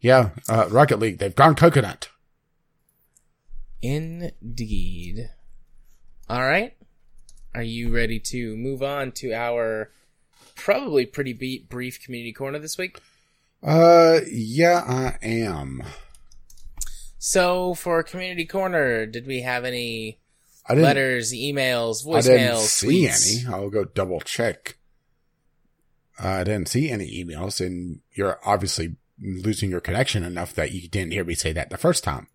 Yeah, 0.00 0.30
uh, 0.48 0.66
Rocket 0.68 0.98
League, 0.98 1.18
they've 1.18 1.34
gone 1.34 1.54
coconut. 1.54 2.08
Indeed. 3.80 5.30
All 6.28 6.42
right. 6.42 6.74
Are 7.54 7.62
you 7.62 7.94
ready 7.94 8.18
to 8.18 8.56
move 8.56 8.82
on 8.82 9.12
to 9.12 9.32
our 9.32 9.92
probably 10.56 11.06
pretty 11.06 11.32
beat 11.32 11.68
brief 11.68 12.02
community 12.02 12.32
corner 12.32 12.58
this 12.58 12.76
week? 12.76 12.98
Uh, 13.62 14.20
yeah, 14.28 14.82
I 14.88 15.24
am. 15.24 15.84
So 17.16 17.74
for 17.74 18.02
community 18.02 18.44
corner, 18.44 19.06
did 19.06 19.24
we 19.24 19.42
have 19.42 19.64
any 19.64 20.18
letters, 20.68 21.32
emails, 21.32 22.04
voicemails? 22.04 22.16
I 22.16 22.20
didn't 22.22 22.58
see 22.58 23.04
tweets? 23.04 23.46
any. 23.46 23.54
I'll 23.54 23.70
go 23.70 23.84
double 23.84 24.20
check. 24.20 24.76
I 26.18 26.44
didn't 26.44 26.68
see 26.68 26.90
any 26.90 27.24
emails, 27.24 27.64
and 27.64 28.00
you're 28.12 28.38
obviously 28.44 28.96
losing 29.20 29.70
your 29.70 29.80
connection 29.80 30.22
enough 30.22 30.54
that 30.54 30.72
you 30.72 30.88
didn't 30.88 31.12
hear 31.12 31.24
me 31.24 31.34
say 31.34 31.52
that 31.52 31.70
the 31.70 31.78
first 31.78 32.04
time. 32.04 32.28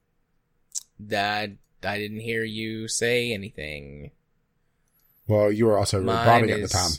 That 0.99 1.51
I 1.83 1.97
didn't 1.97 2.19
hear 2.19 2.43
you 2.43 2.87
say 2.87 3.33
anything. 3.33 4.11
Well, 5.27 5.51
you 5.51 5.65
were 5.65 5.77
also 5.77 6.01
Mine 6.01 6.49
is, 6.49 6.51
at 6.51 6.61
the 6.61 6.67
time. 6.67 6.91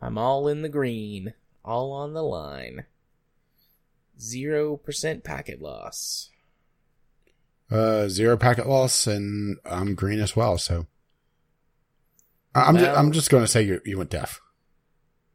I'm 0.00 0.18
all 0.18 0.48
in 0.48 0.62
the 0.62 0.68
green, 0.68 1.34
all 1.64 1.92
on 1.92 2.14
the 2.14 2.22
line. 2.22 2.84
Zero 4.18 4.76
percent 4.76 5.24
packet 5.24 5.60
loss. 5.60 6.30
Uh, 7.70 8.08
zero 8.08 8.36
packet 8.36 8.68
loss, 8.68 9.06
and 9.06 9.58
I'm 9.64 9.94
green 9.94 10.20
as 10.20 10.34
well. 10.34 10.56
So 10.58 10.86
I'm 12.54 12.74
well, 12.74 12.84
just, 12.84 12.98
I'm 12.98 13.12
just 13.12 13.30
going 13.30 13.44
to 13.44 13.48
say 13.48 13.62
you 13.62 13.80
you 13.84 13.98
went 13.98 14.10
deaf. 14.10 14.40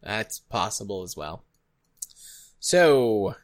That's 0.01 0.39
possible 0.39 1.03
as 1.03 1.15
well. 1.15 1.43
So 2.59 3.35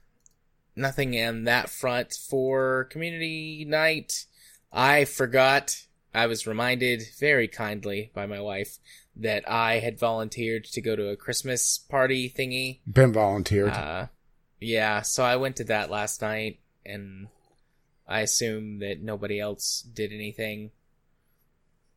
nothing 0.76 1.14
in 1.14 1.46
that 1.46 1.70
front 1.70 2.14
for 2.14 2.86
community 2.86 3.66
night. 3.68 4.26
I 4.72 5.06
forgot. 5.06 5.84
I 6.14 6.28
was 6.28 6.48
reminded 6.48 7.04
very 7.20 7.48
kindly 7.48 8.12
by 8.14 8.26
my 8.26 8.42
wife 8.42 8.78
that 9.16 9.50
I 9.50 9.80
had 9.80 10.00
volunteered 10.00 10.66
to 10.66 10.82
go 10.82 10.96
to 10.96 11.10
a 11.10 11.16
Christmas 11.16 11.78
party 11.78 12.30
thingy. 12.30 12.80
Been 12.92 13.14
volunteered. 13.14 13.74
Uh, 13.74 14.08
yeah, 14.60 15.02
so 15.02 15.24
I 15.24 15.36
went 15.36 15.58
to 15.58 15.64
that 15.66 15.92
last 15.92 16.22
night, 16.22 16.60
and 16.86 17.28
I 18.08 18.22
assume 18.22 18.80
that 18.80 19.02
nobody 19.02 19.40
else 19.40 19.82
did 19.82 20.12
anything. 20.12 20.72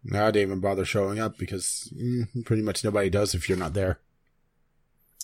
No, 0.02 0.26
I 0.26 0.30
didn't 0.30 0.48
even 0.48 0.60
bother 0.60 0.84
showing 0.84 1.18
up 1.18 1.36
because 1.38 1.92
mm, 1.94 2.44
pretty 2.44 2.62
much 2.62 2.84
nobody 2.84 3.10
does 3.10 3.34
if 3.34 3.48
you're 3.48 3.58
not 3.58 3.74
there. 3.74 4.00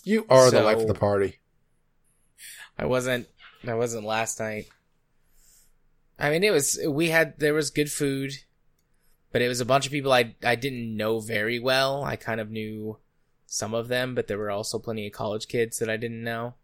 You 0.07 0.25
are 0.29 0.49
so, 0.49 0.59
the 0.59 0.63
life 0.63 0.77
of 0.77 0.87
the 0.87 0.93
party. 0.93 1.39
I 2.77 2.85
wasn't. 2.85 3.27
I 3.67 3.73
wasn't 3.73 4.05
last 4.05 4.39
night. 4.39 4.67
I 6.19 6.29
mean, 6.29 6.43
it 6.43 6.51
was. 6.51 6.79
We 6.87 7.09
had 7.09 7.39
there 7.39 7.53
was 7.53 7.69
good 7.69 7.91
food 7.91 8.33
but 9.31 9.41
it 9.41 9.47
was 9.47 9.61
a 9.61 9.65
bunch 9.65 9.85
of 9.85 9.91
people 9.91 10.11
I 10.11 10.35
I 10.43 10.55
didn't 10.55 10.95
know 10.95 11.19
very 11.19 11.59
well. 11.59 12.03
I 12.03 12.15
kind 12.15 12.39
of 12.39 12.49
knew 12.49 12.97
some 13.45 13.73
of 13.73 13.87
them, 13.87 14.15
but 14.15 14.27
there 14.27 14.37
were 14.37 14.51
also 14.51 14.79
plenty 14.79 15.05
of 15.07 15.13
college 15.13 15.47
kids 15.47 15.79
that 15.79 15.89
I 15.89 15.97
didn't 15.97 16.23
know. 16.23 16.55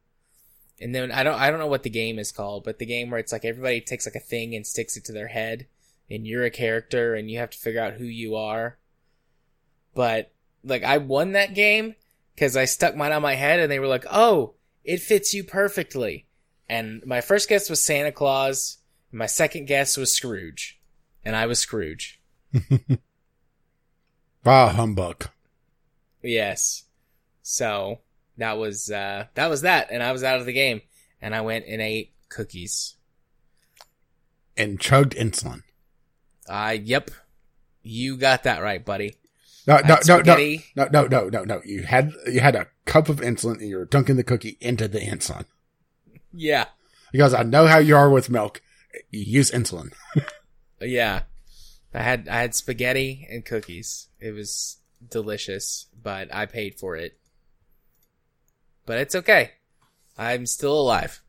And 0.80 0.94
then 0.94 1.11
I 1.11 1.24
don't 1.24 1.40
I 1.40 1.49
don't 1.49 1.60
know 1.60 1.68
what 1.68 1.84
the 1.84 1.90
game 1.90 2.20
is 2.20 2.32
called, 2.32 2.64
but 2.64 2.80
the 2.80 2.86
game 2.86 3.10
where 3.10 3.20
it's 3.20 3.32
like 3.32 3.45
everybody 3.45 3.82
takes 3.82 4.07
like 4.07 4.15
a 4.15 4.20
thing 4.20 4.56
and 4.56 4.65
sticks 4.65 4.98
it 4.98 5.06
to 5.06 5.11
their 5.11 5.28
head, 5.28 5.68
and 6.10 6.26
you're 6.26 6.45
a 6.45 6.49
character 6.49 7.15
and 7.15 7.30
you 7.30 7.38
have 7.40 7.52
to 7.52 7.57
figure 7.57 7.82
out 7.82 7.94
who 7.94 8.06
you 8.06 8.36
are. 8.36 8.80
But 9.94 10.32
like 10.64 10.84
I 10.84 10.98
won 10.98 11.34
that 11.34 11.53
game, 11.53 11.95
because 12.35 12.57
I 12.57 12.65
stuck 12.65 12.95
mine 12.95 13.11
on 13.11 13.22
my 13.22 13.35
head 13.35 13.60
and 13.60 13.72
they 13.72 13.80
were 13.80 13.88
like, 13.88 14.05
"Oh, 14.11 14.55
it 14.84 15.01
fits 15.01 15.34
you 15.34 15.43
perfectly." 15.43 16.27
And 16.69 17.03
my 17.05 17.22
first 17.22 17.49
guess 17.49 17.69
was 17.69 17.84
Santa 17.84 18.11
Claus. 18.11 18.77
My 19.11 19.26
second 19.27 19.65
guess 19.65 19.97
was 19.97 20.15
Scrooge, 20.15 20.80
and 21.23 21.35
I 21.35 21.45
was 21.45 21.60
Scrooge. 21.60 22.19
Ah, 24.45 24.69
humbug. 24.69 25.30
Yes. 26.22 26.84
So 27.41 27.99
that 28.38 28.57
was 28.57 28.91
uh 28.91 29.27
that 29.35 29.49
was 29.49 29.61
that, 29.61 29.88
and 29.91 30.03
I 30.03 30.11
was 30.11 30.23
out 30.23 30.39
of 30.39 30.45
the 30.45 30.53
game, 30.53 30.81
and 31.22 31.34
I 31.34 31.41
went 31.41 31.65
and 31.68 31.81
ate 31.81 32.14
cookies. 32.30 32.95
And 34.57 34.80
chugged 34.80 35.15
insulin. 35.15 35.64
Uh 36.47 36.76
yep. 36.81 37.10
You 37.81 38.18
got 38.18 38.43
that 38.43 38.61
right, 38.61 38.84
buddy. 38.84 39.15
No, 39.65 39.77
no, 39.77 39.81
no, 39.81 39.95
no, 39.95 40.02
spaghetti. 40.02 40.65
no, 40.76 40.90
no, 40.91 41.07
no, 41.07 41.30
no, 41.30 41.44
no. 41.44 41.61
You 41.64 41.84
had 41.84 42.11
you 42.27 42.41
had 42.41 42.56
a 42.56 42.68
cup 42.85 43.07
of 43.10 43.22
insulin 43.22 43.60
and 43.60 43.69
you 43.69 43.77
were 43.77 43.85
dunking 43.85 44.18
the 44.18 44.23
cookie 44.23 44.57
into 44.60 44.88
the 44.88 44.99
insulin. 44.99 45.45
Yeah. 46.34 46.65
Because 47.11 47.34
I 47.34 47.44
know 47.44 47.68
how 47.68 47.77
you 47.77 47.95
are 47.95 48.10
with 48.10 48.30
milk. 48.30 48.61
You 49.11 49.22
use 49.22 49.52
insulin. 49.52 49.94
Yeah. 50.81 51.22
I 51.94 52.02
had 52.02 52.27
I 52.27 52.41
had 52.41 52.56
spaghetti 52.56 53.26
and 53.31 53.45
cookies. 53.45 54.10
It 54.19 54.31
was 54.31 54.80
delicious, 55.10 55.85
but 56.02 56.34
I 56.34 56.45
paid 56.45 56.77
for 56.77 56.98
it. 56.98 57.18
But 58.85 58.98
it's 58.98 59.15
okay. 59.15 59.52
I'm 60.18 60.45
still 60.45 60.77
alive. 60.77 61.22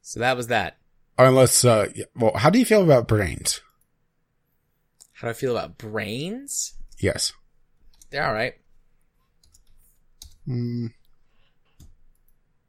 So 0.00 0.20
that 0.20 0.38
was 0.38 0.46
that. 0.46 0.78
Unless, 1.18 1.64
uh, 1.64 1.88
well, 2.16 2.32
how 2.36 2.48
do 2.48 2.58
you 2.58 2.64
feel 2.64 2.82
about 2.82 3.08
brains? 3.08 3.60
How 5.18 5.26
do 5.26 5.30
I 5.30 5.34
feel 5.34 5.56
about 5.56 5.78
brains? 5.78 6.74
Yes. 7.00 7.32
They're 8.10 8.24
alright. 8.24 8.54
Mm, 10.46 10.92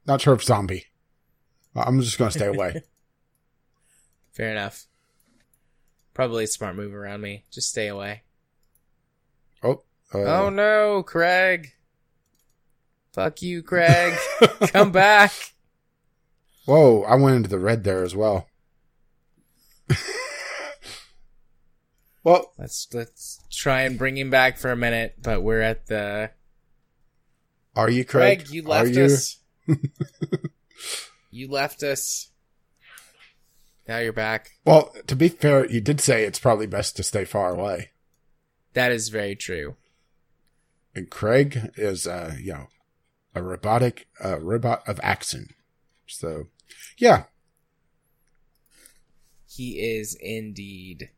not 0.04 0.20
sure 0.20 0.34
if 0.34 0.42
zombie. 0.42 0.86
I'm 1.76 2.00
just 2.00 2.18
gonna 2.18 2.32
stay 2.32 2.48
away. 2.48 2.82
Fair 4.32 4.50
enough. 4.50 4.86
Probably 6.12 6.42
a 6.42 6.48
smart 6.48 6.74
move 6.74 6.92
around 6.92 7.20
me. 7.20 7.44
Just 7.52 7.68
stay 7.68 7.86
away. 7.86 8.22
oh, 9.62 9.82
uh, 10.12 10.18
oh 10.18 10.50
no, 10.50 11.04
Craig. 11.04 11.74
Fuck 13.12 13.42
you, 13.42 13.62
Craig. 13.62 14.18
Come 14.72 14.90
back. 14.90 15.32
whoa! 16.66 17.02
I 17.04 17.14
went 17.14 17.36
into 17.36 17.48
the 17.48 17.60
red 17.60 17.84
there 17.84 18.02
as 18.02 18.16
well. 18.16 18.48
well, 22.24 22.52
Let's 22.58 22.88
let's 22.92 23.40
try 23.50 23.82
and 23.82 23.98
bring 23.98 24.16
him 24.16 24.30
back 24.30 24.58
for 24.58 24.70
a 24.70 24.76
minute, 24.76 25.16
but 25.22 25.42
we're 25.42 25.62
at 25.62 25.86
the 25.86 26.30
are 27.76 27.90
you 27.90 28.04
Craig? 28.04 28.40
Craig, 28.40 28.50
you 28.50 28.62
left 28.62 28.90
you? 28.90 29.04
us. 29.04 29.38
you 31.30 31.48
left 31.50 31.82
us. 31.82 32.30
Now 33.86 33.98
you're 33.98 34.12
back. 34.12 34.50
Well, 34.64 34.94
to 35.06 35.16
be 35.16 35.28
fair, 35.28 35.68
you 35.68 35.80
did 35.80 36.00
say 36.00 36.24
it's 36.24 36.38
probably 36.38 36.66
best 36.66 36.96
to 36.96 37.02
stay 37.02 37.24
far 37.24 37.54
away. 37.54 37.90
That 38.74 38.92
is 38.92 39.08
very 39.08 39.34
true. 39.34 39.76
And 40.94 41.10
Craig 41.10 41.72
is, 41.76 42.06
uh, 42.06 42.34
you 42.40 42.52
know, 42.52 42.66
a 43.34 43.42
robotic, 43.42 44.08
uh, 44.24 44.40
robot 44.40 44.86
of 44.88 45.00
action. 45.02 45.54
So, 46.06 46.48
yeah. 46.98 47.24
He 49.48 49.78
is 49.78 50.16
indeed. 50.20 51.10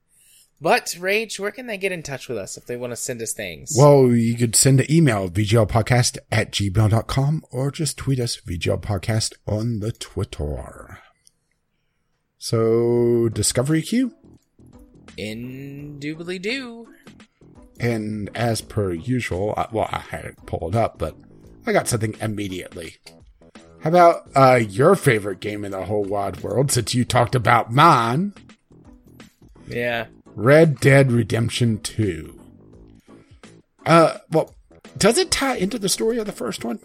But 0.62 0.96
Rage, 1.00 1.40
where 1.40 1.50
can 1.50 1.66
they 1.66 1.76
get 1.76 1.90
in 1.90 2.04
touch 2.04 2.28
with 2.28 2.38
us 2.38 2.56
if 2.56 2.66
they 2.66 2.76
want 2.76 2.92
to 2.92 2.96
send 2.96 3.20
us 3.20 3.32
things? 3.32 3.74
Well, 3.76 4.12
you 4.12 4.36
could 4.36 4.54
send 4.54 4.78
an 4.78 4.86
email, 4.88 5.28
vglpodcast 5.28 6.18
at 6.30 6.52
gmail.com, 6.52 7.44
or 7.50 7.72
just 7.72 7.98
tweet 7.98 8.20
us, 8.20 8.40
vglpodcast, 8.40 9.32
on 9.44 9.80
the 9.80 9.90
Twitter. 9.90 11.00
So, 12.38 13.28
Discovery 13.28 13.82
Queue. 13.82 14.14
Indubitably 15.16 16.38
do. 16.38 16.86
And 17.80 18.30
as 18.36 18.60
per 18.60 18.92
usual, 18.92 19.54
I, 19.56 19.66
well, 19.72 19.88
I 19.90 19.98
had 19.98 20.26
it 20.26 20.46
pulled 20.46 20.76
up, 20.76 20.96
but 20.96 21.16
I 21.66 21.72
got 21.72 21.88
something 21.88 22.14
immediately. 22.20 22.98
How 23.80 23.90
about 23.90 24.30
uh, 24.36 24.60
your 24.62 24.94
favorite 24.94 25.40
game 25.40 25.64
in 25.64 25.72
the 25.72 25.86
whole 25.86 26.04
wide 26.04 26.40
world, 26.44 26.70
since 26.70 26.94
you 26.94 27.04
talked 27.04 27.34
about 27.34 27.72
mine? 27.72 28.32
Yeah. 29.66 30.06
Red 30.34 30.80
Dead 30.80 31.12
Redemption 31.12 31.78
2. 31.80 32.40
Uh, 33.84 34.18
well, 34.30 34.54
does 34.96 35.18
it 35.18 35.30
tie 35.30 35.56
into 35.56 35.78
the 35.78 35.88
story 35.88 36.18
of 36.18 36.26
the 36.26 36.32
first 36.32 36.64
one? 36.64 36.78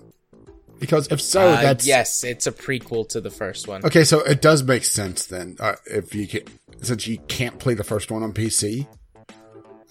Because 0.79 1.07
if 1.11 1.19
so, 1.21 1.41
Uh, 1.49 1.61
that's 1.61 1.87
yes, 1.87 2.23
it's 2.23 2.45
a 2.45 2.51
prequel 2.51 3.07
to 3.09 3.19
the 3.21 3.31
first 3.31 3.67
one. 3.67 3.83
Okay, 3.83 4.03
so 4.03 4.19
it 4.19 4.41
does 4.41 4.63
make 4.63 4.83
sense 4.83 5.25
then. 5.25 5.57
Uh, 5.59 5.75
if 5.85 6.13
you 6.13 6.27
can, 6.27 6.43
since 6.81 7.07
you 7.07 7.17
can't 7.27 7.57
play 7.57 7.73
the 7.73 7.83
first 7.83 8.11
one 8.11 8.21
on 8.21 8.31
PC, 8.31 8.87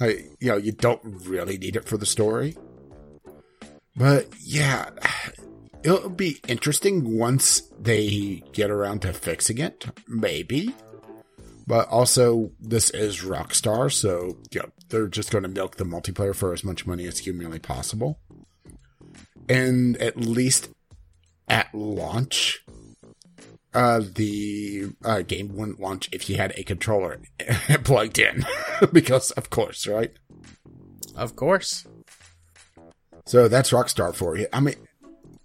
uh, 0.01 0.07
you 0.39 0.49
know 0.49 0.57
you 0.57 0.70
don't 0.73 1.01
really 1.27 1.59
need 1.59 1.74
it 1.74 1.87
for 1.89 1.97
the 1.97 2.07
story. 2.07 2.57
But 3.97 4.28
yeah, 4.41 4.91
it'll 5.83 6.09
be 6.09 6.39
interesting 6.47 7.16
once 7.19 7.62
they 7.81 8.45
get 8.53 8.70
around 8.70 9.03
to 9.03 9.12
fixing 9.12 9.59
it. 9.59 9.87
Maybe, 10.07 10.73
but 11.67 11.89
also 11.89 12.53
this 12.61 12.91
is 12.91 13.23
Rockstar, 13.23 13.93
so 13.93 14.39
yeah, 14.51 14.67
they're 14.89 15.09
just 15.09 15.31
going 15.31 15.43
to 15.43 15.49
milk 15.49 15.77
the 15.77 15.85
multiplayer 15.85 16.35
for 16.35 16.53
as 16.53 16.63
much 16.63 16.87
money 16.87 17.07
as 17.07 17.21
humanly 17.21 17.59
possible. 17.59 18.19
And 19.49 19.97
at 19.99 20.17
least 20.17 20.71
at 21.49 21.75
launch, 21.75 22.65
uh, 23.75 24.01
the 24.15 24.93
uh, 25.05 25.23
game 25.23 25.55
wouldn't 25.55 25.81
launch 25.81 26.09
if 26.13 26.31
you 26.31 26.37
had 26.37 26.53
a 26.57 26.63
controller 26.63 27.21
plugged 27.85 28.19
in, 28.19 28.47
because 28.93 29.33
of 29.33 29.51
course, 29.51 29.87
right? 29.87 30.13
Of 31.15 31.37
course. 31.37 31.87
So 33.27 33.49
that's 33.49 33.71
Rockstar 33.71 34.15
for 34.15 34.37
you. 34.37 34.47
I 34.53 34.61
mean, 34.61 34.77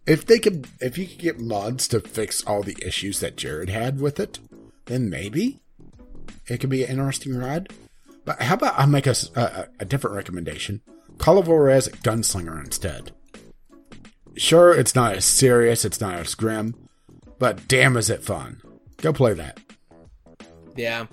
if 0.06 0.26
they 0.26 0.39
could, 0.39 0.68
if 0.80 0.98
you 0.98 1.07
could 1.07 1.18
get 1.18 1.39
mods 1.39 1.88
to 1.89 1.99
fix 1.99 2.43
all 2.45 2.61
the 2.61 2.77
issues 2.85 3.19
that 3.22 3.38
Jared 3.38 3.69
had 3.69 3.99
with 3.99 4.19
it, 4.19 4.39
then 4.85 5.10
maybe 5.10 5.61
it 6.51 6.59
could 6.59 6.69
be 6.69 6.83
an 6.83 6.91
interesting 6.91 7.37
ride. 7.37 7.69
But 8.25 8.41
how 8.41 8.55
about 8.55 8.77
I 8.77 8.85
make 8.85 9.07
a 9.07 9.15
a 9.79 9.85
different 9.85 10.15
recommendation? 10.15 10.81
Call 11.17 11.37
of 11.37 11.47
Juarez 11.47 11.87
Gunslinger 11.87 12.63
instead. 12.63 13.11
Sure, 14.35 14.73
it's 14.73 14.95
not 14.95 15.15
as 15.15 15.25
serious, 15.25 15.85
it's 15.85 15.99
not 15.99 16.15
as 16.15 16.35
grim, 16.35 16.75
but 17.37 17.67
damn 17.67 17.97
is 17.97 18.09
it 18.09 18.23
fun. 18.23 18.61
Go 18.97 19.11
play 19.11 19.33
that. 19.33 19.59
Yeah. 20.75 21.07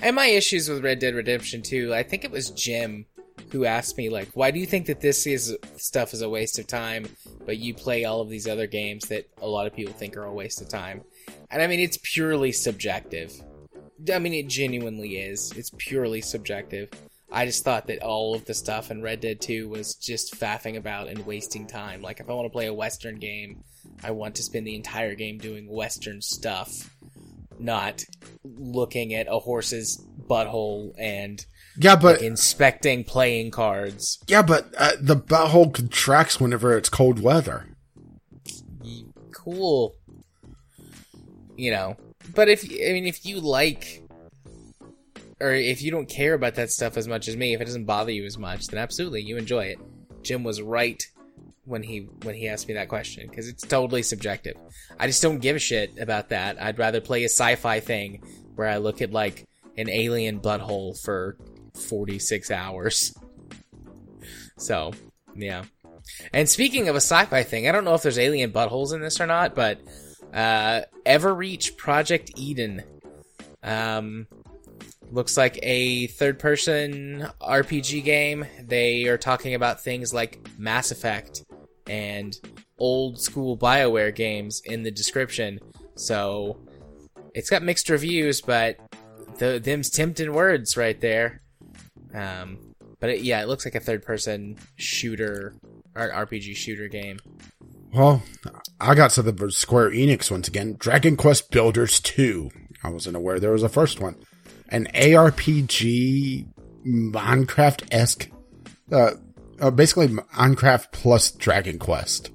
And 0.00 0.16
my 0.16 0.26
issues 0.26 0.68
with 0.68 0.84
Red 0.84 0.98
Dead 0.98 1.14
Redemption 1.14 1.62
2, 1.62 1.92
I 1.92 2.02
think 2.02 2.24
it 2.24 2.30
was 2.30 2.50
Jim 2.50 3.06
who 3.50 3.64
asked 3.64 3.96
me 3.96 4.08
like, 4.08 4.28
"Why 4.34 4.50
do 4.50 4.58
you 4.58 4.66
think 4.66 4.86
that 4.86 5.00
this 5.00 5.26
is 5.26 5.56
stuff 5.76 6.12
is 6.12 6.22
a 6.22 6.28
waste 6.28 6.58
of 6.58 6.66
time, 6.66 7.06
but 7.46 7.58
you 7.58 7.74
play 7.74 8.04
all 8.04 8.20
of 8.20 8.28
these 8.28 8.46
other 8.46 8.66
games 8.66 9.08
that 9.08 9.26
a 9.40 9.48
lot 9.48 9.66
of 9.66 9.74
people 9.74 9.94
think 9.94 10.16
are 10.16 10.24
a 10.24 10.32
waste 10.32 10.60
of 10.60 10.68
time?" 10.68 11.02
And 11.50 11.62
I 11.62 11.66
mean, 11.66 11.80
it's 11.80 11.98
purely 12.02 12.52
subjective. 12.52 13.32
I 14.12 14.18
mean, 14.18 14.34
it 14.34 14.48
genuinely 14.48 15.16
is. 15.18 15.52
It's 15.56 15.70
purely 15.76 16.20
subjective. 16.20 16.90
I 17.30 17.44
just 17.44 17.62
thought 17.64 17.88
that 17.88 18.02
all 18.02 18.34
of 18.34 18.44
the 18.46 18.54
stuff 18.54 18.90
in 18.90 19.02
Red 19.02 19.20
Dead 19.20 19.40
2 19.40 19.68
was 19.68 19.94
just 19.94 20.34
faffing 20.34 20.76
about 20.76 21.08
and 21.08 21.26
wasting 21.26 21.66
time. 21.66 22.00
Like, 22.00 22.20
if 22.20 22.30
I 22.30 22.32
want 22.32 22.46
to 22.46 22.50
play 22.52 22.66
a 22.66 22.72
Western 22.74 23.16
game, 23.16 23.62
I 24.02 24.12
want 24.12 24.36
to 24.36 24.42
spend 24.42 24.66
the 24.66 24.74
entire 24.76 25.14
game 25.14 25.36
doing 25.38 25.68
Western 25.68 26.22
stuff, 26.22 26.70
not 27.58 28.02
looking 28.44 29.12
at 29.12 29.26
a 29.28 29.38
horse's 29.40 30.02
butthole 30.26 30.92
and 30.98 31.44
Yeah, 31.76 31.96
but 31.96 32.22
inspecting 32.22 33.04
playing 33.04 33.50
cards. 33.50 34.18
yeah, 34.26 34.40
but 34.42 34.72
uh, 34.78 34.92
the 34.98 35.16
butthole 35.16 35.74
contracts 35.74 36.40
whenever 36.40 36.78
it's 36.78 36.88
cold 36.88 37.20
weather. 37.20 37.66
Cool. 39.32 39.94
You 41.56 41.72
know, 41.72 41.96
but 42.34 42.48
if 42.48 42.64
I 42.64 42.92
mean, 42.92 43.06
if 43.06 43.24
you 43.24 43.40
like, 43.40 44.02
or 45.40 45.52
if 45.52 45.82
you 45.82 45.90
don't 45.90 46.08
care 46.08 46.34
about 46.34 46.56
that 46.56 46.70
stuff 46.70 46.96
as 46.96 47.08
much 47.08 47.28
as 47.28 47.36
me, 47.36 47.54
if 47.54 47.60
it 47.60 47.64
doesn't 47.64 47.84
bother 47.84 48.12
you 48.12 48.24
as 48.24 48.38
much, 48.38 48.66
then 48.68 48.78
absolutely 48.78 49.22
you 49.22 49.36
enjoy 49.36 49.64
it. 49.66 49.78
Jim 50.22 50.44
was 50.44 50.60
right 50.60 51.02
when 51.64 51.82
he 51.82 52.08
when 52.22 52.34
he 52.34 52.48
asked 52.48 52.66
me 52.66 52.74
that 52.74 52.88
question 52.88 53.28
because 53.28 53.48
it's 53.48 53.66
totally 53.66 54.02
subjective. 54.02 54.56
I 54.98 55.06
just 55.06 55.22
don't 55.22 55.38
give 55.38 55.56
a 55.56 55.60
shit 55.60 55.98
about 55.98 56.30
that. 56.30 56.60
I'd 56.60 56.78
rather 56.78 57.00
play 57.00 57.22
a 57.22 57.28
sci-fi 57.28 57.80
thing 57.80 58.22
where 58.56 58.68
I 58.68 58.78
look 58.78 59.00
at 59.02 59.12
like 59.12 59.46
an 59.76 59.88
alien 59.88 60.40
butthole 60.40 61.00
for 61.00 61.36
46 61.74 62.50
hours. 62.50 63.14
So, 64.60 64.92
yeah. 65.36 65.62
And 66.32 66.48
speaking 66.48 66.88
of 66.88 66.96
a 66.96 67.00
sci-fi 67.00 67.44
thing, 67.44 67.68
I 67.68 67.72
don't 67.72 67.84
know 67.84 67.94
if 67.94 68.02
there's 68.02 68.18
alien 68.18 68.50
buttholes 68.50 68.92
in 68.92 69.00
this 69.00 69.20
or 69.20 69.26
not, 69.28 69.54
but 69.54 69.80
uh, 70.32 70.82
Everreach 71.06 71.76
Project 71.76 72.32
Eden 72.36 72.82
um, 73.62 74.26
looks 75.10 75.36
like 75.36 75.58
a 75.62 76.06
third-person 76.08 77.28
RPG 77.40 78.04
game. 78.04 78.46
They 78.62 79.06
are 79.06 79.18
talking 79.18 79.54
about 79.54 79.82
things 79.82 80.12
like 80.12 80.46
Mass 80.58 80.90
Effect 80.90 81.44
and 81.88 82.38
old 82.78 83.20
school 83.20 83.56
BioWare 83.56 84.14
games 84.14 84.62
in 84.64 84.82
the 84.82 84.90
description. 84.90 85.58
So 85.94 86.58
it's 87.34 87.50
got 87.50 87.62
mixed 87.62 87.88
reviews, 87.88 88.40
but 88.40 88.76
the 89.38 89.58
them's 89.58 89.90
tempting 89.90 90.32
words 90.32 90.76
right 90.76 91.00
there. 91.00 91.42
Um, 92.14 92.74
but 93.00 93.10
it, 93.10 93.20
yeah, 93.20 93.42
it 93.42 93.48
looks 93.48 93.64
like 93.64 93.74
a 93.74 93.80
third 93.80 94.02
person 94.02 94.56
shooter 94.76 95.54
or 95.94 96.08
RPG 96.08 96.56
shooter 96.56 96.88
game. 96.88 97.18
Well, 97.92 98.22
I 98.80 98.94
got 98.94 99.12
something 99.12 99.36
for 99.36 99.50
Square 99.50 99.90
Enix 99.90 100.30
once 100.30 100.48
again. 100.48 100.76
Dragon 100.78 101.16
Quest 101.16 101.50
Builders 101.50 102.00
2. 102.00 102.50
I 102.84 102.90
wasn't 102.90 103.16
aware 103.16 103.40
there 103.40 103.52
was 103.52 103.62
a 103.62 103.68
first 103.68 104.00
one. 104.00 104.16
An 104.68 104.86
ARPG 104.94 106.46
Minecraft 106.86 107.88
esque, 107.90 108.30
uh, 108.92 109.12
uh, 109.60 109.70
basically 109.70 110.08
Minecraft 110.08 110.92
plus 110.92 111.30
Dragon 111.30 111.78
Quest. 111.78 112.30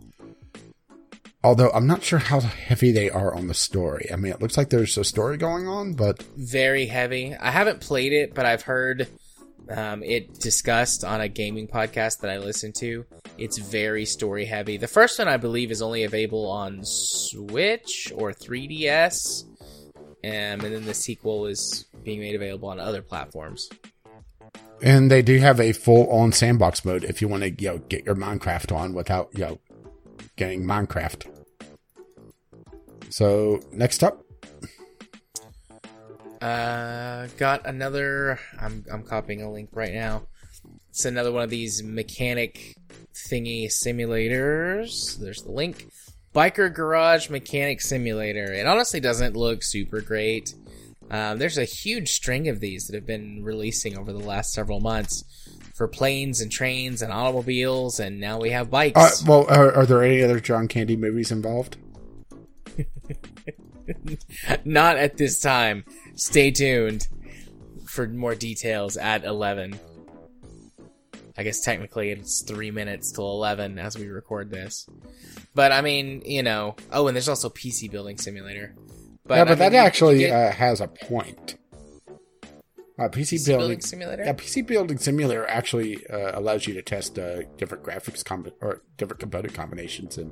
Although 1.44 1.70
I'm 1.72 1.88
not 1.88 2.04
sure 2.04 2.20
how 2.20 2.40
heavy 2.40 2.92
they 2.92 3.10
are 3.10 3.34
on 3.34 3.48
the 3.48 3.54
story. 3.54 4.10
I 4.12 4.16
mean, 4.16 4.32
it 4.32 4.42
looks 4.42 4.58
like 4.58 4.70
there's 4.70 4.98
a 4.98 5.04
story 5.04 5.38
going 5.38 5.68
on, 5.68 5.94
but 5.94 6.24
Very 6.38 6.86
heavy. 6.86 7.36
I 7.36 7.52
haven't 7.52 7.82
played 7.82 8.14
it, 8.14 8.34
but 8.34 8.46
I've 8.46 8.62
heard 8.64 9.10
um, 9.70 10.04
it 10.04 10.40
discussed 10.40 11.04
on 11.04 11.22
a 11.22 11.28
gaming 11.28 11.68
podcast 11.68 12.20
that 12.20 12.30
I 12.30 12.38
listen 12.38 12.74
to. 12.80 13.06
It's 13.38 13.58
very 13.58 14.06
story 14.06 14.46
heavy. 14.46 14.78
The 14.78 14.88
first 14.88 15.20
one, 15.20 15.28
I 15.28 15.38
believe, 15.38 15.72
is 15.72 15.82
only 15.82 16.04
available 16.04 16.50
on 16.50 16.82
Switch 16.84 18.12
or 18.16 18.32
3DS, 18.32 19.44
um, 19.46 20.00
and 20.24 20.62
then 20.62 20.86
the 20.86 20.94
sequel 20.94 21.48
is 21.48 21.86
being 22.04 22.20
made 22.20 22.36
available 22.36 22.70
on 22.70 22.80
other 22.80 23.02
platforms. 23.02 23.70
and 24.82 25.10
they 25.10 25.22
do 25.22 25.40
have 25.40 25.60
a 25.60 25.72
full 25.72 26.10
on 26.10 26.32
sandbox 26.32 26.84
mode 26.84 27.04
if 27.06 27.22
you 27.22 27.28
want 27.28 27.44
to, 27.44 27.50
you 27.52 27.70
know, 27.70 27.78
get 27.78 28.06
your 28.06 28.16
Minecraft 28.16 28.76
on 28.76 28.94
without, 28.94 29.30
you 29.34 29.46
know, 29.46 29.60
getting 30.36 30.64
Minecraft. 30.64 31.26
So 33.10 33.62
next 33.72 34.04
up, 34.04 34.23
Uh, 36.44 37.28
got 37.38 37.66
another. 37.66 38.38
I'm 38.60 38.84
I'm 38.92 39.04
copying 39.04 39.42
a 39.42 39.50
link 39.50 39.70
right 39.72 39.94
now. 39.94 40.24
It's 40.90 41.06
another 41.06 41.32
one 41.32 41.44
of 41.44 41.50
these 41.50 41.82
mechanic 41.82 42.76
thingy 43.14 43.68
simulators. 43.68 45.18
There's 45.18 45.42
the 45.44 45.52
link. 45.52 45.88
Biker 46.36 46.74
Garage 46.74 47.30
Mechanic 47.30 47.80
Simulator. 47.80 48.52
It 48.52 48.66
honestly 48.66 49.00
doesn't 49.00 49.38
look 49.38 49.64
super 49.64 50.02
great. 50.02 50.54
Um, 51.10 51.38
there's 51.38 51.58
a 51.58 51.64
huge 51.64 52.10
string 52.12 52.50
of 52.50 52.60
these 52.60 52.88
that 52.88 52.96
have 52.96 53.06
been 53.06 53.44
releasing 53.44 53.98
over 53.98 54.12
the 54.12 54.20
last 54.20 54.52
several 54.52 54.82
months 54.82 55.24
for 55.76 55.88
planes 55.88 56.42
and 56.42 56.52
trains 56.52 57.02
and 57.02 57.14
automobiles, 57.14 58.02
and 58.02 58.20
now 58.20 58.40
we 58.40 58.50
have 58.50 58.70
bikes. 58.70 59.00
uh, 59.00 59.12
well, 59.26 59.46
are, 59.48 59.72
are 59.74 59.86
there 59.86 60.04
any 60.04 60.22
other 60.22 60.42
John 60.42 60.68
Candy 60.68 60.98
movies 60.98 61.32
involved? 61.32 61.78
Not 64.66 64.98
at 64.98 65.18
this 65.18 65.40
time. 65.40 65.86
Stay 66.16 66.52
tuned 66.52 67.08
for 67.86 68.08
more 68.08 68.36
details 68.36 68.98
at 68.98 69.24
11. 69.24 69.80
I 71.36 71.44
guess 71.44 71.62
technically 71.62 72.12
it's 72.12 72.44
three 72.44 72.70
minutes 72.70 73.12
till 73.12 73.30
11 73.32 73.80
as 73.80 73.98
we 73.98 74.08
record 74.08 74.52
this. 74.52 74.88
But 75.56 75.72
I 75.72 75.82
mean, 75.82 76.22
you 76.26 76.44
know. 76.44 76.76
Oh, 76.92 77.08
and 77.08 77.16
there's 77.16 77.30
also 77.30 77.50
PC 77.50 77.90
Building 77.90 78.18
Simulator. 78.18 78.76
But, 79.26 79.36
yeah, 79.36 79.44
but 79.46 79.52
I 79.54 79.56
that 79.56 79.72
mean, 79.72 79.82
actually 79.82 80.18
get 80.20 80.34
uh, 80.34 80.52
has 80.52 80.82
a 80.82 80.88
point. 80.88 81.58
Uh, 83.00 83.08
PC, 83.08 83.10
PC 83.10 83.48
building, 83.48 83.60
Building 83.60 83.82
Simulator? 83.82 84.24
yeah, 84.24 84.34
PC 84.34 84.68
building 84.68 84.98
simulator 85.00 85.48
actually 85.48 86.06
uh, 86.08 86.38
allows 86.38 86.68
you 86.68 86.76
to 86.76 86.82
test 86.84 87.18
uh, 87.18 87.42
different 87.58 87.84
graphics 87.84 88.24
comb- 88.24 88.52
or 88.62 88.84
different 88.98 89.20
component 89.20 89.56
combinations 89.56 90.20
and 90.20 90.32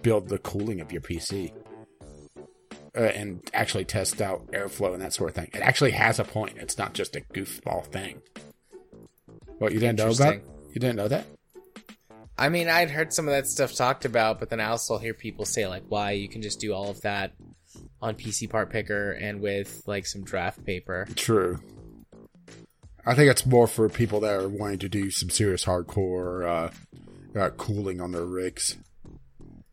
build 0.00 0.28
the 0.30 0.38
cooling 0.38 0.80
of 0.80 0.90
your 0.90 1.02
PC, 1.02 1.52
uh, 2.96 3.00
and 3.00 3.48
actually 3.54 3.84
test 3.84 4.20
out 4.20 4.46
airflow 4.52 4.92
and 4.92 5.02
that 5.02 5.12
sort 5.12 5.30
of 5.30 5.36
thing. 5.36 5.50
It 5.52 5.60
actually 5.60 5.92
has 5.92 6.18
a 6.18 6.24
point. 6.24 6.58
It's 6.58 6.78
not 6.78 6.92
just 6.92 7.16
a 7.16 7.20
goofball 7.20 7.86
thing. 7.86 8.22
What 9.58 9.72
you 9.72 9.80
didn't 9.80 9.98
know 9.98 10.10
about? 10.10 10.34
You 10.72 10.80
didn't 10.80 10.96
know 10.96 11.08
that? 11.08 11.26
I 12.36 12.48
mean, 12.48 12.68
I'd 12.68 12.90
heard 12.90 13.12
some 13.12 13.28
of 13.28 13.34
that 13.34 13.46
stuff 13.46 13.74
talked 13.74 14.04
about, 14.04 14.40
but 14.40 14.50
then 14.50 14.58
I 14.58 14.66
also 14.66 14.98
hear 14.98 15.14
people 15.14 15.44
say, 15.44 15.66
like, 15.66 15.84
why 15.88 16.12
you 16.12 16.28
can 16.28 16.42
just 16.42 16.60
do 16.60 16.72
all 16.72 16.90
of 16.90 17.00
that 17.02 17.32
on 18.00 18.14
PC 18.14 18.48
Part 18.48 18.70
Picker 18.70 19.12
and 19.12 19.40
with, 19.40 19.82
like, 19.86 20.06
some 20.06 20.24
draft 20.24 20.64
paper. 20.64 21.06
True. 21.14 21.60
I 23.04 23.14
think 23.14 23.30
it's 23.30 23.44
more 23.44 23.66
for 23.66 23.88
people 23.88 24.20
that 24.20 24.32
are 24.32 24.48
wanting 24.48 24.78
to 24.80 24.88
do 24.88 25.10
some 25.10 25.28
serious 25.28 25.64
hardcore 25.64 26.70
uh, 27.36 27.38
uh, 27.38 27.50
cooling 27.50 28.00
on 28.00 28.12
their 28.12 28.24
rigs. 28.24 28.76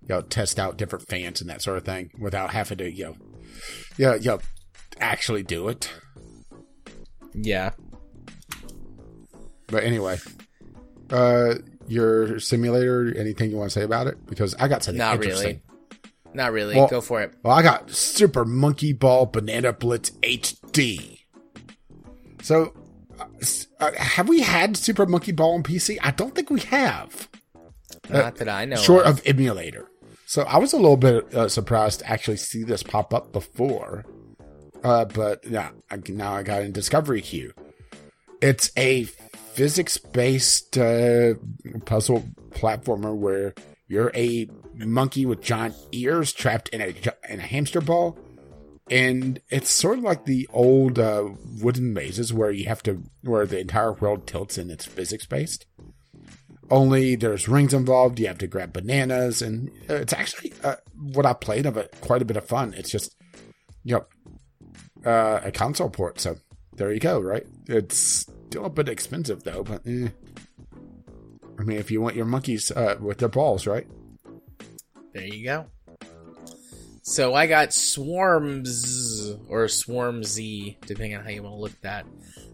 You 0.09 0.15
know, 0.15 0.21
test 0.21 0.57
out 0.59 0.75
different 0.77 1.07
fans 1.07 1.39
and 1.39 1.49
that 1.51 1.61
sort 1.61 1.77
of 1.77 1.85
thing 1.85 2.09
without 2.19 2.49
having 2.49 2.79
to, 2.79 2.91
you 2.91 3.03
know, 3.05 3.15
yeah, 3.95 4.15
you 4.15 4.31
know, 4.31 4.39
actually 4.99 5.43
do 5.43 5.67
it. 5.67 5.91
Yeah. 7.35 7.71
But 9.67 9.83
anyway, 9.83 10.17
uh, 11.11 11.55
your 11.87 12.39
simulator, 12.39 13.15
anything 13.15 13.51
you 13.51 13.57
want 13.57 13.69
to 13.69 13.79
say 13.79 13.83
about 13.83 14.07
it? 14.07 14.25
Because 14.25 14.55
I 14.55 14.67
got 14.67 14.83
something 14.83 14.97
Not 14.97 15.15
interesting. 15.17 15.45
really. 15.45 15.61
Not 16.33 16.53
really. 16.53 16.75
Well- 16.75 16.87
Go 16.87 17.01
for 17.01 17.21
it. 17.21 17.35
Well, 17.43 17.55
I 17.55 17.61
got 17.61 17.91
Super 17.91 18.45
Monkey 18.45 18.93
Ball 18.93 19.27
Banana 19.27 19.73
Blitz 19.73 20.09
HD. 20.23 21.19
So, 22.41 22.73
uh, 23.19 23.25
uh, 23.79 23.91
have 23.95 24.27
we 24.27 24.41
had 24.41 24.75
Super 24.75 25.05
Monkey 25.05 25.33
Ball 25.33 25.53
on 25.53 25.61
PC? 25.61 25.97
I 26.01 26.09
don't 26.11 26.33
think 26.33 26.49
we 26.49 26.61
have. 26.61 27.29
Not 28.09 28.37
that 28.37 28.49
I 28.49 28.65
know. 28.65 28.75
short 28.77 29.05
of. 29.05 29.19
of 29.19 29.27
emulator. 29.27 29.88
So 30.29 30.43
I 30.43 30.59
was 30.59 30.73
a 30.73 30.77
little 30.77 30.95
bit 30.95 31.33
uh, 31.33 31.49
surprised 31.49 32.01
to 32.01 32.07
actually 32.07 32.37
see 32.37 32.61
this 32.61 32.83
pop 32.83 33.15
up 33.15 33.31
before, 33.31 34.05
uh, 34.83 35.05
but 35.05 35.43
yeah, 35.43 35.71
I, 35.89 35.97
now 36.07 36.35
I 36.35 36.43
got 36.43 36.61
in 36.61 36.71
Discovery 36.71 37.23
Queue. 37.23 37.51
It's 38.39 38.69
a 38.77 39.05
physics-based 39.05 40.77
uh, 40.77 41.33
puzzle 41.85 42.29
platformer 42.51 43.15
where 43.17 43.55
you're 43.87 44.11
a 44.13 44.47
monkey 44.75 45.25
with 45.25 45.41
giant 45.41 45.73
ears 45.93 46.31
trapped 46.31 46.69
in 46.69 46.81
a 46.81 46.93
in 47.27 47.39
a 47.39 47.41
hamster 47.41 47.81
ball, 47.81 48.15
and 48.91 49.41
it's 49.49 49.71
sort 49.71 49.97
of 49.97 50.03
like 50.03 50.25
the 50.25 50.47
old 50.53 50.99
uh, 50.99 51.27
wooden 51.59 51.91
mazes 51.91 52.31
where 52.31 52.51
you 52.51 52.67
have 52.67 52.83
to 52.83 53.01
where 53.23 53.47
the 53.47 53.59
entire 53.59 53.93
world 53.93 54.27
tilts 54.27 54.59
and 54.59 54.69
it's 54.69 54.85
physics-based 54.85 55.65
only 56.71 57.15
there's 57.15 57.47
rings 57.47 57.73
involved. 57.73 58.19
You 58.19 58.27
have 58.27 58.37
to 58.39 58.47
grab 58.47 58.73
bananas, 58.73 59.41
and 59.41 59.71
it's 59.87 60.13
actually 60.13 60.53
uh, 60.63 60.75
what 60.95 61.25
I 61.25 61.33
played 61.33 61.65
of 61.65 61.77
it 61.77 61.95
quite 62.01 62.21
a 62.21 62.25
bit 62.25 62.37
of 62.37 62.45
fun. 62.47 62.73
It's 62.75 62.91
just, 62.91 63.15
you 63.83 63.95
know, 63.95 65.09
uh, 65.09 65.41
a 65.43 65.51
console 65.51 65.89
port. 65.89 66.19
So 66.19 66.37
there 66.75 66.93
you 66.93 66.99
go. 66.99 67.19
Right? 67.19 67.45
It's 67.67 68.27
still 68.47 68.65
a 68.65 68.69
bit 68.69 68.89
expensive 68.89 69.43
though, 69.43 69.63
but 69.63 69.85
eh. 69.85 70.09
I 71.59 71.63
mean, 71.63 71.77
if 71.77 71.91
you 71.91 71.99
want 71.99 72.15
your 72.15 72.25
monkeys 72.25 72.71
uh, 72.71 72.95
with 73.01 73.17
their 73.17 73.27
balls, 73.27 73.67
right? 73.67 73.85
There 75.13 75.25
you 75.25 75.43
go. 75.43 75.65
So 77.01 77.33
I 77.33 77.47
got 77.47 77.73
Swarms 77.73 79.35
or 79.49 79.65
Swarmzy, 79.65 80.79
depending 80.85 81.15
on 81.15 81.23
how 81.23 81.31
you 81.31 81.43
want 81.43 81.55
to 81.55 81.59
look 81.59 81.71
at 81.71 81.81
that. 81.81 82.05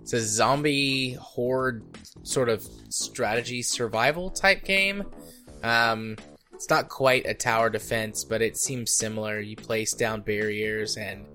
It's 0.06 0.14
a 0.14 0.22
zombie 0.22 1.14
horde 1.14 1.84
sort 2.22 2.48
of 2.48 2.64
strategy 2.90 3.64
survival 3.64 4.30
type 4.30 4.64
game. 4.64 5.04
Um, 5.64 6.18
it's 6.54 6.70
not 6.70 6.90
quite 6.90 7.26
a 7.26 7.34
tower 7.34 7.72
defense, 7.72 8.24
but 8.24 8.44
it 8.44 8.56
seems 8.56 8.96
similar. 8.96 9.40
You 9.40 9.56
place 9.56 9.96
down 9.96 10.22
barriers 10.22 10.96
and 10.96 11.26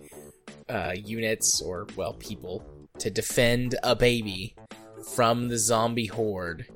uh, 0.68 0.92
units, 0.94 1.60
or 1.60 1.88
well, 1.96 2.12
people, 2.12 2.62
to 3.00 3.10
defend 3.10 3.74
a 3.82 3.96
baby 3.96 4.54
from 5.16 5.48
the 5.48 5.58
zombie 5.58 6.06
horde. 6.06 6.68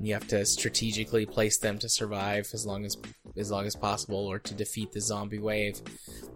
You 0.00 0.14
have 0.14 0.28
to 0.28 0.44
strategically 0.46 1.26
place 1.26 1.58
them 1.58 1.78
to 1.80 1.88
survive 1.88 2.48
as 2.52 2.64
long 2.64 2.84
as 2.84 2.96
as 3.36 3.50
long 3.50 3.66
as 3.66 3.74
possible, 3.74 4.26
or 4.26 4.38
to 4.38 4.54
defeat 4.54 4.92
the 4.92 5.00
zombie 5.00 5.38
wave. 5.40 5.80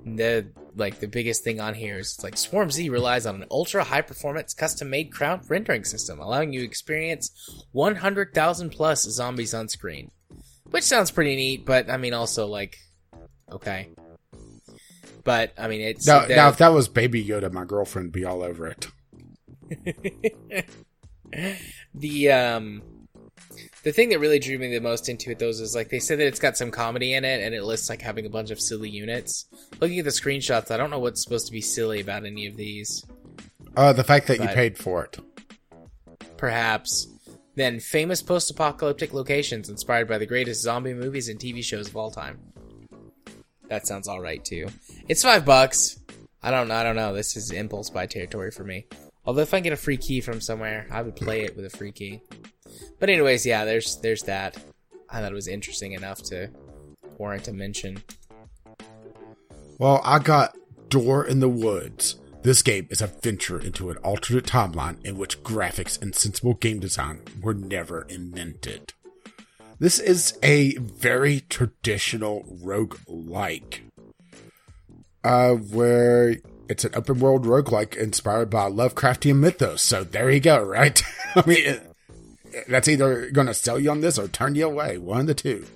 The 0.04 0.48
like 0.74 0.98
the 0.98 1.06
biggest 1.06 1.44
thing 1.44 1.60
on 1.60 1.74
here 1.74 1.98
is 1.98 2.22
like 2.24 2.36
Swarm 2.36 2.70
Z 2.70 2.88
relies 2.88 3.24
on 3.24 3.36
an 3.36 3.46
ultra 3.50 3.84
high 3.84 4.00
performance 4.00 4.52
custom 4.52 4.90
made 4.90 5.12
crowd 5.12 5.48
rendering 5.48 5.84
system, 5.84 6.18
allowing 6.18 6.52
you 6.52 6.60
to 6.60 6.66
experience 6.66 7.64
100,000 7.72 8.70
plus 8.70 9.02
zombies 9.02 9.54
on 9.54 9.68
screen, 9.68 10.10
which 10.70 10.84
sounds 10.84 11.12
pretty 11.12 11.36
neat. 11.36 11.64
But 11.64 11.88
I 11.88 11.98
mean, 11.98 12.14
also 12.14 12.48
like, 12.48 12.78
okay. 13.52 13.90
But 15.22 15.52
I 15.56 15.68
mean, 15.68 15.82
it's 15.82 16.04
Now, 16.06 16.26
now 16.26 16.48
if 16.48 16.58
that 16.58 16.72
was 16.72 16.88
Baby 16.88 17.24
Yoda, 17.24 17.52
my 17.52 17.64
girlfriend 17.64 18.08
would 18.08 18.12
be 18.12 18.24
all 18.24 18.42
over 18.42 18.66
it. 18.66 18.88
the 21.94 22.30
um 22.30 22.82
the 23.84 23.92
thing 23.92 24.10
that 24.10 24.18
really 24.18 24.38
drew 24.38 24.58
me 24.58 24.72
the 24.72 24.80
most 24.80 25.08
into 25.08 25.30
it 25.30 25.38
though, 25.38 25.48
is 25.48 25.74
like 25.74 25.88
they 25.88 25.98
said 25.98 26.18
that 26.18 26.26
it's 26.26 26.38
got 26.38 26.56
some 26.56 26.70
comedy 26.70 27.14
in 27.14 27.24
it 27.24 27.42
and 27.42 27.54
it 27.54 27.64
lists 27.64 27.88
like 27.90 28.00
having 28.02 28.26
a 28.26 28.30
bunch 28.30 28.50
of 28.50 28.60
silly 28.60 28.88
units 28.90 29.46
looking 29.80 29.98
at 29.98 30.04
the 30.04 30.10
screenshots 30.10 30.70
i 30.70 30.76
don't 30.76 30.90
know 30.90 30.98
what's 30.98 31.22
supposed 31.22 31.46
to 31.46 31.52
be 31.52 31.60
silly 31.60 32.00
about 32.00 32.24
any 32.24 32.46
of 32.46 32.56
these 32.56 33.04
Uh, 33.76 33.92
the 33.92 34.04
fact 34.04 34.26
that 34.26 34.38
you 34.40 34.46
paid 34.48 34.76
for 34.78 35.04
it. 35.04 35.18
perhaps 36.36 37.06
Then 37.54 37.80
famous 37.80 38.22
post-apocalyptic 38.22 39.12
locations 39.12 39.68
inspired 39.68 40.08
by 40.08 40.18
the 40.18 40.26
greatest 40.26 40.62
zombie 40.62 40.94
movies 40.94 41.28
and 41.28 41.38
TV 41.38 41.62
shows 41.62 41.88
of 41.88 41.96
all 41.96 42.10
time. 42.10 42.38
That 43.68 43.86
sounds 43.86 44.08
all 44.08 44.20
right 44.20 44.42
too. 44.44 44.68
It's 45.08 45.22
five 45.22 45.44
bucks. 45.44 45.98
I 46.42 46.50
don't 46.50 46.68
know. 46.68 46.74
I 46.74 46.82
don't 46.82 46.96
know. 46.96 47.14
This 47.14 47.36
is 47.36 47.50
impulse 47.50 47.90
buy 47.90 48.06
territory 48.06 48.50
for 48.50 48.64
me. 48.64 48.86
Although 49.24 49.42
if 49.42 49.54
I 49.54 49.60
get 49.60 49.72
a 49.72 49.76
free 49.76 49.96
key 49.96 50.20
from 50.20 50.40
somewhere, 50.40 50.86
I 50.90 51.02
would 51.02 51.14
play 51.14 51.42
it 51.42 51.54
with 51.56 51.64
a 51.64 51.70
free 51.70 51.92
key. 51.92 52.20
But 52.98 53.10
anyways, 53.10 53.44
yeah, 53.46 53.64
there's 53.64 53.96
there's 53.96 54.22
that. 54.24 54.56
I 55.10 55.20
thought 55.20 55.32
it 55.32 55.34
was 55.34 55.48
interesting 55.48 55.92
enough 55.92 56.22
to 56.24 56.48
warrant 57.18 57.48
a 57.48 57.52
mention. 57.52 58.02
Well, 59.78 60.00
I 60.04 60.18
got 60.18 60.56
Door 60.88 61.26
in 61.26 61.40
the 61.40 61.48
Woods. 61.48 62.16
This 62.42 62.62
game 62.62 62.88
is 62.90 63.00
a 63.00 63.06
venture 63.06 63.60
into 63.60 63.90
an 63.90 63.98
alternate 63.98 64.46
timeline 64.46 65.04
in 65.04 65.16
which 65.16 65.42
graphics 65.42 66.00
and 66.00 66.14
sensible 66.14 66.54
game 66.54 66.80
design 66.80 67.20
were 67.40 67.54
never 67.54 68.02
invented. 68.08 68.92
This 69.78 69.98
is 69.98 70.38
a 70.42 70.76
very 70.76 71.40
traditional 71.48 72.44
rogue-like, 72.62 73.82
uh, 75.24 75.54
where 75.54 76.36
it's 76.68 76.84
an 76.84 76.92
open 76.94 77.20
world 77.20 77.44
roguelike 77.44 77.96
inspired 77.96 78.50
by 78.50 78.70
Lovecraftian 78.70 79.36
mythos. 79.36 79.82
So 79.82 80.04
there 80.04 80.30
you 80.30 80.40
go, 80.40 80.62
right? 80.62 81.02
I 81.34 81.46
mean, 81.46 81.80
that's 82.68 82.88
either 82.88 83.30
going 83.30 83.46
to 83.46 83.54
sell 83.54 83.78
you 83.78 83.90
on 83.90 84.00
this 84.00 84.18
or 84.18 84.28
turn 84.28 84.54
you 84.54 84.66
away. 84.66 84.98
One 84.98 85.20
of 85.20 85.26
the 85.26 85.34
two. 85.34 85.66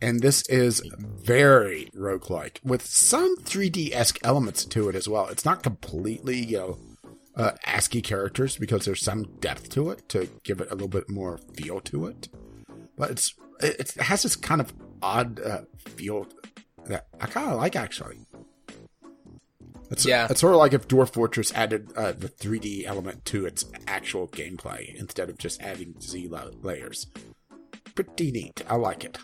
And 0.00 0.20
this 0.20 0.42
is 0.48 0.82
very 0.98 1.88
roguelike 1.94 2.56
with 2.64 2.84
some 2.84 3.36
3D 3.36 3.92
esque 3.92 4.18
elements 4.24 4.64
to 4.64 4.88
it 4.88 4.96
as 4.96 5.08
well. 5.08 5.28
It's 5.28 5.44
not 5.44 5.62
completely, 5.62 6.44
you 6.44 6.58
know, 6.58 6.78
uh, 7.36 7.52
ASCII 7.64 8.02
characters 8.02 8.56
because 8.56 8.84
there's 8.84 9.02
some 9.02 9.24
depth 9.38 9.68
to 9.70 9.90
it 9.90 10.08
to 10.08 10.28
give 10.42 10.60
it 10.60 10.70
a 10.70 10.74
little 10.74 10.88
bit 10.88 11.08
more 11.08 11.38
feel 11.54 11.80
to 11.82 12.06
it. 12.06 12.28
But 12.96 13.12
it's 13.12 13.34
it, 13.60 13.92
has 13.92 14.22
this 14.22 14.36
kind 14.36 14.60
of 14.60 14.72
odd 15.00 15.40
uh, 15.40 15.62
feel 15.78 16.26
that 16.86 17.06
I 17.20 17.26
kind 17.26 17.50
of 17.50 17.58
like 17.58 17.76
actually. 17.76 18.18
It's, 19.92 20.06
Yeah. 20.06 20.26
It's 20.30 20.40
sort 20.40 20.54
of 20.54 20.58
like 20.58 20.72
if 20.72 20.88
Dwarf 20.88 21.12
Fortress 21.12 21.52
added 21.52 21.92
uh, 21.96 22.12
the 22.12 22.28
3D 22.28 22.84
element 22.86 23.24
to 23.26 23.46
its 23.46 23.64
actual 23.86 24.26
gameplay 24.28 24.94
instead 24.94 25.28
of 25.28 25.38
just 25.38 25.60
adding 25.62 25.94
Z 26.00 26.28
layers. 26.62 27.06
Pretty 27.94 28.32
neat. 28.32 28.62
I 28.68 28.76
like 28.76 29.04
it. 29.04 29.18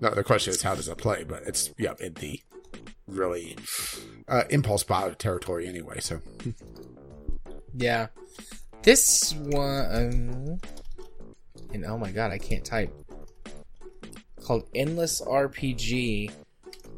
No, 0.00 0.10
the 0.10 0.24
question 0.24 0.52
is 0.52 0.62
how 0.62 0.74
does 0.74 0.88
it 0.88 0.96
play? 0.98 1.24
But 1.24 1.42
it's 1.46 1.70
yeah, 1.76 1.94
in 2.00 2.14
the 2.14 2.40
really 3.06 3.56
uh, 4.28 4.44
impulse 4.50 4.82
buy 4.82 5.10
territory 5.10 5.66
anyway. 5.68 6.00
So 6.00 6.20
Yeah. 7.74 8.08
This 8.82 9.34
one. 9.34 9.86
Um, 9.90 10.58
and 11.74 11.84
oh 11.84 11.98
my 11.98 12.10
god, 12.10 12.30
I 12.30 12.38
can't 12.38 12.64
type. 12.64 12.92
Called 14.42 14.68
Endless 14.74 15.20
RPG 15.20 16.30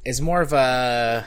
is 0.04 0.20
more 0.20 0.42
of 0.42 0.52
a. 0.52 1.26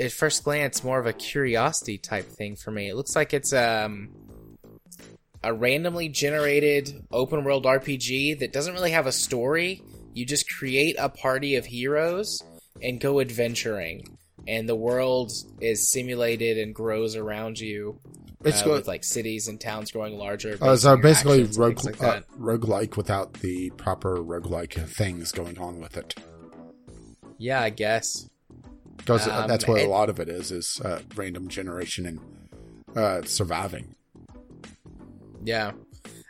At 0.00 0.12
first 0.12 0.44
glance, 0.44 0.82
more 0.82 0.98
of 0.98 1.06
a 1.06 1.12
curiosity 1.12 1.98
type 1.98 2.26
thing 2.26 2.56
for 2.56 2.70
me. 2.70 2.88
It 2.88 2.96
looks 2.96 3.14
like 3.14 3.34
it's 3.34 3.52
um 3.52 4.10
a 5.44 5.52
randomly 5.52 6.08
generated 6.08 7.04
open 7.10 7.44
world 7.44 7.64
RPG 7.64 8.38
that 8.40 8.52
doesn't 8.52 8.74
really 8.74 8.92
have 8.92 9.06
a 9.06 9.12
story. 9.12 9.82
You 10.14 10.24
just 10.24 10.48
create 10.48 10.96
a 10.98 11.08
party 11.08 11.56
of 11.56 11.66
heroes 11.66 12.42
and 12.80 13.00
go 13.00 13.20
adventuring, 13.20 14.18
and 14.46 14.68
the 14.68 14.76
world 14.76 15.32
is 15.60 15.90
simulated 15.90 16.58
and 16.58 16.74
grows 16.74 17.16
around 17.16 17.58
you 17.58 18.00
it's 18.44 18.66
uh, 18.66 18.70
with 18.70 18.88
like 18.88 19.04
cities 19.04 19.48
and 19.48 19.60
towns 19.60 19.90
growing 19.92 20.16
larger. 20.16 20.58
uh, 20.60 20.76
so 20.76 20.96
basically 20.96 21.44
rogue 21.44 21.84
like 21.84 22.02
uh, 22.02 22.20
roguelike 22.38 22.96
without 22.96 23.34
the 23.34 23.70
proper 23.70 24.16
roguelike 24.16 24.88
things 24.88 25.32
going 25.32 25.58
on 25.58 25.80
with 25.80 25.96
it. 25.96 26.14
yeah, 27.38 27.60
I 27.60 27.70
guess. 27.70 28.28
Because 28.96 29.26
Um, 29.26 29.48
that's 29.48 29.66
what 29.66 29.80
a 29.80 29.88
lot 29.88 30.08
of 30.08 30.20
it 30.20 30.28
is 30.28 30.52
is 30.52 30.80
uh, 30.84 31.00
random 31.14 31.48
generation 31.48 32.06
and 32.06 32.20
uh, 32.96 33.22
surviving. 33.24 33.94
Yeah, 35.44 35.72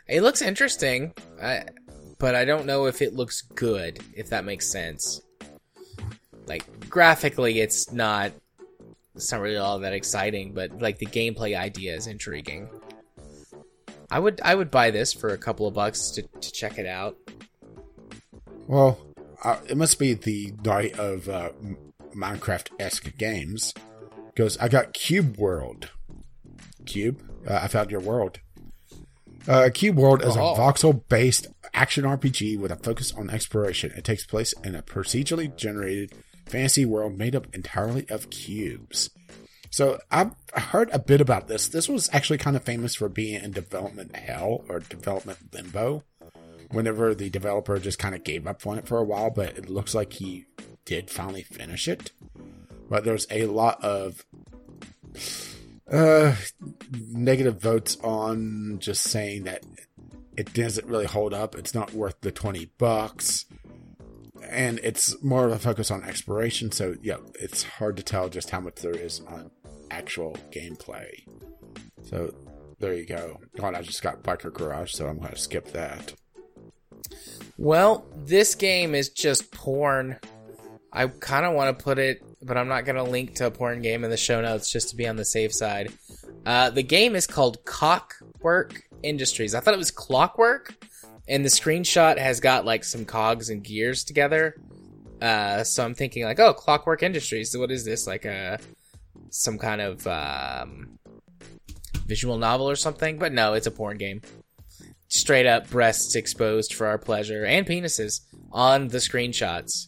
it 0.07 0.21
looks 0.21 0.41
interesting, 0.41 1.13
I, 1.41 1.65
but 2.17 2.35
I 2.35 2.45
don't 2.45 2.65
know 2.65 2.85
if 2.87 3.01
it 3.01 3.13
looks 3.13 3.41
good. 3.41 3.99
If 4.15 4.29
that 4.29 4.43
makes 4.43 4.67
sense. 4.67 5.21
Like 6.47 6.89
graphically, 6.89 7.59
it's 7.59 7.91
not. 7.91 8.31
It's 9.15 9.31
not 9.31 9.41
really 9.41 9.57
all 9.57 9.77
that 9.79 9.93
exciting, 9.93 10.53
but 10.53 10.81
like 10.81 10.97
the 10.97 11.05
gameplay 11.05 11.55
idea 11.55 11.95
is 11.95 12.07
intriguing. 12.07 12.67
I 14.09 14.19
would 14.19 14.41
I 14.43 14.55
would 14.55 14.71
buy 14.71 14.89
this 14.89 15.13
for 15.13 15.29
a 15.29 15.37
couple 15.37 15.67
of 15.67 15.75
bucks 15.75 16.09
to, 16.11 16.23
to 16.23 16.51
check 16.51 16.79
it 16.79 16.87
out. 16.87 17.15
Well, 18.67 18.97
uh, 19.43 19.57
it 19.67 19.77
must 19.77 19.99
be 19.99 20.13
the 20.15 20.53
night 20.63 20.97
of 20.97 21.29
uh, 21.29 21.49
Minecraft 22.15 22.69
esque 22.79 23.17
games. 23.17 23.73
Goes, 24.35 24.57
I 24.57 24.67
got 24.67 24.93
Cube 24.93 25.37
World. 25.37 25.89
Cube, 26.85 27.21
uh, 27.47 27.59
I 27.61 27.67
found 27.67 27.91
your 27.91 27.99
world. 28.01 28.39
Uh, 29.47 29.69
Cube 29.73 29.97
World 29.97 30.23
is 30.23 30.35
Oh. 30.37 30.53
a 30.53 30.57
voxel 30.57 31.01
based 31.09 31.47
action 31.73 32.05
RPG 32.05 32.57
with 32.57 32.71
a 32.71 32.75
focus 32.77 33.11
on 33.11 33.29
exploration. 33.29 33.91
It 33.95 34.03
takes 34.03 34.25
place 34.25 34.53
in 34.63 34.75
a 34.75 34.81
procedurally 34.81 35.55
generated 35.55 36.13
fantasy 36.45 36.85
world 36.85 37.17
made 37.17 37.35
up 37.35 37.47
entirely 37.53 38.05
of 38.09 38.29
cubes. 38.29 39.09
So 39.69 39.99
I've 40.11 40.31
heard 40.55 40.89
a 40.91 40.99
bit 40.99 41.19
about 41.19 41.47
this. 41.47 41.67
This 41.67 41.89
was 41.89 42.09
actually 42.13 42.37
kind 42.37 42.55
of 42.55 42.63
famous 42.63 42.95
for 42.95 43.09
being 43.09 43.43
in 43.43 43.51
development 43.51 44.15
hell 44.15 44.63
or 44.69 44.79
development 44.79 45.39
limbo 45.53 46.03
whenever 46.71 47.13
the 47.15 47.29
developer 47.29 47.77
just 47.79 47.99
kind 47.99 48.13
of 48.15 48.23
gave 48.23 48.45
up 48.47 48.65
on 48.67 48.77
it 48.77 48.87
for 48.87 48.97
a 48.97 49.03
while, 49.03 49.29
but 49.29 49.57
it 49.57 49.69
looks 49.69 49.93
like 49.95 50.13
he 50.13 50.45
did 50.85 51.09
finally 51.09 51.43
finish 51.43 51.87
it. 51.87 52.11
But 52.89 53.03
there's 53.05 53.27
a 53.31 53.45
lot 53.47 53.83
of 53.83 54.25
uh, 55.91 56.35
negative 57.09 57.61
votes 57.61 57.97
on 58.03 58.79
just 58.79 59.03
saying 59.03 59.43
that 59.43 59.63
it 60.37 60.53
doesn't 60.53 60.87
really 60.87 61.05
hold 61.05 61.33
up. 61.33 61.55
It's 61.55 61.73
not 61.73 61.93
worth 61.93 62.21
the 62.21 62.31
20 62.31 62.71
bucks. 62.77 63.45
And 64.49 64.79
it's 64.83 65.21
more 65.23 65.45
of 65.45 65.51
a 65.51 65.59
focus 65.59 65.89
on 65.89 66.03
exploration. 66.03 66.71
So, 66.71 66.95
yeah, 67.01 67.17
it's 67.39 67.63
hard 67.63 67.97
to 67.97 68.03
tell 68.03 68.29
just 68.29 68.49
how 68.49 68.59
much 68.59 68.75
there 68.75 68.95
is 68.95 69.21
on 69.27 69.49
actual 69.89 70.37
gameplay. 70.51 71.25
So, 72.03 72.33
there 72.79 72.93
you 72.93 73.05
go. 73.05 73.39
God, 73.57 73.75
I 73.75 73.81
just 73.81 74.03
got 74.03 74.23
Biker 74.23 74.51
Garage, 74.53 74.91
so 74.93 75.07
I'm 75.07 75.17
going 75.17 75.31
to 75.31 75.37
skip 75.37 75.71
that. 75.71 76.13
Well, 77.57 78.05
this 78.15 78.55
game 78.55 78.95
is 78.95 79.09
just 79.09 79.51
porn. 79.51 80.19
I 80.93 81.07
kind 81.07 81.45
of 81.45 81.53
want 81.53 81.77
to 81.77 81.83
put 81.83 81.97
it, 81.97 82.23
but 82.41 82.55
I'm 82.55 82.67
not 82.67 82.85
going 82.85 82.97
to 82.97 83.03
link 83.03 83.35
to 83.35 83.47
a 83.47 83.51
porn 83.51 83.81
game 83.81 84.03
in 84.03 84.11
the 84.11 84.17
show 84.17 84.41
notes 84.41 84.71
just 84.71 84.89
to 84.89 84.95
be 84.95 85.07
on 85.07 85.15
the 85.15 85.25
safe 85.25 85.53
side. 85.53 85.91
Uh, 86.45 86.69
the 86.69 86.83
game 86.83 87.15
is 87.15 87.25
called 87.25 87.65
Cockwork 87.65 88.83
Industries. 89.01 89.55
I 89.55 89.59
thought 89.59 89.73
it 89.73 89.77
was 89.77 89.89
Clockwork, 89.89 90.75
and 91.27 91.43
the 91.43 91.49
screenshot 91.49 92.19
has 92.19 92.39
got 92.39 92.63
like 92.63 92.83
some 92.83 93.05
cogs 93.05 93.49
and 93.49 93.63
gears 93.63 94.03
together. 94.03 94.55
Uh, 95.19 95.63
so 95.63 95.83
I'm 95.83 95.95
thinking 95.95 96.25
like, 96.25 96.39
oh, 96.39 96.53
Clockwork 96.53 97.01
Industries. 97.01 97.51
So 97.51 97.59
What 97.59 97.71
is 97.71 97.85
this? 97.85 98.05
Like 98.05 98.25
a 98.25 98.59
some 99.29 99.57
kind 99.57 99.81
of 99.81 100.05
um, 100.05 100.99
visual 102.05 102.37
novel 102.37 102.69
or 102.69 102.75
something? 102.75 103.17
But 103.17 103.33
no, 103.33 103.53
it's 103.53 103.67
a 103.67 103.71
porn 103.71 103.97
game 103.97 104.21
straight 105.07 105.45
up 105.45 105.69
breasts 105.69 106.15
exposed 106.15 106.73
for 106.73 106.87
our 106.87 106.97
pleasure 106.97 107.45
and 107.45 107.65
penises 107.65 108.21
on 108.51 108.87
the 108.87 108.97
screenshots. 108.97 109.87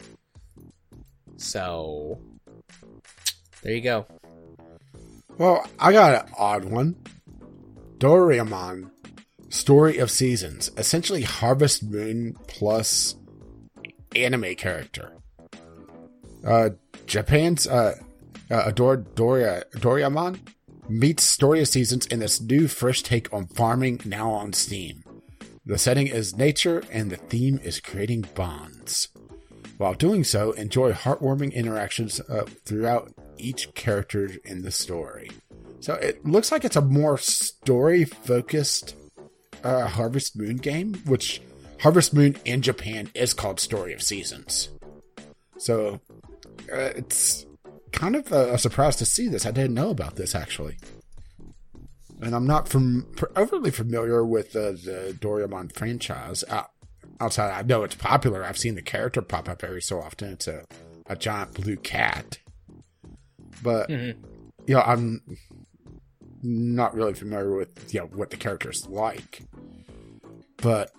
So 1.37 2.19
there 3.61 3.73
you 3.73 3.81
go. 3.81 4.05
Well, 5.37 5.67
I 5.79 5.91
got 5.91 6.25
an 6.25 6.33
odd 6.37 6.65
one. 6.65 6.95
Doraemon, 7.97 8.91
Story 9.49 9.97
of 9.97 10.11
Seasons, 10.11 10.71
essentially 10.77 11.23
Harvest 11.23 11.83
Moon 11.83 12.37
plus 12.47 13.15
anime 14.15 14.55
character. 14.55 15.11
Uh, 16.45 16.71
Japan's 17.05 17.67
uh, 17.67 17.95
uh, 18.51 18.63
adored 18.65 19.15
Doria 19.15 19.63
Doraemon 19.75 20.39
meets 20.87 21.23
Story 21.23 21.61
of 21.61 21.67
Seasons 21.67 22.05
in 22.05 22.19
this 22.19 22.39
new 22.39 22.67
fresh 22.67 23.01
take 23.01 23.31
on 23.33 23.47
farming 23.47 24.01
now 24.05 24.31
on 24.31 24.53
Steam. 24.53 25.03
The 25.65 25.77
setting 25.77 26.07
is 26.07 26.37
nature 26.37 26.83
and 26.91 27.09
the 27.09 27.17
theme 27.17 27.59
is 27.63 27.79
creating 27.79 28.25
bonds. 28.35 29.07
While 29.77 29.93
doing 29.93 30.23
so, 30.23 30.51
enjoy 30.53 30.93
heartwarming 30.93 31.53
interactions 31.53 32.19
uh, 32.21 32.45
throughout 32.63 33.13
each 33.37 33.73
character 33.73 34.31
in 34.45 34.61
the 34.61 34.71
story. 34.71 35.31
So 35.81 35.95
it 35.95 36.25
looks 36.25 36.51
like 36.51 36.63
it's 36.63 36.77
a 36.77 36.81
more 36.81 37.17
story 37.17 38.05
focused 38.05 38.95
uh, 39.63 39.87
Harvest 39.87 40.37
Moon 40.37 40.57
game, 40.57 40.93
which 41.05 41.41
Harvest 41.81 42.13
Moon 42.13 42.37
in 42.45 42.61
Japan 42.61 43.09
is 43.13 43.33
called 43.33 43.59
Story 43.59 43.93
of 43.93 44.01
Seasons. 44.01 44.69
So 45.57 45.99
uh, 46.71 46.91
it's 46.95 47.45
kind 47.91 48.15
of 48.15 48.31
a, 48.31 48.53
a 48.53 48.57
surprise 48.57 48.95
to 48.97 49.05
see 49.05 49.27
this. 49.27 49.45
I 49.45 49.51
didn't 49.51 49.73
know 49.73 49.89
about 49.89 50.15
this 50.15 50.35
actually. 50.35 50.77
and 52.21 52.35
I'm 52.35 52.47
not 52.47 52.67
from 52.67 53.05
overly 53.35 53.71
familiar 53.71 54.25
with 54.25 54.55
uh, 54.55 54.71
the 54.71 55.15
Doraemon 55.19 55.73
franchise. 55.75 56.43
Outside, 57.19 57.51
I 57.51 57.61
know 57.63 57.83
it's 57.83 57.95
popular. 57.95 58.43
I've 58.43 58.57
seen 58.57 58.75
the 58.75 58.81
character 58.81 59.21
pop 59.21 59.47
up 59.49 59.63
every 59.63 59.81
so 59.81 60.01
often. 60.01 60.33
It's 60.33 60.47
a 60.47 60.63
a 61.07 61.15
giant 61.15 61.53
blue 61.53 61.75
cat, 61.77 62.39
but 63.61 63.89
Mhm. 63.89 64.15
you 64.65 64.75
know, 64.75 64.81
I'm 64.81 65.21
not 66.41 66.93
really 66.95 67.13
familiar 67.13 67.55
with 67.55 67.93
you 67.93 68.01
know 68.01 68.07
what 68.07 68.29
the 68.31 68.37
character's 68.37 68.87
like. 68.87 69.43
But 70.57 70.91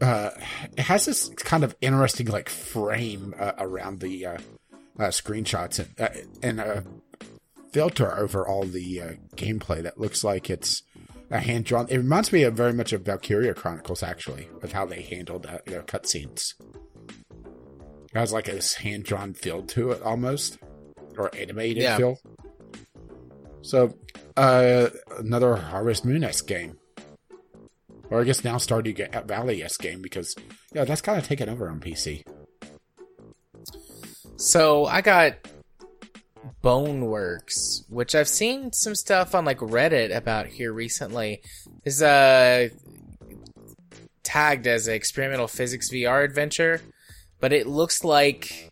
uh, 0.00 0.30
it 0.76 0.84
has 0.84 1.04
this 1.04 1.28
kind 1.36 1.64
of 1.64 1.74
interesting 1.80 2.26
like 2.28 2.48
frame 2.48 3.34
uh, 3.38 3.52
around 3.58 4.00
the 4.00 4.24
uh, 4.26 4.38
uh, 4.98 5.08
screenshots 5.08 5.78
and, 5.78 6.00
uh, 6.00 6.08
and 6.42 6.60
a 6.60 6.84
filter 7.72 8.16
over 8.16 8.46
all 8.46 8.64
the 8.64 9.00
uh, 9.02 9.10
gameplay 9.36 9.82
that 9.82 9.98
looks 10.00 10.24
like 10.24 10.48
it's 10.48 10.82
a 11.30 11.38
hand 11.38 11.64
drawn. 11.64 11.86
It 11.88 11.98
reminds 11.98 12.32
me 12.32 12.42
of 12.42 12.54
very 12.54 12.72
much 12.72 12.92
of 12.92 13.02
Valkyria 13.02 13.54
Chronicles, 13.54 14.02
actually, 14.02 14.48
with 14.60 14.72
how 14.72 14.84
they 14.86 15.02
handled 15.02 15.46
uh, 15.46 15.58
know, 15.66 15.82
cutscenes. 15.82 16.54
It 18.12 18.18
has 18.18 18.32
like 18.32 18.48
a 18.48 18.60
hand 18.80 19.04
drawn 19.04 19.34
feel 19.34 19.62
to 19.62 19.92
it 19.92 20.02
almost, 20.02 20.58
or 21.16 21.34
animated 21.36 21.82
Yeah. 21.84 21.96
feel. 21.96 22.18
So, 23.62 23.94
uh, 24.36 24.88
another 25.18 25.54
Harvest 25.56 26.04
Moon 26.04 26.24
esque 26.24 26.46
game. 26.46 26.76
Or 28.10 28.20
I 28.20 28.24
guess 28.24 28.42
now 28.42 28.56
Stardew 28.56 29.26
Valley 29.28 29.62
esque 29.62 29.80
game 29.80 30.02
because, 30.02 30.34
yeah, 30.72 30.84
that's 30.84 31.00
kind 31.00 31.16
of 31.16 31.24
taken 31.26 31.48
over 31.48 31.68
on 31.68 31.78
PC. 31.78 32.24
So 34.36 34.86
I 34.86 35.00
got 35.00 35.34
Boneworks, 36.62 37.84
which 37.88 38.14
I've 38.14 38.28
seen 38.28 38.72
some 38.72 38.94
stuff 38.94 39.34
on 39.34 39.44
like 39.44 39.58
Reddit 39.58 40.14
about 40.14 40.46
here 40.46 40.72
recently. 40.72 41.42
Is 41.84 42.02
uh 42.02 42.68
tagged 44.22 44.66
as 44.66 44.86
an 44.86 44.94
experimental 44.94 45.48
physics 45.48 45.90
VR 45.90 46.24
adventure, 46.24 46.80
but 47.40 47.52
it 47.52 47.66
looks 47.66 48.04
like 48.04 48.70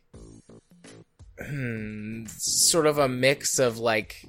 hmm, 1.44 2.24
sort 2.26 2.86
of 2.86 2.98
a 2.98 3.08
mix 3.08 3.58
of 3.58 3.78
like 3.78 4.24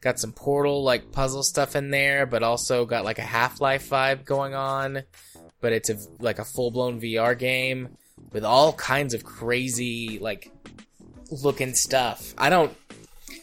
got 0.00 0.18
some 0.18 0.32
portal 0.32 0.82
like 0.82 1.12
puzzle 1.12 1.42
stuff 1.42 1.76
in 1.76 1.90
there, 1.90 2.26
but 2.26 2.42
also 2.42 2.86
got 2.86 3.04
like 3.04 3.18
a 3.18 3.22
Half 3.22 3.60
Life 3.60 3.90
vibe 3.90 4.24
going 4.24 4.54
on. 4.54 5.02
But 5.60 5.72
it's 5.72 5.90
a 5.90 5.98
like 6.18 6.38
a 6.38 6.44
full 6.44 6.70
blown 6.70 7.00
VR 7.00 7.38
game 7.38 7.96
with 8.32 8.44
all 8.44 8.72
kinds 8.72 9.14
of 9.14 9.24
crazy 9.24 10.18
like 10.20 10.50
looking 11.30 11.74
stuff. 11.74 12.34
I 12.38 12.50
don't. 12.50 12.76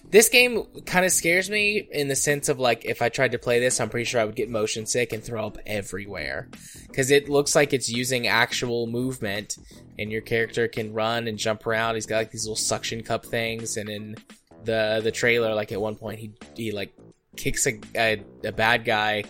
This 0.10 0.30
game 0.30 0.64
kind 0.86 1.06
of 1.06 1.12
scares 1.12 1.50
me 1.50 1.86
in 1.92 2.08
the 2.08 2.16
sense 2.16 2.48
of 2.48 2.60
like 2.60 2.86
if 2.86 3.02
I 3.02 3.10
tried 3.10 3.34
to 3.34 3.40
play 3.40 3.60
this, 3.60 3.80
I'm 3.80 3.90
pretty 3.90 4.06
sure 4.06 4.22
I 4.22 4.26
would 4.26 4.36
get 4.36 4.50
motion 4.50 4.86
sick 4.86 5.12
and 5.12 5.24
throw 5.24 5.46
up 5.46 5.58
everywhere 5.66 6.50
because 6.88 7.12
it 7.12 7.28
looks 7.28 7.56
like 7.56 7.74
it's 7.74 7.90
using 7.90 8.28
actual 8.28 8.88
movement, 8.88 9.58
and 10.00 10.12
your 10.12 10.22
character 10.22 10.68
can 10.68 10.94
run 10.94 11.28
and 11.28 11.38
jump 11.38 11.68
around. 11.68 11.96
He's 11.96 12.06
got 12.06 12.18
like 12.18 12.32
these 12.32 12.46
little 12.46 12.56
suction 12.56 13.04
cup 13.04 13.26
things, 13.26 13.76
and 13.76 13.90
in 13.90 14.16
the 14.64 15.02
the 15.04 15.12
trailer, 15.12 15.54
like 15.54 15.72
at 15.72 15.82
one 15.82 15.96
point 15.96 16.20
he 16.20 16.32
he 16.56 16.72
like 16.72 16.94
kicks 17.36 17.68
a, 17.68 17.80
a, 17.96 18.24
a 18.46 18.52
bad 18.52 18.86
guy 18.86 19.24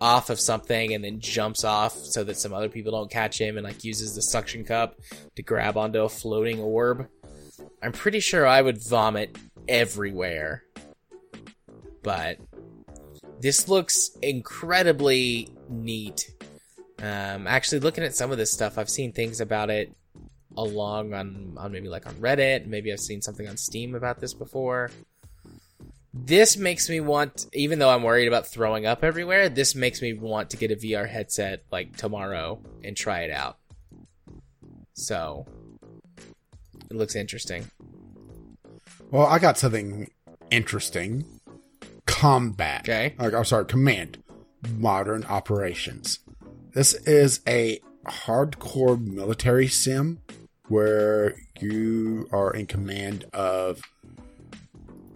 off 0.00 0.30
of 0.30 0.40
something 0.40 0.94
and 0.94 1.04
then 1.04 1.20
jumps 1.20 1.62
off 1.62 1.92
so 1.92 2.24
that 2.24 2.38
some 2.38 2.54
other 2.54 2.70
people 2.70 2.92
don't 2.92 3.10
catch 3.10 3.38
him 3.38 3.58
and 3.58 3.64
like 3.64 3.84
uses 3.84 4.14
the 4.14 4.22
suction 4.22 4.64
cup 4.64 4.96
to 5.36 5.42
grab 5.42 5.76
onto 5.76 6.00
a 6.00 6.08
floating 6.08 6.58
orb. 6.58 7.06
I'm 7.82 7.92
pretty 7.92 8.20
sure 8.20 8.46
I 8.46 8.62
would 8.62 8.82
vomit 8.82 9.36
everywhere. 9.68 10.64
But 12.02 12.38
this 13.40 13.68
looks 13.68 14.10
incredibly 14.22 15.48
neat. 15.68 16.32
Um, 16.98 17.46
actually, 17.46 17.80
looking 17.80 18.04
at 18.04 18.14
some 18.14 18.30
of 18.30 18.38
this 18.38 18.52
stuff, 18.52 18.78
I've 18.78 18.90
seen 18.90 19.12
things 19.12 19.40
about 19.40 19.70
it 19.70 19.92
along 20.56 21.14
on, 21.14 21.54
on 21.56 21.72
maybe 21.72 21.88
like 21.88 22.06
on 22.06 22.14
Reddit. 22.14 22.66
Maybe 22.66 22.92
I've 22.92 23.00
seen 23.00 23.22
something 23.22 23.48
on 23.48 23.56
Steam 23.56 23.94
about 23.94 24.20
this 24.20 24.34
before. 24.34 24.90
This 26.12 26.56
makes 26.56 26.90
me 26.90 27.00
want, 27.00 27.46
even 27.52 27.78
though 27.78 27.88
I'm 27.88 28.02
worried 28.02 28.26
about 28.26 28.46
throwing 28.46 28.84
up 28.84 29.04
everywhere, 29.04 29.48
this 29.48 29.74
makes 29.74 30.02
me 30.02 30.12
want 30.12 30.50
to 30.50 30.56
get 30.56 30.72
a 30.72 30.76
VR 30.76 31.08
headset 31.08 31.62
like 31.70 31.96
tomorrow 31.96 32.60
and 32.82 32.96
try 32.96 33.20
it 33.20 33.30
out. 33.30 33.58
So, 34.94 35.46
it 36.90 36.96
looks 36.96 37.14
interesting. 37.14 37.70
Well, 39.10 39.26
I 39.26 39.38
got 39.38 39.58
something 39.58 40.10
interesting. 40.50 41.24
Combat. 42.06 42.82
Okay. 42.82 43.14
Like, 43.18 43.34
I'm 43.34 43.44
sorry, 43.44 43.64
Command. 43.64 44.22
Modern 44.76 45.24
Operations. 45.24 46.18
This 46.74 46.94
is 46.94 47.40
a 47.48 47.80
hardcore 48.06 49.00
military 49.00 49.68
sim 49.68 50.20
where 50.68 51.34
you 51.60 52.28
are 52.32 52.52
in 52.52 52.66
command 52.66 53.24
of 53.32 53.82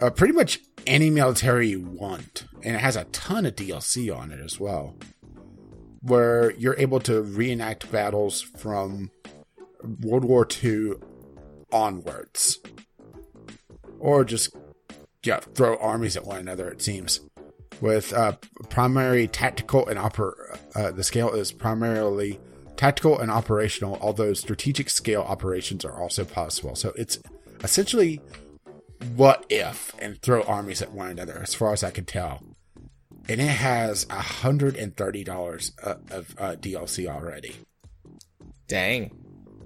uh, 0.00 0.10
pretty 0.10 0.32
much 0.32 0.60
any 0.86 1.10
military 1.10 1.68
you 1.68 1.80
want. 1.80 2.46
And 2.62 2.74
it 2.74 2.80
has 2.80 2.96
a 2.96 3.04
ton 3.04 3.46
of 3.46 3.54
DLC 3.56 4.14
on 4.14 4.32
it 4.32 4.40
as 4.40 4.58
well. 4.58 4.96
Where 6.00 6.52
you're 6.52 6.78
able 6.78 7.00
to 7.00 7.22
reenact 7.22 7.90
battles 7.90 8.42
from 8.42 9.10
World 10.00 10.24
War 10.24 10.46
II 10.62 10.94
onwards. 11.74 12.60
Or 13.98 14.24
just 14.24 14.54
yeah 15.22 15.40
throw 15.40 15.76
armies 15.76 16.16
at 16.16 16.24
one 16.24 16.38
another 16.38 16.68
it 16.70 16.80
seems. 16.80 17.20
With 17.80 18.12
uh, 18.12 18.36
primary 18.70 19.26
tactical 19.26 19.86
and 19.88 19.98
oper 19.98 20.32
uh, 20.74 20.92
the 20.92 21.04
scale 21.04 21.32
is 21.34 21.52
primarily 21.52 22.38
tactical 22.76 23.18
and 23.18 23.30
operational 23.30 23.98
although 24.00 24.32
strategic 24.32 24.88
scale 24.88 25.22
operations 25.22 25.84
are 25.84 26.00
also 26.00 26.24
possible. 26.24 26.74
So 26.76 26.92
it's 26.96 27.18
essentially 27.62 28.20
what 29.16 29.44
if 29.50 29.94
and 29.98 30.20
throw 30.22 30.42
armies 30.42 30.80
at 30.80 30.92
one 30.92 31.10
another 31.10 31.40
as 31.42 31.54
far 31.54 31.72
as 31.72 31.82
i 31.82 31.90
can 31.90 32.04
tell. 32.04 32.42
And 33.28 33.40
it 33.40 33.48
has 33.48 34.04
$130 34.06 35.72
uh, 35.82 35.94
of 36.10 36.34
uh, 36.38 36.56
dlc 36.56 37.06
already. 37.06 37.56
Dang. 38.68 39.23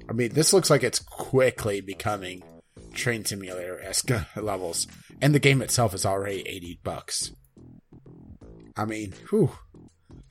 I 0.08 0.12
mean, 0.12 0.32
this 0.32 0.52
looks 0.52 0.70
like 0.70 0.82
it's 0.82 0.98
quickly 0.98 1.80
becoming 1.80 2.42
train 2.94 3.24
simulator 3.24 3.80
esque 3.82 4.10
levels, 4.36 4.86
and 5.20 5.34
the 5.34 5.38
game 5.38 5.62
itself 5.62 5.94
is 5.94 6.06
already 6.06 6.46
eighty 6.48 6.80
bucks. 6.82 7.32
I 8.76 8.84
mean, 8.84 9.14
whew. 9.30 9.50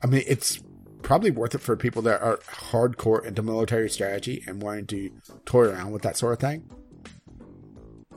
I 0.02 0.06
mean, 0.06 0.22
it's 0.26 0.60
probably 1.02 1.30
worth 1.30 1.54
it 1.54 1.60
for 1.60 1.76
people 1.76 2.02
that 2.02 2.20
are 2.20 2.38
hardcore 2.38 3.24
into 3.24 3.42
military 3.42 3.90
strategy 3.90 4.42
and 4.46 4.62
wanting 4.62 4.86
to 4.86 5.10
toy 5.44 5.64
around 5.64 5.92
with 5.92 6.02
that 6.02 6.16
sort 6.16 6.34
of 6.34 6.40
thing. 6.40 6.68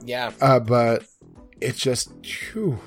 Yeah. 0.04 0.32
Uh, 0.42 0.60
but 0.60 1.06
it's 1.60 1.80
just 1.80 2.12
whew, 2.26 2.80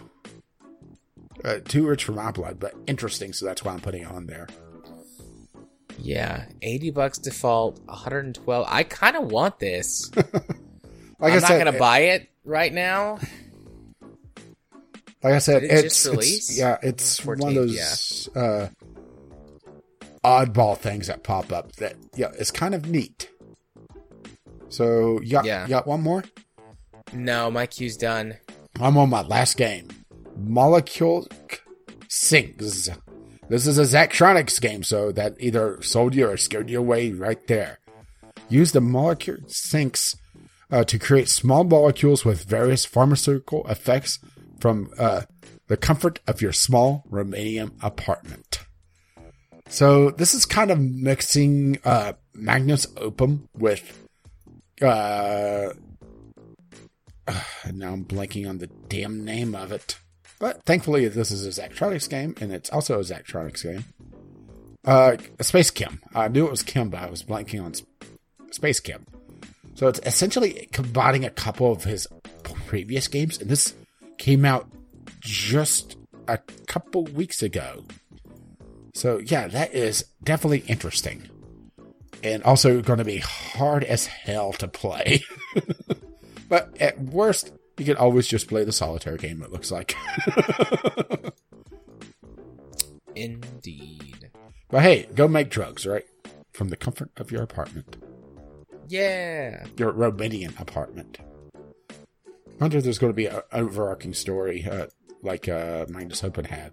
uh, 1.45 1.59
too 1.65 1.87
rich 1.87 2.05
for 2.05 2.13
my 2.13 2.31
blood, 2.31 2.59
but 2.59 2.75
interesting, 2.87 3.33
so 3.33 3.47
that's 3.47 3.65
why 3.65 3.73
I'm 3.73 3.81
putting 3.81 4.03
it 4.03 4.11
on 4.11 4.27
there. 4.27 4.49
Yeah. 5.99 6.45
80 6.63 6.91
bucks 6.91 7.19
default, 7.19 7.79
112. 7.87 8.67
I 8.69 8.83
kind 8.85 9.17
of 9.17 9.31
want 9.31 9.59
this. 9.59 10.11
Like 11.21 11.33
I'm 11.33 11.39
I 11.39 11.41
not 11.41 11.49
said, 11.49 11.55
going 11.63 11.73
to 11.73 11.77
it- 11.77 11.81
buy 11.81 11.99
it 12.01 12.29
right 12.45 12.73
now. 12.73 13.19
Like 15.23 15.35
I 15.35 15.39
said, 15.39 15.61
Did 15.61 15.71
it 15.71 15.85
it's, 15.87 16.05
it's 16.05 16.59
yeah, 16.59 16.77
it's 16.83 17.25
one 17.25 17.41
of 17.41 17.47
14th, 17.47 17.55
those 17.55 18.29
uh, 18.37 18.69
oddball 20.23 20.77
things 20.77 21.07
that 21.07 21.23
pop 21.23 21.51
up 21.53 21.73
that 21.77 21.95
yeah, 22.15 22.33
it's 22.39 22.51
kind 22.51 22.75
of 22.75 22.89
neat. 22.91 23.31
So 24.69 25.21
you 25.23 25.31
got 25.31 25.45
Yeah. 25.47 25.63
you 25.63 25.71
got 25.71 25.87
one 25.87 26.03
more? 26.03 26.25
No, 27.13 27.51
my 27.51 27.67
queue's 27.67 27.97
done. 27.97 28.35
I'm 28.81 28.99
on 28.99 29.09
my 29.09 29.23
last 29.23 29.57
game, 29.57 29.89
Molecule 30.37 31.27
Sinks. 32.09 32.91
This 33.49 33.67
is 33.67 33.79
a 33.79 33.83
Zachtronics 33.83 34.61
game, 34.61 34.83
so 34.83 35.13
that 35.13 35.37
either 35.39 35.81
sold 35.83 36.15
you 36.15 36.29
or 36.29 36.37
scared 36.37 36.71
you 36.71 36.79
away 36.79 37.13
right 37.13 37.47
there. 37.47 37.79
Use 38.49 38.73
the 38.73 38.81
molecule 38.81 39.39
sinks 39.49 40.17
uh, 40.71 40.85
to 40.85 40.99
create 40.99 41.29
small 41.29 41.63
molecules 41.63 42.25
with 42.25 42.45
various 42.45 42.85
pharmaceutical 42.85 43.67
effects 43.69 44.19
from 44.61 44.91
uh, 44.99 45.23
the 45.69 45.77
comfort 45.77 46.21
of 46.27 46.41
your 46.41 46.53
small 46.53 47.05
Romanian 47.11 47.73
apartment. 47.83 48.61
So 49.69 50.11
this 50.11 50.35
is 50.35 50.47
kind 50.47 50.71
of 50.71 50.81
mixing 50.81 51.79
uh, 51.85 52.15
Magnus 52.35 52.87
Opum 52.97 53.49
with. 53.57 54.07
Uh, 54.81 55.71
now 57.73 57.93
I'm 57.93 58.05
blanking 58.05 58.49
on 58.49 58.59
the 58.59 58.69
damn 58.89 59.25
name 59.25 59.55
of 59.55 59.71
it. 59.71 59.97
But 60.45 60.63
thankfully, 60.65 61.09
this 61.09 61.31
is 61.31 61.47
a 61.47 61.63
Zachtronics 61.63 62.07
game, 62.07 62.35
and 62.39 62.53
it's 62.53 62.69
also 62.69 63.01
a 63.01 63.03
Zachtronics 63.03 63.63
game. 63.63 63.87
Uh, 64.85 65.17
SpaceChem. 65.39 66.01
I 66.15 66.29
knew 66.29 66.45
it 66.45 66.51
was 66.51 66.63
Chem, 66.63 66.91
but 66.91 67.01
I 67.01 67.09
was 67.09 67.23
blanking 67.23 67.65
on 67.65 67.73
SpaceChem. 68.51 69.07
So 69.73 69.89
it's 69.89 70.01
essentially 70.05 70.69
combining 70.71 71.25
a 71.25 71.31
couple 71.31 71.73
of 71.73 71.85
his 71.85 72.07
previous 72.67 73.09
games, 73.09 73.41
and 73.41 73.49
this 73.49 73.73
came 74.19 74.45
out 74.45 74.69
just 75.21 75.97
a 76.29 76.37
couple 76.67 77.05
weeks 77.05 77.43
ago. 77.43 77.83
So 78.93 79.23
yeah, 79.25 79.49
that 79.49 79.73
is 79.73 80.05
definitely 80.23 80.65
interesting. 80.69 81.23
And 82.23 82.43
also 82.43 82.83
going 82.83 82.99
to 82.99 83.05
be 83.07 83.17
hard 83.17 83.83
as 83.83 84.05
hell 84.05 84.53
to 84.53 84.69
play. 84.69 85.23
but 86.51 86.77
at 86.83 87.01
worst, 87.01 87.51
you 87.79 87.85
could 87.85 87.97
always 87.97 88.27
just 88.27 88.49
play 88.49 88.65
the 88.65 88.73
solitaire 88.73 89.17
game, 89.17 89.43
it 89.43 89.53
looks 89.53 89.71
like. 89.71 89.97
Indeed. 93.15 94.31
But 94.71 94.83
hey, 94.83 95.07
go 95.15 95.29
make 95.29 95.51
drugs, 95.51 95.87
right? 95.87 96.05
From 96.53 96.69
the 96.69 96.77
comfort 96.77 97.11
of 97.17 97.31
your 97.31 97.43
apartment. 97.43 97.97
Yeah. 98.89 99.65
Your 99.77 99.93
Romanian 99.93 100.59
apartment. 100.61 101.19
I 101.91 102.57
wonder 102.61 102.79
if 102.79 102.85
there's 102.85 102.99
going 102.99 103.13
to 103.13 103.17
be 103.17 103.27
an 103.27 103.43
overarching 103.53 104.15
story 104.15 104.67
uh, 104.71 104.87
like 105.23 105.49
uh, 105.49 105.87
Minus 105.89 106.23
Open 106.23 106.45
had. 106.45 106.73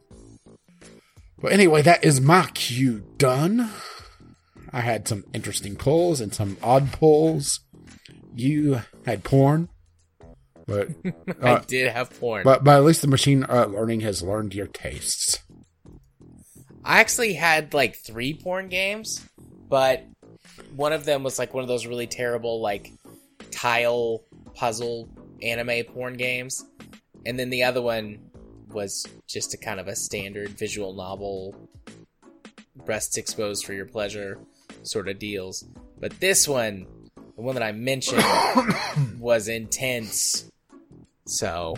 But 1.40 1.53
anyway, 1.53 1.82
that 1.82 2.03
is 2.03 2.22
my 2.22 2.48
queue 2.53 3.03
done. 3.18 3.69
I 4.72 4.82
had 4.82 5.07
some 5.07 5.26
interesting 5.34 5.76
pulls 5.76 6.22
and 6.22 6.34
some 6.34 6.57
odd 6.61 6.91
pulls. 6.94 7.61
You 8.36 8.82
had 9.06 9.23
porn. 9.23 9.69
But 10.72 11.14
I 11.41 11.52
uh, 11.52 11.64
did 11.68 11.91
have 11.91 12.18
porn. 12.19 12.43
but 12.43 12.64
but 12.64 12.77
at 12.77 12.84
least 12.84 13.02
the 13.02 13.07
machine 13.07 13.45
uh, 13.48 13.65
learning 13.65 14.02
has 14.02 14.23
learned 14.23 14.53
your 14.53 14.68
tastes. 14.68 15.39
I 16.84 16.99
actually 16.99 17.34
had 17.34 17.73
like 17.73 17.95
three 17.95 18.34
porn 18.34 18.69
games, 18.69 19.23
but 19.69 20.03
one 20.76 20.93
of 20.93 21.06
them 21.06 21.23
was 21.23 21.38
like 21.38 21.53
one 21.53 21.64
of 21.64 21.68
those 21.68 21.85
really 21.85 22.07
terrible 22.07 22.61
like 22.61 22.91
tile 23.52 24.23
puzzle 24.56 25.10
anime 25.41 25.84
porn 25.85 26.15
games, 26.15 26.65
and 27.26 27.38
then 27.38 27.49
the 27.49 27.64
other 27.64 27.81
one 27.81 28.19
was 28.73 29.06
just 29.27 29.53
a 29.53 29.57
kind 29.57 29.80
of 29.80 29.88
a 29.88 29.95
standard 29.95 30.49
visual 30.49 30.93
novel, 30.93 31.56
breasts 32.85 33.18
exposed 33.18 33.65
for 33.65 33.73
your 33.73 33.85
pleasure 33.85 34.39
sort 34.84 35.07
of 35.07 35.19
deals. 35.19 35.65
But 35.99 36.19
this 36.19 36.48
one, 36.48 36.85
the 37.15 37.41
one 37.41 37.56
that 37.56 37.64
I 37.64 37.72
mentioned, 37.72 38.23
was 39.19 39.48
intense. 39.48 40.49
So, 41.26 41.76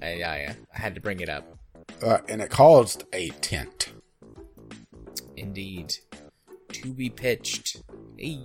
I, 0.00 0.22
I, 0.22 0.56
I 0.74 0.78
had 0.78 0.94
to 0.94 1.00
bring 1.00 1.20
it 1.20 1.28
up. 1.28 1.58
Uh, 2.02 2.18
and 2.28 2.40
it 2.40 2.50
caused 2.50 3.04
a 3.12 3.30
tent. 3.30 3.92
Indeed. 5.36 5.94
To 6.72 6.92
be 6.92 7.10
pitched. 7.10 7.82
Hey. 8.16 8.40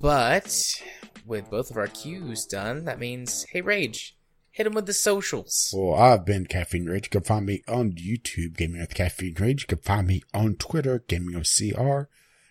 But 0.00 0.82
with 1.26 1.50
both 1.50 1.70
of 1.70 1.76
our 1.76 1.86
queues 1.86 2.44
done, 2.44 2.84
that 2.84 2.98
means, 2.98 3.44
hey 3.50 3.60
Rage, 3.60 4.16
hit 4.50 4.66
him 4.66 4.72
with 4.74 4.86
the 4.86 4.92
socials. 4.92 5.72
Well, 5.76 5.94
I've 5.94 6.24
been 6.24 6.46
Caffeine 6.46 6.86
Rage. 6.86 7.06
You 7.06 7.10
can 7.10 7.22
find 7.22 7.46
me 7.46 7.62
on 7.68 7.92
YouTube, 7.92 8.56
Gaming 8.56 8.80
with 8.80 8.94
Caffeine 8.94 9.34
Rage. 9.38 9.62
You 9.62 9.76
can 9.76 9.78
find 9.78 10.06
me 10.06 10.22
on 10.32 10.56
Twitter, 10.56 11.04
Gaming 11.06 11.36
with 11.36 11.48
CR. 11.54 12.08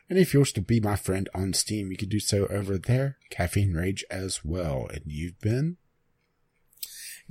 And 0.09 0.17
if 0.17 0.33
you 0.33 0.39
wish 0.39 0.53
to 0.53 0.61
be 0.61 0.79
my 0.79 0.95
friend 0.95 1.29
on 1.35 1.53
Steam, 1.53 1.91
you 1.91 1.97
can 1.97 2.09
do 2.09 2.19
so 2.19 2.47
over 2.47 2.79
there, 2.79 3.17
Caffeine 3.29 3.73
Rage 3.73 4.03
as 4.09 4.43
well. 4.43 4.87
And 4.91 5.03
you've 5.05 5.39
been? 5.39 5.77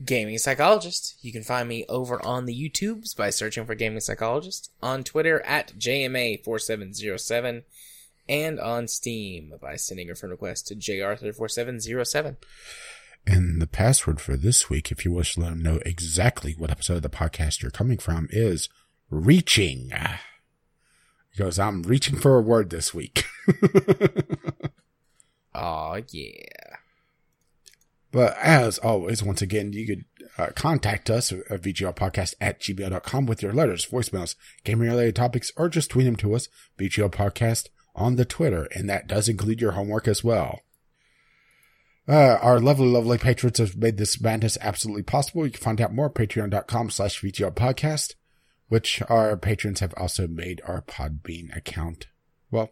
Gaming 0.05 0.39
Psychologist. 0.39 1.17
You 1.21 1.33
can 1.33 1.43
find 1.43 1.69
me 1.69 1.85
over 1.89 2.25
on 2.25 2.45
the 2.47 2.55
YouTubes 2.55 3.17
by 3.17 3.31
searching 3.31 3.67
for 3.67 3.75
Gaming 3.75 3.99
Psychologist, 3.99 4.71
on 4.81 5.03
Twitter 5.03 5.41
at 5.45 5.77
JMA4707, 5.77 7.65
and 8.29 8.61
on 8.61 8.87
Steam 8.87 9.55
by 9.61 9.75
sending 9.75 10.09
a 10.09 10.15
friend 10.15 10.31
request 10.31 10.69
to 10.69 10.77
JArthur4707. 10.77 12.37
And 13.27 13.61
the 13.61 13.67
password 13.67 14.21
for 14.21 14.37
this 14.37 14.71
week, 14.71 14.93
if 14.93 15.05
you 15.05 15.11
wish 15.13 15.35
to 15.35 15.41
let 15.41 15.51
them 15.51 15.63
know 15.63 15.81
exactly 15.85 16.55
what 16.57 16.71
episode 16.71 16.97
of 16.97 17.03
the 17.03 17.11
podcast 17.11 17.61
you're 17.61 17.71
coming 17.73 17.99
from, 17.99 18.29
is 18.31 18.69
reaching. 19.11 19.91
Because 21.39 21.57
I'm 21.61 21.85
reaching 21.85 22.19
for 22.19 22.37
a 22.37 22.43
word 22.43 22.71
this 22.71 22.93
week. 22.93 23.25
oh, 25.55 26.03
yeah. 26.09 26.77
But 28.11 28.37
as 28.39 28.79
always, 28.79 29.23
once 29.23 29.41
again, 29.41 29.73
you 29.73 29.87
could 29.87 30.05
uh, 30.37 30.51
contact 30.57 31.09
us 31.09 31.31
at 31.31 31.63
vglpodcast 31.63 32.35
at 32.41 32.61
gmail.com 32.61 33.27
with 33.27 33.41
your 33.41 33.53
letters, 33.53 33.87
voicemails, 33.87 34.35
gaming 34.65 34.89
related 34.89 35.15
topics, 35.15 35.53
or 35.57 35.69
just 35.69 35.91
tweet 35.91 36.07
them 36.07 36.17
to 36.17 36.35
us, 36.35 36.49
VGL 36.77 37.13
Podcast, 37.13 37.69
on 37.95 38.17
the 38.17 38.25
Twitter. 38.25 38.67
And 38.75 38.91
that 38.91 39.07
does 39.07 39.29
include 39.29 39.61
your 39.61 39.73
homework 39.73 40.09
as 40.09 40.25
well. 40.25 40.63
Uh, 42.09 42.39
our 42.43 42.59
lovely, 42.59 42.89
lovely 42.89 43.19
patrons 43.19 43.59
have 43.59 43.77
made 43.77 43.97
this 43.97 44.21
madness 44.21 44.59
absolutely 44.61 45.05
possible. 45.05 45.47
You 45.47 45.53
can 45.53 45.61
find 45.61 45.81
out 45.81 45.95
more 45.95 46.07
at 46.07 46.15
patreon.com 46.15 46.91
slash 46.91 47.23
VGL 47.23 47.55
Podcast, 47.55 48.15
which 48.69 49.01
our 49.09 49.37
patrons 49.37 49.81
have 49.81 49.95
also 49.97 50.27
made 50.27 50.61
our 50.65 50.83
Podbean 50.83 51.57
account. 51.57 52.09
Well, 52.51 52.71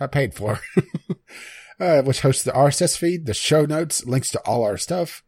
I 0.00 0.06
paid 0.06 0.34
for. 0.34 0.60
uh, 1.80 2.02
which 2.02 2.20
hosts 2.20 2.44
the 2.44 2.52
RSS 2.52 2.96
feed, 2.96 3.26
the 3.26 3.34
show 3.34 3.66
notes, 3.66 4.06
links 4.06 4.30
to 4.30 4.38
all 4.40 4.64
our 4.64 4.76
stuff. 4.76 5.22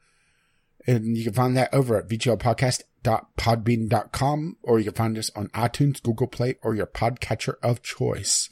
And 0.86 1.16
you 1.16 1.24
can 1.24 1.32
find 1.32 1.56
that 1.56 1.74
over 1.74 1.96
at 1.96 2.08
vglpodcast.podbean.com, 2.08 4.56
or 4.62 4.78
you 4.78 4.84
can 4.84 4.94
find 4.94 5.18
us 5.18 5.32
on 5.34 5.48
iTunes, 5.48 6.00
Google 6.02 6.28
Play, 6.28 6.54
or 6.62 6.76
your 6.76 6.86
podcatcher 6.86 7.54
of 7.62 7.82
choice. 7.82 8.50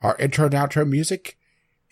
Our 0.00 0.16
intro 0.16 0.46
and 0.46 0.54
outro 0.54 0.88
music 0.88 1.36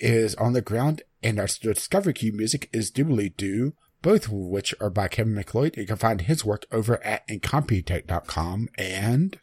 is 0.00 0.34
on 0.36 0.54
the 0.54 0.62
ground, 0.62 1.02
and 1.22 1.38
our 1.38 1.46
Discovery 1.46 2.14
Queue 2.14 2.32
music 2.32 2.70
is 2.72 2.90
Doobly 2.90 3.36
Doo, 3.36 3.74
both 4.02 4.26
of 4.26 4.32
which 4.32 4.74
are 4.80 4.90
by 4.90 5.08
Kevin 5.08 5.34
MacLeod. 5.34 5.76
You 5.76 5.86
can 5.86 5.96
find 5.96 6.20
his 6.22 6.44
work 6.44 6.66
over 6.72 7.02
at 7.04 7.26
incompetech.com 7.28 8.68
and 8.78 9.38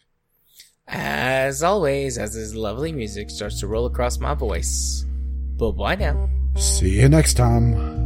As 0.87 1.63
always, 1.63 2.17
as 2.17 2.33
this 2.35 2.53
lovely 2.53 2.91
music 2.91 3.29
starts 3.29 3.59
to 3.59 3.67
roll 3.67 3.85
across 3.85 4.19
my 4.19 4.33
voice. 4.33 5.05
Bye 5.57 5.71
bye 5.71 5.95
now. 5.95 6.29
see 6.55 6.99
you 6.99 7.09
next 7.09 7.35
time. 7.35 7.97